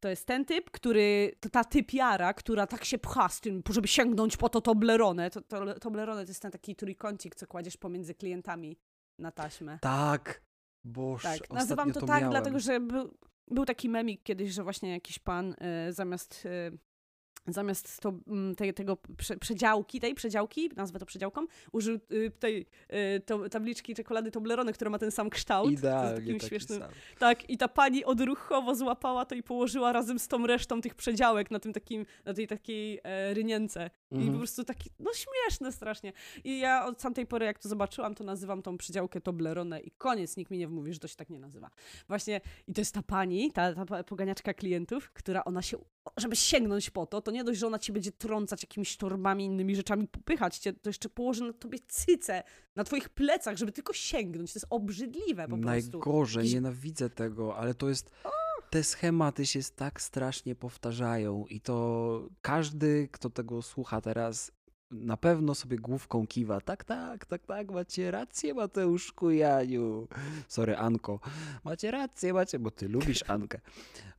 To 0.00 0.08
jest 0.08 0.26
ten 0.26 0.44
typ, 0.44 0.70
który, 0.70 1.32
to 1.40 1.48
ta 1.50 1.64
typiara, 1.64 2.34
która 2.34 2.66
tak 2.66 2.84
się 2.84 2.98
pcha 2.98 3.28
z 3.28 3.40
tym, 3.40 3.62
żeby 3.70 3.88
sięgnąć 3.88 4.36
po 4.36 4.48
to 4.48 4.60
Toblerone. 4.60 5.30
To, 5.30 5.40
to, 5.40 5.74
Toblerone 5.80 6.24
to 6.24 6.30
jest 6.30 6.42
ten 6.42 6.50
taki 6.50 6.76
trójkącik, 6.76 7.34
co 7.34 7.46
kładziesz 7.46 7.76
pomiędzy 7.76 8.14
klientami 8.14 8.78
na 9.18 9.30
taśmę. 9.32 9.78
tak, 9.82 10.42
boż, 10.84 11.22
Tak, 11.22 11.50
nazywam 11.50 11.92
to, 11.92 12.00
to 12.00 12.06
tak, 12.06 12.20
miałem. 12.20 12.30
dlatego 12.30 12.60
że 12.60 12.80
był, 12.80 13.14
był 13.50 13.64
taki 13.64 13.88
memik 13.88 14.22
kiedyś, 14.22 14.52
że 14.52 14.62
właśnie 14.62 14.90
jakiś 14.90 15.18
pan 15.18 15.52
y, 15.88 15.92
zamiast, 15.92 16.46
y, 16.46 16.78
zamiast 17.52 18.00
to, 18.00 18.12
mm, 18.26 18.54
tej, 18.54 18.74
tego 18.74 18.96
prze, 19.16 19.36
przedziałki, 19.36 20.00
tej 20.00 20.14
przedziałki, 20.14 20.70
nazwę 20.76 20.98
to 20.98 21.06
przedziałką, 21.06 21.46
użył 21.72 21.98
y, 22.12 22.30
tej 22.30 22.66
to, 23.26 23.48
tabliczki 23.48 23.94
czekolady 23.94 24.30
Toblerone, 24.30 24.72
która 24.72 24.90
ma 24.90 24.98
ten 24.98 25.10
sam 25.10 25.30
kształt. 25.30 25.72
Idealnie 25.72 26.20
takim 26.20 26.38
taki 26.38 26.48
śmiesznym, 26.48 26.78
sam. 26.78 26.90
tak, 27.18 27.50
i 27.50 27.58
ta 27.58 27.68
pani 27.68 28.04
odruchowo 28.04 28.74
złapała 28.74 29.24
to 29.24 29.34
i 29.34 29.42
położyła 29.42 29.92
razem 29.92 30.18
z 30.18 30.28
tą 30.28 30.46
resztą 30.46 30.80
tych 30.80 30.94
przedziałek 30.94 31.50
na 31.50 31.58
tym 31.58 31.72
takim, 31.72 32.06
na 32.24 32.34
tej 32.34 32.46
takiej 32.46 33.00
e, 33.04 33.34
rynience. 34.10 34.24
I 34.24 34.26
po 34.30 34.32
Mhm. 34.32 34.38
prostu 34.38 34.64
taki, 34.64 34.90
no 34.98 35.10
śmieszne 35.14 35.72
strasznie. 35.72 36.12
I 36.44 36.58
ja 36.58 36.86
od 36.86 37.02
tamtej 37.02 37.26
pory, 37.26 37.46
jak 37.46 37.58
to 37.58 37.68
zobaczyłam, 37.68 38.14
to 38.14 38.24
nazywam 38.24 38.62
tą 38.62 38.78
przedziałkę 38.78 39.20
Toblerone 39.20 39.80
i 39.80 39.90
koniec, 39.90 40.36
nikt 40.36 40.50
mi 40.50 40.58
nie 40.58 40.68
wmówi, 40.68 40.92
że 40.92 40.98
to 41.00 41.08
się 41.08 41.16
tak 41.16 41.30
nie 41.30 41.40
nazywa. 41.40 41.70
Właśnie, 42.08 42.40
i 42.66 42.72
to 42.74 42.80
jest 42.80 42.94
ta 42.94 43.02
pani, 43.02 43.52
ta, 43.52 43.84
ta 43.86 44.04
poganiaczka 44.04 44.54
klientów, 44.54 45.10
która 45.12 45.44
ona 45.44 45.62
się, 45.62 45.78
żeby 46.16 46.36
sięgnąć 46.36 46.90
po 46.90 47.06
to, 47.06 47.20
to 47.22 47.30
nie 47.30 47.44
dość, 47.44 47.58
że 47.60 47.66
ona 47.66 47.78
ci 47.78 47.92
będzie 47.92 48.12
trącać 48.12 48.62
jakimiś 48.62 48.96
torbami, 48.96 49.44
innymi 49.44 49.76
rzeczami, 49.76 50.08
popychać 50.08 50.58
cię, 50.58 50.72
to 50.72 50.88
jeszcze 50.88 51.08
położy 51.08 51.44
na 51.44 51.52
tobie 51.52 51.78
cycę, 51.88 52.42
na 52.76 52.84
twoich 52.84 53.08
plecach, 53.08 53.56
żeby 53.56 53.72
tylko 53.72 53.92
sięgnąć. 53.92 54.52
To 54.52 54.56
jest 54.58 54.66
obrzydliwe 54.70 55.48
po 55.48 55.58
prostu. 55.58 55.66
Najgorzej, 55.66 56.40
Jakiś- 56.42 56.54
nienawidzę 56.54 57.10
tego, 57.10 57.56
ale 57.56 57.74
to 57.74 57.88
jest. 57.88 58.10
Te 58.70 58.84
schematy 58.84 59.46
się 59.46 59.60
tak 59.76 60.02
strasznie 60.02 60.54
powtarzają 60.54 61.44
i 61.46 61.60
to 61.60 62.28
każdy, 62.42 63.08
kto 63.12 63.30
tego 63.30 63.62
słucha 63.62 64.00
teraz, 64.00 64.52
na 64.90 65.16
pewno 65.16 65.54
sobie 65.54 65.78
główką 65.78 66.26
kiwa. 66.26 66.60
Tak, 66.60 66.84
tak, 66.84 67.26
tak, 67.26 67.46
tak, 67.46 67.70
macie 67.70 68.10
rację, 68.10 68.54
Mateuszku 68.54 69.30
Janiu. 69.30 70.08
Sorry, 70.48 70.76
Anko. 70.76 71.20
Macie 71.64 71.90
rację, 71.90 72.32
macie, 72.32 72.58
bo 72.58 72.70
ty 72.70 72.88
lubisz 72.88 73.24
Ankę. 73.30 73.60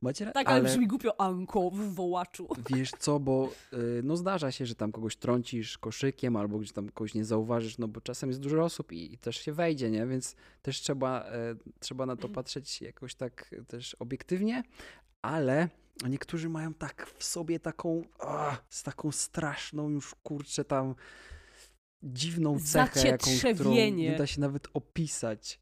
Macie 0.00 0.24
rację. 0.24 0.44
Tak, 0.44 0.48
ale, 0.48 0.62
brzmi 0.62 0.86
głupio 0.86 1.20
Anko 1.20 1.70
w 1.70 1.94
wołaczu. 1.94 2.48
Wiesz 2.70 2.90
co, 2.98 3.20
bo 3.20 3.48
y, 3.72 4.00
no 4.04 4.16
zdarza 4.16 4.52
się, 4.52 4.66
że 4.66 4.74
tam 4.74 4.92
kogoś 4.92 5.16
trącisz 5.16 5.78
koszykiem 5.78 6.36
albo 6.36 6.58
gdzieś 6.58 6.72
tam 6.72 6.88
kogoś 6.88 7.14
nie 7.14 7.24
zauważysz, 7.24 7.78
no 7.78 7.88
bo 7.88 8.00
czasem 8.00 8.28
jest 8.30 8.40
dużo 8.40 8.64
osób 8.64 8.92
i, 8.92 9.14
i 9.14 9.18
też 9.18 9.36
się 9.36 9.52
wejdzie, 9.52 9.90
nie? 9.90 10.06
Więc 10.06 10.36
też 10.62 10.80
trzeba, 10.80 11.24
e, 11.24 11.54
trzeba 11.80 12.06
na 12.06 12.16
to 12.16 12.28
patrzeć 12.28 12.82
jakoś 12.82 13.14
tak 13.14 13.54
też 13.68 13.94
obiektywnie, 13.94 14.62
ale 15.22 15.68
niektórzy 16.08 16.48
mają 16.48 16.74
tak 16.74 17.06
w 17.18 17.24
sobie 17.24 17.60
taką, 17.60 18.02
ah, 18.18 18.56
z 18.68 18.82
taką 18.82 19.12
straszną 19.12 19.90
już 19.90 20.14
kurczę 20.22 20.64
tam 20.64 20.94
dziwną 22.02 22.60
cechę, 22.60 23.08
jaką, 23.08 23.30
którą 23.54 23.70
nie 23.74 24.16
da 24.16 24.26
się 24.26 24.40
nawet 24.40 24.68
opisać. 24.74 25.60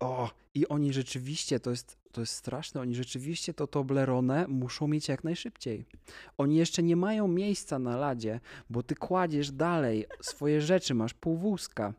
O, 0.00 0.30
i 0.54 0.68
oni 0.68 0.92
rzeczywiście, 0.92 1.60
to 1.60 1.70
jest, 1.70 1.98
to 2.12 2.20
jest 2.20 2.32
straszne, 2.32 2.80
oni 2.80 2.94
rzeczywiście 2.94 3.54
to 3.54 3.66
Toblerone 3.66 4.48
muszą 4.48 4.88
mieć 4.88 5.08
jak 5.08 5.24
najszybciej. 5.24 5.86
Oni 6.38 6.56
jeszcze 6.56 6.82
nie 6.82 6.96
mają 6.96 7.28
miejsca 7.28 7.78
na 7.78 7.96
ladzie, 7.96 8.40
bo 8.70 8.82
ty 8.82 8.94
kładziesz 8.94 9.50
dalej 9.50 10.06
swoje 10.20 10.60
rzeczy, 10.60 10.94
masz 10.94 11.14
pół 11.14 11.36
wózka. 11.36 11.94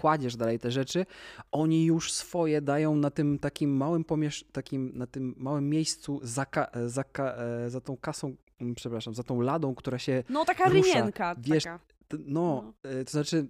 Kładziesz 0.00 0.36
dalej 0.36 0.58
te 0.58 0.70
rzeczy, 0.70 1.06
oni 1.52 1.84
już 1.84 2.12
swoje 2.12 2.60
dają 2.60 2.96
na 2.96 3.10
tym 3.10 3.38
takim 3.38 3.76
małym 3.76 4.04
pomiesz- 4.04 4.44
takim, 4.52 4.92
na 4.94 5.06
tym 5.06 5.34
małym 5.36 5.70
miejscu 5.70 6.20
za, 6.22 6.44
ka- 6.46 6.70
za, 6.86 7.04
e, 7.18 7.70
za 7.70 7.80
tą 7.80 7.96
kasą, 7.96 8.34
mm, 8.60 8.74
przepraszam, 8.74 9.14
za 9.14 9.22
tą 9.22 9.40
ladą, 9.40 9.74
która 9.74 9.98
się 9.98 10.24
No 10.28 10.44
taka 10.44 10.64
Rusza. 10.68 10.74
rynienka. 10.94 11.34
Wiesz, 11.38 11.64
taka. 11.64 11.78
T- 12.08 12.16
No, 12.26 12.72
y, 13.00 13.04
to 13.04 13.10
znaczy 13.10 13.46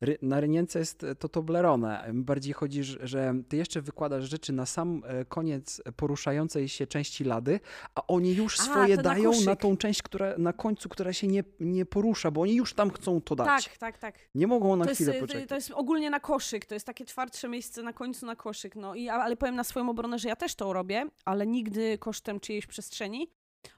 ry, 0.00 0.18
na 0.22 0.40
rynience 0.40 0.78
jest 0.78 1.02
y, 1.02 1.14
to 1.14 1.28
Toblerone. 1.28 2.10
Bardziej 2.14 2.52
chodzi, 2.52 2.84
że- 2.84 3.34
ty 3.48 3.56
jeszcze 3.56 3.80
wykładasz 3.82 4.24
rzeczy 4.24 4.52
na 4.52 4.66
sam 4.66 5.02
e, 5.06 5.24
koniec 5.24 5.82
poruszającej 5.96 6.68
się 6.68 6.86
części 6.86 7.24
lady, 7.24 7.60
a 7.94 8.06
oni 8.06 8.34
już 8.34 8.60
A, 8.60 8.62
swoje 8.62 8.96
na 8.96 9.02
dają 9.02 9.30
na, 9.30 9.36
koszyk. 9.36 9.60
tą 9.60 9.76
część, 9.76 10.02
która 10.02 10.34
na 10.38 10.52
końcu, 10.52 10.88
która 10.88 11.12
się 11.12 11.26
nie, 11.26 11.44
nie 11.60 11.86
porusza, 11.86 12.30
bo 12.30 12.40
oni 12.40 12.54
już 12.54 12.74
tam 12.74 12.90
chcą 12.90 13.20
to 13.20 13.36
dać. 13.36 13.64
Tak, 13.64 13.78
tak, 13.78 13.98
tak. 13.98 14.14
Nie 14.34 14.46
mogą 14.46 14.76
na 14.76 14.84
To 14.84 14.90
jest, 14.90 15.02
chwilę 15.02 15.16
y, 15.16 15.20
poczekać. 15.20 15.48
to 15.48 15.54
jest 15.54 15.70
ogólnie 15.70 16.10
na 16.10 16.20
koszyk, 16.20 16.66
to 16.66 16.74
jest 16.74 16.86
takie 16.86 17.04
twardsze 17.04 17.48
miejsce 17.48 17.82
na 17.82 17.92
końcu 17.92 18.26
na 18.26 18.36
koszyk. 18.36 18.76
No 18.76 18.94
i 18.94 19.08
ale 19.08 19.36
powiem 19.36 19.54
na 19.54 19.64
swoją 19.64 19.90
obronę, 19.90 20.18
że 20.18 20.28
ja 20.28 20.36
też 20.36 20.54
to 20.54 20.72
robię, 20.72 21.06
ale 21.24 21.46
nigdy 21.46 21.98
kosztem 21.98 22.40
czyjejś 22.40 22.66
przestrzeni. 22.66 23.30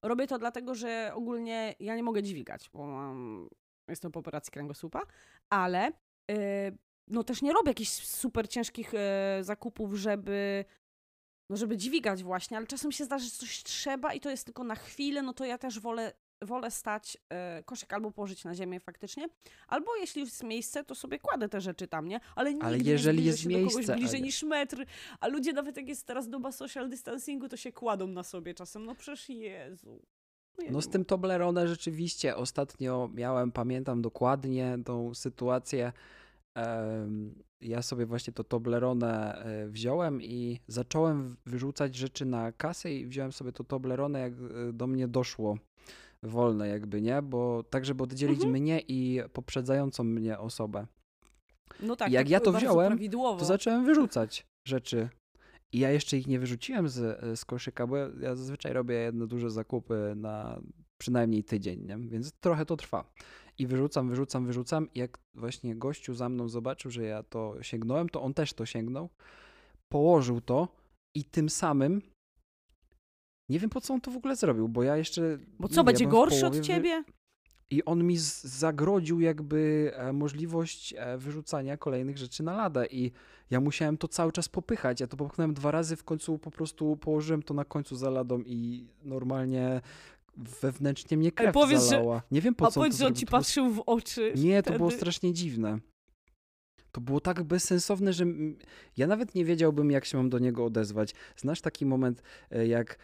Robię 0.02 0.26
to 0.26 0.38
dlatego, 0.38 0.74
że 0.74 1.12
ogólnie 1.14 1.74
ja 1.80 1.96
nie 1.96 2.02
mogę 2.02 2.22
dźwigać, 2.22 2.70
bo 2.72 2.86
mam, 2.86 3.48
jestem 3.90 4.12
po 4.12 4.20
operacji 4.20 4.52
kręgosłupa, 4.52 5.02
ale 5.50 5.88
y, 6.30 6.78
no 7.08 7.24
też 7.24 7.42
nie 7.42 7.52
robię 7.52 7.70
jakichś 7.70 7.90
super 7.90 8.48
ciężkich 8.48 8.94
y, 8.94 8.98
zakupów, 9.44 9.94
żeby 9.94 10.64
no 11.50 11.56
żeby 11.56 11.76
dźwigać 11.76 12.22
właśnie, 12.22 12.56
ale 12.56 12.66
czasem 12.66 12.92
się 12.92 13.04
zdarzy, 13.04 13.24
że 13.24 13.30
coś 13.30 13.62
trzeba 13.62 14.14
i 14.14 14.20
to 14.20 14.30
jest 14.30 14.44
tylko 14.44 14.64
na 14.64 14.74
chwilę, 14.74 15.22
no 15.22 15.32
to 15.32 15.44
ja 15.44 15.58
też 15.58 15.80
wolę, 15.80 16.12
wolę 16.42 16.70
stać 16.70 17.16
y, 17.60 17.64
koszyk 17.64 17.92
albo 17.92 18.10
położyć 18.10 18.44
na 18.44 18.54
ziemię 18.54 18.80
faktycznie, 18.80 19.28
albo 19.68 19.96
jeśli 19.96 20.20
jest 20.22 20.42
miejsce, 20.42 20.84
to 20.84 20.94
sobie 20.94 21.18
kładę 21.18 21.48
te 21.48 21.60
rzeczy 21.60 21.88
tam, 21.88 22.08
nie? 22.08 22.20
Ale 22.36 22.54
Ale 22.60 22.78
nie 22.78 22.90
jeżeli 22.90 23.18
zbliżę 23.18 23.30
jest 23.30 23.42
się 23.42 23.48
do 23.48 23.58
kogoś 23.58 23.74
miejsce, 23.74 23.94
bliżej 23.94 24.16
Ania. 24.20 24.26
niż 24.26 24.42
metr, 24.42 24.86
a 25.20 25.28
ludzie 25.28 25.52
nawet 25.52 25.76
jak 25.76 25.88
jest 25.88 26.06
teraz 26.06 26.28
doba 26.28 26.52
social 26.52 26.88
distancingu, 26.88 27.48
to 27.48 27.56
się 27.56 27.72
kładą 27.72 28.06
na 28.06 28.22
sobie 28.22 28.54
czasem, 28.54 28.84
no 28.84 28.94
przecież 28.94 29.28
Jezu. 29.28 30.02
No 30.58 30.76
nie 30.76 30.82
z 30.82 30.88
tym 30.88 31.04
Toblerone 31.04 31.68
rzeczywiście 31.68 32.36
ostatnio 32.36 33.10
miałem, 33.14 33.52
pamiętam 33.52 34.02
dokładnie 34.02 34.78
tą 34.84 35.14
sytuację. 35.14 35.92
Ja 37.60 37.82
sobie 37.82 38.06
właśnie 38.06 38.32
to 38.32 38.44
Toblerone 38.44 39.34
e, 39.44 39.68
wziąłem 39.68 40.22
i 40.22 40.60
zacząłem 40.68 41.36
wyrzucać 41.46 41.94
rzeczy 41.94 42.24
na 42.26 42.52
kasę 42.52 42.92
i 42.94 43.06
wziąłem 43.06 43.32
sobie 43.32 43.52
to 43.52 43.64
Toblerone, 43.64 44.20
jak 44.20 44.32
e, 44.32 44.72
do 44.72 44.86
mnie 44.86 45.08
doszło 45.08 45.58
wolne 46.22 46.68
jakby, 46.68 47.02
nie? 47.02 47.22
Bo 47.22 47.62
tak, 47.70 47.84
żeby 47.84 48.02
oddzielić 48.02 48.36
Mhm. 48.44 48.52
mnie 48.52 48.80
i 48.88 49.20
poprzedzającą 49.32 50.04
mnie 50.04 50.38
osobę. 50.38 50.86
No 51.82 51.96
tak, 51.96 52.12
jak 52.12 52.24
tak 52.24 52.30
ja 52.30 52.40
to 52.40 52.52
wziąłem. 52.52 52.98
To 53.38 53.44
zacząłem 53.44 53.84
wyrzucać 53.84 54.46
rzeczy. 54.68 55.08
I 55.72 55.78
ja 55.78 55.90
jeszcze 55.90 56.16
ich 56.16 56.26
nie 56.26 56.38
wyrzuciłem 56.38 56.88
z, 56.88 57.20
z 57.38 57.44
koszyka, 57.44 57.86
bo 57.86 57.96
ja, 57.96 58.10
ja 58.20 58.36
zazwyczaj 58.36 58.72
robię 58.72 58.94
jedne 58.94 59.26
duże 59.26 59.50
zakupy 59.50 60.12
na 60.16 60.60
przynajmniej 60.98 61.44
tydzień, 61.44 61.80
nie? 61.86 61.98
więc 61.98 62.32
trochę 62.32 62.66
to 62.66 62.76
trwa. 62.76 63.12
I 63.58 63.66
wyrzucam, 63.66 64.08
wyrzucam, 64.08 64.46
wyrzucam. 64.46 64.88
I 64.94 64.98
jak 64.98 65.18
właśnie 65.34 65.76
gościu 65.76 66.14
za 66.14 66.28
mną 66.28 66.48
zobaczył, 66.48 66.90
że 66.90 67.02
ja 67.02 67.22
to 67.22 67.62
sięgnąłem, 67.62 68.08
to 68.08 68.22
on 68.22 68.34
też 68.34 68.52
to 68.52 68.66
sięgnął, 68.66 69.08
położył 69.88 70.40
to 70.40 70.68
i 71.14 71.24
tym 71.24 71.48
samym 71.48 72.02
nie 73.50 73.58
wiem 73.58 73.70
po 73.70 73.80
co 73.80 73.94
on 73.94 74.00
to 74.00 74.10
w 74.10 74.16
ogóle 74.16 74.36
zrobił, 74.36 74.68
bo 74.68 74.82
ja 74.82 74.96
jeszcze. 74.96 75.38
Bo 75.58 75.68
co, 75.68 75.84
będzie 75.84 76.04
ja 76.04 76.10
gorszy 76.10 76.46
od 76.46 76.56
wy- 76.56 76.62
ciebie? 76.62 77.04
I 77.70 77.84
on 77.84 78.04
mi 78.06 78.16
zagrodził 78.42 79.20
jakby 79.20 79.90
e, 79.94 80.12
możliwość 80.12 80.94
e, 80.98 81.18
wyrzucania 81.18 81.76
kolejnych 81.76 82.18
rzeczy 82.18 82.42
na 82.42 82.56
ladę 82.56 82.86
i 82.86 83.12
ja 83.50 83.60
musiałem 83.60 83.96
to 83.98 84.08
cały 84.08 84.32
czas 84.32 84.48
popychać. 84.48 85.00
Ja 85.00 85.06
to 85.06 85.16
popchnąłem 85.16 85.54
dwa 85.54 85.70
razy, 85.70 85.96
w 85.96 86.04
końcu 86.04 86.38
po 86.38 86.50
prostu 86.50 86.96
położyłem 86.96 87.42
to 87.42 87.54
na 87.54 87.64
końcu 87.64 87.96
za 87.96 88.10
ladą 88.10 88.42
i 88.46 88.86
normalnie 89.02 89.80
wewnętrznie 90.36 91.16
mnie 91.16 91.32
krew 91.32 91.54
powiedz, 91.54 91.80
że- 91.82 91.86
zalała. 91.88 92.22
Nie 92.30 92.40
wiem 92.40 92.54
po 92.54 92.66
A 92.66 92.70
co 92.70 92.80
powiedz, 92.80 92.92
to 92.94 92.98
że 92.98 93.06
on 93.06 93.14
ci 93.14 93.26
patrzył 93.26 93.70
w 93.70 93.82
oczy. 93.86 94.32
nie, 94.36 94.62
to 94.62 94.72
było 94.72 94.88
wtedy. 94.88 95.00
strasznie 95.00 95.32
dziwne. 95.32 95.78
To 96.92 97.00
było 97.00 97.20
tak 97.20 97.42
bezsensowne, 97.42 98.12
że 98.12 98.24
ja 98.96 99.06
nawet 99.06 99.34
nie 99.34 99.44
wiedziałbym, 99.44 99.90
jak 99.90 100.04
się 100.04 100.16
mam 100.16 100.30
do 100.30 100.38
niego 100.38 100.64
odezwać. 100.64 101.14
Znasz 101.36 101.60
taki 101.60 101.86
moment, 101.86 102.22
e, 102.50 102.66
jak. 102.66 102.98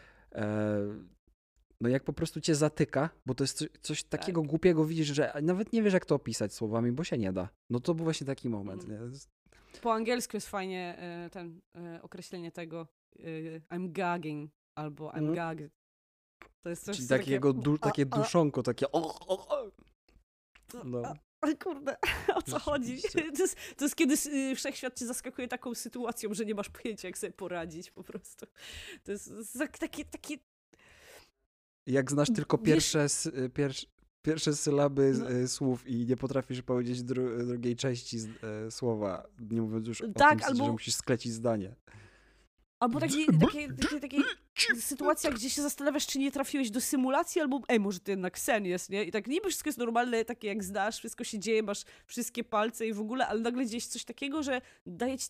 No 1.81 1.89
jak 1.89 2.05
po 2.05 2.13
prostu 2.13 2.41
cię 2.41 2.55
zatyka, 2.55 3.11
bo 3.27 3.35
to 3.35 3.45
jest 3.45 3.59
coś, 3.59 3.69
coś 3.83 4.03
Tak. 4.05 4.21
takiego 4.21 4.43
głupiego, 4.43 4.85
widzisz, 4.85 5.07
że 5.09 5.33
nawet 5.43 5.73
nie 5.73 5.83
wiesz, 5.83 5.93
jak 5.95 6.07
to 6.07 6.15
opisać 6.15 6.55
słowami, 6.55 6.93
bo 6.93 7.05
się 7.05 7.19
nie 7.19 7.33
da. 7.33 7.49
No 7.71 7.81
to 7.81 7.95
był 7.95 8.05
właśnie 8.05 8.27
taki 8.27 8.49
moment. 8.49 8.85
Mm. 8.85 9.13
Po 9.83 9.93
angielsku 9.95 10.37
jest 10.37 10.49
fajnie 10.49 10.97
e, 10.99 11.31
ten 11.31 11.61
e, 11.77 12.03
określenie 12.03 12.53
tego 12.53 12.87
e, 13.19 13.61
I'm 13.61 13.93
gagging 13.93 14.51
albo 14.79 15.09
I'm 15.11 15.19
Mhm. 15.19 15.35
gagged. 15.35 15.73
To 16.63 16.71
jest 16.71 16.85
coś 16.85 16.97
Czyli 16.97 17.09
takie... 17.09 17.23
takiego 17.25 17.53
du, 17.53 17.75
a, 17.81 17.85
takie 17.85 18.03
a, 18.11 18.17
duszonko, 18.17 18.63
takie. 18.63 18.93
O, 18.93 19.19
o, 19.27 19.49
o. 19.49 19.71
No. 20.85 21.03
a, 21.05 21.15
Ale 21.41 21.57
kurde, 21.57 21.97
o 22.39 22.43
co 22.43 22.59
chodzi? 22.59 22.99
To 23.37 23.43
jest, 23.43 23.57
to 23.77 23.85
jest 23.85 23.97
kiedy 23.97 24.15
y, 24.27 24.55
wszechświat 24.55 24.99
cię 24.99 25.07
zaskakuje 25.07 25.49
taką 25.49 25.75
sytuacją, 25.75 26.35
że 26.35 26.45
nie 26.45 26.55
masz 26.55 26.69
pojęcia, 26.69 27.09
jak 27.09 27.19
sobie 27.19 27.33
poradzić 27.33 27.91
po 27.91 28.03
prostu. 28.05 28.47
To 29.05 29.13
jest 29.13 29.33
takie, 29.81 30.05
takie 30.05 30.35
Jak 31.87 32.11
znasz 32.11 32.29
tylko 32.35 32.59
Wiesz- 32.59 32.65
pierwsze, 32.67 33.03
s- 33.03 33.27
y, 33.27 33.51
pierwsze, 33.55 33.87
pierwsze 34.23 34.57
sylaby 34.57 35.13
No. 35.19 35.31
y, 35.31 35.49
słów 35.49 35.87
i 35.89 36.07
nie 36.07 36.17
potrafisz 36.17 36.63
powiedzieć 36.63 37.03
dru, 37.03 37.47
drugiej 37.47 37.77
części 37.77 38.19
słowa, 38.71 39.27
nie 39.51 39.63
mówiąc 39.63 39.87
już 39.89 40.01
o 40.01 40.09
Tak, 40.13 40.31
tym, 40.31 40.39
że 40.39 40.47
albo- 40.47 40.73
musisz 40.73 40.95
sklecić 40.95 41.33
zdanie. 41.33 41.75
Albo 42.81 43.01
takie, 43.01 43.27
takie, 43.41 43.69
takie, 43.73 44.01
takie 44.01 44.23
sytuacja, 44.81 45.31
gdzie 45.31 45.51
się 45.51 45.63
zastanawiasz, 45.63 46.07
czy 46.07 46.19
nie 46.19 46.33
trafiłeś 46.33 46.71
do 46.71 46.81
symulacji, 46.81 47.41
albo 47.41 47.61
ej, 47.69 47.81
może 47.81 48.01
to 48.01 48.11
jednak 48.11 48.39
sen 48.39 48.67
jest, 48.67 48.91
nie? 48.91 49.05
I 49.05 49.13
tak 49.13 49.27
niby 49.27 49.49
wszystko 49.49 49.69
jest 49.69 49.79
normalne, 49.79 50.25
takie 50.25 50.49
jak 50.49 50.65
zdasz, 50.65 50.99
wszystko 50.99 51.25
się 51.25 51.39
dzieje, 51.39 51.63
masz 51.63 51.85
wszystkie 52.07 52.45
palce 52.45 52.87
i 52.87 52.93
w 52.93 53.01
ogóle, 53.01 53.27
ale 53.27 53.41
nagle 53.41 53.69
się 53.69 53.81
coś 53.81 54.05
takiego, 54.05 54.43
że 54.43 54.61
daje 54.87 55.19
ci, 55.19 55.29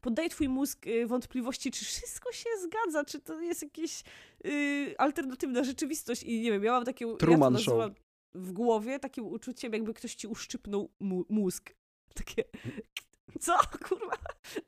poddaje 0.00 0.28
twój 0.28 0.48
mózg 0.48 0.86
y, 0.86 1.06
wątpliwości, 1.06 1.70
czy 1.70 1.84
wszystko 1.84 2.32
się 2.32 2.50
zgadza, 2.62 3.04
czy 3.04 3.20
to 3.20 3.40
jest 3.40 3.62
jakaś 3.62 4.02
y, 4.46 4.94
alternatywna 4.98 5.64
rzeczywistość 5.64 6.22
i 6.22 6.40
nie 6.40 6.50
wiem, 6.52 6.64
ja 6.64 6.72
mam 6.72 6.84
takie, 6.84 7.06
ja 7.06 7.16
Truman 7.16 7.58
Show. 7.58 7.66
nazywam 7.66 7.94
w 8.34 8.52
głowie 8.52 8.98
takim 8.98 9.26
uczuciem, 9.26 9.72
jakby 9.72 9.94
ktoś 9.94 10.14
ci 10.14 10.26
uszczypnął 10.26 10.90
mózg. 11.28 11.74
Takie, 12.14 12.44
co, 13.40 13.58
kurwa? 13.88 14.16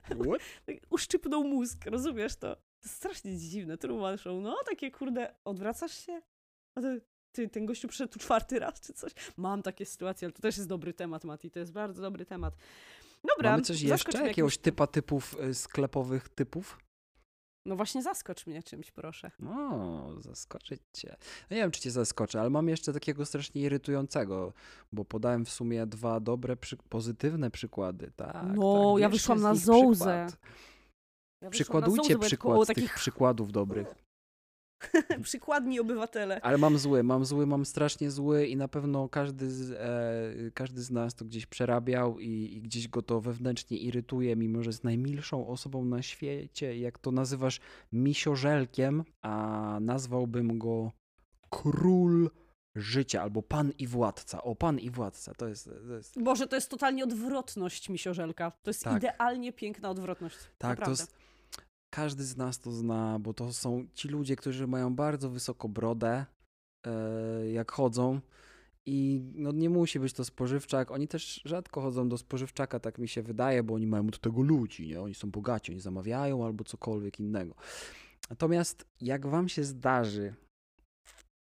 What? 0.05 0.43
Uszczypnął 0.91 1.45
mózg, 1.45 1.87
rozumiesz 1.87 2.37
to? 2.37 2.57
To 2.57 2.85
jest 2.85 2.97
strasznie 2.97 3.37
dziwne, 3.37 3.79
Truman 3.79 4.19
Show. 4.19 4.43
No, 4.43 4.57
takie 4.69 4.91
kurde, 4.91 5.35
odwracasz 5.45 6.07
się? 6.07 6.23
A 6.75 6.81
to, 6.81 6.89
ty, 7.33 7.49
ten 7.49 7.67
gościu 7.67 7.89
przyszedł 7.89 8.13
tu 8.13 8.19
czwarty 8.19 8.59
raz, 8.59 8.81
czy 8.81 8.93
coś? 8.93 9.13
Mam 9.37 9.63
takie 9.63 9.87
sytuacje, 9.87 10.27
ale 10.27 10.33
to 10.33 10.43
też 10.43 10.57
jest 10.57 10.69
dobry 10.69 10.95
temat, 10.95 11.25
Mati, 11.25 11.51
to 11.51 11.59
jest 11.59 11.73
bardzo 11.73 12.03
dobry 12.03 12.27
temat. 12.27 12.55
Dobra, 13.25 13.51
Mamy 13.51 13.63
coś 13.63 13.83
jeszcze? 13.83 14.19
Jakiegoś 14.27 14.55
jakimś- 14.55 14.63
typa 14.63 14.87
typów 14.87 15.37
y, 15.41 15.55
sklepowych 15.55 16.29
typów? 16.29 16.79
No 17.67 17.77
właśnie 17.77 18.03
zaskocz 18.03 18.47
mnie 18.47 18.63
czymś, 18.63 18.91
proszę. 18.91 19.31
O, 19.47 20.09
zaskoczyć 20.21 20.81
cię. 20.93 21.17
No 21.51 21.57
nie 21.57 21.63
wiem, 21.63 21.71
czy 21.71 21.81
cię 21.81 21.91
zaskoczę, 21.91 22.41
ale 22.41 22.51
mam 22.51 22.69
jeszcze 22.69 22.93
takiego 22.93 23.27
strasznie 23.27 23.63
irytującego, 23.63 24.53
bo 24.93 25.05
podałem 25.05 25.45
w 25.45 25.51
sumie 25.51 25.87
dwa 25.87 26.21
dobre, 26.21 26.57
przy... 26.57 26.77
pozytywne 26.77 27.51
przykłady. 27.51 28.13
Tak, 28.17 28.37
No, 28.55 28.93
tak, 28.95 29.01
ja 29.01 29.09
wyszłam 29.09 29.41
na 29.41 29.55
Zołzę. 29.55 30.27
przykład. 30.29 30.51
Ja 31.43 31.51
wyszłam 31.51 31.51
na 31.51 31.51
Przykładujcie 31.51 32.13
Zołzę, 32.13 32.27
przykład 32.27 32.65
z 32.65 32.67
tych 32.67 32.77
takich 32.77 32.95
przykładów 32.95 33.53
dobrych. 33.53 33.95
przykładni 35.23 35.81
obywatele. 35.81 36.41
Ale 36.41 36.59
mam 36.59 36.79
zły, 36.79 37.03
mam 37.03 37.25
zły, 37.25 37.47
mam 37.47 37.65
strasznie 37.65 38.11
zły 38.11 38.47
i 38.47 38.57
na 38.57 38.69
pewno 38.69 39.09
każdy 39.09 39.51
z, 39.51 39.71
e, 39.71 40.51
każdy 40.51 40.83
z 40.83 40.91
nas 40.91 41.15
to 41.15 41.25
gdzieś 41.25 41.47
przerabiał 41.47 42.21
i, 42.21 42.29
i 42.57 42.63
gdzieś 42.63 42.89
go 42.89 43.03
to 43.03 43.21
wewnętrznie 43.21 43.77
irytuje, 43.79 44.37
mimo 44.37 44.63
że 44.63 44.69
jest 44.69 44.85
najmilszą 44.85 45.49
osobą 45.49 45.85
na 45.85 46.03
świecie. 46.03 46.79
Jak 46.79 46.99
to 46.99 47.11
nazywasz 47.11 47.61
misiożelkiem, 47.93 49.05
a 49.23 49.79
nazwałbym 49.81 50.59
go 50.59 50.93
król 51.51 52.31
życia 52.75 53.23
albo 53.23 53.43
pan 53.43 53.73
i 53.79 53.87
władca. 53.87 54.43
O, 54.43 54.55
pan 54.55 54.79
i 54.79 54.91
władca, 54.91 55.35
to 55.35 55.49
jest... 55.49 55.65
To 55.89 55.95
jest 55.95 56.23
Boże, 56.23 56.47
to 56.47 56.57
jest 56.57 56.71
totalnie 56.71 57.05
odwrotność 57.05 57.89
misiorzelka. 57.89 58.51
To 58.51 58.71
jest 58.71 58.85
Tak. 58.85 58.97
idealnie 58.97 59.53
piękna 59.53 59.91
odwrotność. 59.91 60.37
tak, 60.37 60.51
to 60.59 60.69
naprawdę. 60.69 61.03
jest... 61.03 61.30
Każdy 61.91 62.25
z 62.25 62.37
nas 62.37 62.59
to 62.59 62.73
zna, 62.73 63.19
bo 63.19 63.35
to 63.35 63.53
są 63.53 63.87
ci 63.95 64.09
ludzie, 64.09 64.37
którzy 64.37 64.67
mają 64.67 64.95
bardzo 64.95 65.31
wysoko 65.31 65.69
brodę, 65.69 66.27
e, 66.87 67.51
jak 67.51 67.73
chodzą. 67.73 68.21
I 68.87 69.23
no 69.35 69.53
nie 69.53 69.71
musi 69.71 70.01
być 70.01 70.13
to 70.13 70.25
spożywczak. 70.25 70.91
Oni 70.91 71.09
też 71.09 71.41
rzadko 71.45 71.81
chodzą 71.81 72.09
do 72.09 72.19
spożywczaka, 72.19 72.81
tak 72.81 72.99
mi 72.99 73.09
się 73.09 73.23
wydaje, 73.23 73.63
bo 73.63 73.75
oni 73.75 73.87
mają 73.87 74.07
do 74.07 74.19
tego 74.19 74.43
ludzi, 74.43 74.89
nie? 74.89 75.01
Oni 75.01 75.15
są 75.15 75.31
bogaci, 75.31 75.73
oni 75.73 75.81
zamawiają 75.81 76.45
albo 76.47 76.65
cokolwiek 76.65 77.21
innego. 77.21 77.55
Natomiast 78.31 78.85
jak 79.01 79.27
wam 79.27 79.49
się 79.49 79.65
zdarzy 79.65 80.35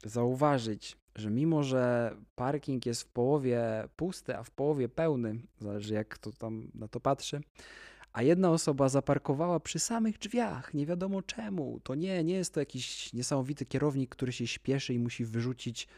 zauważyć, 0.04 0.96
że 1.14 1.30
mimo, 1.30 1.62
że 1.62 2.16
parking 2.34 2.86
jest 2.86 3.02
w 3.02 3.06
połowie 3.06 3.88
pusty, 3.96 4.36
a 4.36 4.42
w 4.42 4.50
połowie 4.50 4.88
pełny, 4.88 5.42
zależy 5.60 5.94
jak 5.94 6.08
kto 6.08 6.32
tam 6.32 6.70
na 6.74 6.88
to 6.88 7.00
patrzy, 7.00 7.40
a 8.12 8.22
jedna 8.22 8.50
osoba 8.50 8.88
zaparkowała 8.88 9.60
przy 9.60 9.78
samych 9.78 10.18
drzwiach, 10.18 10.74
nie 10.74 10.86
wiadomo 10.86 11.22
czemu. 11.22 11.80
To 11.82 11.94
nie, 11.94 12.24
nie 12.24 12.34
jest 12.34 12.54
to 12.54 12.60
jakiś 12.60 13.12
niesamowity 13.12 13.66
kierownik, 13.66 14.10
który 14.10 14.32
się 14.32 14.46
śpieszy 14.46 14.94
i 14.94 14.98
musi 14.98 15.24
wyrzucić 15.24 15.88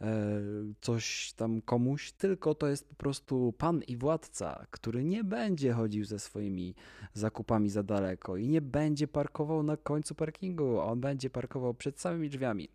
e, 0.00 0.40
coś 0.80 1.32
tam 1.32 1.62
komuś, 1.62 2.12
tylko 2.12 2.54
to 2.54 2.66
jest 2.68 2.88
po 2.88 2.94
prostu 2.94 3.54
pan 3.58 3.82
i 3.82 3.96
władca, 3.96 4.66
który 4.70 5.04
nie 5.04 5.24
będzie 5.24 5.72
chodził 5.72 6.04
ze 6.04 6.18
swoimi 6.18 6.74
zakupami 7.12 7.70
za 7.70 7.82
daleko 7.82 8.36
i 8.36 8.48
nie 8.48 8.60
będzie 8.60 9.08
parkował 9.08 9.62
na 9.62 9.76
końcu 9.76 10.14
parkingu, 10.14 10.80
on 10.80 11.00
będzie 11.00 11.30
parkował 11.30 11.74
przed 11.74 12.00
samymi 12.00 12.30
drzwiami. 12.30 12.68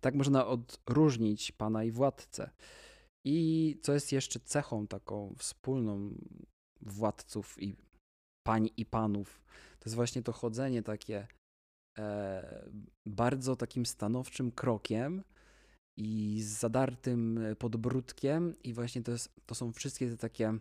Tak 0.00 0.14
można 0.14 0.46
odróżnić 0.46 1.52
pana 1.52 1.84
i 1.84 1.90
władcę. 1.90 2.50
I 3.24 3.78
co 3.82 3.92
jest 3.92 4.12
jeszcze 4.12 4.40
cechą 4.40 4.86
taką 4.86 5.34
wspólną 5.38 6.14
władców 6.84 7.62
i 7.62 7.76
pań 8.46 8.70
i 8.76 8.86
panów, 8.86 9.42
to 9.78 9.84
jest 9.84 9.94
właśnie 9.94 10.22
to 10.22 10.32
chodzenie 10.32 10.82
takie 10.82 11.26
e, 11.98 12.70
bardzo 13.06 13.56
takim 13.56 13.86
stanowczym 13.86 14.52
krokiem 14.52 15.22
i 15.96 16.42
z 16.42 16.46
zadartym 16.46 17.40
podbródkiem 17.58 18.54
i 18.64 18.72
właśnie 18.72 19.02
to, 19.02 19.12
jest, 19.12 19.32
to 19.46 19.54
są 19.54 19.72
wszystkie 19.72 20.10
te 20.10 20.16
takie 20.16 20.58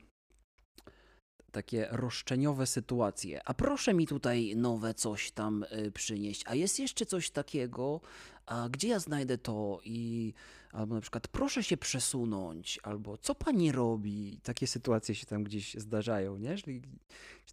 takie 1.53 1.87
roszczeniowe 1.91 2.67
sytuacje. 2.67 3.41
A 3.45 3.53
proszę 3.53 3.93
mi 3.93 4.07
tutaj 4.07 4.55
nowe 4.55 4.93
coś 4.93 5.31
tam 5.31 5.63
y, 5.63 5.91
przynieść. 5.91 6.43
A 6.45 6.55
jest 6.55 6.79
jeszcze 6.79 7.05
coś 7.05 7.29
takiego, 7.29 8.01
a 8.45 8.69
gdzie 8.71 8.87
ja 8.87 8.99
znajdę 8.99 9.37
to? 9.37 9.79
I 9.85 10.33
Albo 10.73 10.95
na 10.95 11.01
przykład 11.01 11.27
proszę 11.27 11.63
się 11.63 11.77
przesunąć, 11.77 12.79
albo 12.83 13.17
co 13.17 13.35
pani 13.35 13.71
robi? 13.71 14.39
Takie 14.43 14.67
sytuacje 14.67 15.15
się 15.15 15.25
tam 15.25 15.43
gdzieś 15.43 15.73
zdarzają, 15.73 16.37
nie? 16.37 16.49
Jeżeli 16.49 16.81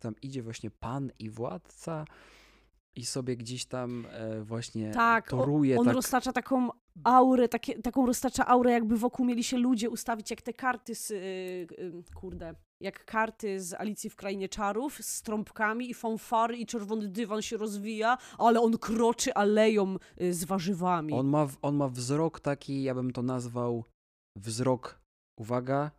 tam 0.01 0.14
idzie 0.23 0.43
właśnie 0.43 0.71
pan 0.71 1.11
i 1.18 1.31
władca 1.31 2.05
i 2.97 3.05
sobie 3.07 3.37
gdzieś 3.37 3.64
tam 3.64 4.07
e, 4.11 4.43
właśnie 4.43 4.91
Tak, 4.91 5.31
toruje 5.31 5.79
On 5.79 5.85
tak... 5.85 5.95
roztacza 5.95 6.33
taką 6.33 6.68
aurę, 7.05 7.49
takie, 7.49 7.82
taką 7.82 8.07
roztacza 8.07 8.47
aurę, 8.47 8.72
jakby 8.72 8.97
wokół 8.97 9.26
mieli 9.26 9.45
się 9.45 9.57
ludzie 9.59 9.91
ustawić 9.91 10.30
jak 10.30 10.43
te 10.43 10.53
karty 10.53 10.95
z, 10.95 11.11
y, 11.11 11.14
y, 11.78 12.03
kurde, 12.14 12.55
jak 12.80 13.05
karty 13.05 13.61
z 13.61 13.74
Alicji 13.74 14.11
w 14.11 14.16
Krainie 14.16 14.49
Czarów 14.49 14.99
z 15.05 15.22
trąbkami 15.22 15.91
i 15.91 15.95
fanfary 15.95 16.57
i 16.57 16.66
czerwony 16.66 17.09
dywan 17.09 17.43
się 17.43 17.57
rozwija, 17.57 18.18
ale 18.38 18.61
on 18.61 18.78
kroczy 18.78 19.34
aleją 19.34 19.97
y, 20.20 20.34
z 20.34 20.45
warzywami. 20.45 21.12
On 21.12 21.26
ma, 21.26 21.49
on 21.62 21.76
ma 21.76 21.88
wzrok 21.88 22.41
taki, 22.41 22.82
ja 22.82 22.95
bym 22.95 23.12
to 23.12 23.22
nazwał 23.22 23.84
wzrok, 24.36 25.01
uwaga, 25.38 25.91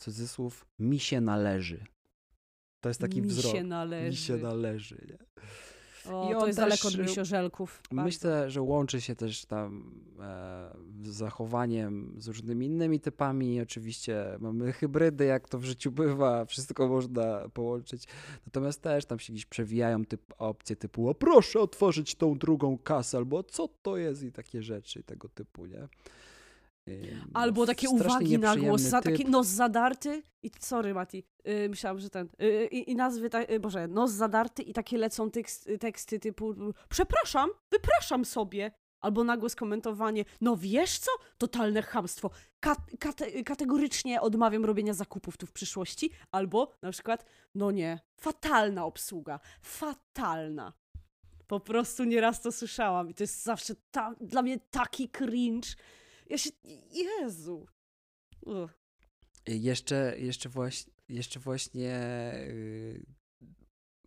cudzysłów, 0.00 0.66
mi 0.78 0.98
się 0.98 1.20
należy. 1.20 1.84
To 2.80 2.88
jest 2.90 3.00
taki 3.00 3.22
Mi 3.22 3.28
wzrok. 3.28 3.52
się 3.52 3.64
należy. 3.64 4.10
Mi 4.10 4.16
się 4.16 4.36
należy. 4.36 5.06
Nie? 5.08 5.18
O, 6.12 6.30
I 6.30 6.34
to 6.34 6.46
jest 6.46 6.58
też, 6.58 6.68
daleko 6.68 6.88
od 6.88 6.94
y, 6.94 7.02
misiożelków. 7.02 7.82
Bardzo. 7.90 8.04
Myślę, 8.04 8.50
że 8.50 8.62
łączy 8.62 9.00
się 9.00 9.16
też 9.16 9.44
tam 9.44 9.90
e, 10.20 10.76
z 11.02 11.08
zachowaniem 11.08 12.14
z 12.18 12.28
różnymi 12.28 12.66
innymi 12.66 13.00
typami. 13.00 13.60
Oczywiście 13.60 14.24
mamy 14.40 14.72
hybrydy, 14.72 15.24
jak 15.24 15.48
to 15.48 15.58
w 15.58 15.64
życiu 15.64 15.92
bywa, 15.92 16.44
wszystko 16.44 16.88
można 16.88 17.48
połączyć. 17.48 18.04
Natomiast 18.46 18.82
też 18.82 19.04
tam 19.04 19.18
się 19.18 19.32
gdzieś 19.32 19.46
przewijają 19.46 20.04
typ, 20.04 20.34
opcje 20.38 20.76
typu, 20.76 21.10
a 21.10 21.14
proszę 21.14 21.60
otworzyć 21.60 22.14
tą 22.14 22.38
drugą 22.38 22.78
kasę, 22.78 23.18
albo 23.18 23.42
co 23.42 23.68
to 23.82 23.96
jest 23.96 24.22
i 24.22 24.32
takie 24.32 24.62
rzeczy 24.62 25.02
tego 25.02 25.28
typu, 25.28 25.66
nie? 25.66 25.88
Albo 27.34 27.66
takie 27.66 27.88
uwagi 27.88 28.38
na 28.38 28.56
głos, 28.56 28.80
za 28.80 29.02
taki 29.02 29.24
nos 29.24 29.46
zadarty 29.46 30.22
i 30.42 30.50
sorry 30.60 30.94
Mati, 30.94 31.24
yy, 31.44 31.68
myślałam, 31.68 31.98
że 32.00 32.10
ten, 32.10 32.28
yy, 32.38 32.66
i, 32.66 32.90
i 32.90 32.96
nazwy, 32.96 33.30
ta, 33.30 33.42
yy, 33.42 33.60
boże, 33.60 33.88
nos 33.88 34.10
zadarty 34.10 34.62
i 34.62 34.72
takie 34.72 34.98
lecą 34.98 35.30
tekst, 35.30 35.68
teksty 35.80 36.18
typu 36.18 36.54
przepraszam, 36.88 37.50
wypraszam 37.70 38.24
sobie, 38.24 38.70
albo 39.00 39.24
nagłe 39.24 39.50
skomentowanie, 39.50 40.24
no 40.40 40.56
wiesz 40.56 40.98
co, 40.98 41.10
totalne 41.38 41.82
chamstwo, 41.82 42.30
Ka 42.60 42.76
kate 42.98 43.44
kategorycznie 43.44 44.20
odmawiam 44.20 44.64
robienia 44.64 44.94
zakupów 44.94 45.36
tu 45.36 45.46
w 45.46 45.52
przyszłości, 45.52 46.10
albo 46.32 46.72
na 46.82 46.90
przykład, 46.90 47.24
no 47.54 47.70
nie, 47.70 48.00
fatalna 48.20 48.84
obsługa, 48.84 49.40
fatalna. 49.62 50.72
Po 51.46 51.60
prostu 51.60 52.04
nieraz 52.04 52.40
to 52.40 52.52
słyszałam 52.52 53.10
i 53.10 53.14
to 53.14 53.22
jest 53.22 53.42
zawsze 53.42 53.74
ta, 53.90 54.14
dla 54.20 54.42
mnie 54.42 54.58
taki 54.70 55.08
cringe. 55.08 55.68
Ja 56.28 56.38
się, 56.38 56.50
Jezu. 56.90 57.66
Ugh. 58.42 58.70
Jeszcze, 59.46 60.14
jeszcze 60.18 60.48
właśnie, 60.48 60.92
jeszcze 61.08 61.40
właśnie 61.40 62.00
yy, 62.48 63.02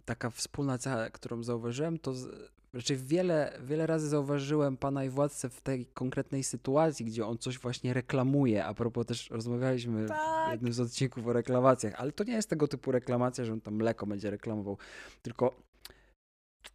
taka 0.06 0.30
wspólna 0.30 0.78
cecha, 0.78 1.10
którą 1.10 1.44
zauważyłem, 1.44 2.00
to 2.00 2.14
z, 2.14 2.52
raczej 2.74 2.98
wiele, 2.98 3.60
wiele 3.64 3.88
razy 3.88 4.08
zauważyłem 4.08 4.78
pana 4.78 5.04
i 5.04 5.10
władcę 5.10 5.50
w 5.50 5.62
tej 5.62 5.86
konkretnej 5.86 6.44
sytuacji, 6.44 7.06
gdzie 7.06 7.26
on 7.26 7.38
coś 7.38 7.60
właśnie 7.60 7.94
reklamuje. 7.94 8.66
A 8.66 8.74
propos 8.74 9.06
też 9.06 9.30
rozmawialiśmy 9.30 10.06
w 10.06 10.08
Tak. 10.08 10.52
jednym 10.52 10.74
z 10.74 10.80
odcinków 10.80 11.28
o 11.28 11.34
reklamacjach, 11.34 11.94
ale 11.98 12.12
to 12.12 12.24
nie 12.24 12.34
jest 12.34 12.50
tego 12.50 12.68
typu 12.68 12.92
reklamacja, 12.92 13.46
że 13.46 13.54
on 13.54 13.62
tam 13.62 13.74
mleko 13.74 14.06
będzie 14.06 14.32
reklamował, 14.32 14.78
tylko 15.22 15.56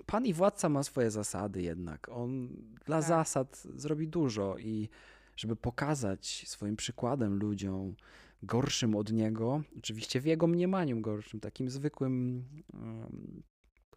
pan 0.06 0.26
i 0.26 0.32
władca 0.32 0.68
ma 0.68 0.82
swoje 0.82 1.10
zasady 1.10 1.62
jednak. 1.62 2.08
On 2.08 2.48
dla 2.86 2.98
Tak. 2.98 3.08
zasad 3.08 3.62
zrobi 3.76 4.08
dużo 4.08 4.58
i 4.58 4.88
żeby 5.36 5.56
pokazać 5.56 6.44
swoim 6.48 6.76
przykładem 6.76 7.34
ludziom 7.38 7.94
gorszym 8.42 8.96
od 8.96 9.12
niego, 9.12 9.62
oczywiście 9.78 10.20
w 10.20 10.26
jego 10.26 10.46
mniemaniu 10.46 11.00
gorszym, 11.00 11.40
takim 11.40 11.70
zwykłym 11.70 12.44
um, 12.72 13.42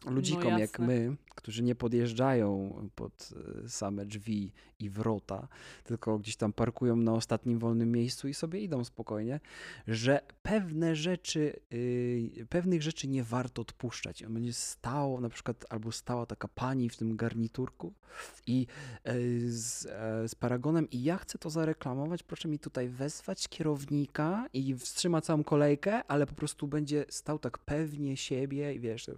ludzikom 0.05 0.51
jak 0.51 0.59
jasne. 0.59 0.87
my, 0.87 1.15
którzy 1.37 1.63
nie 1.63 1.75
podjeżdżają 1.75 2.73
pod 2.95 3.29
e, 3.65 3.69
same 3.69 4.05
drzwi 4.05 4.51
i 4.79 4.89
wrota, 4.89 5.47
tylko 5.83 6.19
gdzieś 6.19 6.35
tam 6.35 6.53
parkują 6.53 6.95
na 6.95 7.13
ostatnim 7.13 7.59
wolnym 7.59 7.91
miejscu 7.91 8.27
i 8.27 8.33
sobie 8.33 8.59
idą 8.59 8.83
spokojnie, 8.83 9.39
że 9.87 10.21
pewne 10.43 10.95
rzeczy, 10.95 11.59
yy, 11.71 12.45
pewnych 12.45 12.81
rzeczy 12.81 13.07
nie 13.07 13.23
warto 13.23 13.61
odpuszczać. 13.61 14.23
On 14.23 14.33
będzie 14.33 14.53
stał, 14.53 15.21
na 15.21 15.29
przykład, 15.29 15.65
albo 15.69 15.91
stała 15.91 16.25
taka 16.25 16.47
pani 16.47 16.89
w 16.89 16.97
tym 16.97 17.15
garniturku 17.15 17.93
i 18.47 18.67
yy, 19.05 19.51
z, 19.51 19.85
e, 19.85 20.27
z 20.27 20.35
paragonem 20.35 20.89
i 20.89 21.03
ja 21.03 21.17
chcę 21.17 21.37
to 21.37 21.49
zareklamować, 21.49 22.23
proszę 22.23 22.47
mi 22.47 22.59
tutaj 22.59 22.89
wezwać 22.89 23.47
kierownika 23.47 24.47
i 24.53 24.75
wstrzyma 24.75 25.21
całą 25.21 25.43
kolejkę, 25.43 26.03
ale 26.07 26.27
po 26.27 26.33
prostu 26.33 26.67
będzie 26.67 27.05
stał 27.09 27.39
tak 27.39 27.57
pewnie 27.57 28.17
siebie 28.17 28.73
i 28.73 28.79
wiesz, 28.79 29.09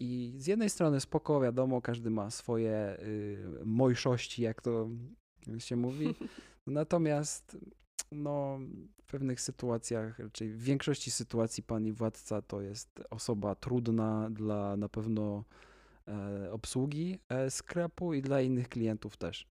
i 0.00 0.34
z 0.36 0.46
jednej 0.46 0.70
strony 0.70 1.00
spoko, 1.00 1.40
wiadomo, 1.40 1.82
każdy 1.82 2.10
ma 2.10 2.30
swoje 2.30 2.96
y, 3.00 3.62
mojszości, 3.64 4.42
jak 4.42 4.62
to 4.62 4.88
się 5.58 5.76
mówi. 5.76 6.14
Natomiast 6.66 7.56
no, 8.12 8.58
w 9.02 9.06
pewnych 9.06 9.40
sytuacjach, 9.40 10.18
raczej 10.18 10.52
w 10.52 10.62
większości 10.62 11.10
sytuacji 11.10 11.62
pani 11.62 11.92
władca 11.92 12.42
to 12.42 12.60
jest 12.60 13.00
osoba 13.10 13.54
trudna 13.54 14.30
dla 14.30 14.76
na 14.76 14.88
pewno 14.88 15.44
e, 16.08 16.52
obsługi 16.52 17.18
e, 17.28 17.50
sklepu 17.50 18.14
i 18.14 18.22
dla 18.22 18.40
innych 18.40 18.68
klientów 18.68 19.16
też. 19.16 19.48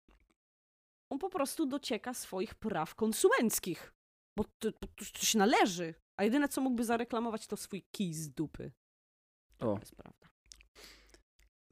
On 1.10 1.20
po 1.20 1.30
prostu 1.30 1.66
docieka 1.66 2.14
swoich 2.14 2.56
praw 2.56 2.96
konsumenckich. 2.96 3.94
Bo 4.38 4.44
to, 4.44 4.72
to, 4.72 4.88
to 4.96 5.26
się 5.26 5.38
należy. 5.38 5.94
A 6.18 6.24
jedyne, 6.24 6.50
co 6.50 6.62
mógłby 6.62 6.86
zareklamować, 6.86 7.48
to 7.48 7.58
swój 7.58 7.84
kij 7.92 8.14
z 8.14 8.30
dupy. 8.30 8.72
O, 9.60 9.74
To 9.74 9.80
jest 9.80 9.96
prawda. 9.96 10.25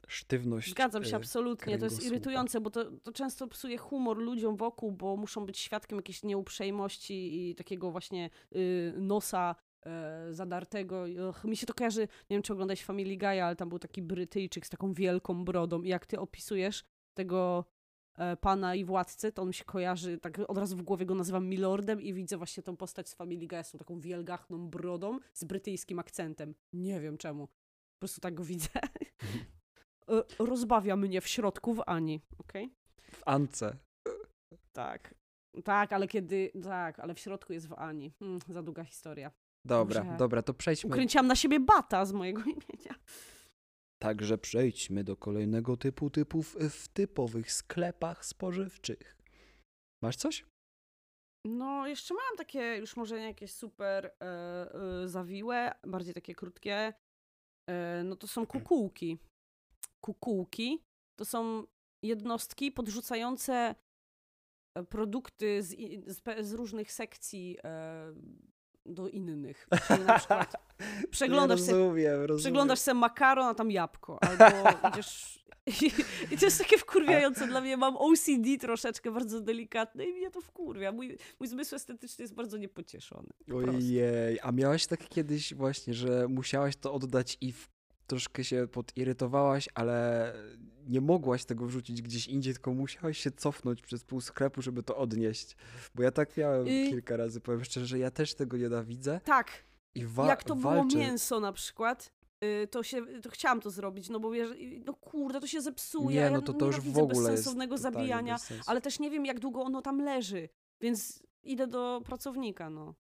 Sztywność. 0.08 0.70
Zgadzam 0.70 1.04
się 1.04 1.12
e, 1.12 1.16
absolutnie. 1.16 1.78
To 1.78 1.84
jest 1.84 2.06
irytujące, 2.06 2.60
bo 2.60 2.70
to, 2.70 2.90
to 2.90 3.12
często 3.12 3.48
psuje 3.48 3.78
humor 3.78 4.18
ludziom 4.18 4.56
wokół, 4.56 4.92
bo 4.92 5.16
muszą 5.16 5.46
być 5.46 5.58
świadkiem 5.58 5.98
jakiejś 5.98 6.22
nieuprzejmości 6.22 7.50
i 7.50 7.54
takiego 7.54 7.90
właśnie 7.90 8.30
y, 8.56 8.94
nosa 8.96 9.54
e, 9.86 10.26
zadartego. 10.30 11.04
Och, 11.28 11.44
mi 11.44 11.56
się 11.56 11.66
to 11.66 11.74
kojarzy, 11.74 12.00
nie 12.00 12.36
wiem 12.36 12.42
czy 12.42 12.52
oglądałeś 12.52 12.84
Family 12.84 13.16
Guy, 13.16 13.42
ale 13.42 13.56
tam 13.56 13.68
był 13.68 13.78
taki 13.78 14.02
Brytyjczyk 14.02 14.66
z 14.66 14.70
taką 14.70 14.94
wielką 14.94 15.44
brodą 15.44 15.82
i 15.82 15.88
jak 15.88 16.06
ty 16.06 16.20
opisujesz 16.20 16.84
tego 17.14 17.64
e, 18.18 18.36
pana 18.36 18.74
i 18.74 18.84
władcę, 18.84 19.32
to 19.32 19.42
on 19.42 19.48
mi 19.48 19.54
się 19.54 19.64
kojarzy, 19.64 20.18
tak 20.18 20.38
od 20.48 20.58
razu 20.58 20.76
w 20.76 20.82
głowie 20.82 21.06
go 21.06 21.14
nazywam 21.14 21.48
Milordem 21.48 22.00
i 22.00 22.14
widzę 22.14 22.36
właśnie 22.36 22.62
tą 22.62 22.76
postać 22.76 23.08
z 23.08 23.14
Family 23.14 23.46
Guy 23.46 23.64
z 23.64 23.70
tą 23.70 23.78
taką 23.78 24.00
wielgachną 24.00 24.68
brodą 24.68 25.18
z 25.32 25.44
brytyjskim 25.44 25.98
akcentem. 25.98 26.54
Nie 26.72 27.00
wiem 27.00 27.18
czemu. 27.18 27.46
Po 27.94 27.98
prostu 27.98 28.20
tak 28.20 28.34
go 28.34 28.44
widzę. 28.44 28.68
E, 30.18 30.24
Rozbawia 30.38 30.96
mnie 30.96 31.20
w 31.20 31.28
środku 31.28 31.74
w 31.74 31.82
Ani, 31.86 32.20
okej? 32.38 32.70
W 33.12 33.22
Ance. 33.26 33.76
Tak. 34.72 35.14
Tak, 35.64 35.92
ale 35.92 36.08
kiedy. 36.08 36.50
Tak, 36.62 37.00
ale 37.00 37.14
w 37.14 37.18
środku 37.18 37.52
jest 37.52 37.68
w 37.68 37.72
Ani. 37.72 38.12
Hmm, 38.18 38.38
za 38.48 38.62
długa 38.62 38.84
historia. 38.84 39.30
Dobra, 39.66 40.00
Dobrze. 40.00 40.16
dobra, 40.18 40.42
to 40.42 40.54
przejdźmy. 40.54 40.90
Ukręciłam 40.90 41.26
na 41.26 41.36
siebie 41.36 41.60
bata 41.60 42.04
z 42.04 42.12
mojego 42.12 42.40
imienia. 42.54 42.94
Także 44.02 44.38
przejdźmy 44.38 45.04
do 45.04 45.16
kolejnego 45.16 45.76
typu 45.76 46.10
typów 46.10 46.56
w 46.70 46.88
typowych 46.88 47.52
sklepach 47.52 48.24
spożywczych. 48.24 49.16
Masz 50.02 50.16
coś? 50.16 50.44
No, 51.46 51.86
jeszcze 51.86 52.14
mam 52.14 52.36
takie, 52.36 52.76
już 52.76 52.96
może 52.96 53.18
nie 53.20 53.26
jakieś 53.26 53.52
super 53.52 54.14
e, 54.20 55.08
zawiłe, 55.08 55.74
bardziej 55.86 56.14
takie 56.14 56.34
krótkie. 56.34 56.92
E, 57.70 58.02
no 58.04 58.16
to 58.16 58.26
są 58.26 58.46
kukułki. 58.46 59.18
Kukułki 60.04 60.84
to 61.16 61.24
są 61.24 61.64
jednostki 62.02 62.72
podrzucające 62.72 63.74
e, 64.74 64.84
produkty 64.84 65.62
z, 65.62 65.68
z, 66.06 66.46
z 66.46 66.52
różnych 66.52 66.92
sekcji 66.92 67.58
e, 67.64 68.12
do 68.86 69.08
innych. 69.08 69.68
Czyli 69.88 70.04
na 70.04 70.18
przykład 70.18 70.54
przeglądasz 71.10 71.60
se 71.60 71.72
rozumiem, 71.72 72.20
rozumiem. 72.20 72.38
Przeglądasz 72.38 72.78
sobie 72.78 72.94
makaron, 72.94 73.46
a 73.46 73.54
tam 73.54 73.70
jabłko. 73.70 74.18
Albo 74.22 74.44
idziesz... 74.88 75.44
I, 75.66 75.90
I 76.34 76.38
to 76.38 76.44
jest 76.44 76.58
takie 76.58 76.78
wkurwiające 76.78 77.46
dla 77.46 77.60
mnie. 77.60 77.76
Mam 77.76 77.96
OCD 77.96 78.58
troszeczkę, 78.60 79.10
bardzo 79.10 79.40
delikatne 79.40 80.04
i 80.04 80.12
mnie 80.12 80.30
to 80.30 80.40
wkurwia. 80.40 80.92
Mój, 80.92 81.18
mój 81.40 81.48
zmysł 81.48 81.74
estetyczny 81.74 82.22
jest 82.22 82.34
bardzo 82.34 82.56
niepocieszony. 82.56 83.28
Ojej, 83.54 84.40
a 84.42 84.52
miałaś 84.52 84.86
tak 84.86 85.08
kiedyś 85.08 85.54
właśnie, 85.54 85.94
że 85.94 86.28
musiałaś 86.28 86.76
to 86.76 86.92
oddać 86.92 87.38
i 87.40 87.52
w, 87.52 87.73
troszkę 88.06 88.44
się 88.44 88.68
podirytowałaś, 88.72 89.68
ale 89.74 90.32
nie 90.86 91.00
mogłaś 91.00 91.44
tego 91.44 91.66
wrzucić 91.66 92.02
gdzieś 92.02 92.26
indziej, 92.28 92.52
tylko 92.54 92.74
musiałaś 92.74 93.18
się 93.18 93.30
cofnąć 93.30 93.82
przez 93.82 94.04
pół 94.04 94.20
sklepu, 94.20 94.62
żeby 94.62 94.82
to 94.82 94.96
odnieść. 94.96 95.56
Bo 95.94 96.02
ja 96.02 96.10
tak 96.10 96.36
miałem 96.36 96.66
Y- 96.68 96.86
kilka 96.90 97.16
razy, 97.16 97.40
powiem 97.40 97.64
szczerze, 97.64 97.86
że 97.86 97.98
ja 97.98 98.10
też 98.10 98.34
tego 98.34 98.56
nienawidzę 98.56 99.20
Tak, 99.24 99.64
i 99.94 100.06
wa- 100.06 100.26
jak 100.26 100.44
to 100.44 100.56
było 100.56 100.74
walczę. 100.74 100.98
mięso 100.98 101.40
na 101.40 101.52
przykład, 101.52 102.12
y, 102.44 102.66
to 102.70 102.82
się, 102.82 103.20
to 103.22 103.30
chciałam 103.30 103.60
to 103.60 103.70
zrobić, 103.70 104.08
no 104.08 104.20
bo 104.20 104.30
wiesz, 104.30 104.48
no 104.86 104.94
kurde, 104.94 105.40
to 105.40 105.46
się 105.46 105.60
zepsuje. 105.60 106.08
Nie, 106.16 106.20
ja 106.20 106.30
no 106.30 106.42
to 106.42 106.52
to 106.52 106.66
już 106.66 106.80
w 106.80 106.98
ogóle 106.98 107.28
bezsensownego 107.30 107.78
zabijania, 107.78 108.34
bez 108.34 108.68
ale 108.68 108.80
też 108.80 108.98
nie 109.00 109.10
wiem, 109.10 109.26
jak 109.26 109.40
długo 109.40 109.62
ono 109.62 109.82
tam 109.82 109.98
leży, 110.02 110.48
więc 110.80 111.22
idę 111.42 111.66
do 111.66 112.02
pracownika, 112.04 112.70
no, 112.70 112.94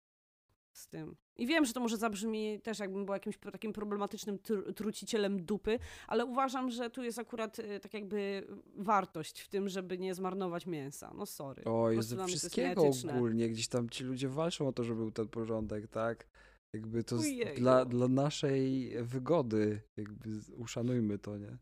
z 0.74 0.88
tym. 0.88 1.15
I 1.38 1.47
wiem, 1.47 1.65
że 1.65 1.74
to 1.74 1.80
może 1.80 1.97
zabrzmi 1.97 2.59
też, 2.63 2.80
jakbym 2.80 3.05
była 3.05 3.15
jakimś 3.15 3.38
takim 3.38 3.74
problematycznym 3.74 4.38
tr- 4.38 4.74
trucicielem 4.74 5.45
dupy, 5.45 5.80
ale 6.07 6.26
uważam, 6.26 6.71
że 6.71 6.89
tu 6.89 7.03
jest 7.03 7.19
akurat 7.19 7.59
y, 7.59 7.80
tak 7.80 7.93
jakby 7.93 8.47
wartość 8.76 9.41
w 9.41 9.49
tym, 9.49 9.69
żeby 9.69 9.97
nie 9.97 10.13
zmarnować 10.15 10.65
mięsa. 10.65 11.11
No 11.15 11.26
sorry. 11.26 11.63
Oj, 11.65 12.03
ze 12.03 12.26
wszystkiego 12.26 12.84
ogólnie, 13.15 13.49
gdzieś 13.49 13.67
tam 13.67 13.89
ci 13.89 14.03
ludzie 14.03 14.30
walczą 14.30 14.67
o 14.67 14.74
to, 14.74 14.84
żeby 14.84 14.99
był 14.99 15.11
ten 15.11 15.28
porządek, 15.28 15.88
tak? 15.88 16.28
Jakby 16.74 17.03
to 17.03 17.15
dla, 17.55 17.86
dla 17.86 18.07
naszej 18.07 18.91
wygody, 19.03 19.82
jakby 19.97 20.30
uszanujmy 20.57 21.19
to, 21.19 21.38
nie? 21.38 21.57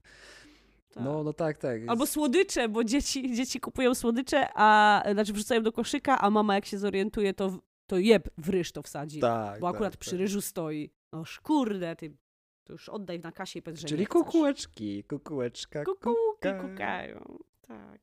Tak. 0.93 1.03
No, 1.03 1.23
no 1.23 1.33
tak, 1.33 1.57
tak. 1.57 1.81
Albo 1.87 2.07
słodycze, 2.07 2.69
bo 2.69 2.83
dzieci, 2.83 3.35
dzieci 3.35 3.59
kupują 3.59 3.95
słodycze, 3.95 4.47
a 4.55 5.03
znaczy 5.13 5.33
wrzucają 5.33 5.63
do 5.63 5.71
koszyka, 5.71 6.21
a 6.21 6.29
mama 6.29 6.55
jak 6.55 6.65
się 6.65 6.77
zorientuje, 6.77 7.33
to, 7.33 7.59
to 7.91 7.97
jeb 7.99 8.29
w 8.37 8.49
ryż 8.49 8.71
to 8.71 8.81
wsadzi. 8.81 9.19
tak, 9.19 9.59
bo 9.59 9.67
akurat 9.67 9.93
tak, 9.93 9.99
przy 9.99 10.11
tak. 10.11 10.19
ryżu 10.19 10.41
stoi. 10.41 10.91
No 11.11 11.23
kurde, 11.43 11.95
ty 11.95 12.17
to 12.63 12.73
już 12.73 12.89
oddaj 12.89 13.19
na 13.19 13.31
kasie 13.31 13.59
i 13.59 13.63
że 13.77 13.87
Czyli 13.87 14.07
kukułeczki, 14.07 15.03
kukułeczka, 15.03 15.83
Kukułki 15.85 16.17
kuka. 16.41 16.59
kukają. 16.69 17.37
Tak, 17.61 18.01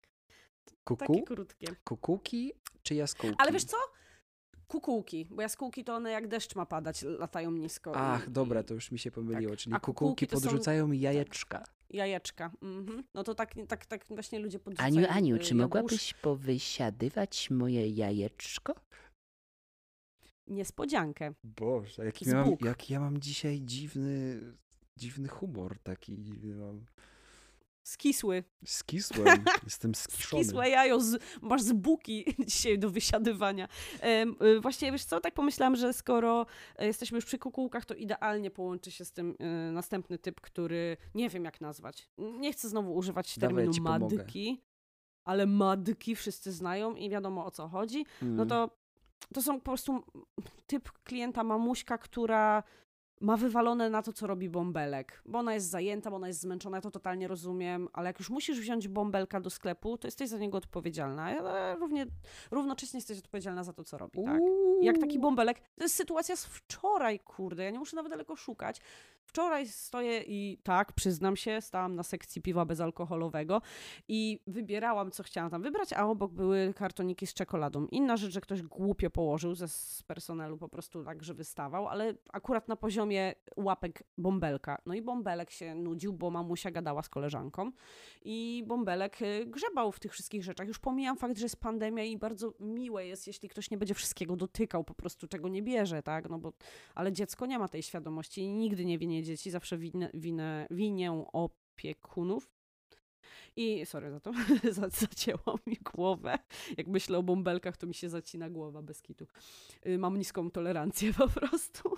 Kuku? 0.85 1.07
takie 1.07 1.23
krótkie. 1.23 1.67
Kukułki 1.85 2.53
czy 2.83 2.95
jaskółki? 2.95 3.37
Ale 3.39 3.53
wiesz 3.53 3.65
co? 3.65 3.77
Kukułki, 4.67 5.27
bo 5.31 5.43
jaskółki 5.43 5.85
to 5.85 5.95
one 5.95 6.11
jak 6.11 6.29
deszcz 6.29 6.55
ma 6.57 6.67
padać, 6.67 7.03
latają 7.03 7.51
nisko. 7.51 7.91
i- 7.91 7.95
Ach, 7.97 8.31
dobra, 8.31 8.61
i- 8.61 8.65
to 8.65 8.75
już 8.75 8.91
mi 8.91 8.99
się 8.99 9.11
pomyliło, 9.11 9.53
tak. 9.53 9.59
czyli 9.61 9.75
A 9.77 9.81
kukułki 9.81 9.99
kukułki 9.99 10.27
to 10.27 10.37
są- 10.41 10.43
podrzucają 10.49 10.93
jajeczka. 10.93 11.65
Jajeczka. 11.91 12.51
Mhm. 12.63 13.05
No 13.15 13.25
to 13.25 13.35
tak, 13.35 13.55
tak, 13.69 13.87
tak 13.87 14.05
właśnie 14.09 14.39
ludzie 14.39 14.59
podrzucają 14.59 14.97
Aniu, 14.99 15.07
Aniu, 15.11 15.37
y, 15.37 15.39
czy 15.39 15.55
jabłusz- 15.55 15.59
mogłabyś 15.59 16.15
powysiadywać 16.15 17.51
moje 17.51 17.89
jajeczko? 17.89 18.75
Niespodziankę. 20.49 21.33
Boże, 21.45 22.05
jaki, 22.05 22.29
ja 22.29 22.35
mam, 22.45 22.57
jaki 22.65 22.93
ja 22.93 23.01
mam 23.01 23.19
dzisiaj 23.21 23.61
dziwny, 23.61 24.41
dziwny 24.97 25.29
humor 25.29 25.79
taki. 25.83 26.17
Mam... 26.45 26.85
Skisły. 27.83 28.45
Skisłem, 28.65 29.45
jestem 29.65 29.95
skiszony. 29.95 30.45
Skisłe 30.45 30.69
jajo, 30.69 31.01
z, 31.01 31.23
masz 31.43 31.63
z 31.63 31.73
buki 31.73 32.25
dzisiaj 32.47 32.79
do 32.79 32.91
wysiadywania. 32.91 33.69
Y, 34.57 34.61
Właściwie, 34.61 34.93
wiesz 34.93 35.05
co, 35.05 35.21
tak 35.21 35.35
pomyślałam, 35.35 35.77
że 35.77 35.93
skoro 35.93 36.47
e, 36.77 36.87
jesteśmy 36.87 37.17
już 37.17 37.25
przy 37.25 37.39
kukułkach, 37.39 37.85
to 37.85 37.95
idealnie 37.95 38.51
połączy 38.51 38.91
się 38.91 39.05
z 39.05 39.13
tym 39.13 39.35
e, 39.39 39.73
następny 39.73 40.19
typ, 40.19 40.41
który 40.41 40.97
nie 41.15 41.29
wiem 41.29 41.45
jak 41.45 41.61
nazwać. 41.61 42.09
Nie 42.19 42.53
chcę 42.53 42.69
znowu 42.69 42.95
używać 42.95 43.39
Dawaj, 43.39 43.55
ja 43.55 43.57
terminu 43.57 43.73
ci 43.75 43.81
pomogę. 43.83 44.17
madki, 44.17 44.63
ale 45.25 45.47
madki 45.47 46.17
wszyscy 46.17 46.53
znają 46.53 46.95
i 46.95 47.11
wiadomo 47.11 47.45
o 47.47 47.51
co 47.51 47.69
chodzi. 47.69 48.05
No 48.23 48.29
Mm. 48.43 48.49
to 48.49 48.78
to 49.35 49.43
są 49.43 49.55
po 49.59 49.65
prostu 49.65 50.03
typ 50.67 50.93
klienta 51.05 51.45
mamuśka, 51.45 51.99
która 51.99 52.63
ma 53.21 53.37
wywalone 53.37 53.91
na 53.91 54.03
to, 54.03 54.13
co 54.13 54.27
robi 54.27 54.49
bąbelek. 54.49 55.23
Bo 55.27 55.39
ona 55.39 55.55
jest 55.55 55.71
zajęta, 55.71 56.11
bo 56.11 56.17
ona 56.17 56.29
jest 56.29 56.41
zmęczona, 56.41 56.77
ja 56.77 56.81
to 56.81 56.91
totalnie 56.91 57.29
rozumiem, 57.29 57.89
ale 57.93 58.07
jak 58.09 58.19
już 58.19 58.31
musisz 58.31 58.61
wziąć 58.61 58.89
bąbelka 58.89 59.41
do 59.41 59.51
sklepu, 59.51 59.99
to 59.99 60.07
jesteś 60.07 60.29
za 60.29 60.39
niego 60.39 60.59
odpowiedzialna. 60.59 61.25
Ale 61.25 61.75
równie, 61.75 62.07
równocześnie 62.51 62.97
jesteś 62.97 63.19
odpowiedzialna 63.19 63.65
za 63.65 63.73
to, 63.73 63.85
co 63.85 63.99
robi, 63.99 64.25
tak? 64.25 64.41
Jak 64.83 64.99
taki 64.99 65.19
bąbelek. 65.19 65.61
To 65.61 65.83
jest 65.83 65.95
sytuacja 65.95 66.37
z 66.37 66.45
wczoraj, 66.45 67.21
kurde. 67.21 67.65
Ja 67.65 67.71
nie 67.71 67.79
muszę 67.79 67.97
nawet 67.97 68.13
daleko 68.13 68.37
szukać. 68.37 68.81
Wczoraj 69.29 69.69
stoję 69.69 70.23
i 70.27 70.59
tak, 70.63 70.93
przyznam 70.93 71.37
się, 71.37 71.61
stałam 71.61 71.95
na 71.95 72.03
sekcji 72.03 72.43
piwa 72.43 72.65
bezalkoholowego 72.65 73.63
i 74.09 74.41
wybierałam, 74.47 75.11
co 75.11 75.23
chciałam 75.23 75.51
tam 75.51 75.63
wybrać, 75.63 75.93
a 75.93 76.07
obok 76.07 76.33
były 76.33 76.75
kartoniki 76.75 77.27
z 77.27 77.35
czekoladą. 77.35 77.87
Inna 77.87 78.17
rzecz, 78.17 78.33
że 78.33 78.41
ktoś 78.41 78.63
głupio 78.63 79.11
położył 79.11 79.55
ze 79.55 79.69
z 79.69 80.03
personelu 80.03 80.59
po 80.59 80.69
prostu 80.69 81.05
tak, 81.05 81.23
że 81.23 81.35
wystawał, 81.35 81.89
ale 81.89 82.15
akurat 82.33 82.69
na 82.69 82.77
poziomie 82.77 83.35
łapek 83.57 84.03
bąbelka. 84.19 84.79
No 84.87 84.95
i 84.95 85.03
bąbelek 85.03 85.51
się 85.51 85.75
nudził, 85.75 86.13
bo 86.13 86.31
mamusia 86.31 86.71
gadała 86.71 87.03
z 87.03 87.09
koleżanką 87.09 87.71
i 88.25 88.65
bąbelek 88.67 89.23
y, 89.23 89.47
grzebał 89.47 89.93
w 89.93 90.01
tych 90.01 90.13
wszystkich 90.13 90.45
rzeczach. 90.45 90.69
Już 90.69 90.79
pomijam 90.79 91.17
fakt, 91.17 91.39
że 91.39 91.45
jest 91.45 91.61
pandemia 91.61 92.05
i 92.05 92.19
bardzo 92.19 92.53
miłe 92.61 93.07
jest, 93.07 93.27
jeśli 93.27 93.49
ktoś 93.49 93.71
nie 93.71 93.79
będzie 93.79 93.95
wszystkiego 93.95 94.37
dotykał, 94.37 94.85
po 94.85 94.95
prostu 94.95 95.29
czego 95.29 95.49
nie 95.49 95.63
bierze, 95.63 96.03
tak? 96.03 96.29
No 96.29 96.39
bo, 96.39 96.53
ale 96.95 97.13
dziecko 97.13 97.47
nie 97.47 97.59
ma 97.59 97.69
tej 97.69 97.83
świadomości 97.83 98.41
i 98.41 98.53
nigdy 98.53 98.85
nie 98.85 98.99
winie 98.99 99.18
dzieci, 99.23 99.51
zawsze 99.51 99.79
winę, 99.79 100.11
winę, 100.15 100.67
winię 100.71 101.25
opiekunów. 101.33 102.51
I 103.57 103.87
sorry 103.87 104.11
za 104.11 104.21
to, 104.21 104.33
za- 104.71 104.89
zacięło 104.89 105.59
mi 105.67 105.77
głowę. 105.95 106.39
Jak 106.77 106.87
myślę 106.87 107.19
o 107.19 107.23
bąbelkach, 107.23 107.77
to 107.77 107.87
mi 107.87 107.95
się 107.95 108.09
zacina 108.09 108.51
głowa 108.51 108.83
bez 108.83 109.03
kitu. 109.03 109.27
Y, 109.87 109.99
Mam 109.99 110.19
niską 110.19 110.51
tolerancję 110.51 111.13
po 111.19 111.29
prostu 111.29 111.89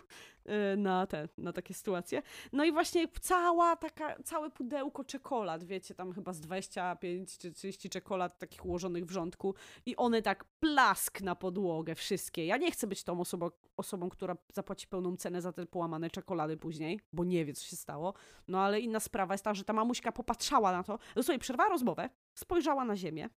y, 0.46 0.76
na 0.76 1.06
te, 1.06 1.28
na 1.38 1.52
takie 1.52 1.74
sytuacje. 1.74 2.22
No 2.52 2.64
i 2.64 2.72
właśnie 2.72 3.08
cała 3.20 3.76
taka, 3.76 4.22
całe 4.22 4.50
pudełko 4.50 5.04
czekolad, 5.04 5.64
wiecie, 5.64 5.94
tam 5.94 6.12
chyba 6.12 6.32
z 6.32 6.40
25 6.40 7.38
czy 7.38 7.52
30 7.52 7.90
czekolad 7.90 8.38
takich 8.38 8.66
ułożonych 8.66 9.06
w 9.06 9.10
rządku 9.10 9.54
i 9.86 9.96
one 9.96 10.22
tak 10.22 10.44
plask 10.44 11.20
na 11.20 11.34
podłogę, 11.34 11.94
wszystkie. 11.94 12.46
Ja 12.46 12.56
nie 12.56 12.70
chcę 12.70 12.86
być 12.86 13.04
tą 13.04 13.20
osobą, 13.20 13.50
osobą, 13.76 14.08
która 14.08 14.36
zapłaci 14.52 14.86
pełną 14.86 15.16
cenę 15.16 15.42
za 15.42 15.52
te 15.52 15.66
połamane 15.66 16.10
czekolady 16.10 16.56
później, 16.56 17.00
bo 17.12 17.24
nie 17.24 17.44
wie, 17.44 17.52
co 17.54 17.64
się 17.64 17.76
stało. 17.76 18.14
No 18.48 18.60
ale 18.60 18.80
inna 18.80 19.00
sprawa 19.00 19.34
jest 19.34 19.44
ta, 19.44 19.54
że 19.54 19.64
ta 19.64 19.72
mamuśka 19.72 20.12
popatrzała 20.12 20.72
na 20.72 20.82
to, 20.82 20.98
sobie 21.30 21.38
przerwała 21.38 21.70
rozmowę, 21.70 22.10
spojrzała 22.34 22.84
na 22.84 22.96
ziemię, 22.96 23.28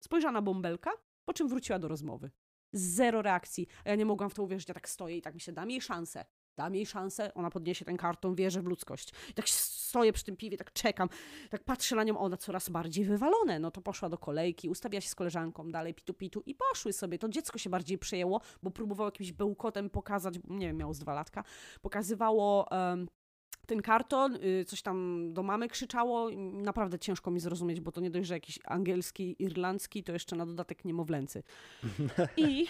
spojrzała 0.00 0.32
na 0.32 0.42
bąbelka, 0.42 0.90
po 1.24 1.32
czym 1.32 1.48
wróciła 1.48 1.78
do 1.78 1.88
rozmowy. 1.88 2.30
Zero 2.72 3.22
reakcji. 3.22 3.66
A 3.84 3.88
ja 3.88 3.94
nie 3.94 4.06
mogłam 4.06 4.30
w 4.30 4.34
to 4.34 4.42
uwierzyć, 4.42 4.68
ja 4.68 4.74
tak 4.74 4.88
stoję 4.88 5.16
i 5.16 5.22
tak 5.22 5.34
myślę, 5.34 5.52
dam 5.52 5.70
jej 5.70 5.80
szansę. 5.80 6.24
Dam 6.56 6.74
jej 6.74 6.86
szansę, 6.86 7.34
ona 7.34 7.50
podniesie 7.50 7.84
ten 7.84 7.96
karton, 7.96 8.34
wierzę 8.34 8.62
w 8.62 8.66
ludzkość. 8.66 9.12
I 9.30 9.34
tak 9.34 9.48
stoję 9.48 10.12
przy 10.12 10.24
tym 10.24 10.36
piwie, 10.36 10.56
tak 10.56 10.72
czekam, 10.72 11.08
tak 11.50 11.64
patrzę 11.64 11.96
na 11.96 12.04
nią, 12.04 12.18
ona 12.18 12.36
coraz 12.36 12.68
bardziej 12.68 13.04
wywalone. 13.04 13.58
No 13.58 13.70
to 13.70 13.80
poszła 13.80 14.08
do 14.08 14.18
kolejki, 14.18 14.68
ustawiła 14.68 15.00
się 15.00 15.08
z 15.08 15.14
koleżanką, 15.14 15.70
dalej 15.70 15.94
pitu 15.94 16.14
pitu 16.14 16.42
i 16.46 16.54
poszły 16.54 16.92
sobie. 16.92 17.18
To 17.18 17.28
dziecko 17.28 17.58
się 17.58 17.70
bardziej 17.70 17.98
przejęło, 17.98 18.40
bo 18.62 18.70
próbowało 18.70 19.08
jakimś 19.08 19.32
bełkotem 19.32 19.90
pokazać, 19.90 20.34
nie 20.48 20.66
wiem, 20.66 20.76
miało 20.76 20.94
z 20.94 20.98
dwa 20.98 21.14
latka, 21.14 21.44
pokazywało 21.80 22.70
em, 22.70 23.08
ten 23.66 23.82
karton, 23.82 24.36
y, 24.36 24.64
coś 24.64 24.82
tam 24.82 25.28
do 25.32 25.42
mamy 25.42 25.68
krzyczało. 25.68 26.30
Naprawdę 26.52 26.98
ciężko 26.98 27.30
mi 27.30 27.40
zrozumieć, 27.40 27.80
bo 27.80 27.92
to 27.92 28.00
nie 28.00 28.10
dość, 28.10 28.28
że 28.28 28.34
jakiś 28.34 28.58
angielski, 28.64 29.42
irlandzki, 29.42 30.04
to 30.04 30.12
jeszcze 30.12 30.36
na 30.36 30.46
dodatek 30.46 30.84
niemowlęcy. 30.84 31.42
I 32.36 32.66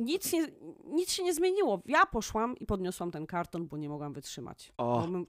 nic, 0.00 0.32
nie, 0.32 0.46
nic 0.86 1.12
się 1.12 1.22
nie 1.22 1.34
zmieniło. 1.34 1.82
Ja 1.86 2.06
poszłam 2.06 2.56
i 2.58 2.66
podniosłam 2.66 3.10
ten 3.10 3.26
karton, 3.26 3.66
bo 3.68 3.76
nie 3.76 3.88
mogłam 3.88 4.12
wytrzymać. 4.12 4.72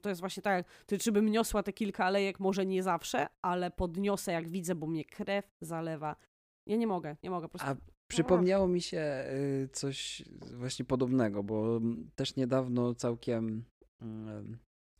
To 0.02 0.08
jest 0.08 0.20
właśnie 0.20 0.42
tak, 0.42 0.66
to 0.86 0.98
czy 0.98 1.12
bym 1.12 1.28
niosła 1.28 1.62
te 1.62 1.72
kilka 1.72 2.04
alejek, 2.04 2.40
może 2.40 2.66
nie 2.66 2.82
zawsze, 2.82 3.26
ale 3.42 3.70
podniosę 3.70 4.32
jak 4.32 4.48
widzę, 4.48 4.74
bo 4.74 4.86
mnie 4.86 5.04
krew 5.04 5.56
zalewa. 5.60 6.16
Ja 6.66 6.76
nie 6.76 6.86
mogę, 6.86 7.16
nie 7.22 7.30
mogę 7.30 7.48
po 7.48 7.58
prostu. 7.58 7.68
A 7.70 7.92
przypomniało 8.08 8.68
mi 8.68 8.80
się 8.80 9.24
y, 9.64 9.68
coś 9.72 10.22
właśnie 10.54 10.84
podobnego, 10.84 11.42
bo 11.42 11.80
też 12.14 12.36
niedawno 12.36 12.94
całkiem 12.94 13.64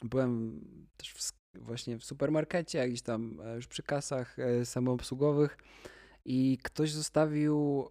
byłem 0.03 0.61
też 0.97 1.13
w, 1.13 1.33
właśnie 1.55 1.99
w 1.99 2.05
supermarkecie, 2.05 2.79
jakiś 2.79 3.03
tam 3.03 3.41
e, 3.45 3.57
już 3.57 3.67
przy 3.67 3.83
kasach 3.83 4.39
e, 4.39 4.65
samoobsługowych 4.65 5.59
i 6.25 6.59
ktoś 6.63 6.93
zostawił 6.93 7.89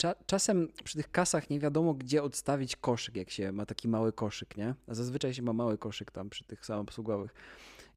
Cza 0.00 0.14
czasem 0.26 0.68
przy 0.84 0.96
tych 0.96 1.10
kasach 1.10 1.50
nie 1.50 1.60
wiadomo, 1.60 1.94
gdzie 1.94 2.22
odstawić 2.22 2.76
koszyk, 2.76 3.16
jak 3.16 3.30
się 3.30 3.52
ma 3.52 3.66
taki 3.66 3.88
mały 3.88 4.12
koszyk, 4.12 4.56
nie? 4.56 4.74
A 4.86 4.94
zazwyczaj 4.94 5.34
się 5.34 5.42
ma 5.42 5.52
mały 5.52 5.78
koszyk 5.78 6.10
tam 6.10 6.30
przy 6.30 6.44
tych 6.44 6.66
samoobsługowych. 6.66 7.34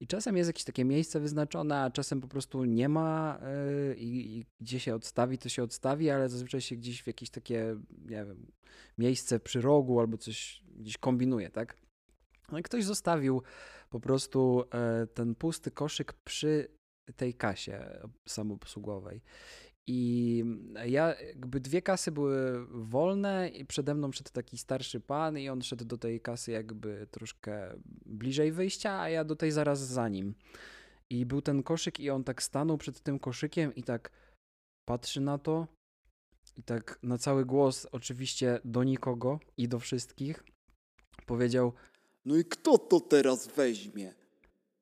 I 0.02 0.08
czasem 0.08 0.38
jest 0.38 0.50
jakieś 0.50 0.64
takie 0.64 0.86
miejsce 0.86 1.20
wyznaczone, 1.20 1.80
a 1.80 1.92
czasem 1.92 2.22
po 2.22 2.28
prostu 2.28 2.66
nie 2.66 2.90
ma 2.90 3.40
yy, 3.88 3.96
i, 3.96 4.38
i 4.38 4.46
gdzie 4.62 4.80
się 4.80 4.96
odstawi, 4.96 5.38
to 5.38 5.50
się 5.50 5.64
odstawi, 5.64 6.10
ale 6.10 6.30
zazwyczaj 6.30 6.62
się 6.62 6.76
gdzieś 6.76 7.04
w 7.04 7.08
jakieś 7.08 7.30
takie, 7.30 7.76
nie 8.06 8.26
wiem, 8.26 8.52
miejsce 8.98 9.40
przy 9.40 9.62
rogu 9.62 10.00
albo 10.00 10.18
coś 10.18 10.64
gdzieś 10.76 10.98
kombinuje, 10.98 11.50
tak? 11.50 11.78
No 12.52 12.62
ktoś 12.64 12.84
zostawił 12.84 13.42
po 13.90 14.00
prostu 14.00 14.64
e, 14.74 15.08
ten 15.08 15.36
pusty 15.36 15.72
koszyk 15.72 16.14
przy 16.14 16.68
tej 17.16 17.34
kasie 17.34 18.00
samoobsługowej. 18.28 19.22
I 19.88 20.44
ja, 20.86 21.16
jakby 21.22 21.60
dwie 21.60 21.82
kasy 21.82 22.12
były 22.12 22.66
wolne 22.70 23.50
i 23.50 23.66
przede 23.66 23.96
mną 23.96 24.12
szedł 24.12 24.30
taki 24.34 24.58
starszy 24.58 25.00
pan 25.00 25.38
i 25.38 25.50
on 25.50 25.62
szedł 25.62 25.86
do 25.86 25.98
tej 25.98 26.22
kasy 26.22 26.52
jakby 26.52 27.08
troszkę 27.12 27.74
bliżej 28.06 28.52
wyjścia, 28.52 29.00
a 29.00 29.10
ja 29.10 29.24
do 29.24 29.36
tej 29.36 29.52
zaraz 29.52 29.80
za 29.80 30.10
nim. 30.10 30.36
I 31.10 31.26
był 31.26 31.42
ten 31.42 31.64
koszyk 31.64 32.00
i 32.00 32.10
on 32.10 32.24
tak 32.24 32.44
stanął 32.44 32.78
przed 32.78 33.02
tym 33.02 33.20
koszykiem 33.20 33.76
i 33.76 33.84
tak 33.84 34.12
patrzy 34.86 35.22
na 35.22 35.38
to 35.38 35.68
i 36.58 36.64
tak 36.64 37.00
na 37.04 37.18
cały 37.18 37.46
głos 37.46 37.88
oczywiście 37.92 38.60
do 38.66 38.84
nikogo 38.84 39.40
i 39.58 39.68
do 39.68 39.80
wszystkich 39.80 40.44
powiedział 41.26 41.74
No 42.26 42.38
i 42.38 42.46
kto 42.46 42.78
to 42.78 43.00
teraz 43.00 43.48
weźmie? 43.48 44.21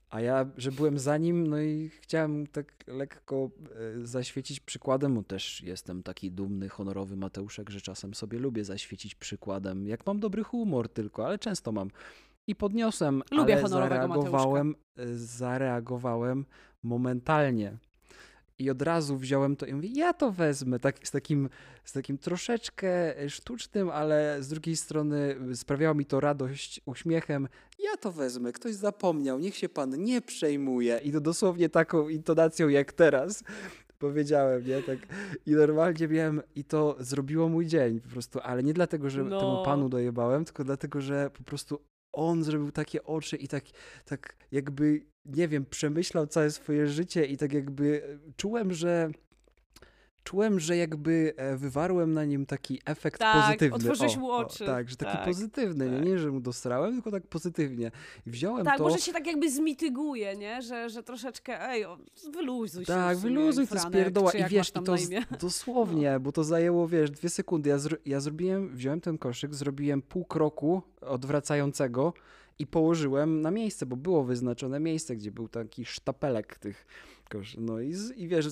A 0.10 0.22
ja, 0.22 0.46
że 0.58 0.72
byłem 0.72 1.00
za 1.00 1.18
nim, 1.18 1.48
no 1.48 1.62
i 1.62 1.90
chciałem 2.02 2.48
tak 2.48 2.84
lekko 2.88 3.50
e, 3.76 4.08
zaświecić 4.08 4.60
przykładem, 4.60 5.16
bo 5.16 5.24
też 5.24 5.62
jestem 5.62 6.04
taki 6.04 6.32
dumny, 6.32 6.70
honorowy 6.70 7.16
Mateuszek, 7.16 7.70
że 7.70 7.82
czasem 7.82 8.14
sobie 8.14 8.40
lubię 8.40 8.64
zaświecić 8.64 9.16
przykładem, 9.16 9.88
jak 9.88 10.06
mam 10.06 10.20
dobry 10.20 10.44
humor 10.44 10.90
tylko, 10.90 11.26
ale 11.26 11.40
często 11.40 11.72
mam. 11.72 11.90
I 12.48 12.56
podniosłem, 12.56 13.24
Lubię 13.32 13.58
ale 13.58 13.70
zareagowałem, 13.70 14.76
e, 14.98 15.08
zareagowałem 15.18 16.46
momentalnie. 16.84 17.78
I 18.60 18.70
od 18.70 18.82
razu 18.82 19.18
wziąłem 19.18 19.56
to 19.56 19.66
i 19.66 19.74
mówię, 19.74 19.90
ja 19.94 20.14
to 20.14 20.32
wezmę, 20.32 20.80
tak, 20.80 21.08
z, 21.08 21.12
takim, 21.12 21.50
z 21.84 21.92
takim 21.94 22.18
troszeczkę 22.18 22.90
sztucznym, 23.30 23.90
ale 23.90 24.38
z 24.44 24.48
drugiej 24.48 24.76
strony 24.76 25.36
sprawiało 25.56 25.96
mi 25.96 26.06
to 26.06 26.20
radość 26.20 26.82
uśmiechem. 26.86 27.48
Ja 27.80 27.98
to 27.98 28.12
wezmę, 28.12 28.52
ktoś 28.52 28.76
zapomniał, 28.76 29.40
niech 29.40 29.56
się 29.56 29.70
pan 29.70 30.04
nie 30.04 30.22
przejmuje. 30.22 31.00
I 31.04 31.12
to 31.12 31.22
dosłownie 31.22 31.70
taką 31.70 32.10
intonacją 32.10 32.68
jak 32.70 32.94
teraz 32.94 33.44
powiedziałem, 34.00 34.68
nie? 34.68 34.82
Tak. 34.84 34.98
I 35.46 35.52
normalnie 35.52 36.08
miałem, 36.08 36.42
i 36.56 36.64
to 36.64 36.96
zrobiło 37.00 37.50
mój 37.50 37.66
dzień 37.68 38.00
po 38.00 38.10
prostu, 38.10 38.40
ale 38.44 38.64
nie 38.64 38.74
dlatego, 38.74 39.10
że 39.10 39.24
No. 39.24 39.40
temu 39.40 39.64
panu 39.66 39.90
dojebałem, 39.90 40.46
tylko 40.46 40.64
dlatego, 40.64 41.02
że 41.02 41.30
po 41.38 41.44
prostu 41.44 41.80
on 42.12 42.44
zrobił 42.44 42.72
takie 42.72 43.04
oczy 43.04 43.38
i 43.38 43.48
tak, 43.48 43.64
tak 44.06 44.36
jakby, 44.52 45.06
nie 45.26 45.48
wiem, 45.48 45.66
przemyślał 45.66 46.28
całe 46.28 46.52
swoje 46.52 46.88
życie 46.88 47.26
i 47.26 47.38
tak 47.38 47.54
jakby 47.54 48.20
czułem, 48.38 48.74
że 48.74 49.12
czułem, 50.30 50.60
że 50.60 50.78
jakby 50.78 51.34
e, 51.38 51.58
wywarłem 51.58 52.14
na 52.14 52.26
nim 52.26 52.46
taki 52.46 52.82
efekt 52.86 53.20
Tak, 53.20 53.46
pozytywny. 53.46 53.76
otworzyłeś 53.76 54.18
mu 54.18 54.32
oczy. 54.32 54.66
tak, 54.66 54.90
że 54.90 54.96
taki 54.96 55.12
Tak, 55.18 55.26
pozytywny, 55.26 55.90
nie, 55.90 55.98
tak. 55.98 56.06
nie, 56.06 56.18
że 56.20 56.32
mu 56.32 56.40
dostrałem, 56.40 56.94
tylko 56.94 57.12
tak 57.12 57.28
pozytywnie. 57.28 57.92
I 58.28 58.32
wziąłem 58.32 58.66
Tak, 58.66 58.78
to... 58.78 58.84
może 58.84 58.98
się 58.98 59.14
tak 59.14 59.28
jakby 59.28 59.52
zmityguje, 59.52 60.36
nie? 60.36 60.62
Że, 60.62 60.90
że 60.90 61.04
troszeczkę, 61.04 61.70
ej, 61.70 61.86
o, 61.86 61.98
wyluzuj 62.34 62.86
się. 62.86 62.94
Tak, 62.94 63.18
wyluzuj 63.18 63.68
to 63.68 63.80
spierdoła 63.80 64.32
i 64.32 64.44
wiesz, 64.50 64.70
i 64.70 64.74
to 64.74 64.82
dosłownie, 65.40 66.20
bo 66.20 66.32
to 66.32 66.44
zajęło, 66.44 66.88
wiesz, 66.88 67.12
dwie 67.12 67.30
sekundy. 67.30 67.70
Ja, 67.70 67.78
zro, 67.78 67.98
ja 68.06 68.20
zrobiłem, 68.20 68.76
wziąłem 68.76 69.02
ten 69.02 69.18
koszyk, 69.18 69.56
zrobiłem 69.56 70.02
pół 70.02 70.26
kroku 70.26 70.82
odwracającego 71.02 72.14
i 72.60 72.68
położyłem 72.68 73.42
na 73.42 73.52
miejsce, 73.52 73.86
bo 73.86 73.96
było 73.96 74.24
wyznaczone 74.24 74.80
miejsce, 74.80 75.16
gdzie 75.16 75.32
był 75.32 75.48
taki 75.48 75.86
sztapelek 75.86 76.58
tych 76.58 76.86
koszy. 77.30 77.62
No 77.62 77.80
i, 77.80 77.94
i 78.16 78.28
wiesz, 78.28 78.48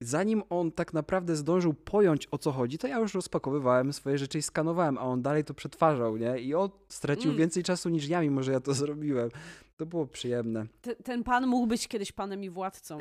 zanim 0.00 0.42
on 0.50 0.72
tak 0.72 0.92
naprawdę 0.92 1.36
zdążył 1.36 1.74
pojąć 1.74 2.28
o 2.30 2.38
co 2.38 2.52
chodzi, 2.52 2.78
to 2.78 2.86
ja 2.86 2.98
już 2.98 3.14
rozpakowywałem 3.14 3.92
swoje 3.92 4.18
rzeczy 4.18 4.38
i 4.38 4.42
skanowałem, 4.42 4.98
a 4.98 5.00
on 5.00 5.22
dalej 5.22 5.44
to 5.44 5.54
przetwarzał, 5.54 6.16
nie? 6.16 6.38
I 6.38 6.54
on 6.54 6.70
stracił 6.88 7.30
Mm. 7.30 7.38
więcej 7.38 7.62
czasu 7.62 7.88
niż 7.88 8.08
ja, 8.08 8.20
mimo 8.20 8.42
że 8.42 8.52
ja 8.52 8.60
to 8.60 8.74
zrobiłem. 8.84 9.30
To 9.76 9.86
było 9.86 10.06
przyjemne. 10.06 10.66
Te- 10.80 10.96
Ten 10.96 11.24
pan 11.24 11.46
mógł 11.46 11.66
być 11.66 11.88
kiedyś 11.88 12.12
panem 12.12 12.44
i 12.44 12.50
władcą. 12.50 12.98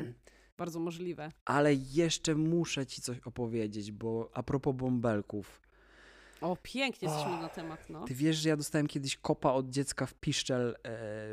Bardzo 0.57 0.79
możliwe. 0.79 1.31
Ale 1.45 1.73
jeszcze 1.73 2.35
muszę 2.35 2.85
ci 2.85 3.01
coś 3.01 3.19
opowiedzieć, 3.19 3.91
bo 3.91 4.29
a 4.33 4.43
propos 4.43 4.75
bąbelków. 4.75 5.61
O, 6.41 6.57
pięknie 6.63 7.07
jesteśmy 7.07 7.31
na 7.31 7.49
temat, 7.49 7.89
no. 7.89 8.05
Ty 8.05 8.13
wiesz, 8.15 8.35
że 8.37 8.49
ja 8.49 8.57
dostałem 8.57 8.87
kiedyś 8.87 9.17
kopa 9.17 9.51
od 9.51 9.69
dziecka 9.69 10.05
w 10.05 10.13
piszczel 10.13 10.69
e, 10.69 10.75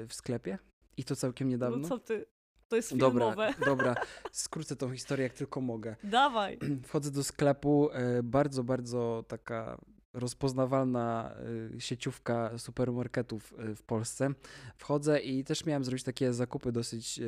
w 0.07 0.15
sklepie? 0.15 0.59
I 0.97 1.05
to 1.05 1.17
całkiem 1.17 1.49
niedawno? 1.49 1.77
No 1.77 1.89
co 1.89 1.99
ty? 1.99 2.27
To 2.69 2.77
jest 2.77 2.97
dobra, 2.97 3.27
filmowe. 3.27 3.55
dobra, 3.75 3.95
skrócę 4.33 4.77
tą 4.77 4.93
historię 4.93 5.23
jak 5.23 5.33
tylko 5.33 5.61
mogę. 5.61 5.97
Dawaj. 6.05 6.59
Wchodzę 6.83 7.11
do 7.11 7.25
sklepu, 7.25 7.91
e, 7.93 8.23
bardzo, 8.23 8.65
bardzo 8.65 9.25
taka 9.29 9.81
rozpoznawalna 10.15 11.35
e, 11.75 11.81
sieciówka 11.81 12.59
supermarketów 12.59 13.55
e, 13.59 13.75
w 13.75 13.83
Polsce. 13.83 14.31
Wchodzę 14.77 15.21
i 15.21 15.45
też 15.45 15.67
miałem 15.67 15.85
zrobić 15.85 16.05
takie 16.05 16.33
zakupy 16.33 16.73
dosyć, 16.73 17.21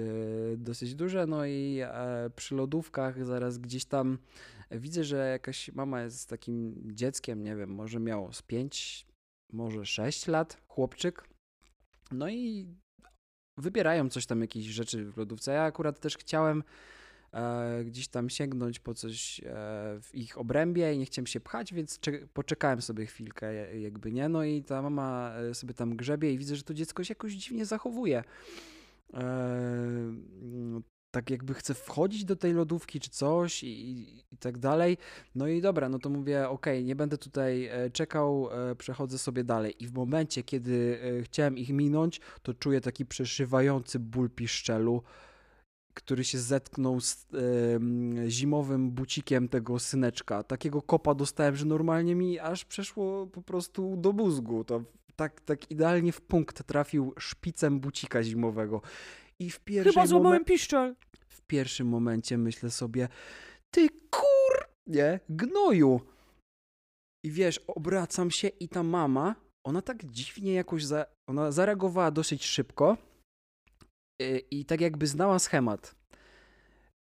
dosyć 0.56 0.94
duże, 0.94 1.26
no 1.26 1.46
i 1.46 1.80
przy 2.36 2.54
lodówkach 2.54 3.26
zaraz 3.26 3.58
gdzieś 3.58 3.84
tam 3.84 4.18
widzę, 4.70 5.04
że 5.04 5.28
jakaś 5.28 5.72
mama 5.72 6.02
jest 6.02 6.20
z 6.20 6.26
takim 6.26 6.74
dzieckiem, 6.84 7.42
nie 7.42 7.56
wiem, 7.56 7.74
może 7.74 8.00
miało 8.00 8.32
z 8.32 8.42
5, 8.42 9.06
może 9.52 9.86
6 9.86 10.26
lat, 10.26 10.56
chłopczyk. 10.68 11.28
No 12.10 12.28
i 12.28 12.66
wybierają 13.58 14.08
coś 14.08 14.26
tam, 14.26 14.40
jakieś 14.40 14.64
rzeczy 14.66 15.04
w 15.12 15.16
lodówce. 15.16 15.52
Ja 15.52 15.62
akurat 15.62 16.00
też 16.00 16.18
chciałem 16.18 16.62
e, 17.32 17.84
gdzieś 17.84 18.08
tam 18.08 18.30
sięgnąć 18.30 18.78
po 18.78 18.94
coś 18.94 19.40
e, 19.40 19.44
w 20.02 20.10
ich 20.14 20.38
obrębie 20.38 20.94
i 20.94 20.98
nie 20.98 21.06
chciałem 21.06 21.26
się 21.26 21.40
pchać, 21.40 21.74
więc 21.74 21.98
cze- 22.00 22.26
poczekałem 22.34 22.82
sobie 22.82 23.06
chwilkę, 23.06 23.54
ja- 23.54 23.72
jakby 23.74 24.12
nie. 24.12 24.28
No 24.28 24.44
i 24.44 24.62
ta 24.62 24.82
mama 24.82 25.32
e, 25.50 25.54
sobie 25.54 25.74
tam 25.74 25.96
grzebie 25.96 26.32
i 26.32 26.38
widzę, 26.38 26.56
że 26.56 26.62
to 26.62 26.74
dziecko 26.74 27.04
się 27.04 27.12
jakoś 27.12 27.32
dziwnie 27.32 27.66
zachowuje. 27.66 28.24
E, 29.14 29.18
tak 31.10 31.30
jakby 31.30 31.54
chce 31.54 31.74
wchodzić 31.74 32.24
do 32.24 32.36
tej 32.36 32.52
lodówki 32.52 33.00
czy 33.00 33.10
coś 33.10 33.64
i, 33.64 33.90
i, 33.90 34.18
i 34.32 34.36
tak 34.38 34.58
dalej. 34.58 34.96
No 35.34 35.48
i 35.48 35.60
dobra, 35.60 35.88
no 35.88 35.98
to 35.98 36.10
mówię, 36.10 36.48
okej, 36.48 36.84
nie 36.84 36.96
będę 36.96 37.18
tutaj 37.18 37.66
e, 37.66 37.90
czekał, 37.90 38.48
e, 38.70 38.74
przechodzę 38.74 39.18
sobie 39.18 39.44
dalej. 39.44 39.74
I 39.82 39.86
w 39.86 39.94
momencie, 39.94 40.42
kiedy 40.42 41.00
e, 41.20 41.22
chciałem 41.22 41.58
ich 41.58 41.70
minąć, 41.70 42.20
to 42.42 42.54
czuję 42.54 42.80
taki 42.80 43.06
przeszywający 43.06 43.98
ból 43.98 44.30
piszczelu, 44.30 45.02
który 45.94 46.24
się 46.24 46.38
zetknął 46.38 47.00
z 47.00 47.26
em, 47.74 48.16
zimowym 48.28 48.90
bucikiem 48.90 49.48
tego 49.48 49.78
syneczka. 49.78 50.42
Takiego 50.42 50.82
kopa 50.82 51.14
dostałem, 51.14 51.56
że 51.56 51.64
normalnie 51.64 52.14
mi 52.14 52.38
aż 52.38 52.64
przeszło 52.64 53.26
po 53.26 53.42
prostu 53.42 53.96
do 53.96 54.12
mózgu. 54.12 54.64
To 54.64 54.82
tak, 55.16 55.40
tak 55.40 55.70
idealnie 55.70 56.12
w 56.12 56.20
punkt 56.20 56.66
trafił 56.66 57.14
szpicem 57.18 57.80
bucika 57.80 58.22
zimowego. 58.22 58.82
I 59.40 59.50
w 59.50 59.60
pierwszym 59.60 59.92
Chyba 59.92 60.06
złamałem 60.06 60.44
piszczel. 60.44 60.96
w 61.28 61.42
pierwszym 61.42 61.88
momencie 61.88 62.38
myślę 62.38 62.70
sobie, 62.70 63.08
ty 63.70 63.88
kur... 64.10 64.68
nie, 64.86 65.20
gnoju. 65.28 66.00
I 67.26 67.30
wiesz, 67.30 67.58
obracam 67.66 68.30
się 68.30 68.48
i 68.48 68.68
ta 68.68 68.82
mama, 68.82 69.34
ona 69.66 69.82
tak 69.82 70.04
dziwnie 70.04 70.52
jakoś, 70.54 70.84
za... 70.84 71.06
ona 71.28 71.52
zareagowała 71.52 72.10
dosyć 72.10 72.44
szybko 72.44 72.96
yy, 74.20 74.38
i 74.38 74.64
tak 74.64 74.80
jakby 74.80 75.06
znała 75.06 75.38
schemat. 75.38 75.94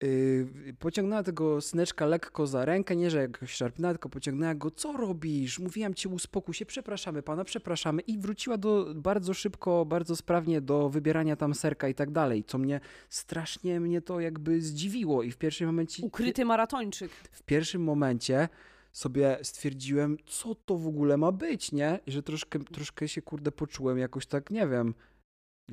Yy, 0.01 0.73
pociągnęła 0.79 1.23
tego 1.23 1.61
syneczka 1.61 2.05
lekko 2.05 2.47
za 2.47 2.65
rękę, 2.65 2.95
nie 2.95 3.09
że 3.09 3.21
jakoś 3.21 3.51
szarpnęła, 3.51 3.93
tylko 3.93 4.09
pociągnęła 4.09 4.55
go, 4.55 4.71
co 4.71 4.91
robisz? 4.93 5.59
Mówiłam 5.59 5.93
ci 5.93 6.07
uspokój 6.07 6.53
się, 6.53 6.65
przepraszamy 6.65 7.23
pana, 7.23 7.43
przepraszamy 7.43 8.01
i 8.01 8.17
wróciła 8.17 8.57
do, 8.57 8.93
bardzo 8.95 9.33
szybko, 9.33 9.85
bardzo 9.85 10.15
sprawnie 10.15 10.61
do 10.61 10.89
wybierania 10.89 11.35
tam 11.35 11.53
serka 11.53 11.87
i 11.87 11.95
tak 11.95 12.11
dalej, 12.11 12.43
co 12.43 12.57
mnie 12.57 12.79
strasznie 13.09 13.79
mnie 13.79 14.01
to 14.01 14.19
jakby 14.19 14.61
zdziwiło 14.61 15.23
i 15.23 15.31
w 15.31 15.37
pierwszym 15.37 15.67
momencie 15.67 16.05
Ukryty 16.05 16.45
maratończyk. 16.45 17.11
w 17.31 17.43
pierwszym 17.43 17.83
momencie 17.83 18.49
sobie 18.91 19.37
stwierdziłem, 19.41 20.17
co 20.25 20.55
to 20.55 20.77
w 20.77 20.87
ogóle 20.87 21.17
ma 21.17 21.31
być, 21.31 21.71
nie? 21.71 21.99
I 22.07 22.11
że 22.11 22.23
troszkę, 22.23 22.59
troszkę 22.59 23.07
się 23.07 23.21
kurde 23.21 23.51
poczułem 23.51 23.97
jakoś 23.97 24.25
tak, 24.25 24.51
nie 24.51 24.67
wiem, 24.67 24.93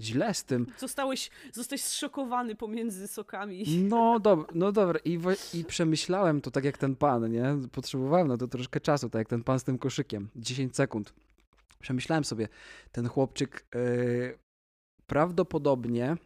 źle 0.00 0.34
z 0.34 0.44
tym. 0.44 0.66
Zostałeś, 0.78 1.30
zostałeś 1.52 1.82
zszokowany 1.82 2.54
pomiędzy 2.54 3.08
sokami. 3.08 3.64
No 3.88 4.20
dobra, 4.20 4.46
no 4.54 4.72
dobra. 4.72 4.98
I, 5.04 5.18
I 5.54 5.64
przemyślałem 5.64 6.40
to 6.40 6.50
tak 6.50 6.64
jak 6.64 6.78
ten 6.78 6.96
pan, 6.96 7.32
nie? 7.32 7.56
Potrzebowałem 7.72 8.28
na 8.28 8.36
to 8.36 8.48
troszkę 8.48 8.80
czasu, 8.80 9.10
tak 9.10 9.18
jak 9.18 9.28
ten 9.28 9.44
pan 9.44 9.60
z 9.60 9.64
tym 9.64 9.78
koszykiem. 9.78 10.28
10 10.36 10.76
sekund. 10.76 11.14
Przemyślałem 11.80 12.24
sobie, 12.24 12.48
ten 12.92 13.08
chłopczyk 13.08 13.66
yy, 13.74 14.38
prawdopodobnie 15.06 16.16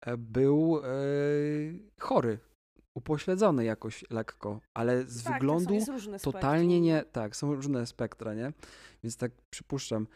e, 0.00 0.16
był 0.16 0.80
yy, 0.82 1.78
chory, 2.00 2.38
upośledzony 2.94 3.64
jakoś 3.64 4.04
lekko, 4.10 4.60
ale 4.74 5.04
z 5.04 5.22
tak, 5.22 5.34
wyglądu 5.34 5.74
różne 5.88 6.18
totalnie 6.18 6.76
spektrum. 6.76 6.82
nie, 6.82 7.04
tak, 7.12 7.36
są 7.36 7.54
różne 7.54 7.86
spektra, 7.86 8.34
nie? 8.34 8.52
Więc 9.02 9.16
tak 9.16 9.32
przypuszczam, 9.50 10.06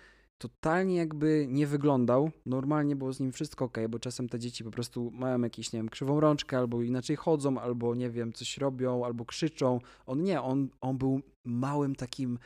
totalnie 0.43 0.97
jakby 0.97 1.47
nie 1.49 1.67
wyglądał. 1.67 2.31
Normalnie 2.47 2.97
było 2.97 3.13
z 3.13 3.21
nim 3.21 3.33
wszystko 3.33 3.65
ok, 3.65 3.79
bo 3.89 3.99
czasem 3.99 4.29
te 4.29 4.39
dzieci 4.39 4.65
po 4.65 4.71
prostu 4.71 5.11
mają 5.11 5.43
jakieś, 5.43 5.73
nie 5.73 5.79
wiem, 5.79 5.89
krzywą 5.89 6.21
rączkę, 6.21 6.59
albo 6.59 6.83
inaczej 6.83 7.17
chodzą, 7.17 7.59
albo 7.59 7.95
nie 7.95 8.11
wiem, 8.11 8.33
coś 8.33 8.59
robią, 8.59 9.05
albo 9.05 9.25
krzyczą. 9.25 9.81
On 10.07 10.23
nie, 10.23 10.43
on, 10.43 10.69
on 10.81 10.99
był 10.99 11.21
małym 11.45 11.95
takim 11.95 12.39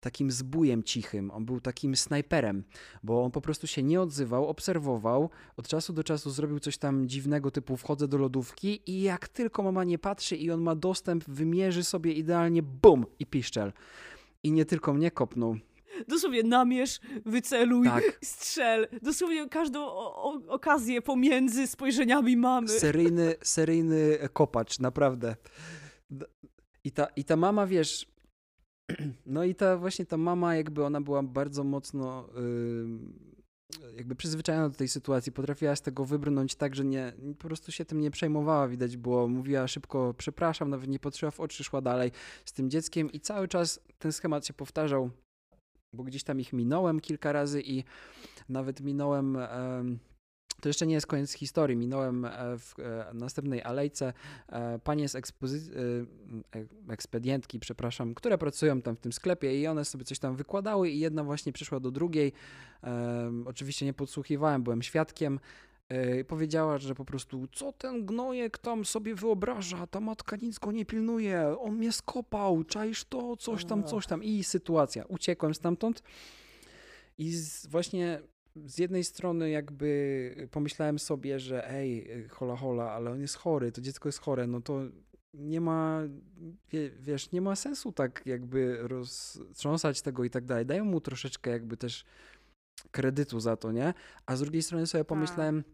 takim 0.00 0.30
zbójem 0.30 0.82
cichym, 0.82 1.30
on 1.30 1.44
był 1.44 1.60
takim 1.60 1.96
snajperem, 1.96 2.64
bo 3.02 3.24
on 3.24 3.30
po 3.30 3.40
prostu 3.40 3.66
się 3.66 3.82
nie 3.82 4.00
odzywał, 4.00 4.48
obserwował, 4.48 5.30
od 5.56 5.68
czasu 5.68 5.92
do 5.92 6.04
czasu 6.04 6.30
zrobił 6.30 6.60
coś 6.60 6.78
tam 6.78 7.08
dziwnego 7.08 7.50
typu 7.50 7.76
wchodzę 7.76 8.08
do 8.08 8.18
lodówki 8.18 8.80
i 8.86 9.02
jak 9.02 9.28
tylko 9.28 9.62
mama 9.62 9.84
nie 9.84 9.98
patrzy 9.98 10.36
i 10.36 10.50
on 10.50 10.60
ma 10.60 10.74
dostęp, 10.74 11.24
wymierzy 11.24 11.84
sobie 11.84 12.12
idealnie 12.12 12.62
bum 12.62 13.06
i 13.18 13.26
piszczel. 13.26 13.72
I 14.42 14.52
nie 14.52 14.64
tylko 14.64 14.94
mnie 14.94 15.10
kopnął. 15.10 15.56
Dosłownie 16.08 16.42
namierz, 16.42 17.00
wyceluj, 17.26 17.86
Tak. 17.86 18.18
strzel. 18.24 18.88
Dosłownie 19.02 19.48
każdą 19.48 19.80
o, 19.80 20.24
o, 20.24 20.40
okazję 20.48 21.02
pomiędzy 21.02 21.66
spojrzeniami 21.66 22.36
mamy. 22.36 22.68
Seryjny, 22.68 23.34
seryjny 23.42 24.18
kopacz, 24.32 24.78
naprawdę. 24.78 25.36
I 26.84 26.90
ta, 26.92 27.06
I 27.16 27.24
ta 27.24 27.36
mama, 27.36 27.66
wiesz, 27.66 28.06
no 29.26 29.44
i 29.44 29.54
ta 29.54 29.76
właśnie 29.76 30.06
ta 30.06 30.16
mama, 30.16 30.56
jakby 30.56 30.84
ona 30.84 31.00
była 31.00 31.22
bardzo 31.22 31.64
mocno 31.64 32.28
jakby 33.96 34.14
przyzwyczajona 34.14 34.68
do 34.68 34.74
tej 34.74 34.88
sytuacji, 34.88 35.32
potrafiła 35.32 35.76
z 35.76 35.82
tego 35.82 36.04
wybrnąć 36.04 36.54
tak, 36.54 36.74
że 36.74 36.84
nie, 36.84 37.12
po 37.38 37.48
prostu 37.48 37.72
się 37.72 37.84
tym 37.84 38.00
nie 38.00 38.10
przejmowała, 38.10 38.68
widać 38.68 38.96
było, 38.96 39.28
mówiła 39.28 39.68
szybko 39.68 40.14
przepraszam, 40.18 40.70
nawet 40.70 40.88
nie 40.88 40.98
patrzyła 40.98 41.30
w 41.30 41.40
oczy, 41.40 41.64
szła 41.64 41.80
dalej 41.80 42.10
z 42.44 42.52
tym 42.52 42.70
dzieckiem 42.70 43.12
i 43.12 43.20
cały 43.20 43.48
czas 43.48 43.80
ten 43.98 44.12
schemat 44.12 44.46
się 44.46 44.52
powtarzał, 44.54 45.10
bo 45.94 46.04
gdzieś 46.04 46.24
tam 46.24 46.40
ich 46.40 46.52
minąłem 46.52 47.00
kilka 47.00 47.32
razy 47.32 47.62
i 47.62 47.84
nawet 48.48 48.80
minąłem... 48.80 49.36
em, 49.36 49.98
to 50.60 50.68
jeszcze 50.68 50.86
nie 50.86 50.94
jest 50.94 51.06
koniec 51.06 51.32
historii. 51.32 51.76
Minąłem 51.76 52.24
e, 52.24 52.30
w 52.58 52.74
e, 52.78 53.14
następnej 53.14 53.62
alejce 53.62 54.12
e, 54.48 54.78
panie 54.78 55.08
z 55.08 55.14
ekspozy- 55.14 55.70
ekspedientki, 56.88 57.60
przepraszam, 57.60 58.14
które 58.14 58.38
pracują 58.38 58.82
tam 58.82 58.96
w 58.96 59.00
tym 59.00 59.12
sklepie 59.12 59.60
i 59.60 59.66
one 59.66 59.84
sobie 59.84 60.04
coś 60.04 60.18
tam 60.18 60.36
wykładały 60.36 60.90
i 60.90 60.98
jedna 60.98 61.24
właśnie 61.24 61.52
przyszła 61.52 61.80
do 61.80 61.90
drugiej. 61.90 62.32
Oczywiście 63.44 63.86
nie 63.86 63.92
podsłuchiwałem, 63.92 64.62
byłem 64.62 64.82
świadkiem. 64.82 65.40
E, 65.88 66.24
Powiedziała, 66.24 66.78
że 66.78 66.94
po 66.94 67.04
prostu, 67.04 67.48
co 67.52 67.72
ten 67.72 68.06
gnojek 68.06 68.58
tam 68.58 68.84
sobie 68.84 69.14
wyobraża, 69.14 69.86
ta 69.86 70.00
matka 70.00 70.36
nic 70.36 70.58
go 70.58 70.72
nie 70.72 70.84
pilnuje, 70.84 71.56
on 71.58 71.76
mnie 71.76 71.92
skopał, 71.92 72.64
czaisz 72.64 73.04
to, 73.04 73.36
coś 73.36 73.64
tam, 73.64 73.84
coś 73.84 74.06
tam. 74.06 74.24
I 74.24 74.44
sytuacja. 74.44 75.04
Uciekłem 75.04 75.54
stamtąd. 75.54 76.02
I 77.18 77.32
z, 77.32 77.66
właśnie 77.66 78.20
z 78.66 78.78
jednej 78.78 79.04
strony 79.04 79.50
jakby 79.50 80.48
pomyślałem 80.50 80.98
sobie, 80.98 81.40
że 81.40 81.70
ej, 81.70 82.08
hola 82.28 82.56
hola, 82.56 82.92
ale 82.92 83.10
on 83.10 83.20
jest 83.20 83.36
chory, 83.36 83.72
to 83.72 83.80
dziecko 83.80 84.08
jest 84.08 84.18
chore, 84.18 84.46
no 84.46 84.60
to 84.60 84.80
nie 85.34 85.60
ma, 85.60 86.02
wie, 86.70 86.90
wiesz, 86.90 87.32
nie 87.32 87.40
ma 87.40 87.56
sensu 87.56 87.92
tak 87.92 88.22
jakby 88.26 88.78
roztrząsać 88.80 90.02
tego 90.02 90.24
i 90.24 90.30
tak 90.30 90.44
dalej. 90.44 90.66
Dają 90.66 90.84
mu 90.84 91.00
troszeczkę 91.00 91.50
jakby 91.50 91.76
też 91.76 92.04
kredytu 92.90 93.40
za 93.40 93.56
to, 93.56 93.72
nie? 93.72 93.94
A 94.26 94.36
z 94.36 94.40
drugiej 94.40 94.62
strony 94.62 94.86
sobie 94.86 95.04
pomyślałem, 95.04 95.64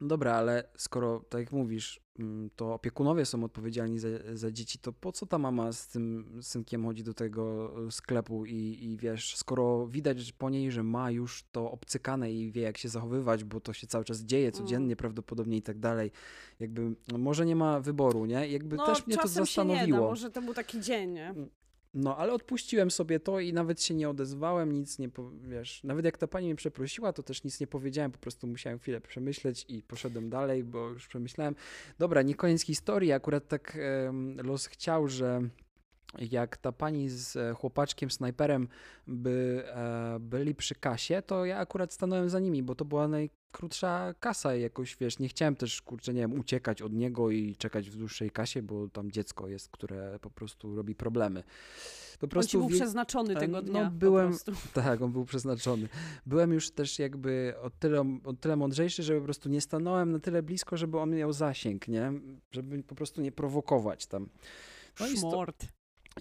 dobra, 0.00 0.34
ale 0.34 0.64
skoro, 0.76 1.20
tak 1.28 1.40
jak 1.40 1.52
mówisz, 1.52 2.00
mm, 2.18 2.50
to 2.56 2.74
opiekunowie 2.74 3.26
są 3.26 3.44
odpowiedzialni 3.44 3.98
za, 3.98 4.08
za 4.34 4.50
dzieci, 4.52 4.78
to 4.78 4.92
po 4.92 5.12
co 5.12 5.26
ta 5.26 5.38
mama 5.38 5.72
z 5.72 5.88
tym 5.88 6.38
synkiem 6.42 6.84
chodzi 6.84 7.02
do 7.04 7.14
tego 7.14 7.74
sklepu 7.90 8.46
i, 8.46 8.78
i 8.80 8.96
wiesz, 8.96 9.36
skoro 9.36 9.86
widać 9.86 10.32
po 10.32 10.50
niej, 10.50 10.70
że 10.72 10.82
ma 10.82 11.10
już 11.10 11.44
to 11.52 11.70
obcykane 11.70 12.32
i 12.32 12.52
wie 12.52 12.62
jak 12.62 12.78
się 12.78 12.88
zachowywać, 12.88 13.44
bo 13.44 13.60
to 13.60 13.72
się 13.72 13.86
cały 13.86 14.04
czas 14.04 14.20
dzieje 14.20 14.52
codziennie 14.52 14.86
Mm. 14.86 14.96
prawdopodobnie 14.96 15.56
i 15.56 15.62
tak 15.62 15.78
dalej, 15.78 16.10
jakby 16.60 16.94
no, 17.12 17.18
może 17.18 17.46
nie 17.46 17.56
ma 17.56 17.80
wyboru, 17.80 18.26
nie? 18.26 18.48
Jakby 18.48 18.76
No, 18.76 18.86
też 18.86 19.06
mnie 19.06 19.16
to 19.16 19.22
czasem 19.22 19.46
się 19.46 19.64
nie 19.64 19.66
da, 19.68 19.74
zastanowiło. 19.74 20.08
może 20.08 20.30
to 20.30 20.42
był 20.42 20.54
taki 20.54 20.80
dzień, 20.80 21.10
nie? 21.12 21.34
No, 22.00 22.16
ale 22.16 22.32
odpuściłem 22.32 22.90
sobie 22.90 23.20
to 23.20 23.40
i 23.40 23.52
nawet 23.52 23.82
się 23.82 23.94
nie 23.94 24.08
odezwałem, 24.08 24.72
nic 24.72 24.98
nie, 24.98 25.10
wiesz, 25.42 25.84
nawet 25.84 26.04
jak 26.04 26.18
ta 26.18 26.26
pani 26.26 26.46
mnie 26.46 26.56
przeprosiła, 26.56 27.12
to 27.12 27.22
też 27.22 27.44
nic 27.44 27.60
nie 27.60 27.66
powiedziałem, 27.66 28.12
po 28.12 28.18
prostu 28.18 28.46
musiałem 28.46 28.78
chwilę 28.78 29.00
przemyśleć 29.00 29.64
i 29.68 29.82
poszedłem 29.82 30.30
dalej, 30.30 30.64
bo 30.64 30.88
już 30.88 31.08
przemyślałem. 31.08 31.54
Dobra, 31.98 32.22
nie 32.22 32.34
koniec 32.34 32.62
historii, 32.62 33.12
akurat 33.12 33.48
tak 33.48 33.78
los 34.42 34.66
chciał, 34.66 35.08
że 35.08 35.40
jak 36.30 36.56
ta 36.56 36.72
pani 36.72 37.08
z 37.08 37.36
e, 37.36 37.54
chłopaczkiem, 37.54 38.10
snajperem 38.10 38.68
by 39.06 39.62
e, 39.66 40.16
byli 40.20 40.54
przy 40.54 40.74
kasie, 40.74 41.22
to 41.26 41.44
ja 41.44 41.58
akurat 41.58 41.92
stanąłem 41.92 42.30
za 42.30 42.40
nimi, 42.40 42.62
bo 42.62 42.74
to 42.74 42.84
była 42.84 43.08
najkrótsza 43.08 44.14
kasa 44.20 44.56
i 44.56 44.62
jakoś, 44.62 44.96
wiesz, 44.96 45.18
nie 45.18 45.28
chciałem 45.28 45.56
też, 45.56 45.82
kurczę, 45.82 46.14
nie 46.14 46.20
wiem, 46.20 46.38
uciekać 46.40 46.82
od 46.82 46.92
niego 46.92 47.30
i 47.30 47.56
czekać 47.56 47.90
w 47.90 47.96
dłuższej 47.96 48.30
kasie, 48.30 48.62
bo 48.62 48.88
tam 48.88 49.10
dziecko 49.10 49.48
jest, 49.48 49.68
które 49.70 50.18
po 50.20 50.30
prostu 50.30 50.76
robi 50.76 50.94
problemy. 50.94 51.42
Po 52.18 52.24
On 52.26 52.28
ci 52.28 52.32
prostu 52.32 52.58
był 52.58 52.68
wie- 52.68 52.76
przeznaczony 52.76 53.36
e, 53.36 53.40
tego 53.40 53.52
no, 53.52 53.62
dnia. 53.62 53.90
byłem- 53.90 54.32
Po 54.32 54.44
prostu. 54.44 54.68
tak, 54.82 55.02
on 55.02 55.12
był 55.12 55.24
przeznaczony. 55.24 55.88
Byłem 56.26 56.52
już 56.52 56.70
też 56.70 56.98
jakby 56.98 57.54
o 57.62 57.70
tyle, 57.70 58.18
o 58.24 58.32
tyle 58.32 58.56
mądrzejszy, 58.56 59.02
że 59.02 59.18
po 59.18 59.24
prostu 59.24 59.48
nie 59.48 59.60
stanąłem 59.60 60.12
na 60.12 60.18
tyle 60.18 60.42
blisko, 60.42 60.76
żeby 60.76 60.98
on 60.98 61.10
miał 61.14 61.32
zasięg, 61.32 61.88
nie? 61.88 62.12
Żeby 62.50 62.82
po 62.82 62.94
prostu 62.94 63.20
nie 63.22 63.32
prowokować 63.32 64.06
tam. 64.06 64.28
No 65.00 65.06
Szmort. 65.06 65.64
I 65.64 65.66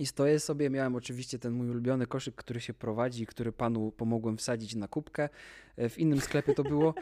stoję 0.06 0.40
sobie, 0.40 0.70
miałem 0.70 0.96
oczywiście 0.96 1.40
ten 1.40 1.54
mój 1.54 1.70
ulubiony 1.70 2.08
koszyk, 2.08 2.36
który 2.36 2.62
się 2.62 2.74
prowadzi, 2.74 3.26
który 3.26 3.52
panu 3.52 3.92
pomogłem 3.92 4.38
wsadzić 4.38 4.76
na 4.76 4.88
kubkę. 4.88 5.30
E, 5.78 5.90
W 5.90 5.98
innym 5.98 6.22
sklepie 6.22 6.54
to 6.54 6.64
było. 6.64 6.94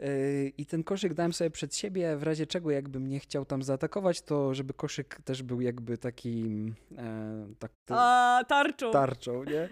E, 0.00 0.46
I 0.46 0.66
ten 0.66 0.84
koszyk 0.84 1.14
dałem 1.14 1.32
sobie 1.32 1.50
przed 1.50 1.76
siebie, 1.76 2.16
w 2.16 2.22
razie 2.22 2.46
czego 2.46 2.70
jakbym 2.70 3.06
nie 3.06 3.20
chciał 3.20 3.44
tam 3.44 3.62
zaatakować, 3.62 4.22
to 4.22 4.54
żeby 4.54 4.74
koszyk 4.74 5.18
też 5.24 5.42
był 5.42 5.60
jakby 5.60 5.98
takim 5.98 6.74
e, 6.98 7.46
tak, 7.58 7.72
A, 7.88 8.40
tarczą. 8.48 8.90
tarczą, 8.90 9.44
nie? 9.44 9.68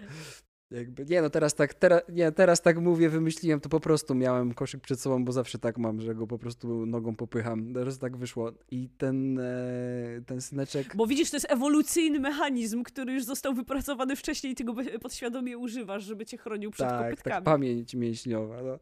Jakby, 0.71 1.05
nie 1.05 1.21
no 1.21 1.29
teraz 1.29 1.55
tak, 1.55 1.73
teraz, 1.73 2.01
nie, 2.09 2.31
teraz 2.31 2.61
tak 2.61 2.77
mówię, 2.77 3.09
wymyśliłem, 3.09 3.59
to 3.59 3.69
po 3.69 3.79
prostu 3.79 4.15
miałem 4.15 4.53
koszyk 4.53 4.81
przed 4.81 5.01
sobą, 5.01 5.25
bo 5.25 5.31
zawsze 5.31 5.59
tak 5.59 5.77
mam, 5.77 6.01
że 6.01 6.15
go 6.15 6.27
po 6.27 6.39
prostu 6.39 6.85
nogą 6.85 7.15
popycham. 7.15 7.73
Teraz 7.73 7.99
tak 7.99 8.17
wyszło. 8.17 8.51
I 8.71 8.89
ten, 8.97 9.39
e, 9.39 10.21
ten 10.25 10.41
syneczek... 10.41 10.95
Bo 10.95 11.07
widzisz, 11.07 11.29
to 11.29 11.35
jest 11.35 11.51
ewolucyjny 11.51 12.19
mechanizm, 12.19 12.83
który 12.83 13.13
już 13.13 13.23
został 13.23 13.53
wypracowany 13.53 14.15
wcześniej 14.15 14.53
i 14.53 14.55
ty 14.55 14.63
go 14.63 14.75
podświadomie 15.01 15.57
używasz, 15.57 16.03
żeby 16.03 16.25
cię 16.25 16.37
chronił 16.37 16.71
przed 16.71 16.87
tak, 16.87 17.01
kopytkami. 17.01 17.33
tak, 17.33 17.43
pamięć 17.43 17.95
mięśniowa. 17.95 18.61
No. 18.63 18.79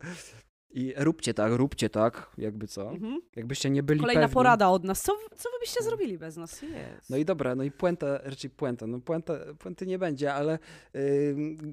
I 0.72 0.94
róbcie 0.98 1.34
tak, 1.34 1.54
róbcie 1.54 1.90
tak, 1.90 2.32
jakby 2.38 2.68
co. 2.68 2.92
Mhm. 2.92 3.22
Jakbyście 3.36 3.70
nie 3.70 3.84
byli 3.84 4.00
Kolejna 4.00 4.22
pewni. 4.22 4.34
porada 4.34 4.70
od 4.70 4.84
nas. 4.84 5.02
Co, 5.02 5.14
co 5.36 5.50
wy 5.50 5.60
byście 5.60 5.84
zrobili 5.84 6.18
bez 6.18 6.38
nas? 6.38 6.62
Jest. 6.62 7.10
No 7.10 7.18
i 7.18 7.26
dobra, 7.26 7.56
no 7.56 7.64
i 7.64 7.72
puenta, 7.72 8.18
raczej 8.24 8.50
puenta, 8.50 8.88
no 8.88 9.00
puenta, 9.00 9.34
puenty 9.60 9.88
nie 9.88 10.00
będzie, 10.00 10.34
ale 10.34 10.60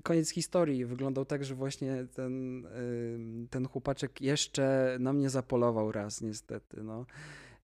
koniec 0.03 0.30
historii 0.30 0.84
wyglądał 0.84 1.24
tak, 1.24 1.45
że 1.45 1.55
właśnie 1.55 2.07
ten, 2.14 2.66
ten 3.51 3.68
chłopaczek 3.68 4.20
jeszcze 4.20 4.97
na 5.01 5.12
mnie 5.12 5.30
zapolował 5.30 5.92
raz 5.92 6.20
niestety, 6.20 6.82
no. 6.82 7.07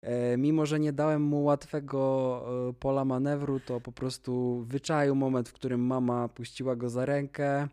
E, 0.02 0.36
mimo, 0.36 0.66
że 0.66 0.80
nie 0.80 0.92
dałem 0.92 1.22
mu 1.22 1.44
łatwego 1.44 2.68
e, 2.68 2.72
pola 2.72 3.04
manewru, 3.04 3.60
to 3.60 3.80
po 3.80 3.92
prostu 3.92 4.64
wyczaił 4.68 5.14
moment, 5.14 5.48
w 5.48 5.52
którym 5.52 5.80
mama 5.80 6.28
puściła 6.28 6.76
go 6.76 6.88
za 6.88 7.04
rękę, 7.04 7.68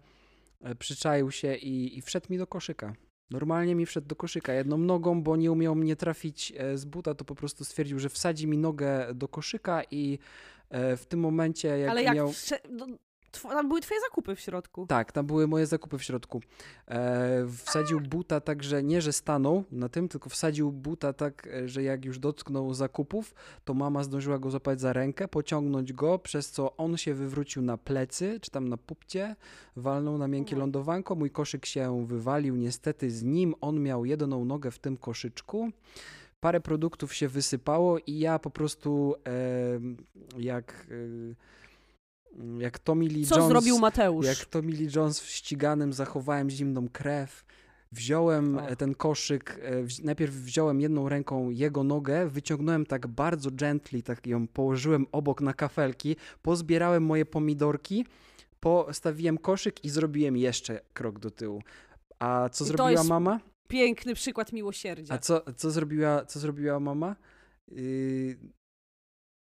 e, 0.61 0.75
przyczaił 0.75 1.31
się 1.31 1.55
i, 1.55 1.97
i 1.97 2.01
wszedł 2.01 2.27
mi 2.29 2.37
do 2.37 2.47
koszyka. 2.47 2.93
Normalnie 3.29 3.75
mi 3.75 3.85
wszedł 3.85 4.07
do 4.07 4.15
koszyka 4.15 4.53
jedną 4.53 4.77
nogą, 4.77 5.21
bo 5.23 5.35
nie 5.35 5.51
umiał 5.51 5.75
mnie 5.75 5.95
trafić 5.95 6.53
e, 6.57 6.77
z 6.77 6.85
buta, 6.85 7.15
to 7.15 7.25
po 7.25 7.35
prostu 7.35 7.65
stwierdził, 7.65 7.99
że 7.99 8.09
wsadzi 8.09 8.47
mi 8.47 8.57
nogę 8.57 9.07
do 9.13 9.27
koszyka 9.27 9.81
i 9.91 10.19
e, 10.69 10.97
w 10.97 11.05
tym 11.05 11.19
momencie 11.19 11.67
jak 11.67 11.89
Ale 11.89 12.03
jak 12.03 12.15
miał... 12.15 12.27
wsze- 12.29 12.59
no, 12.69 12.87
tam 13.41 13.67
były 13.67 13.81
twoje 13.81 14.01
zakupy 14.01 14.35
w 14.35 14.39
środku. 14.39 14.87
Tak, 14.87 15.11
tam 15.11 15.25
były 15.25 15.47
moje 15.47 15.65
zakupy 15.65 15.97
w 15.97 16.03
środku. 16.03 16.41
E, 16.87 17.47
wsadził 17.65 18.01
buta 18.01 18.39
tak, 18.41 18.63
że 18.63 18.83
nie, 18.83 19.01
że 19.01 19.13
stanął 19.13 19.63
na 19.71 19.89
tym, 19.89 20.07
tylko 20.07 20.29
wsadził 20.29 20.71
buta 20.71 21.13
tak, 21.13 21.47
e, 21.47 21.69
że 21.69 21.83
jak 21.83 22.05
już 22.05 22.19
dotknął 22.19 22.73
zakupów, 22.73 23.33
to 23.65 23.73
mama 23.73 24.03
zdążyła 24.03 24.39
go 24.39 24.51
złapać 24.51 24.81
za 24.81 24.93
rękę, 24.93 25.27
pociągnąć 25.27 25.93
go, 25.93 26.19
przez 26.19 26.51
co 26.51 26.77
on 26.77 26.97
się 26.97 27.13
wywrócił 27.13 27.61
na 27.61 27.77
plecy, 27.77 28.39
czy 28.41 28.51
tam 28.51 28.69
na 28.69 28.77
pupcie, 28.77 29.35
walnął 29.75 30.17
na 30.17 30.27
miękkie 30.27 30.51
Mhm. 30.51 30.59
lądowanko, 30.59 31.15
mój 31.15 31.31
koszyk 31.31 31.65
się 31.65 32.05
wywalił, 32.07 32.55
niestety 32.55 33.11
z 33.11 33.23
nim 33.23 33.55
on 33.61 33.83
miał 33.83 34.05
jedną 34.05 34.45
nogę 34.45 34.71
w 34.71 34.79
tym 34.79 34.97
koszyczku. 34.97 35.69
Parę 36.39 36.61
produktów 36.61 37.13
się 37.13 37.27
wysypało 37.27 37.99
i 37.99 38.19
ja 38.19 38.39
po 38.39 38.49
prostu 38.49 39.15
em, 39.23 39.97
jak, 40.37 40.87
e, 40.91 41.35
jak 42.59 42.79
Tommy 42.79 43.05
Lee 43.05 43.25
Co 43.25 43.35
Jones... 43.35 43.49
zrobił 43.49 43.79
Mateusz? 43.79 44.25
Jak 44.25 44.45
Tommy 44.45 44.71
Lee 44.71 44.89
Jones 44.95 45.19
w 45.19 45.29
ściganym 45.29 45.93
zachowałem 45.93 46.49
zimną 46.49 46.89
krew. 46.89 47.45
Wziąłem 47.91 48.59
e, 48.59 48.75
ten 48.75 48.95
koszyk, 48.95 49.59
e, 49.63 50.03
najpierw 50.03 50.33
wziąłem 50.33 50.81
jedną 50.81 51.09
ręką 51.09 51.49
jego 51.49 51.83
nogę, 51.83 52.27
wyciągnąłem 52.27 52.85
tak 52.85 53.07
bardzo 53.07 53.49
gently, 53.51 54.03
tak 54.03 54.27
ją 54.27 54.47
położyłem 54.47 55.05
obok 55.11 55.41
na 55.41 55.53
kafelki, 55.53 56.15
pozbierałem 56.41 57.03
moje 57.03 57.25
pomidorki, 57.25 58.05
postawiłem 58.59 59.37
koszyk 59.37 59.85
i 59.85 59.89
zrobiłem 59.89 60.37
jeszcze 60.37 60.81
krok 60.93 61.19
do 61.19 61.31
tyłu. 61.31 61.61
A 62.19 62.49
co 62.49 62.65
I 62.65 62.67
zrobiła 62.67 62.91
jest 62.91 63.09
mama? 63.09 63.39
Piękny 63.67 64.15
przykład 64.15 64.53
miłosierdzia. 64.53 65.13
A 65.13 65.17
co, 65.17 65.41
co, 65.55 65.71
zrobiła, 65.71 66.25
co 66.25 66.39
zrobiła 66.39 66.79
mama? 66.79 67.15
Yy, 67.67 68.37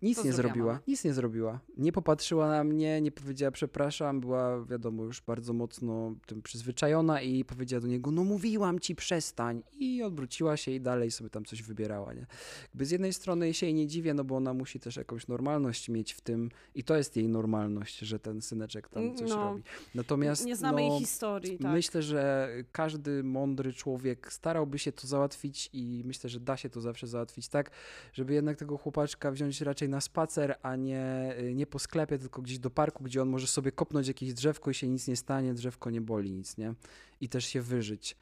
nic 0.06 0.24
nie 0.24 0.32
zrobiła 0.32 0.46
zrobiła, 0.56 0.72
mama? 0.72 0.82
nic 0.88 1.04
nie 1.04 1.12
zrobiła. 1.12 1.60
Nie 1.76 1.92
popatrzyła 1.92 2.48
na 2.48 2.64
mnie, 2.64 3.00
nie 3.00 3.12
powiedziała 3.12 3.50
przepraszam, 3.50 4.20
była 4.20 4.64
wiadomo 4.64 5.04
już 5.04 5.20
bardzo 5.22 5.52
mocno 5.52 6.14
tym 6.26 6.42
przyzwyczajona 6.42 7.20
i 7.22 7.44
powiedziała 7.44 7.80
do 7.80 7.88
niego, 7.88 8.10
no 8.10 8.24
mówiłam 8.24 8.80
ci 8.80 8.94
przestań 8.94 9.62
i 9.78 10.02
odwróciła 10.02 10.56
się 10.56 10.70
i 10.72 10.80
dalej 10.80 11.10
sobie 11.10 11.30
tam 11.30 11.44
coś 11.44 11.62
wybierała, 11.62 12.14
nie? 12.14 12.26
Jakby 12.62 12.84
z 12.86 12.90
jednej 12.90 13.12
strony 13.12 13.54
się 13.54 13.66
jej 13.66 13.74
nie 13.74 13.86
dziwię, 13.86 14.14
no 14.14 14.24
bo 14.24 14.36
ona 14.36 14.54
musi 14.54 14.80
też 14.80 14.96
jakąś 14.96 15.28
normalność 15.28 15.88
mieć 15.88 16.12
w 16.12 16.20
tym 16.20 16.50
i 16.74 16.84
to 16.84 16.96
jest 16.96 17.16
jej 17.16 17.28
normalność, 17.28 17.98
że 17.98 18.18
ten 18.18 18.42
syneczek 18.42 18.88
tam 18.88 19.16
coś 19.16 19.30
No. 19.30 19.36
robi. 19.36 19.62
Natomiast 19.94 20.46
nie 20.46 20.56
znamy 20.56 20.82
no, 20.82 20.88
jej 20.88 20.98
historii, 20.98 21.58
tak. 21.58 21.72
Myślę, 21.72 22.02
że 22.02 22.48
każdy 22.72 23.24
mądry 23.24 23.72
człowiek 23.72 24.32
starałby 24.32 24.78
się 24.78 24.92
to 24.92 25.06
załatwić 25.06 25.70
i 25.72 26.02
myślę, 26.04 26.30
że 26.30 26.40
da 26.40 26.56
się 26.56 26.70
to 26.70 26.80
zawsze 26.80 27.06
załatwić 27.06 27.48
tak, 27.48 27.70
żeby 28.12 28.34
jednak 28.34 28.56
tego 28.56 28.76
chłopaczka 28.76 29.30
wziąć 29.30 29.60
raczej 29.60 29.88
na 29.88 29.95
spacer, 30.00 30.56
a 30.62 30.76
nie, 30.76 31.34
nie 31.54 31.66
po 31.66 31.78
sklepie, 31.78 32.18
tylko 32.18 32.42
gdzieś 32.42 32.58
do 32.58 32.70
parku, 32.70 33.04
gdzie 33.04 33.22
on 33.22 33.28
może 33.28 33.46
sobie 33.46 33.72
kopnąć 33.72 34.08
jakieś 34.08 34.34
drzewko 34.34 34.70
i 34.70 34.74
się 34.74 34.88
nic 34.88 35.08
nie 35.08 35.16
stanie, 35.16 35.54
drzewko 35.54 35.90
nie 35.90 36.00
boli 36.00 36.32
nic, 36.32 36.56
nie? 36.56 36.74
I 37.20 37.28
też 37.28 37.44
się 37.44 37.62
wyżyć. 37.62 38.16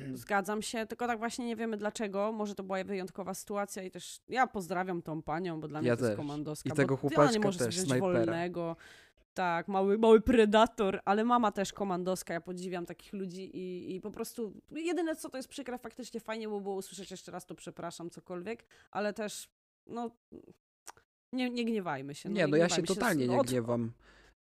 Zgadzam 0.14 0.62
się, 0.62 0.86
tylko 0.86 1.06
tak 1.06 1.18
właśnie 1.18 1.46
nie 1.46 1.56
wiemy 1.56 1.76
dlaczego. 1.76 2.32
Może 2.32 2.54
to 2.54 2.62
była 2.62 2.84
wyjątkowa 2.84 3.34
sytuacja 3.34 3.82
i 3.82 3.90
też 3.90 4.20
ja 4.28 4.46
pozdrawiam 4.46 5.02
tą 5.02 5.22
panią, 5.22 5.60
bo 5.60 5.68
dla 5.68 5.80
mnie 5.80 5.88
Ja 5.88 5.96
to 5.96 6.04
jest 6.04 6.10
też. 6.10 6.16
komandoska. 6.16 6.70
I 6.70 6.72
tego 6.72 6.96
chłopaczka 6.96 7.32
nie 7.32 7.40
może 7.40 7.58
też, 7.58 7.68
wziąć 7.68 7.86
snajpera. 7.88 8.12
wolnego. 8.12 8.76
Tak, 9.34 9.68
mały, 9.68 9.98
mały 9.98 10.20
predator, 10.20 11.00
ale 11.04 11.24
mama 11.24 11.52
też 11.52 11.72
komandoska, 11.72 12.34
ja 12.34 12.40
podziwiam 12.40 12.86
takich 12.86 13.12
ludzi 13.12 13.56
i, 13.56 13.96
i 13.96 14.00
po 14.00 14.10
prostu 14.10 14.52
jedyne 14.70 15.16
co 15.16 15.28
to 15.28 15.36
jest 15.36 15.48
przykre, 15.48 15.78
faktycznie 15.78 16.20
fajnie 16.20 16.48
by 16.48 16.60
było 16.60 16.74
usłyszeć 16.74 17.10
jeszcze 17.10 17.32
raz 17.32 17.46
to 17.46 17.54
przepraszam, 17.54 18.10
cokolwiek, 18.10 18.66
ale 18.90 19.12
też 19.12 19.48
no 19.86 20.10
nie, 21.32 21.50
nie 21.50 21.64
gniewajmy 21.64 22.14
się. 22.14 22.28
Nie, 22.28 22.46
no 22.46 22.56
ja 22.56 22.68
się 22.68 22.82
totalnie 22.82 23.28
nie 23.28 23.38
Od- 23.38 23.46
gniewam. 23.46 23.92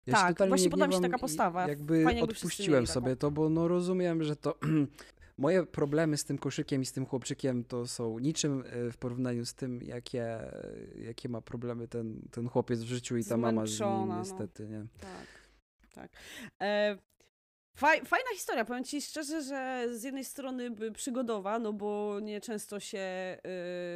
Ja 0.06 0.14
Tak, 0.14 0.28
się 0.28 0.34
totalnie 0.34 0.50
właśnie 0.50 0.66
nie 0.66 0.72
podoba 0.72 0.88
mi 0.88 0.94
się 0.94 1.02
taka 1.02 1.18
postawa. 1.18 1.68
Jakby 1.68 2.04
Fajnie, 2.04 2.24
odpuściłem 2.24 2.80
mieli 2.82 2.88
taką. 2.88 2.94
sobie 3.02 3.16
to, 3.16 3.32
bo 3.32 3.50
no 3.50 3.68
rozumiem, 3.68 4.24
że 4.24 4.36
to 4.36 4.56
moje 5.38 5.66
problemy 5.66 6.18
z 6.18 6.26
tym 6.26 6.38
koszykiem 6.38 6.82
i 6.82 6.86
z 6.86 6.92
tym 6.92 7.06
chłopczykiem 7.06 7.64
to 7.64 7.88
są 7.88 8.20
niczym 8.20 8.64
e, 8.68 8.92
w 8.92 8.98
porównaniu 8.98 9.46
z 9.46 9.54
tym, 9.54 9.82
jakie, 9.84 10.40
jakie 11.06 11.30
ma 11.30 11.42
problemy 11.42 11.88
ten, 11.88 12.22
ten 12.32 12.48
chłopiec 12.50 12.80
w 12.80 12.88
życiu 12.88 13.18
i 13.18 13.24
ta 13.26 13.38
mama 13.38 13.66
z 13.66 13.70
nim 13.70 13.78
Zmęczona, 13.78 14.06
no. 14.14 14.20
niestety, 14.20 14.68
nie? 14.68 14.86
Tak, 15.02 15.28
tak. 15.94 16.12
E, 16.62 16.98
fajna 17.80 18.30
historia, 18.34 18.66
powiem 18.66 18.84
ci 18.84 19.02
szczerze, 19.02 19.42
że 19.42 19.88
z 19.92 20.04
jednej 20.04 20.26
strony 20.26 20.92
przygodowa, 20.92 21.60
no 21.60 21.74
bo 21.74 22.20
nieczęsto 22.22 22.80
się 22.80 23.38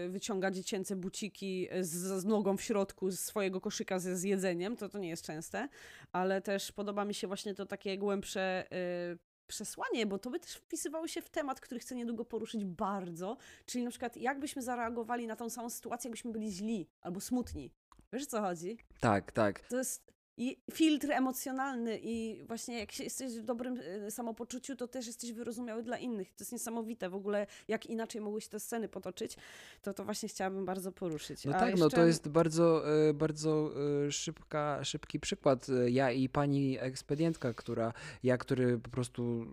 y, 0.06 0.10
wyciąga 0.10 0.52
dziecięce 0.52 0.96
buciki 0.96 1.68
z, 1.82 1.90
z 2.22 2.26
nogą 2.26 2.58
w 2.58 2.62
środku 2.62 3.12
z 3.12 3.20
swojego 3.20 3.62
koszyka 3.62 4.00
ze 4.00 4.18
z 4.18 4.24
jedzeniem, 4.24 4.78
to 4.78 4.90
to 4.90 4.98
nie 5.00 5.10
jest 5.10 5.26
częste, 5.26 5.68
ale 6.12 6.42
też 6.42 6.72
podoba 6.72 7.06
mi 7.06 7.14
się 7.14 7.28
właśnie 7.28 7.56
to 7.56 7.66
takie 7.66 7.98
głębsze 7.98 8.66
y, 9.14 9.34
przesłanie, 9.48 10.06
bo 10.06 10.20
to 10.20 10.30
by 10.30 10.40
też 10.40 10.56
wpisywało 10.56 11.08
się 11.08 11.22
w 11.22 11.30
temat, 11.30 11.60
który 11.60 11.80
chcę 11.80 11.96
niedługo 11.96 12.26
poruszyć 12.26 12.66
bardzo, 12.66 13.38
czyli 13.66 13.84
na 13.84 13.90
przykład 13.90 14.18
jak 14.18 14.40
byśmy 14.40 14.62
zareagowali 14.62 15.28
na 15.28 15.36
tą 15.36 15.50
samą 15.50 15.70
sytuację, 15.70 16.08
jakbyśmy 16.08 16.32
byli 16.32 16.52
źli 16.52 16.90
albo 17.02 17.20
smutni. 17.20 17.72
Wiesz 18.14 18.24
o 18.24 18.26
co 18.26 18.42
chodzi? 18.42 18.78
Tak, 19.00 19.32
tak. 19.32 19.60
To 19.60 19.78
jest 19.78 20.14
i 20.38 20.58
filtr 20.72 21.12
emocjonalny 21.12 22.00
i 22.04 22.44
właśnie 22.48 22.80
jak 22.80 23.00
jesteś 23.00 23.34
w 23.40 23.44
dobrym 23.44 23.80
e, 24.06 24.12
samopoczuciu, 24.12 24.76
to 24.76 24.88
też 24.88 25.08
jesteś 25.08 25.32
wyrozumiały 25.34 25.84
dla 25.84 25.98
innych. 25.98 26.30
To 26.30 26.42
jest 26.44 26.52
niesamowite 26.52 27.10
w 27.10 27.16
ogóle, 27.16 27.48
jak 27.68 27.86
inaczej 27.86 28.22
mogły 28.22 28.42
się 28.42 28.50
te 28.50 28.60
sceny 28.60 28.90
potoczyć, 28.90 29.38
to 29.82 29.94
to 29.94 30.06
właśnie 30.06 30.30
chciałabym 30.30 30.66
bardzo 30.66 30.92
poruszyć. 30.92 31.46
No 31.46 31.56
A 31.56 31.60
tak, 31.60 31.78
no 31.78 31.86
jeszcze- 31.86 31.98
to 31.98 32.06
jest 32.06 32.28
bardzo, 32.28 32.94
e, 33.10 33.14
bardzo 33.14 33.72
e, 34.08 34.12
szybka, 34.12 34.84
szybki 34.84 35.20
przykład. 35.20 35.68
Ja 35.88 36.12
i 36.12 36.30
pani 36.30 36.78
ekspedientka, 36.80 37.54
która, 37.54 37.94
ja, 38.24 38.38
który 38.38 38.80
po 38.80 38.90
prostu 38.90 39.46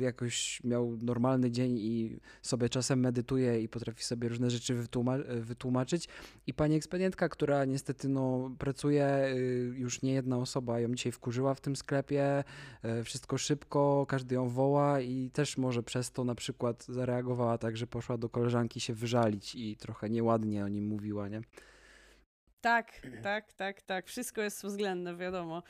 jakoś 0.00 0.60
miał 0.64 0.96
normalny 1.02 1.50
dzień 1.50 1.78
i 1.78 2.18
sobie 2.42 2.68
czasem 2.68 3.00
medytuje 3.00 3.62
i 3.62 3.68
potrafi 3.68 4.04
sobie 4.04 4.28
różne 4.28 4.50
rzeczy 4.50 4.74
wytłuma- 4.74 5.40
wytłumaczyć. 5.40 6.08
I 6.46 6.54
pani 6.54 6.74
ekspedientka, 6.76 7.28
która 7.28 7.64
niestety 7.64 8.08
no, 8.08 8.50
pracuje, 8.58 9.26
y, 9.36 9.74
już 9.76 10.02
nie 10.02 10.05
jedna 10.14 10.38
osoba 10.38 10.80
ją 10.80 10.94
dzisiaj 10.94 11.12
wkurzyła 11.12 11.54
w 11.54 11.60
tym 11.60 11.76
sklepie, 11.76 12.44
e, 12.82 13.04
wszystko 13.04 13.38
szybko, 13.38 14.06
każdy 14.08 14.34
ją 14.34 14.48
woła 14.48 15.00
i 15.00 15.30
też 15.30 15.56
może 15.56 15.82
przez 15.82 16.12
to 16.12 16.24
na 16.24 16.34
przykład 16.34 16.84
zareagowała 16.84 17.58
tak, 17.58 17.76
że 17.76 17.86
poszła 17.86 18.18
do 18.18 18.28
koleżanki 18.28 18.80
się 18.80 18.94
wyżalić 18.94 19.54
i 19.54 19.76
trochę 19.76 20.10
nieładnie 20.10 20.64
o 20.64 20.68
nim 20.68 20.86
mówiła, 20.86 21.28
nie? 21.28 21.40
Tak, 22.60 23.02
tak, 23.22 23.52
tak, 23.52 23.82
tak. 23.82 24.06
Wszystko 24.06 24.42
jest 24.42 24.64
względne, 24.64 25.16
wiadomo. 25.16 25.62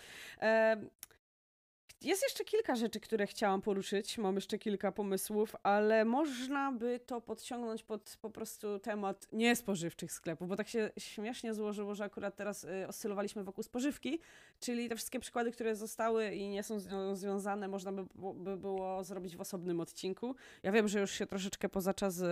Jest 2.03 2.23
jeszcze 2.23 2.45
kilka 2.45 2.77
rzeczy, 2.77 3.01
które 3.01 3.27
chciałam 3.27 3.63
poruszyć. 3.63 4.19
Mam 4.19 4.35
jeszcze 4.35 4.59
kilka 4.59 4.93
pomysłów, 4.93 5.57
ale 5.63 6.05
można 6.05 6.73
by 6.73 7.01
to 7.07 7.21
podciągnąć 7.21 7.83
pod 7.83 8.19
po 8.23 8.31
prostu 8.31 8.79
temat 8.79 9.29
niespożywczych 9.33 10.13
sklepów, 10.13 10.49
bo 10.49 10.57
tak 10.57 10.69
się 10.69 10.91
śmiesznie 10.99 11.55
złożyło, 11.55 11.95
że 11.95 12.05
akurat 12.05 12.37
teraz 12.37 12.65
y, 12.65 12.89
oscylowaliśmy 12.89 13.45
wokół 13.45 13.65
spożywki, 13.65 14.21
czyli 14.61 14.89
te 14.89 14.97
wszystkie 14.97 15.21
przykłady, 15.21 15.53
które 15.53 15.77
zostały 15.77 16.35
i 16.35 16.49
nie 16.49 16.63
są 16.63 16.81
z 16.81 17.19
związane, 17.19 17.69
można 17.69 17.93
by, 17.93 18.05
by 18.35 18.57
było 18.57 19.05
zrobić 19.05 19.37
w 19.37 19.41
osobnym 19.41 19.81
odcinku. 19.81 20.35
Ja 20.63 20.73
wiem, 20.73 20.89
że 20.89 21.01
już 21.01 21.11
się 21.11 21.27
troszeczkę 21.27 21.69
poza 21.69 21.95
czas. 21.95 22.23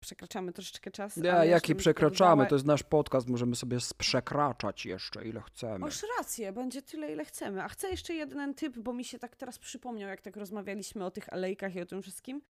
Przekraczamy 0.00 0.52
troszeczkę 0.52 0.90
czas. 0.90 1.16
jeszcze 1.16 1.46
jaki 1.46 1.74
przekraczamy, 1.74 2.30
dodała- 2.42 2.48
to 2.48 2.54
jest 2.54 2.66
nasz 2.66 2.82
podcast, 2.82 3.28
możemy 3.28 3.56
sobie 3.56 3.78
przekraczać 3.98 4.86
jeszcze 4.86 5.24
ile 5.24 5.40
chcemy. 5.40 5.78
Masz 5.78 6.02
rację, 6.18 6.52
będzie 6.52 6.82
tyle, 6.82 7.12
ile 7.12 7.24
chcemy. 7.24 7.62
A 7.62 7.68
chcę 7.68 7.90
jeszcze 7.90 8.14
jeden 8.14 8.54
typ, 8.54 8.78
bo 8.78 8.92
mi 8.92 9.04
się 9.04 9.18
tak 9.18 9.36
teraz 9.36 9.58
przypomniał, 9.58 10.08
jak 10.08 10.20
tak 10.20 10.36
rozmawialiśmy 10.36 11.04
o 11.04 11.10
tych 11.10 11.32
alejkach 11.32 11.74
i 11.74 11.80
o 11.80 11.86
tym 11.86 12.02
wszystkim. 12.02 12.42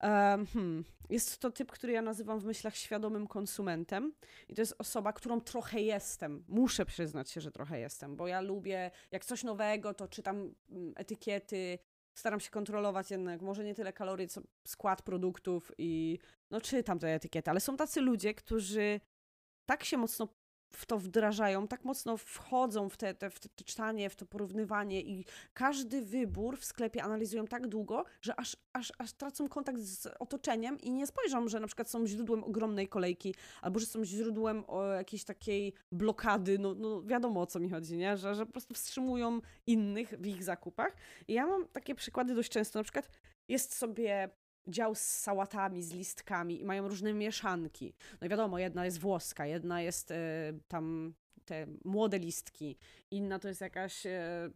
Hmm. 0.00 0.84
Jest 1.10 1.38
to 1.38 1.50
typ, 1.50 1.72
który 1.72 1.92
ja 1.92 2.02
nazywam 2.02 2.40
w 2.40 2.44
myślach 2.44 2.76
świadomym 2.76 3.26
konsumentem. 3.26 4.12
I 4.48 4.54
to 4.54 4.62
jest 4.62 4.74
osoba, 4.78 5.12
którą 5.12 5.40
trochę 5.40 5.80
jestem. 5.80 6.44
Muszę 6.48 6.86
przyznać 6.86 7.30
się, 7.30 7.40
że 7.40 7.52
trochę 7.52 7.80
jestem, 7.80 8.16
bo 8.16 8.26
ja 8.26 8.40
lubię, 8.40 8.90
jak 9.10 9.24
coś 9.24 9.44
nowego, 9.44 9.94
to 9.94 10.08
czytam 10.08 10.54
mm, 10.70 10.92
etykiety, 10.96 11.78
staram 12.14 12.40
się 12.40 12.50
kontrolować 12.50 13.10
jednak, 13.10 13.42
może 13.42 13.64
nie 13.64 13.74
tyle 13.74 13.92
kalorii, 13.92 14.28
co 14.28 14.40
skład 14.66 15.02
produktów 15.02 15.72
i 15.78 16.18
no 16.50 16.60
czytam 16.60 16.98
te 16.98 17.14
etykiety, 17.14 17.50
ale 17.50 17.60
są 17.60 17.76
tacy 17.76 18.00
ludzie, 18.00 18.34
którzy 18.34 19.00
tak 19.66 19.84
się 19.84 19.96
mocno 19.96 20.28
w 20.76 20.86
to 20.86 20.98
wdrażają, 20.98 21.68
tak 21.68 21.84
mocno 21.84 22.16
wchodzą 22.16 22.88
w 22.88 22.96
te, 22.96 23.14
te, 23.14 23.30
w 23.30 23.40
te 23.40 23.64
czytanie, 23.64 24.10
w 24.10 24.16
to 24.16 24.26
porównywanie 24.26 25.00
i 25.00 25.24
każdy 25.54 26.02
wybór 26.02 26.58
w 26.58 26.64
sklepie 26.64 27.02
analizują 27.02 27.46
tak 27.46 27.66
długo, 27.66 28.04
że 28.22 28.40
aż, 28.40 28.56
aż, 28.72 28.92
aż 28.98 29.12
tracą 29.12 29.48
kontakt 29.48 29.78
z 29.78 30.06
otoczeniem 30.18 30.80
i 30.80 30.90
nie 30.90 31.06
spojrzą, 31.06 31.48
że 31.48 31.60
na 31.60 31.66
przykład 31.66 31.90
są 31.90 32.06
źródłem 32.06 32.44
ogromnej 32.44 32.88
kolejki, 32.88 33.34
albo 33.62 33.78
że 33.78 33.86
są 33.86 34.04
źródłem 34.04 34.64
jakiejś 34.96 35.24
takiej 35.24 35.74
blokady, 35.92 36.58
no, 36.58 36.74
no 36.74 37.02
wiadomo 37.02 37.40
o 37.40 37.46
co 37.46 37.60
mi 37.60 37.70
chodzi, 37.70 37.96
nie? 37.96 38.16
Że, 38.16 38.34
że 38.34 38.46
po 38.46 38.52
prostu 38.52 38.74
wstrzymują 38.74 39.40
innych 39.66 40.14
w 40.18 40.26
ich 40.26 40.44
zakupach. 40.44 40.96
I 41.28 41.32
ja 41.32 41.46
mam 41.46 41.68
takie 41.68 41.94
przykłady 41.94 42.34
dość 42.34 42.50
często, 42.50 42.78
na 42.78 42.82
przykład 42.82 43.10
jest 43.48 43.74
sobie 43.76 44.30
dział 44.68 44.94
z 44.94 45.00
sałatami, 45.00 45.82
z 45.82 45.92
listkami 45.92 46.60
i 46.60 46.64
mają 46.64 46.88
różne 46.88 47.12
mieszanki. 47.12 47.94
No 48.20 48.26
i 48.26 48.30
wiadomo, 48.30 48.58
jedna 48.58 48.84
jest 48.84 48.98
włoska, 48.98 49.46
jedna 49.46 49.82
jest 49.82 50.10
e, 50.10 50.16
tam 50.68 51.14
te 51.44 51.66
młode 51.84 52.18
listki, 52.18 52.78
inna 53.10 53.38
to 53.38 53.48
jest 53.48 53.60
jakaś 53.60 54.06
e, 54.06 54.50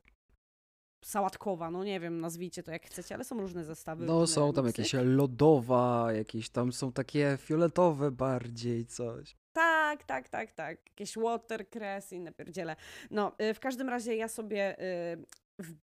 sałatkowa, 1.05 1.71
no 1.71 1.85
nie 1.85 2.01
wiem, 2.01 2.21
nazwijcie 2.21 2.63
to 2.63 2.71
jak 2.71 2.87
chcecie, 2.87 3.15
ale 3.15 3.25
są 3.25 3.41
różne 3.41 3.65
zestawy. 3.65 4.07
No 4.07 4.21
różne 4.21 4.35
są 4.35 4.53
tam 4.53 4.67
miksy. 4.67 4.83
jakieś 4.83 4.95
lodowa, 5.05 6.09
jakieś 6.13 6.51
tam 6.51 6.73
są 6.73 6.93
takie 6.93 7.39
fioletowe 7.41 8.11
bardziej 8.11 8.87
coś. 8.87 9.37
Tak, 9.53 10.05
tak, 10.05 10.29
tak, 10.29 10.53
tak. 10.53 10.79
Jakieś 10.87 11.17
watercress 11.17 12.13
i 12.13 12.17
inne 12.17 12.33
pierdziele. 12.33 12.77
No, 13.11 13.33
y, 13.43 13.55
w 13.55 13.61
każdym 13.61 13.89
razie 13.89 14.17
ja 14.17 14.29
sobie... 14.29 14.83
y, 14.83 15.25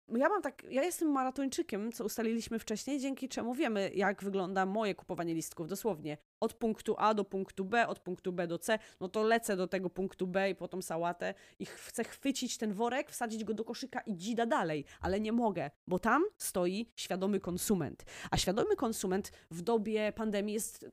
Ja 0.09 0.29
mam 0.29 0.43
tak, 0.43 0.62
ja 0.71 0.83
jestem 0.83 1.09
maratończykiem, 1.11 1.93
co 1.93 2.05
ustaliliśmy 2.05 2.59
wcześniej, 2.59 3.01
dzięki 3.01 3.29
czemu 3.29 3.55
wiemy, 3.55 3.91
jak 3.95 4.23
wygląda 4.25 4.66
moje 4.66 4.95
kupowanie 4.95 5.35
listków. 5.35 5.68
Dosłownie 5.68 6.18
od 6.41 6.55
punktu 6.55 6.95
A 6.99 7.14
do 7.14 7.25
punktu 7.25 7.64
B, 7.64 7.87
od 7.87 7.99
punktu 8.01 8.33
B 8.33 8.47
do 8.47 8.59
C, 8.59 8.79
no 9.01 9.09
to 9.09 9.23
lecę 9.23 9.57
do 9.57 9.66
tego 9.66 9.91
punktu 9.91 10.27
B 10.27 10.51
i 10.51 10.55
po 10.55 10.68
tą 10.68 10.83
sałatę 10.83 11.35
i 11.59 11.66
ch- 11.66 11.71
chcę 11.71 12.05
chwycić 12.05 12.59
ten 12.59 12.73
worek, 12.73 13.11
wsadzić 13.11 13.45
go 13.45 13.55
do 13.55 13.64
koszyka 13.64 14.01
i 14.01 14.16
dzida 14.16 14.47
dalej, 14.47 14.85
ale 15.01 15.21
nie 15.21 15.33
mogę, 15.33 15.71
bo 15.87 15.99
tam 15.99 16.25
stoi 16.39 16.87
świadomy 16.97 17.41
konsument. 17.41 18.05
A 18.31 18.37
świadomy 18.37 18.77
konsument 18.77 19.33
w 19.51 19.62
dobie 19.62 20.12
pandemii 20.12 20.55
jest 20.55 20.87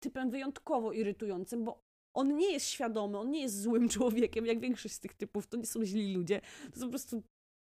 typem 0.00 0.30
wyjątkowo 0.30 0.92
irytującym, 0.92 1.64
bo 1.64 1.82
on 2.14 2.36
nie 2.36 2.52
jest 2.52 2.66
świadomy, 2.66 3.18
on 3.18 3.30
nie 3.30 3.42
jest 3.42 3.60
złym 3.62 3.88
człowiekiem, 3.98 4.46
jak 4.46 4.60
większość 4.60 4.94
z 4.94 5.00
tych 5.00 5.14
typów, 5.14 5.46
to 5.46 5.56
nie 5.56 5.66
są 5.66 5.84
źli 5.84 6.14
ludzie, 6.14 6.40
to 6.72 6.80
są 6.80 6.86
po 6.86 6.90
prostu 6.90 7.22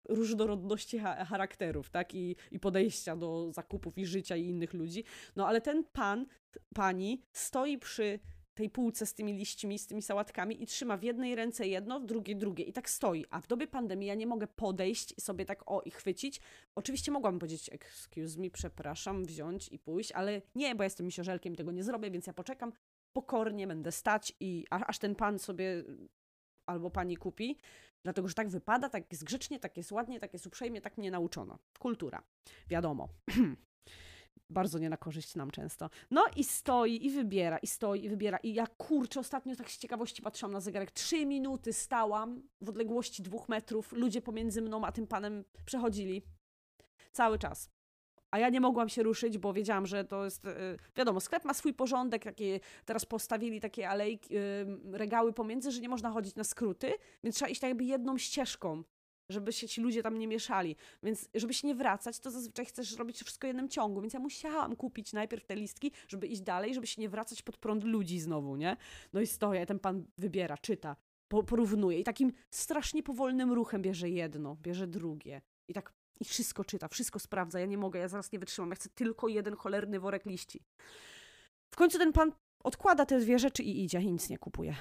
różnorodności 0.10 0.99
cha- 0.99 1.26
charakterów, 1.26 1.89
tak, 1.89 2.16
I, 2.16 2.36
i 2.51 2.60
podejścia 2.60 3.16
do 3.16 3.51
zakupów 3.51 3.97
i 3.97 4.06
życia 4.06 4.36
i 4.36 4.45
innych 4.45 4.74
ludzi, 4.74 5.03
no 5.36 5.47
ale 5.47 5.62
ten 5.62 5.84
pan, 5.84 6.26
pani 6.74 7.22
stoi 7.32 7.78
przy 7.78 8.20
tej 8.56 8.70
półce 8.70 9.06
z 9.06 9.14
tymi 9.14 9.34
liśćmi, 9.34 9.80
z 9.80 9.88
tymi 9.88 10.01
sałatkami 10.01 10.64
i 10.64 10.66
trzyma 10.66 10.97
w 10.97 11.03
jednej 11.03 11.36
ręce 11.36 11.68
jedno, 11.68 11.99
w 11.99 12.06
drugiej 12.06 12.36
drugie. 12.36 12.64
I 12.64 12.74
tak 12.74 12.89
stoi, 12.89 13.26
a 13.30 13.41
w 13.41 13.47
dobie 13.47 13.68
pandemii 13.68 14.08
ja 14.08 14.16
nie 14.16 14.28
mogę 14.28 14.47
podejść 14.47 15.14
i 15.18 15.22
sobie 15.22 15.45
tak 15.45 15.72
o 15.72 15.82
i 15.82 15.91
chwycić. 15.91 16.41
Oczywiście 16.76 17.12
mogłabym 17.12 17.39
powiedzieć, 17.39 17.70
excuse 17.74 18.39
me, 18.39 18.49
przepraszam, 18.49 19.26
wziąć 19.26 19.68
i 19.68 19.80
pójść, 19.80 20.12
ale 20.12 20.41
nie, 20.56 20.76
bo 20.76 20.84
jestem 20.84 21.06
misiożelkiem 21.06 21.56
tego 21.56 21.72
nie 21.72 21.84
zrobię, 21.84 22.12
więc 22.12 22.28
ja 22.28 22.34
poczekam, 22.34 22.72
pokornie 23.14 23.68
będę 23.68 23.91
stać 23.91 24.34
i 24.39 24.66
aż 24.70 24.99
ten 24.99 25.16
pan 25.16 25.39
sobie 25.39 25.84
albo 26.66 26.91
pani 26.91 27.18
kupi, 27.18 27.58
dlatego 28.06 28.28
że 28.28 28.34
tak 28.34 28.49
wypada, 28.49 28.89
tak 28.89 29.12
jest 29.12 29.24
grzecznie, 29.24 29.60
tak 29.60 29.78
jest 29.78 29.91
ładnie, 29.91 30.20
tak 30.20 30.34
jest 30.34 30.47
uprzejmie, 30.47 30.82
tak 30.82 30.97
mnie 30.97 31.12
nauczono. 31.12 31.60
Kultura, 31.80 32.24
wiadomo. 32.70 33.10
Bardzo 34.49 34.80
nie 34.80 34.89
na 34.89 34.97
korzyść 34.97 35.36
nam 35.36 35.51
często. 35.51 35.89
No 36.12 36.26
i 36.36 36.43
stoi 36.43 37.06
i 37.06 37.10
wybiera, 37.10 37.58
i 37.58 37.68
stoi 37.68 38.06
i 38.06 38.10
wybiera. 38.10 38.38
I 38.38 38.53
ja 38.53 38.68
kurczę, 38.68 39.20
ostatnio 39.20 39.56
tak 39.56 39.72
z 39.72 39.78
ciekawości 39.78 40.22
patrzyłam 40.22 40.53
na 40.53 40.60
zegarek. 40.60 40.91
Trzy 40.91 41.26
minuty 41.26 41.74
stałam 41.74 42.43
w 42.62 42.70
odległości 42.70 43.24
dwóch 43.24 43.49
metrów. 43.49 43.91
Ludzie 43.91 44.22
pomiędzy 44.22 44.62
mną 44.62 44.86
a 44.86 44.91
tym 44.91 45.08
panem 45.08 45.43
przechodzili. 45.66 46.22
Cały 47.12 47.39
czas. 47.39 47.74
A 48.36 48.40
ja 48.40 48.50
nie 48.50 48.62
mogłam 48.62 48.90
się 48.90 49.04
ruszyć, 49.04 49.38
bo 49.38 49.54
wiedziałam, 49.54 49.86
że 49.86 50.06
to 50.06 50.26
jest. 50.26 50.46
e, 50.46 50.78
Wiadomo, 50.96 51.20
sklep 51.20 51.46
ma 51.46 51.54
swój 51.54 51.74
porządek, 51.74 52.24
takie, 52.24 52.60
teraz 52.86 53.06
postawili 53.06 53.62
takie 53.62 53.90
alejki, 53.90 54.36
e, 54.38 54.41
regały 54.91 55.34
pomiędzy, 55.34 55.72
że 55.72 55.82
nie 55.82 55.90
można 55.90 56.10
chodzić 56.10 56.36
na 56.36 56.44
skróty, 56.44 56.94
więc 57.24 57.36
trzeba 57.36 57.49
iść 57.49 57.62
tak 57.62 57.68
jakby 57.68 57.84
jedną 57.84 58.18
ścieżką, 58.18 58.84
żeby 59.30 59.53
się 59.53 59.68
ci 59.68 59.82
ludzie 59.82 60.03
tam 60.03 60.18
nie 60.18 60.28
mieszali. 60.28 60.76
Więc 61.03 61.30
żeby 61.34 61.53
się 61.53 61.68
nie 61.68 61.76
wracać, 61.76 62.20
to 62.20 62.32
zazwyczaj 62.32 62.66
chcesz 62.66 62.98
robić 62.98 63.22
wszystko 63.22 63.48
w 63.48 63.49
jednym 63.49 63.70
ciągu, 63.70 64.02
więc 64.02 64.14
ja 64.14 64.20
musiałam 64.20 64.76
kupić 64.76 65.14
najpierw 65.14 65.45
te 65.45 65.56
listki, 65.56 65.91
żeby 66.07 66.28
iść 66.28 66.41
dalej, 66.41 66.74
żeby 66.74 66.88
się 66.88 67.02
nie 67.02 67.10
wracać 67.10 67.41
pod 67.41 67.57
prąd 67.57 67.84
ludzi 67.84 68.20
znowu, 68.20 68.56
nie? 68.56 68.78
No 69.14 69.22
i 69.22 69.28
stoję, 69.28 69.66
ten 69.66 69.80
pan 69.80 70.06
wybiera, 70.18 70.57
czyta, 70.57 70.95
po, 71.28 71.44
porównuje 71.44 71.99
i 71.99 72.03
takim 72.03 72.32
strasznie 72.49 73.03
powolnym 73.03 73.53
ruchem 73.53 73.82
bierze 73.82 74.10
jedno, 74.10 74.57
bierze 74.62 74.88
drugie 74.88 75.41
i 75.68 75.74
tak 75.74 75.94
i 76.20 76.26
wszystko 76.26 76.66
czyta, 76.66 76.88
wszystko 76.88 77.20
sprawdza. 77.20 77.60
Ja 77.60 77.66
nie 77.66 77.78
mogę, 77.78 78.00
ja 78.00 78.08
zaraz 78.08 78.32
nie 78.32 78.40
wytrzymam. 78.40 78.70
Ja 78.70 78.76
chcę 78.76 78.90
tylko 78.90 79.28
jeden 79.28 79.56
cholerny 79.56 80.00
worek 80.00 80.26
liści. 80.26 80.64
W 81.74 81.76
końcu 81.76 81.98
ten 81.98 82.14
pan 82.14 82.32
odkłada 82.64 83.06
te 83.06 83.20
dwie 83.20 83.40
rzeczy 83.40 83.64
i 83.64 83.84
idzie 83.84 84.02
i 84.02 84.12
nic 84.12 84.30
nie 84.30 84.38
kupuje. 84.38 84.76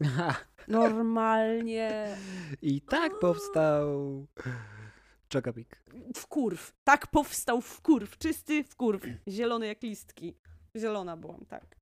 Normalnie. 0.68 2.16
I 2.62 2.80
tak 2.80 3.18
powstał 3.18 4.26
Czekapik. 5.28 5.82
Wkurw. 6.16 6.72
Tak 6.84 7.06
powstał 7.06 7.60
wkurw. 7.60 8.18
Czysty 8.18 8.64
wkurw. 8.64 9.02
Zielony 9.28 9.66
jak 9.66 9.82
listki. 9.82 10.36
Zielona 10.76 11.16
byłam, 11.16 11.46
tak. 11.46 11.79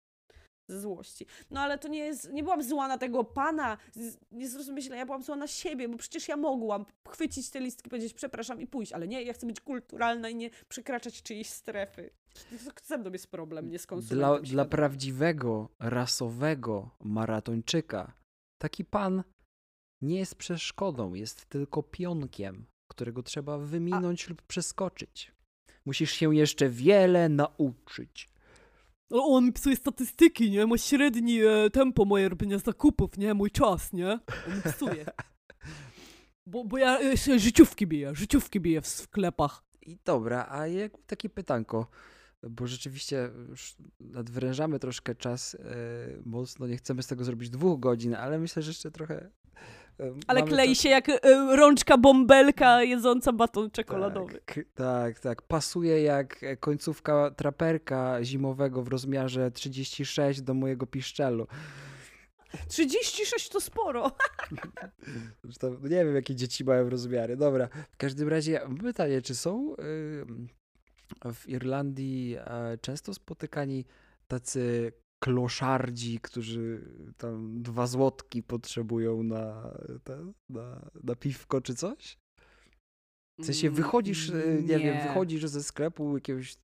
Ze 0.69 0.81
złości. 0.81 1.27
No 1.51 1.61
ale 1.61 1.79
to 1.79 1.89
nie 1.89 1.99
jest. 1.99 2.33
Nie 2.33 2.43
byłam 2.43 2.63
zła 2.63 2.89
na 2.89 2.99
tego 2.99 3.25
pana. 3.25 3.77
Z- 3.95 4.19
Nie 4.33 4.49
zrozumie 4.49 4.83
źle, 4.83 4.97
ja 4.97 5.07
byłam 5.07 5.23
zła 5.23 5.37
na 5.37 5.47
siebie, 5.47 5.89
bo 5.89 5.97
przecież 5.99 6.29
ja 6.29 6.37
mogłam 6.37 6.85
chwycić 7.11 7.51
te 7.51 7.61
listki, 7.61 7.91
powiedzieć 7.91 8.15
przepraszam 8.15 8.61
i 8.61 8.67
pójść, 8.67 8.93
ale 8.93 9.09
nie, 9.09 9.23
ja 9.23 9.33
chcę 9.33 9.47
być 9.47 9.61
kulturalna 9.61 10.29
i 10.29 10.35
nie 10.35 10.51
przekraczać 10.69 11.23
czyjejś 11.23 11.49
strefy. 11.51 12.11
Ze 12.85 12.99
mną 12.99 13.11
jest 13.13 13.27
problem, 13.31 13.71
nie 13.71 13.79
z 13.79 13.83
Dla, 13.87 13.97
konsumentem 13.97 14.45
dla 14.45 14.65
prawdziwego, 14.65 15.69
rasowego 15.79 16.91
maratończyka 17.01 18.13
taki 18.59 18.85
pan 18.85 19.23
nie 20.03 20.19
jest 20.19 20.35
przeszkodą, 20.35 21.15
jest 21.15 21.47
tylko 21.47 21.83
pionkiem, 21.83 22.67
którego 22.91 23.23
trzeba 23.23 23.59
wyminąć 23.59 24.29
lub 24.29 24.43
przeskoczyć. 24.43 25.33
Musisz 25.85 26.13
się 26.13 26.35
jeszcze 26.37 26.69
wiele 26.69 27.29
nauczyć. 27.29 28.29
Ale 29.11 29.23
on 29.23 29.45
mi 29.45 29.53
psuje 29.53 29.77
statystyki, 29.77 30.51
nie? 30.51 30.67
Ma 30.67 30.79
średni 30.79 31.41
e, 31.41 31.71
tempo 31.71 32.05
moje 32.05 32.29
robienia 32.29 32.59
zakupów, 32.59 33.19
nie? 33.19 33.35
Mój 33.35 33.51
czas, 33.51 33.93
nie? 33.93 34.09
On 34.49 34.57
mi 34.57 34.63
psuje. 34.73 35.07
Bo, 36.47 36.65
bo 36.65 36.79
ja 36.79 37.01
e, 37.01 37.17
się 37.17 37.39
życiówki 37.39 37.87
biję, 37.87 38.15
życiówki 38.15 38.61
biję 38.61 38.81
w 38.81 38.87
sklepach. 38.87 39.63
I 39.83 39.99
dobra, 40.05 40.47
a 40.51 40.67
jak 40.67 40.93
takie 41.07 41.29
pytanko, 41.29 41.87
bo 42.43 42.67
rzeczywiście 42.67 43.31
już 43.49 43.77
nadwyrężamy 44.01 44.79
troszkę 44.79 45.15
czas 45.15 45.55
e, 45.55 45.59
mocno, 46.25 46.67
nie 46.67 46.77
chcemy 46.77 47.03
z 47.03 47.07
tego 47.07 47.25
zrobić 47.25 47.51
dwóch 47.51 47.81
godzin, 47.81 48.15
ale 48.15 48.39
myślę, 48.39 48.63
że 48.63 48.71
jeszcze 48.71 48.91
trochę. 48.91 49.31
Ale 50.27 50.41
mamy 50.41 50.53
klei 50.53 50.75
się 50.75 50.89
jak 50.89 51.09
e, 51.09 51.19
rączka 51.57 51.99
bąbelka 51.99 52.83
jedząca 52.83 53.33
baton 53.33 53.71
czekoladowy. 53.71 54.41
Tak, 54.47 54.61
tak, 54.75 55.21
tak. 55.21 55.43
Pasuje 55.43 56.03
jak 56.03 56.43
e, 56.43 56.57
końcówka 56.57 57.31
traperka 57.31 58.25
zimowego 58.25 58.83
w 58.83 58.89
rozmiarze 58.89 59.51
36 59.51 60.41
do 60.41 60.55
mojego 60.55 60.87
piszczelu. 60.87 61.47
36 62.69 63.49
to 63.49 63.61
sporo. 63.61 64.11
Zresztą 65.45 65.71
nie 65.71 66.05
wiem, 66.05 66.15
jakie 66.15 66.35
dzieci 66.35 66.65
mają 66.65 66.91
rozmiary. 66.91 67.37
Dobra, 67.37 67.69
w 67.93 67.97
każdym 67.97 68.29
razie 68.29 68.61
mam 68.69 68.79
pytanie, 68.79 69.23
czy 69.23 69.35
są 69.35 69.75
w 71.35 71.49
Irlandii 71.49 72.37
e, 72.39 72.79
często 72.81 73.15
spotykani 73.15 73.85
tacy 74.29 74.93
kloszardzi, 75.19 76.21
którzy 76.21 76.93
tam 77.17 77.63
dwa 77.63 77.87
złotki 77.87 78.43
potrzebują 78.43 79.23
na, 79.23 79.75
na, 80.49 80.91
na 81.05 81.15
piwko 81.15 81.61
czy 81.61 81.75
coś? 81.75 82.19
W 83.39 83.45
sensie 83.45 83.71
wychodzisz, 83.71 84.31
e, 84.31 84.63
nie, 84.63 84.79
wiem, 84.79 85.03
wychodzisz 85.03 85.47
ze 85.47 85.63
sklepu 85.63 86.15
jakiegoś 86.15 86.55
e, 86.55 86.57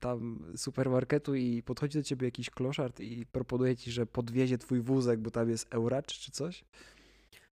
tam 0.00 0.44
supermarketu 0.56 1.34
i 1.34 1.62
podchodzi 1.62 1.98
do 1.98 2.04
ciebie 2.04 2.26
jakiś 2.26 2.50
kloszard 2.50 3.00
i 3.00 3.26
proponuje 3.26 3.76
ci, 3.76 3.92
że 3.92 4.06
podwiezie 4.06 4.58
twój 4.58 4.80
wózek, 4.80 5.20
bo 5.20 5.30
tam 5.30 5.50
jest 5.50 5.74
euracz 5.74 6.18
czy 6.18 6.32
coś? 6.32 6.64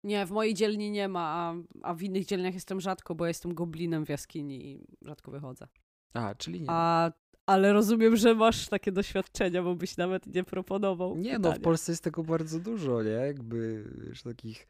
Nie, 0.03 0.25
w 0.25 0.31
mojej 0.31 0.53
dzielni 0.53 0.91
nie 0.91 1.07
ma, 1.07 1.19
a, 1.19 1.55
a 1.81 1.93
w 1.93 2.03
innych 2.03 2.25
dzielniach 2.25 2.53
jestem 2.53 2.81
rzadko, 2.81 3.15
bo 3.15 3.27
jestem 3.27 3.53
goblinem 3.53 4.05
w 4.05 4.09
jaskini 4.09 4.71
i 4.71 4.87
rzadko 5.01 5.31
wychodzę. 5.31 5.67
A, 6.13 6.35
czyli 6.35 6.61
nie. 6.61 6.67
A, 6.69 7.11
ale 7.45 7.73
rozumiem, 7.73 8.15
że 8.15 8.35
masz 8.35 8.69
takie 8.69 8.91
doświadczenia, 8.91 9.63
bo 9.63 9.75
byś 9.75 9.97
nawet 9.97 10.27
nie 10.27 10.43
proponował. 10.43 11.15
Nie, 11.17 11.33
no 11.33 11.39
w 11.39 11.41
pytania. 11.51 11.63
Polsce 11.63 11.91
jest 11.91 12.03
tego 12.03 12.23
bardzo 12.23 12.59
dużo, 12.59 13.03
nie? 13.03 13.09
Jakby, 13.11 13.83
wiesz, 14.07 14.23
takich... 14.23 14.67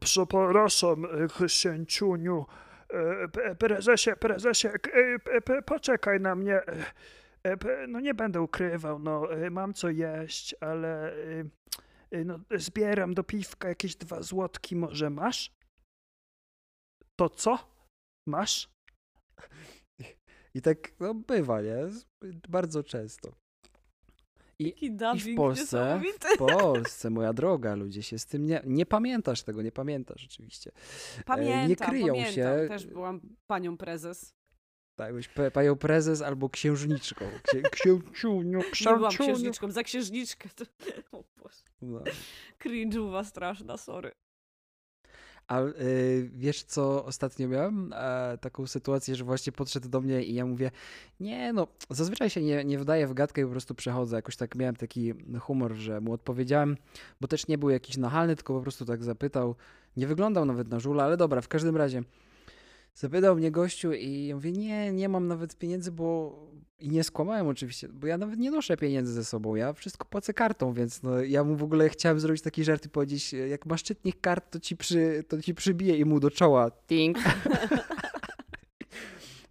Przepraszam, 0.00 1.04
e, 1.04 1.46
księciuniu. 1.46 2.46
E, 2.90 3.28
p- 3.28 3.54
Prezesie, 3.54 4.10
prezesie, 4.20 4.68
e, 4.68 5.62
poczekaj 5.62 6.20
na 6.20 6.34
mnie. 6.34 6.54
E, 6.56 6.92
e, 7.44 7.86
No 7.88 8.00
nie 8.00 8.14
będę 8.14 8.40
ukrywał, 8.40 8.98
no 8.98 9.32
e, 9.32 9.50
mam 9.50 9.74
co 9.74 9.88
jeść, 9.90 10.54
ale 10.60 11.12
e, 11.12 11.44
e, 12.10 12.24
no, 12.24 12.38
zbieram 12.56 13.14
do 13.14 13.24
piwka 13.24 13.68
jakieś 13.68 13.96
dwa 13.96 14.22
złotki, 14.22 14.76
może 14.76 15.10
masz? 15.10 15.52
To 17.16 17.28
co? 17.28 17.58
Masz? 18.28 18.68
I 20.56 20.62
tak, 20.62 20.92
no 21.00 21.14
bywa, 21.14 21.60
nie? 21.62 21.76
Bardzo 22.48 22.82
często. 22.84 23.32
Taki 24.58 24.86
I 24.86 25.34
w 25.34 25.36
Polsce, 25.36 26.00
w 26.34 26.38
Polsce, 26.38 27.10
moja 27.10 27.32
droga, 27.32 27.74
ludzie 27.74 28.02
się 28.02 28.18
z 28.18 28.26
tym 28.26 28.46
nie... 28.46 28.62
Nie 28.66 28.86
pamiętasz 28.86 29.42
tego, 29.42 29.62
nie 29.62 29.72
pamiętasz 29.72 30.24
oczywiście. 30.24 30.70
Pamiętam, 31.26 31.68
nie 31.68 31.76
kryją 31.76 32.06
pamiętam. 32.06 32.32
się- 32.34 32.68
Też 32.68 32.86
byłam 32.86 33.20
panią 33.46 33.76
prezes. 33.76 34.34
Tak, 34.98 35.14
byś 35.14 35.28
panią 35.52 35.76
prezes 35.76 36.22
albo 36.22 36.48
księżniczką. 36.50 37.24
Księ, 37.42 37.62
księciuniu, 37.62 38.58
Nie 38.80 38.84
byłam 38.96 39.10
księciuniu. 39.10 39.10
księżniczką, 39.34 39.70
za 39.70 39.82
księżniczkę 39.82 40.48
to... 40.54 40.64
O 41.18 41.24
Boże, 41.36 41.62
No. 41.82 42.00
cringe'uwa 42.64 43.24
straszna, 43.24 43.76
sorry. 43.76 44.12
A 45.48 45.60
y, 45.60 46.30
wiesz 46.34 46.62
co, 46.62 47.04
ostatnio 47.04 47.48
miałem 47.48 47.92
e, 47.92 48.38
taką 48.40 48.66
sytuację, 48.66 49.14
że 49.14 49.24
właśnie 49.24 49.52
podszedł 49.52 49.88
do 49.88 50.00
mnie 50.00 50.22
i 50.22 50.34
ja 50.34 50.46
mówię, 50.46 50.70
nie 51.20 51.52
no, 51.52 51.66
zazwyczaj 51.90 52.30
się 52.30 52.42
nie, 52.42 52.64
nie 52.64 52.78
wdaję 52.78 53.06
w 53.06 53.14
gadkę 53.14 53.42
i 53.42 53.44
po 53.44 53.50
prostu 53.50 53.74
przechodzę. 53.74 54.16
Jakoś 54.16 54.36
tak 54.36 54.54
miałem 54.54 54.76
taki 54.76 55.14
humor, 55.40 55.74
że 55.74 56.00
mu 56.00 56.12
odpowiedziałem, 56.12 56.76
bo 57.20 57.28
też 57.28 57.48
nie 57.48 57.58
był 57.58 57.70
jakiś 57.70 57.96
nachalny, 57.96 58.36
tylko 58.36 58.54
po 58.54 58.60
prostu 58.60 58.84
tak 58.84 59.04
zapytał. 59.04 59.54
Nie 59.96 60.06
wyglądał 60.06 60.44
nawet 60.44 60.68
na 60.68 60.80
żula, 60.80 61.04
ale 61.04 61.16
dobra, 61.16 61.40
w 61.40 61.48
każdym 61.48 61.76
razie. 61.76 62.02
Zapytał 62.96 63.36
mnie 63.36 63.50
gościu 63.50 63.92
i 63.92 64.26
ja 64.26 64.34
mówię, 64.34 64.52
nie, 64.52 64.92
nie 64.92 65.08
mam 65.08 65.28
nawet 65.28 65.56
pieniędzy, 65.56 65.92
bo... 65.92 66.36
I 66.78 66.88
nie 66.88 67.04
skłamałem 67.04 67.46
oczywiście, 67.46 67.88
bo 67.88 68.06
ja 68.06 68.18
nawet 68.18 68.38
nie 68.38 68.50
noszę 68.50 68.76
pieniędzy 68.76 69.12
ze 69.12 69.24
sobą, 69.24 69.54
ja 69.54 69.72
wszystko 69.72 70.04
płacę 70.04 70.34
kartą, 70.34 70.72
więc 70.72 71.02
no, 71.02 71.22
ja 71.22 71.44
mu 71.44 71.56
w 71.56 71.62
ogóle 71.62 71.88
chciałem 71.88 72.20
zrobić 72.20 72.42
taki 72.42 72.64
żart 72.64 72.86
i 72.86 72.88
powiedzieć, 72.88 73.32
jak 73.32 73.66
masz 73.66 73.82
czytnik 73.82 74.20
kart, 74.20 74.50
to 74.50 74.60
ci, 74.60 74.76
przy, 74.76 75.24
to 75.28 75.42
ci 75.42 75.54
przybije 75.54 75.96
i 75.96 76.04
mu 76.04 76.20
do 76.20 76.30
czoła. 76.30 76.70
Ting. 76.70 77.18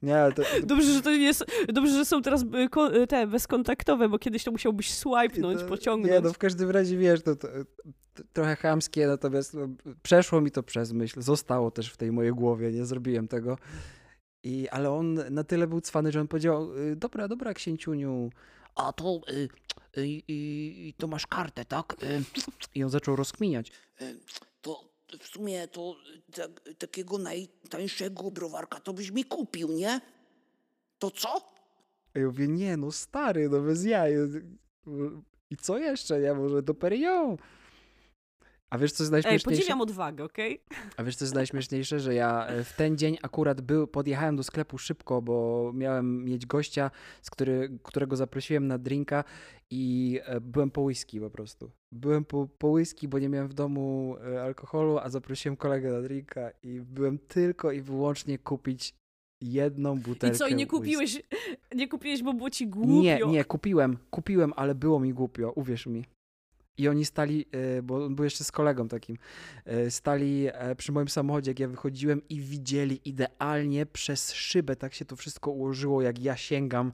nie, 0.04 0.16
to, 0.36 0.44
Dobrze, 0.64 0.94
że 0.94 1.02
to 1.02 1.12
nie 1.12 1.18
jest, 1.24 1.46
dobrze, 1.74 1.92
że 1.94 2.06
są 2.06 2.22
teraz 2.22 2.42
y, 2.44 3.02
y, 3.02 3.08
te 3.08 3.28
bezkontaktowe, 3.28 4.10
bo 4.10 4.20
kiedyś 4.20 4.44
to 4.44 4.52
musiałbyś 4.52 4.94
swipenąć, 4.94 5.60
to- 5.62 5.68
pociągnąć. 5.68 6.14
Nie, 6.14 6.20
no 6.22 6.34
w 6.34 6.38
każdym 6.38 6.70
razie 6.70 6.98
wiesz, 6.98 7.22
to, 7.24 7.36
to, 7.36 7.48
trochę 8.34 8.56
chamskie, 8.56 9.08
natomiast 9.08 9.54
no, 9.54 9.68
przeszło 10.04 10.42
mi 10.42 10.52
to 10.52 10.64
przez 10.64 10.94
myśl, 10.94 11.22
zostało 11.22 11.72
też 11.72 11.94
w 11.94 11.98
tej 11.98 12.12
mojej 12.12 12.32
głowie, 12.32 12.72
nie 12.72 12.86
zrobiłem 12.86 13.28
tego. 13.28 13.58
I, 14.44 14.70
ale 14.70 14.92
on 14.92 15.20
na 15.32 15.44
tyle 15.44 15.68
był 15.68 15.82
cwany, 15.82 16.12
że 16.12 16.22
on 16.22 16.28
powiedział, 16.28 16.78
"Y, 16.78 16.96
dobra, 16.96 17.28
dobra, 17.28 17.54
księciuniu, 17.54 18.30
A 18.76 18.94
to, 18.94 19.22
y, 19.30 19.50
y, 19.98 20.22
y, 20.30 20.94
to 20.98 21.08
masz 21.08 21.28
kartę, 21.28 21.66
tak? 21.66 21.96
I 22.76 22.84
on 22.84 22.90
zaczął 22.90 23.16
rozkminiać. 23.16 23.72
W 25.20 25.28
sumie 25.28 25.68
to 25.68 25.96
tak, 26.34 26.52
takiego 26.78 27.18
najtańszego 27.18 28.32
browarka 28.32 28.80
to 28.80 28.94
byś 28.94 29.12
mi 29.12 29.24
kupił, 29.24 29.72
nie? 29.72 30.02
To 31.00 31.12
co? 31.12 31.56
A 32.16 32.20
ja 32.20 32.26
mówię, 32.26 32.48
nie 32.48 32.78
no 32.78 32.92
stary, 32.92 33.50
no 33.50 33.62
bez 33.62 33.86
jaj. 33.86 34.14
I 35.50 35.58
co 35.58 35.78
jeszcze, 35.78 36.20
nie? 36.20 36.34
Może 36.34 36.62
do. 36.62 36.74
A 38.76 38.78
wiesz, 38.78 38.92
co 38.92 39.04
jest 39.04 39.14
Ej, 39.14 39.22
najśmieszniejsze? 39.22 39.62
podziwiam 39.62 39.82
odwagę, 39.82 40.24
okej? 40.24 40.62
A 40.98 41.04
wiesz, 41.04 41.16
co 41.16 41.26
jest 41.26 41.36
najśmieszniejsze? 41.36 42.00
Że 42.00 42.14
ja 42.14 42.48
e, 42.48 42.64
w 42.64 42.74
ten 42.74 42.98
dzień 42.98 43.18
akurat 43.22 43.62
był, 43.62 43.88
podjechałem 43.88 44.36
do 44.36 44.44
sklepu 44.44 44.78
szybko, 44.78 45.22
bo 45.22 45.72
miałem 45.74 46.26
mieć 46.26 46.46
gościa, 46.46 46.92
z 47.22 47.30
który, 47.30 47.80
którego 47.84 48.16
zaprosiłem 48.16 48.68
na 48.68 48.78
drinka 48.78 49.24
i 49.70 50.20
e, 50.26 50.42
byłem 50.42 50.72
po 50.72 50.82
whisky 50.82 51.20
po 51.20 51.30
prostu. 51.30 51.72
Byłem 51.92 52.26
po, 52.26 52.48
po 52.58 52.68
whisky, 52.68 53.08
bo 53.08 53.20
nie 53.20 53.30
miałem 53.30 53.48
w 53.48 53.54
domu 53.54 54.16
e, 54.34 54.44
alkoholu, 54.44 54.98
a 54.98 55.10
zaprosiłem 55.10 55.58
kolegę 55.58 55.92
na 55.92 56.02
drinka 56.02 56.52
i 56.64 56.82
byłem 56.82 57.20
tylko 57.20 57.72
i 57.72 57.82
wyłącznie 57.82 58.40
kupić 58.40 58.94
jedną 59.42 59.98
I 59.98 60.00
butelkę 60.00 60.38
co, 60.38 60.48
i 60.48 60.56
nie 60.56 60.56
whisky. 60.56 60.70
kupiłeś, 60.78 61.22
nie 61.76 61.88
kupiłeś, 61.88 62.24
bo 62.24 62.34
było 62.34 62.50
ci 62.50 62.68
głupio? 62.68 63.02
Nie, 63.02 63.20
nie, 63.28 63.46
kupiłem, 63.46 63.98
kupiłem, 64.10 64.54
ale 64.56 64.76
było 64.76 65.00
mi 65.00 65.14
głupio, 65.14 65.52
uwierz 65.52 65.88
mi. 65.88 66.06
I 66.78 66.88
oni 66.88 67.06
stali, 67.06 67.46
e, 67.78 67.82
bo 67.82 68.06
on 68.06 68.16
był 68.16 68.24
jeszcze 68.24 68.44
z 68.44 68.52
kolegą 68.52 68.88
takim, 68.88 69.18
e, 69.66 69.92
stali 69.92 70.48
e, 70.54 70.76
przy 70.76 70.92
moim 70.92 71.08
samochodzie, 71.08 71.52
jak 71.52 71.60
ja 71.60 71.68
wychodziłem 71.68 72.22
i 72.30 72.40
widzieli 72.42 73.10
idealnie 73.10 73.86
przez 73.86 74.34
szybę, 74.34 74.76
tak 74.76 74.94
się 74.94 75.06
to 75.06 75.16
wszystko 75.16 75.52
ułożyło, 75.52 76.02
jak 76.02 76.20
ja 76.20 76.38
sięgam 76.38 76.92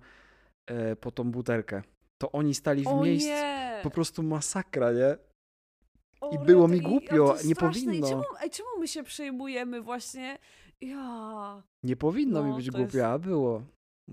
po 0.99 1.11
tą 1.11 1.31
butelkę. 1.31 1.81
To 2.17 2.31
oni 2.31 2.53
stali 2.53 2.83
w 2.83 2.87
o 2.87 3.03
miejscu, 3.03 3.29
nie! 3.29 3.79
po 3.83 3.89
prostu 3.89 4.23
masakra, 4.23 4.91
nie? 4.91 5.17
O, 6.21 6.29
i 6.35 6.45
było 6.45 6.67
mi 6.67 6.77
i- 6.77 6.81
głupio, 6.81 7.35
a 7.39 7.47
nie 7.47 7.55
powinno. 7.55 7.93
I 7.93 8.09
czemu, 8.09 8.23
ej, 8.41 8.49
czemu 8.49 8.69
my 8.79 8.87
się 8.87 9.03
przejmujemy 9.03 9.81
właśnie? 9.81 10.37
Ja... 10.81 11.63
Nie 11.83 11.95
powinno 11.95 12.43
mi 12.43 12.49
No, 12.49 12.55
być 12.55 12.65
to 12.65 12.71
głupio, 12.71 12.97
jest- 12.97 13.05
a 13.05 13.19
było. 13.19 13.63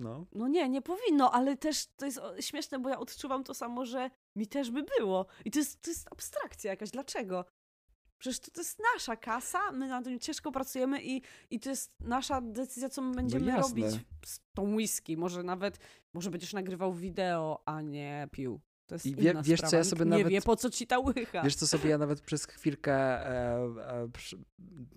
No. 0.02 0.26
No 0.32 0.48
nie, 0.48 0.68
nie 0.68 0.82
powinno, 0.82 1.32
ale 1.32 1.56
też 1.56 1.86
to 1.96 2.06
jest 2.06 2.20
śmieszne, 2.40 2.78
bo 2.78 2.88
ja 2.88 2.98
odczuwam 2.98 3.44
to 3.44 3.54
samo, 3.54 3.86
że 3.86 4.10
mi 4.36 4.46
też 4.46 4.70
by 4.70 4.84
było. 4.98 5.26
I 5.44 5.50
to 5.50 5.58
jest, 5.58 5.82
to 5.82 5.90
jest 5.90 6.08
abstrakcja 6.12 6.70
jakaś. 6.70 6.90
Dlaczego? 6.90 7.44
Przecież 8.18 8.40
to, 8.40 8.50
to 8.50 8.60
jest 8.60 8.78
nasza 8.94 9.16
kasa, 9.16 9.72
my 9.72 9.88
na 9.88 10.02
tym 10.02 10.18
ciężko 10.18 10.52
pracujemy 10.52 11.02
i, 11.02 11.22
i 11.50 11.60
to 11.60 11.70
jest 11.70 11.92
nasza 12.00 12.40
decyzja, 12.40 12.88
co 12.88 13.02
my 13.02 13.14
będziemy 13.14 13.46
jasne. 13.46 13.62
robić 13.62 14.00
z 14.26 14.40
tą 14.54 14.74
whisky. 14.74 15.16
Może 15.16 15.42
nawet, 15.42 15.78
może 16.14 16.30
będziesz 16.30 16.52
nagrywał 16.52 16.94
wideo, 16.94 17.62
a 17.66 17.80
nie 17.82 18.28
pił. 18.32 18.60
To 18.86 18.94
jest 18.94 19.06
I 19.06 19.14
wie- 19.16 19.30
inna 19.30 19.42
wiesz, 19.42 19.60
co, 19.60 19.66
sprawa. 19.66 19.76
ja 19.76 19.82
Nikt 19.82 19.90
sobie 19.90 20.04
nie 20.04 20.10
nawet- 20.10 20.28
wie, 20.32 20.42
po 20.42 20.56
co 20.56 20.70
ci 20.70 20.86
ta 20.86 20.98
łycha. 20.98 21.42
Wiesz 21.42 21.54
co 21.54 21.66
sobie 21.66 21.90
ja 21.90 21.98
nawet 21.98 22.20
przez 22.20 22.46
chwilkę 22.46 22.92
e, 22.94 23.56
e, 23.90 24.08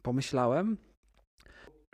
pomyślałem? 0.02 0.78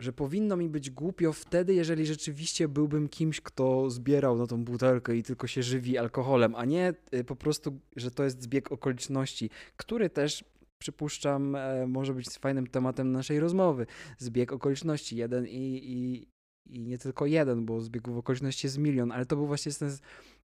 Że 0.02 0.12
powinno 0.12 0.56
mi 0.56 0.68
być 0.68 0.90
głupio 0.90 1.32
wtedy, 1.32 1.74
jeżeli 1.74 2.06
rzeczywiście 2.06 2.68
byłbym 2.68 3.08
kimś, 3.08 3.40
kto 3.40 3.90
zbierał 3.90 4.38
na 4.38 4.46
tą 4.46 4.64
butelkę 4.64 5.16
i 5.16 5.22
tylko 5.22 5.46
się 5.46 5.62
żywi 5.62 5.98
alkoholem, 5.98 6.54
a 6.54 6.64
nie 6.64 6.94
e, 7.10 7.24
po 7.24 7.36
prostu, 7.36 7.80
że 7.96 8.10
to 8.10 8.24
jest 8.24 8.42
zbieg 8.42 8.72
okoliczności, 8.72 9.50
który 9.76 10.10
też 10.10 10.44
przypuszczam 10.78 11.56
e, 11.56 11.86
może 11.86 12.14
być 12.14 12.28
fajnym 12.28 12.66
tematem 12.66 13.12
naszej 13.12 13.40
rozmowy. 13.40 13.86
Zbieg 14.18 14.52
okoliczności 14.52 15.16
jeden 15.16 15.46
i, 15.46 15.80
i, 15.84 16.28
i 16.76 16.80
nie 16.86 16.98
tylko 16.98 17.26
jeden, 17.26 17.66
bo 17.66 17.80
zbiegów 17.80 18.16
okoliczności 18.16 18.66
jest 18.66 18.78
milion, 18.78 19.12
ale 19.12 19.26
to 19.26 19.36
był 19.36 19.46
właśnie 19.46 19.72
ten, 19.72 19.96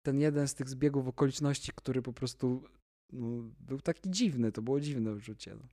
ten 0.03 0.19
jeden 0.19 0.47
z 0.47 0.53
tych 0.53 0.69
zbiegów 0.69 1.07
okoliczności, 1.07 1.71
który 1.75 2.01
po 2.01 2.13
prostu 2.13 2.63
no, 3.11 3.27
był 3.59 3.81
taki 3.81 4.09
dziwny, 4.09 4.51
to 4.51 4.61
było 4.61 4.79
dziwne 4.79 5.13
uczucie. 5.13 5.55
No. 5.55 5.67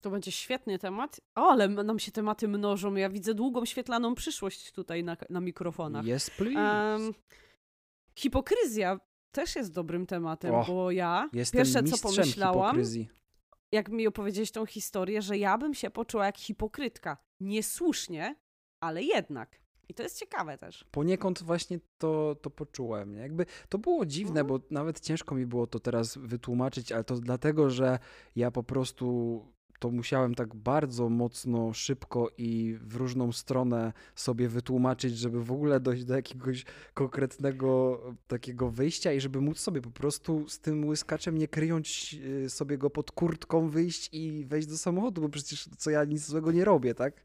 To 0.00 0.10
będzie 0.10 0.32
świetny 0.32 0.78
temat. 0.78 1.20
O, 1.34 1.50
ale 1.50 1.68
nam 1.68 1.98
się 1.98 2.12
tematy 2.12 2.48
mnożą. 2.48 2.94
Ja 2.94 3.08
widzę 3.10 3.34
długą, 3.34 3.64
świetlaną 3.64 4.14
przyszłość 4.14 4.72
tutaj 4.72 5.04
na, 5.04 5.16
na 5.30 5.40
mikrofonach. 5.40 6.04
Yes, 6.06 6.30
please. 6.30 6.60
Em, 6.60 7.14
hipokryzja 8.18 9.00
też 9.32 9.56
jest 9.56 9.72
dobrym 9.72 10.06
tematem, 10.06 10.54
O, 10.54 10.64
bo 10.64 10.90
ja 10.90 11.30
pierwsze 11.52 11.82
co 11.82 11.98
pomyślałam, 12.08 12.66
hipokryzji. 12.66 13.08
jak 13.72 13.88
mi 13.88 14.06
opowiedziałeś 14.06 14.50
tą 14.50 14.66
historię, 14.66 15.22
że 15.22 15.38
ja 15.38 15.58
bym 15.58 15.74
się 15.74 15.90
poczuła 15.90 16.26
jak 16.26 16.38
hipokrytka. 16.38 17.16
Niesłusznie, 17.40 18.36
ale 18.80 19.02
jednak. 19.02 19.60
I 19.88 19.94
to 19.94 20.02
jest 20.02 20.18
ciekawe 20.18 20.58
też. 20.58 20.84
Poniekąd 20.90 21.42
właśnie 21.42 21.80
to, 21.98 22.36
to 22.42 22.50
poczułem. 22.50 23.12
Nie? 23.14 23.20
Jakby 23.20 23.46
to 23.68 23.78
było 23.78 24.06
dziwne, 24.06 24.40
Mhm. 24.40 24.46
bo 24.46 24.66
nawet 24.70 25.00
ciężko 25.00 25.34
mi 25.34 25.46
było 25.46 25.66
to 25.66 25.80
teraz 25.80 26.18
wytłumaczyć, 26.18 26.92
ale 26.92 27.04
to 27.04 27.14
dlatego, 27.16 27.70
że 27.70 27.98
ja 28.36 28.50
po 28.50 28.62
prostu 28.62 29.44
to 29.80 29.90
musiałem 29.90 30.34
tak 30.34 30.54
bardzo 30.54 31.08
mocno, 31.08 31.72
szybko 31.72 32.30
i 32.38 32.76
w 32.80 32.96
różną 32.96 33.32
stronę 33.32 33.92
sobie 34.14 34.48
wytłumaczyć, 34.48 35.18
żeby 35.18 35.44
w 35.44 35.52
ogóle 35.52 35.80
dojść 35.80 36.04
do 36.04 36.14
jakiegoś 36.14 36.64
konkretnego 36.94 38.00
takiego 38.28 38.70
wyjścia 38.70 39.12
i 39.12 39.20
żeby 39.20 39.40
móc 39.40 39.58
sobie 39.58 39.80
po 39.80 39.90
prostu 39.90 40.48
z 40.48 40.60
tym 40.60 40.88
łyskaczem 40.88 41.38
nie 41.38 41.48
kryjąc 41.48 41.88
y, 42.44 42.50
sobie 42.50 42.78
go 42.78 42.90
pod 42.90 43.10
kurtką 43.10 43.68
wyjść 43.68 44.08
i 44.12 44.44
wejść 44.44 44.68
do 44.68 44.78
samochodu, 44.78 45.20
bo 45.20 45.28
przecież 45.28 45.68
co 45.78 45.90
ja 45.90 46.04
nic 46.04 46.26
złego 46.26 46.52
nie 46.52 46.64
robię, 46.64 46.94
tak? 46.94 47.24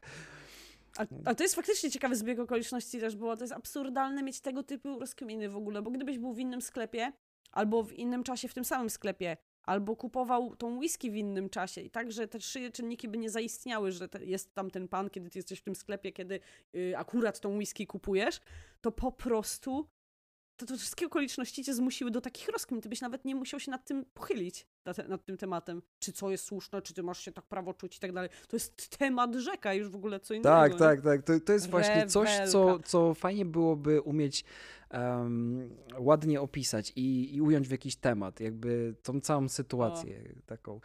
A, 0.98 1.06
a 1.26 1.36
to 1.36 1.44
jest 1.44 1.56
faktycznie 1.56 1.92
ciekawy 1.92 2.16
zbieg 2.16 2.40
okoliczności 2.40 3.00
też 3.00 3.16
było. 3.16 3.38
To 3.38 3.44
jest 3.44 3.54
absurdalne 3.54 4.24
mieć 4.24 4.42
tego 4.42 4.64
typu 4.64 5.00
rozkminy 5.00 5.50
w 5.50 5.56
ogóle, 5.56 5.82
bo 5.82 5.92
gdybyś 5.92 6.18
był 6.18 6.34
w 6.34 6.40
innym 6.40 6.62
sklepie, 6.62 7.12
albo 7.52 7.84
w 7.84 7.94
innym 7.94 8.24
czasie 8.24 8.48
w 8.48 8.54
tym 8.54 8.66
samym 8.66 8.90
sklepie, 8.90 9.38
albo 9.66 9.96
kupował 9.96 10.56
tą 10.56 10.78
whisky 10.78 11.12
w 11.12 11.16
innym 11.16 11.50
czasie. 11.50 11.82
I 11.82 11.90
tak, 11.90 12.12
że 12.12 12.28
te 12.28 12.40
trzy 12.40 12.72
czynniki 12.72 13.08
by 13.08 13.18
nie 13.18 13.30
zaistniały, 13.30 13.92
że 13.92 14.10
jest 14.22 14.54
tam 14.54 14.72
ten 14.72 14.88
pan, 14.88 15.10
kiedy 15.10 15.30
ty 15.30 15.40
jesteś 15.40 15.60
w 15.60 15.64
tym 15.64 15.76
sklepie, 15.76 16.12
kiedy 16.12 16.40
y, 16.76 16.94
akurat 16.98 17.40
tą 17.40 17.58
whisky 17.58 17.88
kupujesz, 17.88 18.42
to 18.82 18.92
po 18.92 19.12
prostu 19.12 19.88
to, 20.58 20.66
to 20.66 20.78
wszystkie 20.78 21.06
okoliczności 21.06 21.64
cię 21.64 21.74
zmusiły 21.74 22.12
do 22.12 22.22
takich 22.22 22.50
rozkmin. 22.50 22.82
Ty 22.82 22.90
byś 22.90 23.02
nawet 23.02 23.26
nie 23.26 23.36
musiał 23.36 23.60
się 23.60 23.72
nad 23.72 23.86
tym 23.86 24.06
pochylić, 24.14 24.68
nad, 25.08 25.26
tym 25.26 25.38
tematem. 25.38 25.82
Czy 26.00 26.14
co 26.14 26.32
jest 26.32 26.46
słuszne, 26.46 26.82
czy 26.82 26.94
ty 26.94 27.04
masz 27.04 27.20
się 27.20 27.32
tak 27.32 27.46
prawo 27.46 27.74
czuć 27.74 27.98
i 27.98 28.00
tak 28.00 28.12
dalej. 28.12 28.30
To 28.48 28.56
jest 28.56 28.98
temat 28.98 29.36
rzeka 29.36 29.74
już 29.74 29.90
w 29.90 29.96
ogóle 29.96 30.20
co 30.20 30.34
innego. 30.34 30.50
Tak, 30.50 30.72
nie? 30.72 30.80
tak, 30.80 31.02
tak. 31.02 31.24
To, 31.24 31.40
to 31.40 31.54
jest 31.54 31.70
właśnie 31.70 32.08
coś, 32.08 32.30
co, 32.50 32.80
co 32.80 33.14
fajnie 33.14 33.46
byłoby 33.46 34.02
umieć 34.02 34.44
em, 34.90 35.78
ładnie 35.98 36.42
opisać 36.42 36.94
i, 36.96 37.36
i 37.36 37.42
ująć 37.42 37.68
w 37.68 37.72
jakiś 37.72 37.96
temat, 37.96 38.40
jakby 38.40 38.96
tą 39.04 39.22
całą 39.22 39.50
sytuację 39.50 40.34
taką. 40.46 40.80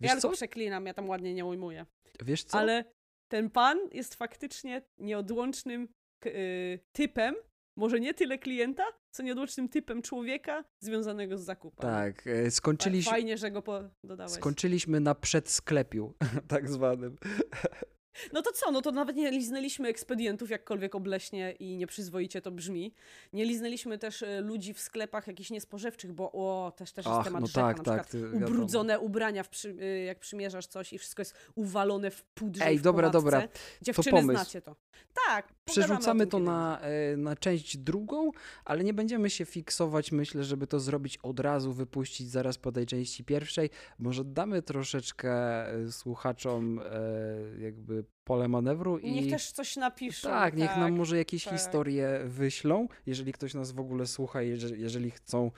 Wiesz 0.00 0.10
ja 0.10 0.16
co? 0.16 0.20
tylko 0.20 0.36
przeklinam, 0.36 0.86
ja 0.86 0.94
tam 0.94 1.08
ładnie 1.08 1.34
nie 1.34 1.44
ujmuję. 1.44 1.86
Wiesz 2.22 2.44
co? 2.44 2.58
Ale 2.58 2.84
ten 3.28 3.50
pan 3.50 3.78
jest 3.92 4.14
faktycznie 4.14 4.82
nieodłącznym 4.98 5.88
y, 6.26 6.80
typem, 6.92 7.34
może 7.78 8.00
nie 8.00 8.14
tyle 8.14 8.38
klienta, 8.38 8.84
co 9.10 9.22
nieodłącznym 9.22 9.68
typem 9.68 10.02
człowieka 10.02 10.64
związanego 10.80 11.38
z 11.38 11.44
zakupem. 11.44 11.90
Tak, 11.90 12.26
e, 12.26 12.50
skończyliśmy, 12.50 13.10
Fajnie, 13.10 13.38
że 13.38 13.50
go 13.50 13.62
dodałeś. 14.04 14.32
skończyliśmy 14.32 15.00
na 15.00 15.14
przedsklepiu, 15.14 16.14
tak 16.48 16.68
zwanym. 16.70 17.16
No 18.32 18.42
to 18.42 18.52
co, 18.52 18.70
no 18.70 18.82
to 18.82 18.92
nawet 18.92 19.16
nie 19.16 19.30
liznęliśmy 19.30 19.88
ekspedientów, 19.88 20.50
jakkolwiek 20.50 20.94
obleśnie 20.94 21.52
i 21.52 21.76
nieprzyzwoicie 21.76 22.42
to 22.42 22.50
brzmi. 22.50 22.94
Nie 23.32 23.44
liznęliśmy 23.44 23.98
też 23.98 24.22
e, 24.22 24.40
ludzi 24.40 24.74
w 24.74 24.80
sklepach 24.80 25.26
jakichś 25.26 25.50
niespożywczych, 25.50 26.12
bo 26.12 26.32
o, 26.32 26.72
też, 26.76 26.92
też 26.92 27.06
jest 27.06 27.18
Ach, 27.18 27.24
temat 27.24 27.40
no 27.40 27.46
rzeka, 27.46 27.60
tak, 27.60 27.78
na 27.78 27.84
tak. 27.84 28.06
przykład 28.06 28.10
ty- 28.10 28.20
wiadomo. 28.32 28.46
ubrudzone 28.46 29.00
ubrania, 29.00 29.42
w 29.42 29.48
przy, 29.48 29.68
y, 29.68 30.04
jak 30.06 30.18
przymierzasz 30.18 30.66
coś 30.66 30.92
i 30.92 30.98
wszystko 30.98 31.20
jest 31.20 31.34
uwalone 31.54 32.10
w 32.10 32.22
pudrze 32.22 32.64
Ej, 32.66 32.78
w 32.78 32.82
dobra, 32.82 33.10
pomadce. 33.10 33.30
dobra. 33.30 33.48
Dziewczyny 33.82 34.10
pomysł. 34.10 34.30
znacie 34.40 34.62
to. 34.62 34.76
Tak, 35.26 35.52
Przerzucamy 35.64 36.26
to 36.26 36.36
kiedyś. 36.36 36.46
na, 36.46 36.80
e, 36.80 37.16
na 37.16 37.36
część 37.36 37.76
drugą, 37.76 38.30
ale 38.64 38.84
nie 38.84 38.94
będziemy 38.94 39.30
się 39.30 39.44
fiksować, 39.44 40.12
myślę, 40.12 40.44
żeby 40.44 40.66
to 40.66 40.80
zrobić 40.80 41.18
od 41.18 41.40
razu, 41.40 41.72
wypuścić 41.72 42.30
zaraz 42.30 42.58
po 42.58 42.72
tej 42.72 42.86
części 42.86 43.24
pierwszej. 43.24 43.70
Może 43.98 44.24
damy 44.24 44.62
troszeczkę 44.62 45.30
e, 45.72 45.92
słuchaczom 45.92 46.80
e, 46.84 47.62
jakby 47.62 48.04
pole 48.24 48.48
manewru 48.48 48.98
i... 48.98 49.12
Niech 49.12 49.30
też 49.30 49.52
coś 49.52 49.76
napiszą. 49.76 50.28
Tak, 50.28 50.56
niech 50.56 50.76
nam 50.76 50.96
może 50.96 51.18
jakieś 51.18 51.44
tak. 51.44 51.52
historie 51.54 52.20
wyślą, 52.24 52.88
jeżeli 53.06 53.32
ktoś 53.32 53.54
nas 53.54 53.72
w 53.72 53.80
ogóle 53.80 54.06
słucha, 54.06 54.42
jeżeli, 54.42 54.82
jeżeli 54.82 55.10
chcą, 55.10 55.50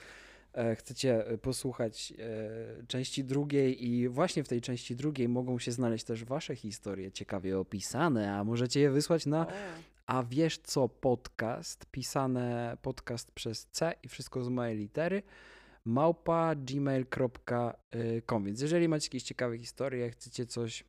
e, 0.53 0.77
chcecie 0.77 1.27
e, 1.27 1.39
posłuchać 1.39 2.13
e, 2.13 2.87
części 2.87 3.25
drugiej 3.25 3.87
i 3.87 4.09
właśnie 4.09 4.45
w 4.45 4.49
tej 4.49 4.61
części 4.61 4.97
drugiej 4.97 5.29
mogą 5.29 5.59
się 5.59 5.73
znaleźć 5.73 6.05
też 6.05 6.25
wasze 6.25 6.57
historie 6.57 7.13
ciekawie 7.13 7.59
opisane, 7.59 8.35
a 8.35 8.45
możecie 8.45 8.81
je 8.81 8.91
wysłać 8.91 9.27
na 9.27 9.47
a 10.11 10.23
wiesz 10.23 10.59
co 10.59 10.89
podcast, 10.89 11.87
pisane 11.91 12.77
podcast 12.83 13.33
przez 13.33 13.67
C 13.67 13.93
i 14.03 14.09
wszystko 14.09 14.45
z 14.45 14.49
małej 14.49 14.77
litery, 14.77 15.23
małpa 15.85 16.55
gmail.com. 16.55 18.45
Więc 18.45 18.61
jeżeli 18.61 18.89
macie 18.89 19.07
jakieś 19.07 19.23
ciekawe 19.23 19.59
historie, 19.59 20.11
chcecie 20.11 20.47
coś, 20.47 20.85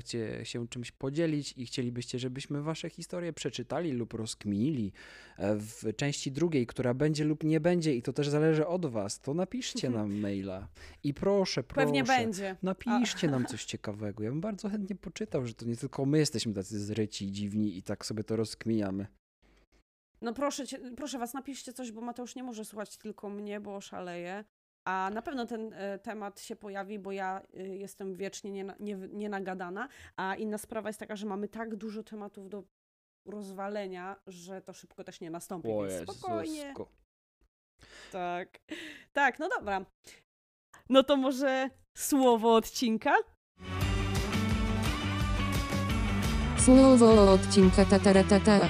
chcecie 0.00 0.44
się 0.44 0.68
czymś 0.68 0.92
podzielić 0.92 1.54
i 1.56 1.66
chcielibyście, 1.66 2.18
żebyśmy 2.18 2.62
wasze 2.62 2.90
historie 2.90 3.32
przeczytali 3.32 3.92
lub 3.92 4.14
rozkminili 4.14 4.92
e, 5.38 5.56
w 5.56 5.96
części 5.96 6.32
drugiej, 6.32 6.66
która 6.66 6.94
będzie 6.94 7.24
lub 7.24 7.44
nie 7.44 7.60
będzie 7.60 7.94
i 7.94 8.02
to 8.02 8.12
też 8.12 8.28
zależy 8.28 8.66
od 8.66 8.86
was, 8.86 9.20
to 9.20 9.34
napiszcie 9.34 9.90
nam 9.90 10.18
maila. 10.20 10.68
I 11.04 11.14
proszę, 11.14 11.62
proszę. 11.62 11.86
Pewnie 11.86 12.04
będzie. 12.04 12.56
Napiszcie 12.62 13.28
nam 13.28 13.46
coś 13.46 13.64
ciekawego. 13.64 14.24
Ja 14.24 14.30
bym 14.30 14.40
bardzo 14.40 14.68
chętnie 14.68 14.96
poczytał, 14.96 15.46
że 15.46 15.54
to 15.54 15.66
nie 15.66 15.76
tylko 15.76 16.06
my 16.06 16.18
jesteśmy 16.18 16.54
tacy 16.54 16.80
zryci 16.80 17.24
i 17.24 17.32
dziwni 17.32 17.76
i 17.76 17.82
tak 17.82 18.06
sobie 18.06 18.24
to 18.24 18.36
rozkminiamy. 18.36 19.06
No 20.20 20.32
proszę, 20.32 20.66
cię, 20.66 20.78
proszę 20.96 21.18
was, 21.18 21.34
napiszcie 21.34 21.72
coś, 21.72 21.92
bo 21.92 22.00
Mateusz 22.00 22.34
nie 22.34 22.42
może 22.42 22.64
słuchać 22.64 22.96
tylko 22.96 23.30
mnie, 23.30 23.60
bo 23.60 23.80
szaleje. 23.80 24.44
A 24.84 25.10
na 25.14 25.22
pewno 25.22 25.46
ten 25.46 25.72
e, 25.72 25.98
temat 25.98 26.40
się 26.40 26.56
pojawi, 26.56 26.98
bo 26.98 27.12
ja 27.12 27.42
e, 27.56 27.62
jestem 27.62 28.16
wiecznie 28.16 28.52
nie, 28.52 28.74
nie, 28.80 28.96
nienagadana. 28.96 29.88
A 30.16 30.34
inna 30.34 30.58
sprawa 30.58 30.88
jest 30.88 31.00
taka, 31.00 31.16
że 31.16 31.26
mamy 31.26 31.48
tak 31.48 31.76
dużo 31.76 32.02
tematów 32.02 32.48
do 32.48 32.64
rozwalenia, 33.26 34.16
że 34.26 34.62
to 34.62 34.72
szybko 34.72 35.04
też 35.04 35.20
nie 35.20 35.30
nastąpi. 35.30 35.68
O 35.68 35.82
więc 35.82 36.10
spokojnie. 36.10 36.74
Tak. 38.12 38.58
Tak, 39.12 39.38
no 39.38 39.48
dobra. 39.58 39.84
No 40.88 41.02
to 41.02 41.16
może 41.16 41.70
słowo 41.96 42.54
odcinka? 42.54 43.14
Słowo 46.58 47.32
odcinka 47.32 47.84
tataratata. 47.84 48.68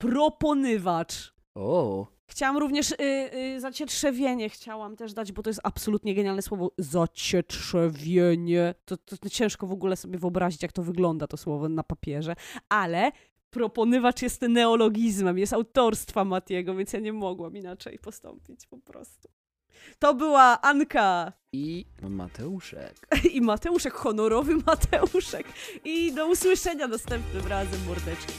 Proponywacz. 0.00 1.34
O, 1.54 2.06
Chciałam 2.32 2.58
również 2.58 2.90
y, 2.90 2.96
y, 3.34 3.60
zacietrzewienie 3.60 4.48
chciałam 4.48 4.96
też 4.96 5.12
dać, 5.12 5.32
bo 5.32 5.42
to 5.42 5.50
jest 5.50 5.60
absolutnie 5.62 6.14
genialne 6.14 6.42
słowo. 6.42 6.72
Zacietrzewienie. 6.78 8.74
To, 8.84 8.96
to, 8.96 9.16
to 9.16 9.28
ciężko 9.28 9.66
w 9.66 9.72
ogóle 9.72 9.96
sobie 9.96 10.18
wyobrazić, 10.18 10.62
jak 10.62 10.72
to 10.72 10.82
wygląda 10.82 11.26
to 11.26 11.36
słowo 11.36 11.68
na 11.68 11.82
papierze, 11.82 12.34
ale 12.68 13.12
proponywacz 13.50 14.22
jest 14.22 14.42
neologizmem, 14.42 15.38
jest 15.38 15.52
autorstwa 15.52 16.24
Matiego, 16.24 16.74
więc 16.74 16.92
ja 16.92 17.00
nie 17.00 17.12
mogłam 17.12 17.56
inaczej 17.56 17.98
postąpić 17.98 18.66
po 18.66 18.78
prostu. 18.78 19.28
To 19.98 20.14
była 20.14 20.60
Anka 20.60 21.32
i 21.52 21.86
Mateuszek. 22.02 23.08
i 23.34 23.40
Mateuszek, 23.40 23.92
honorowy 23.92 24.56
Mateuszek. 24.66 25.46
I 25.84 26.12
do 26.12 26.26
usłyszenia 26.26 26.88
następnym 26.88 27.46
razem, 27.46 27.80
mordeczki. 27.86 28.32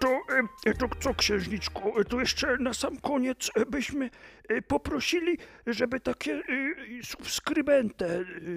To, 0.00 0.20
e, 0.66 0.74
to 0.74 0.88
co, 1.00 1.14
księżniczko, 1.14 2.00
e, 2.00 2.04
to 2.04 2.20
jeszcze 2.20 2.56
na 2.58 2.74
sam 2.74 2.96
koniec 2.96 3.50
e, 3.54 3.66
byśmy 3.66 4.10
e, 4.48 4.62
poprosili, 4.62 5.38
żeby 5.66 6.00
takie 6.00 6.32
e, 6.34 6.42
subskrybente 7.04 8.06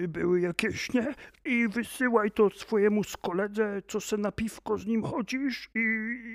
e, 0.04 0.08
były 0.08 0.40
jakieś, 0.40 0.92
nie? 0.92 1.14
I 1.44 1.68
wysyłaj 1.68 2.30
to 2.30 2.50
swojemu 2.50 3.04
z 3.04 3.16
koledze, 3.16 3.82
co 3.88 4.00
se 4.00 4.16
na 4.16 4.32
piwko 4.32 4.78
z 4.78 4.86
nim 4.86 5.02
chodzisz 5.02 5.70
i, 5.74 5.78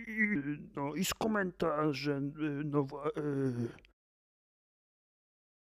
i, 0.07 0.41
no, 0.75 0.95
i 0.95 1.05
z 1.05 1.13
komentarzem, 1.13 2.33
e, 2.37 2.63
no, 2.65 2.83
wa- 2.83 3.07
e, 3.07 3.88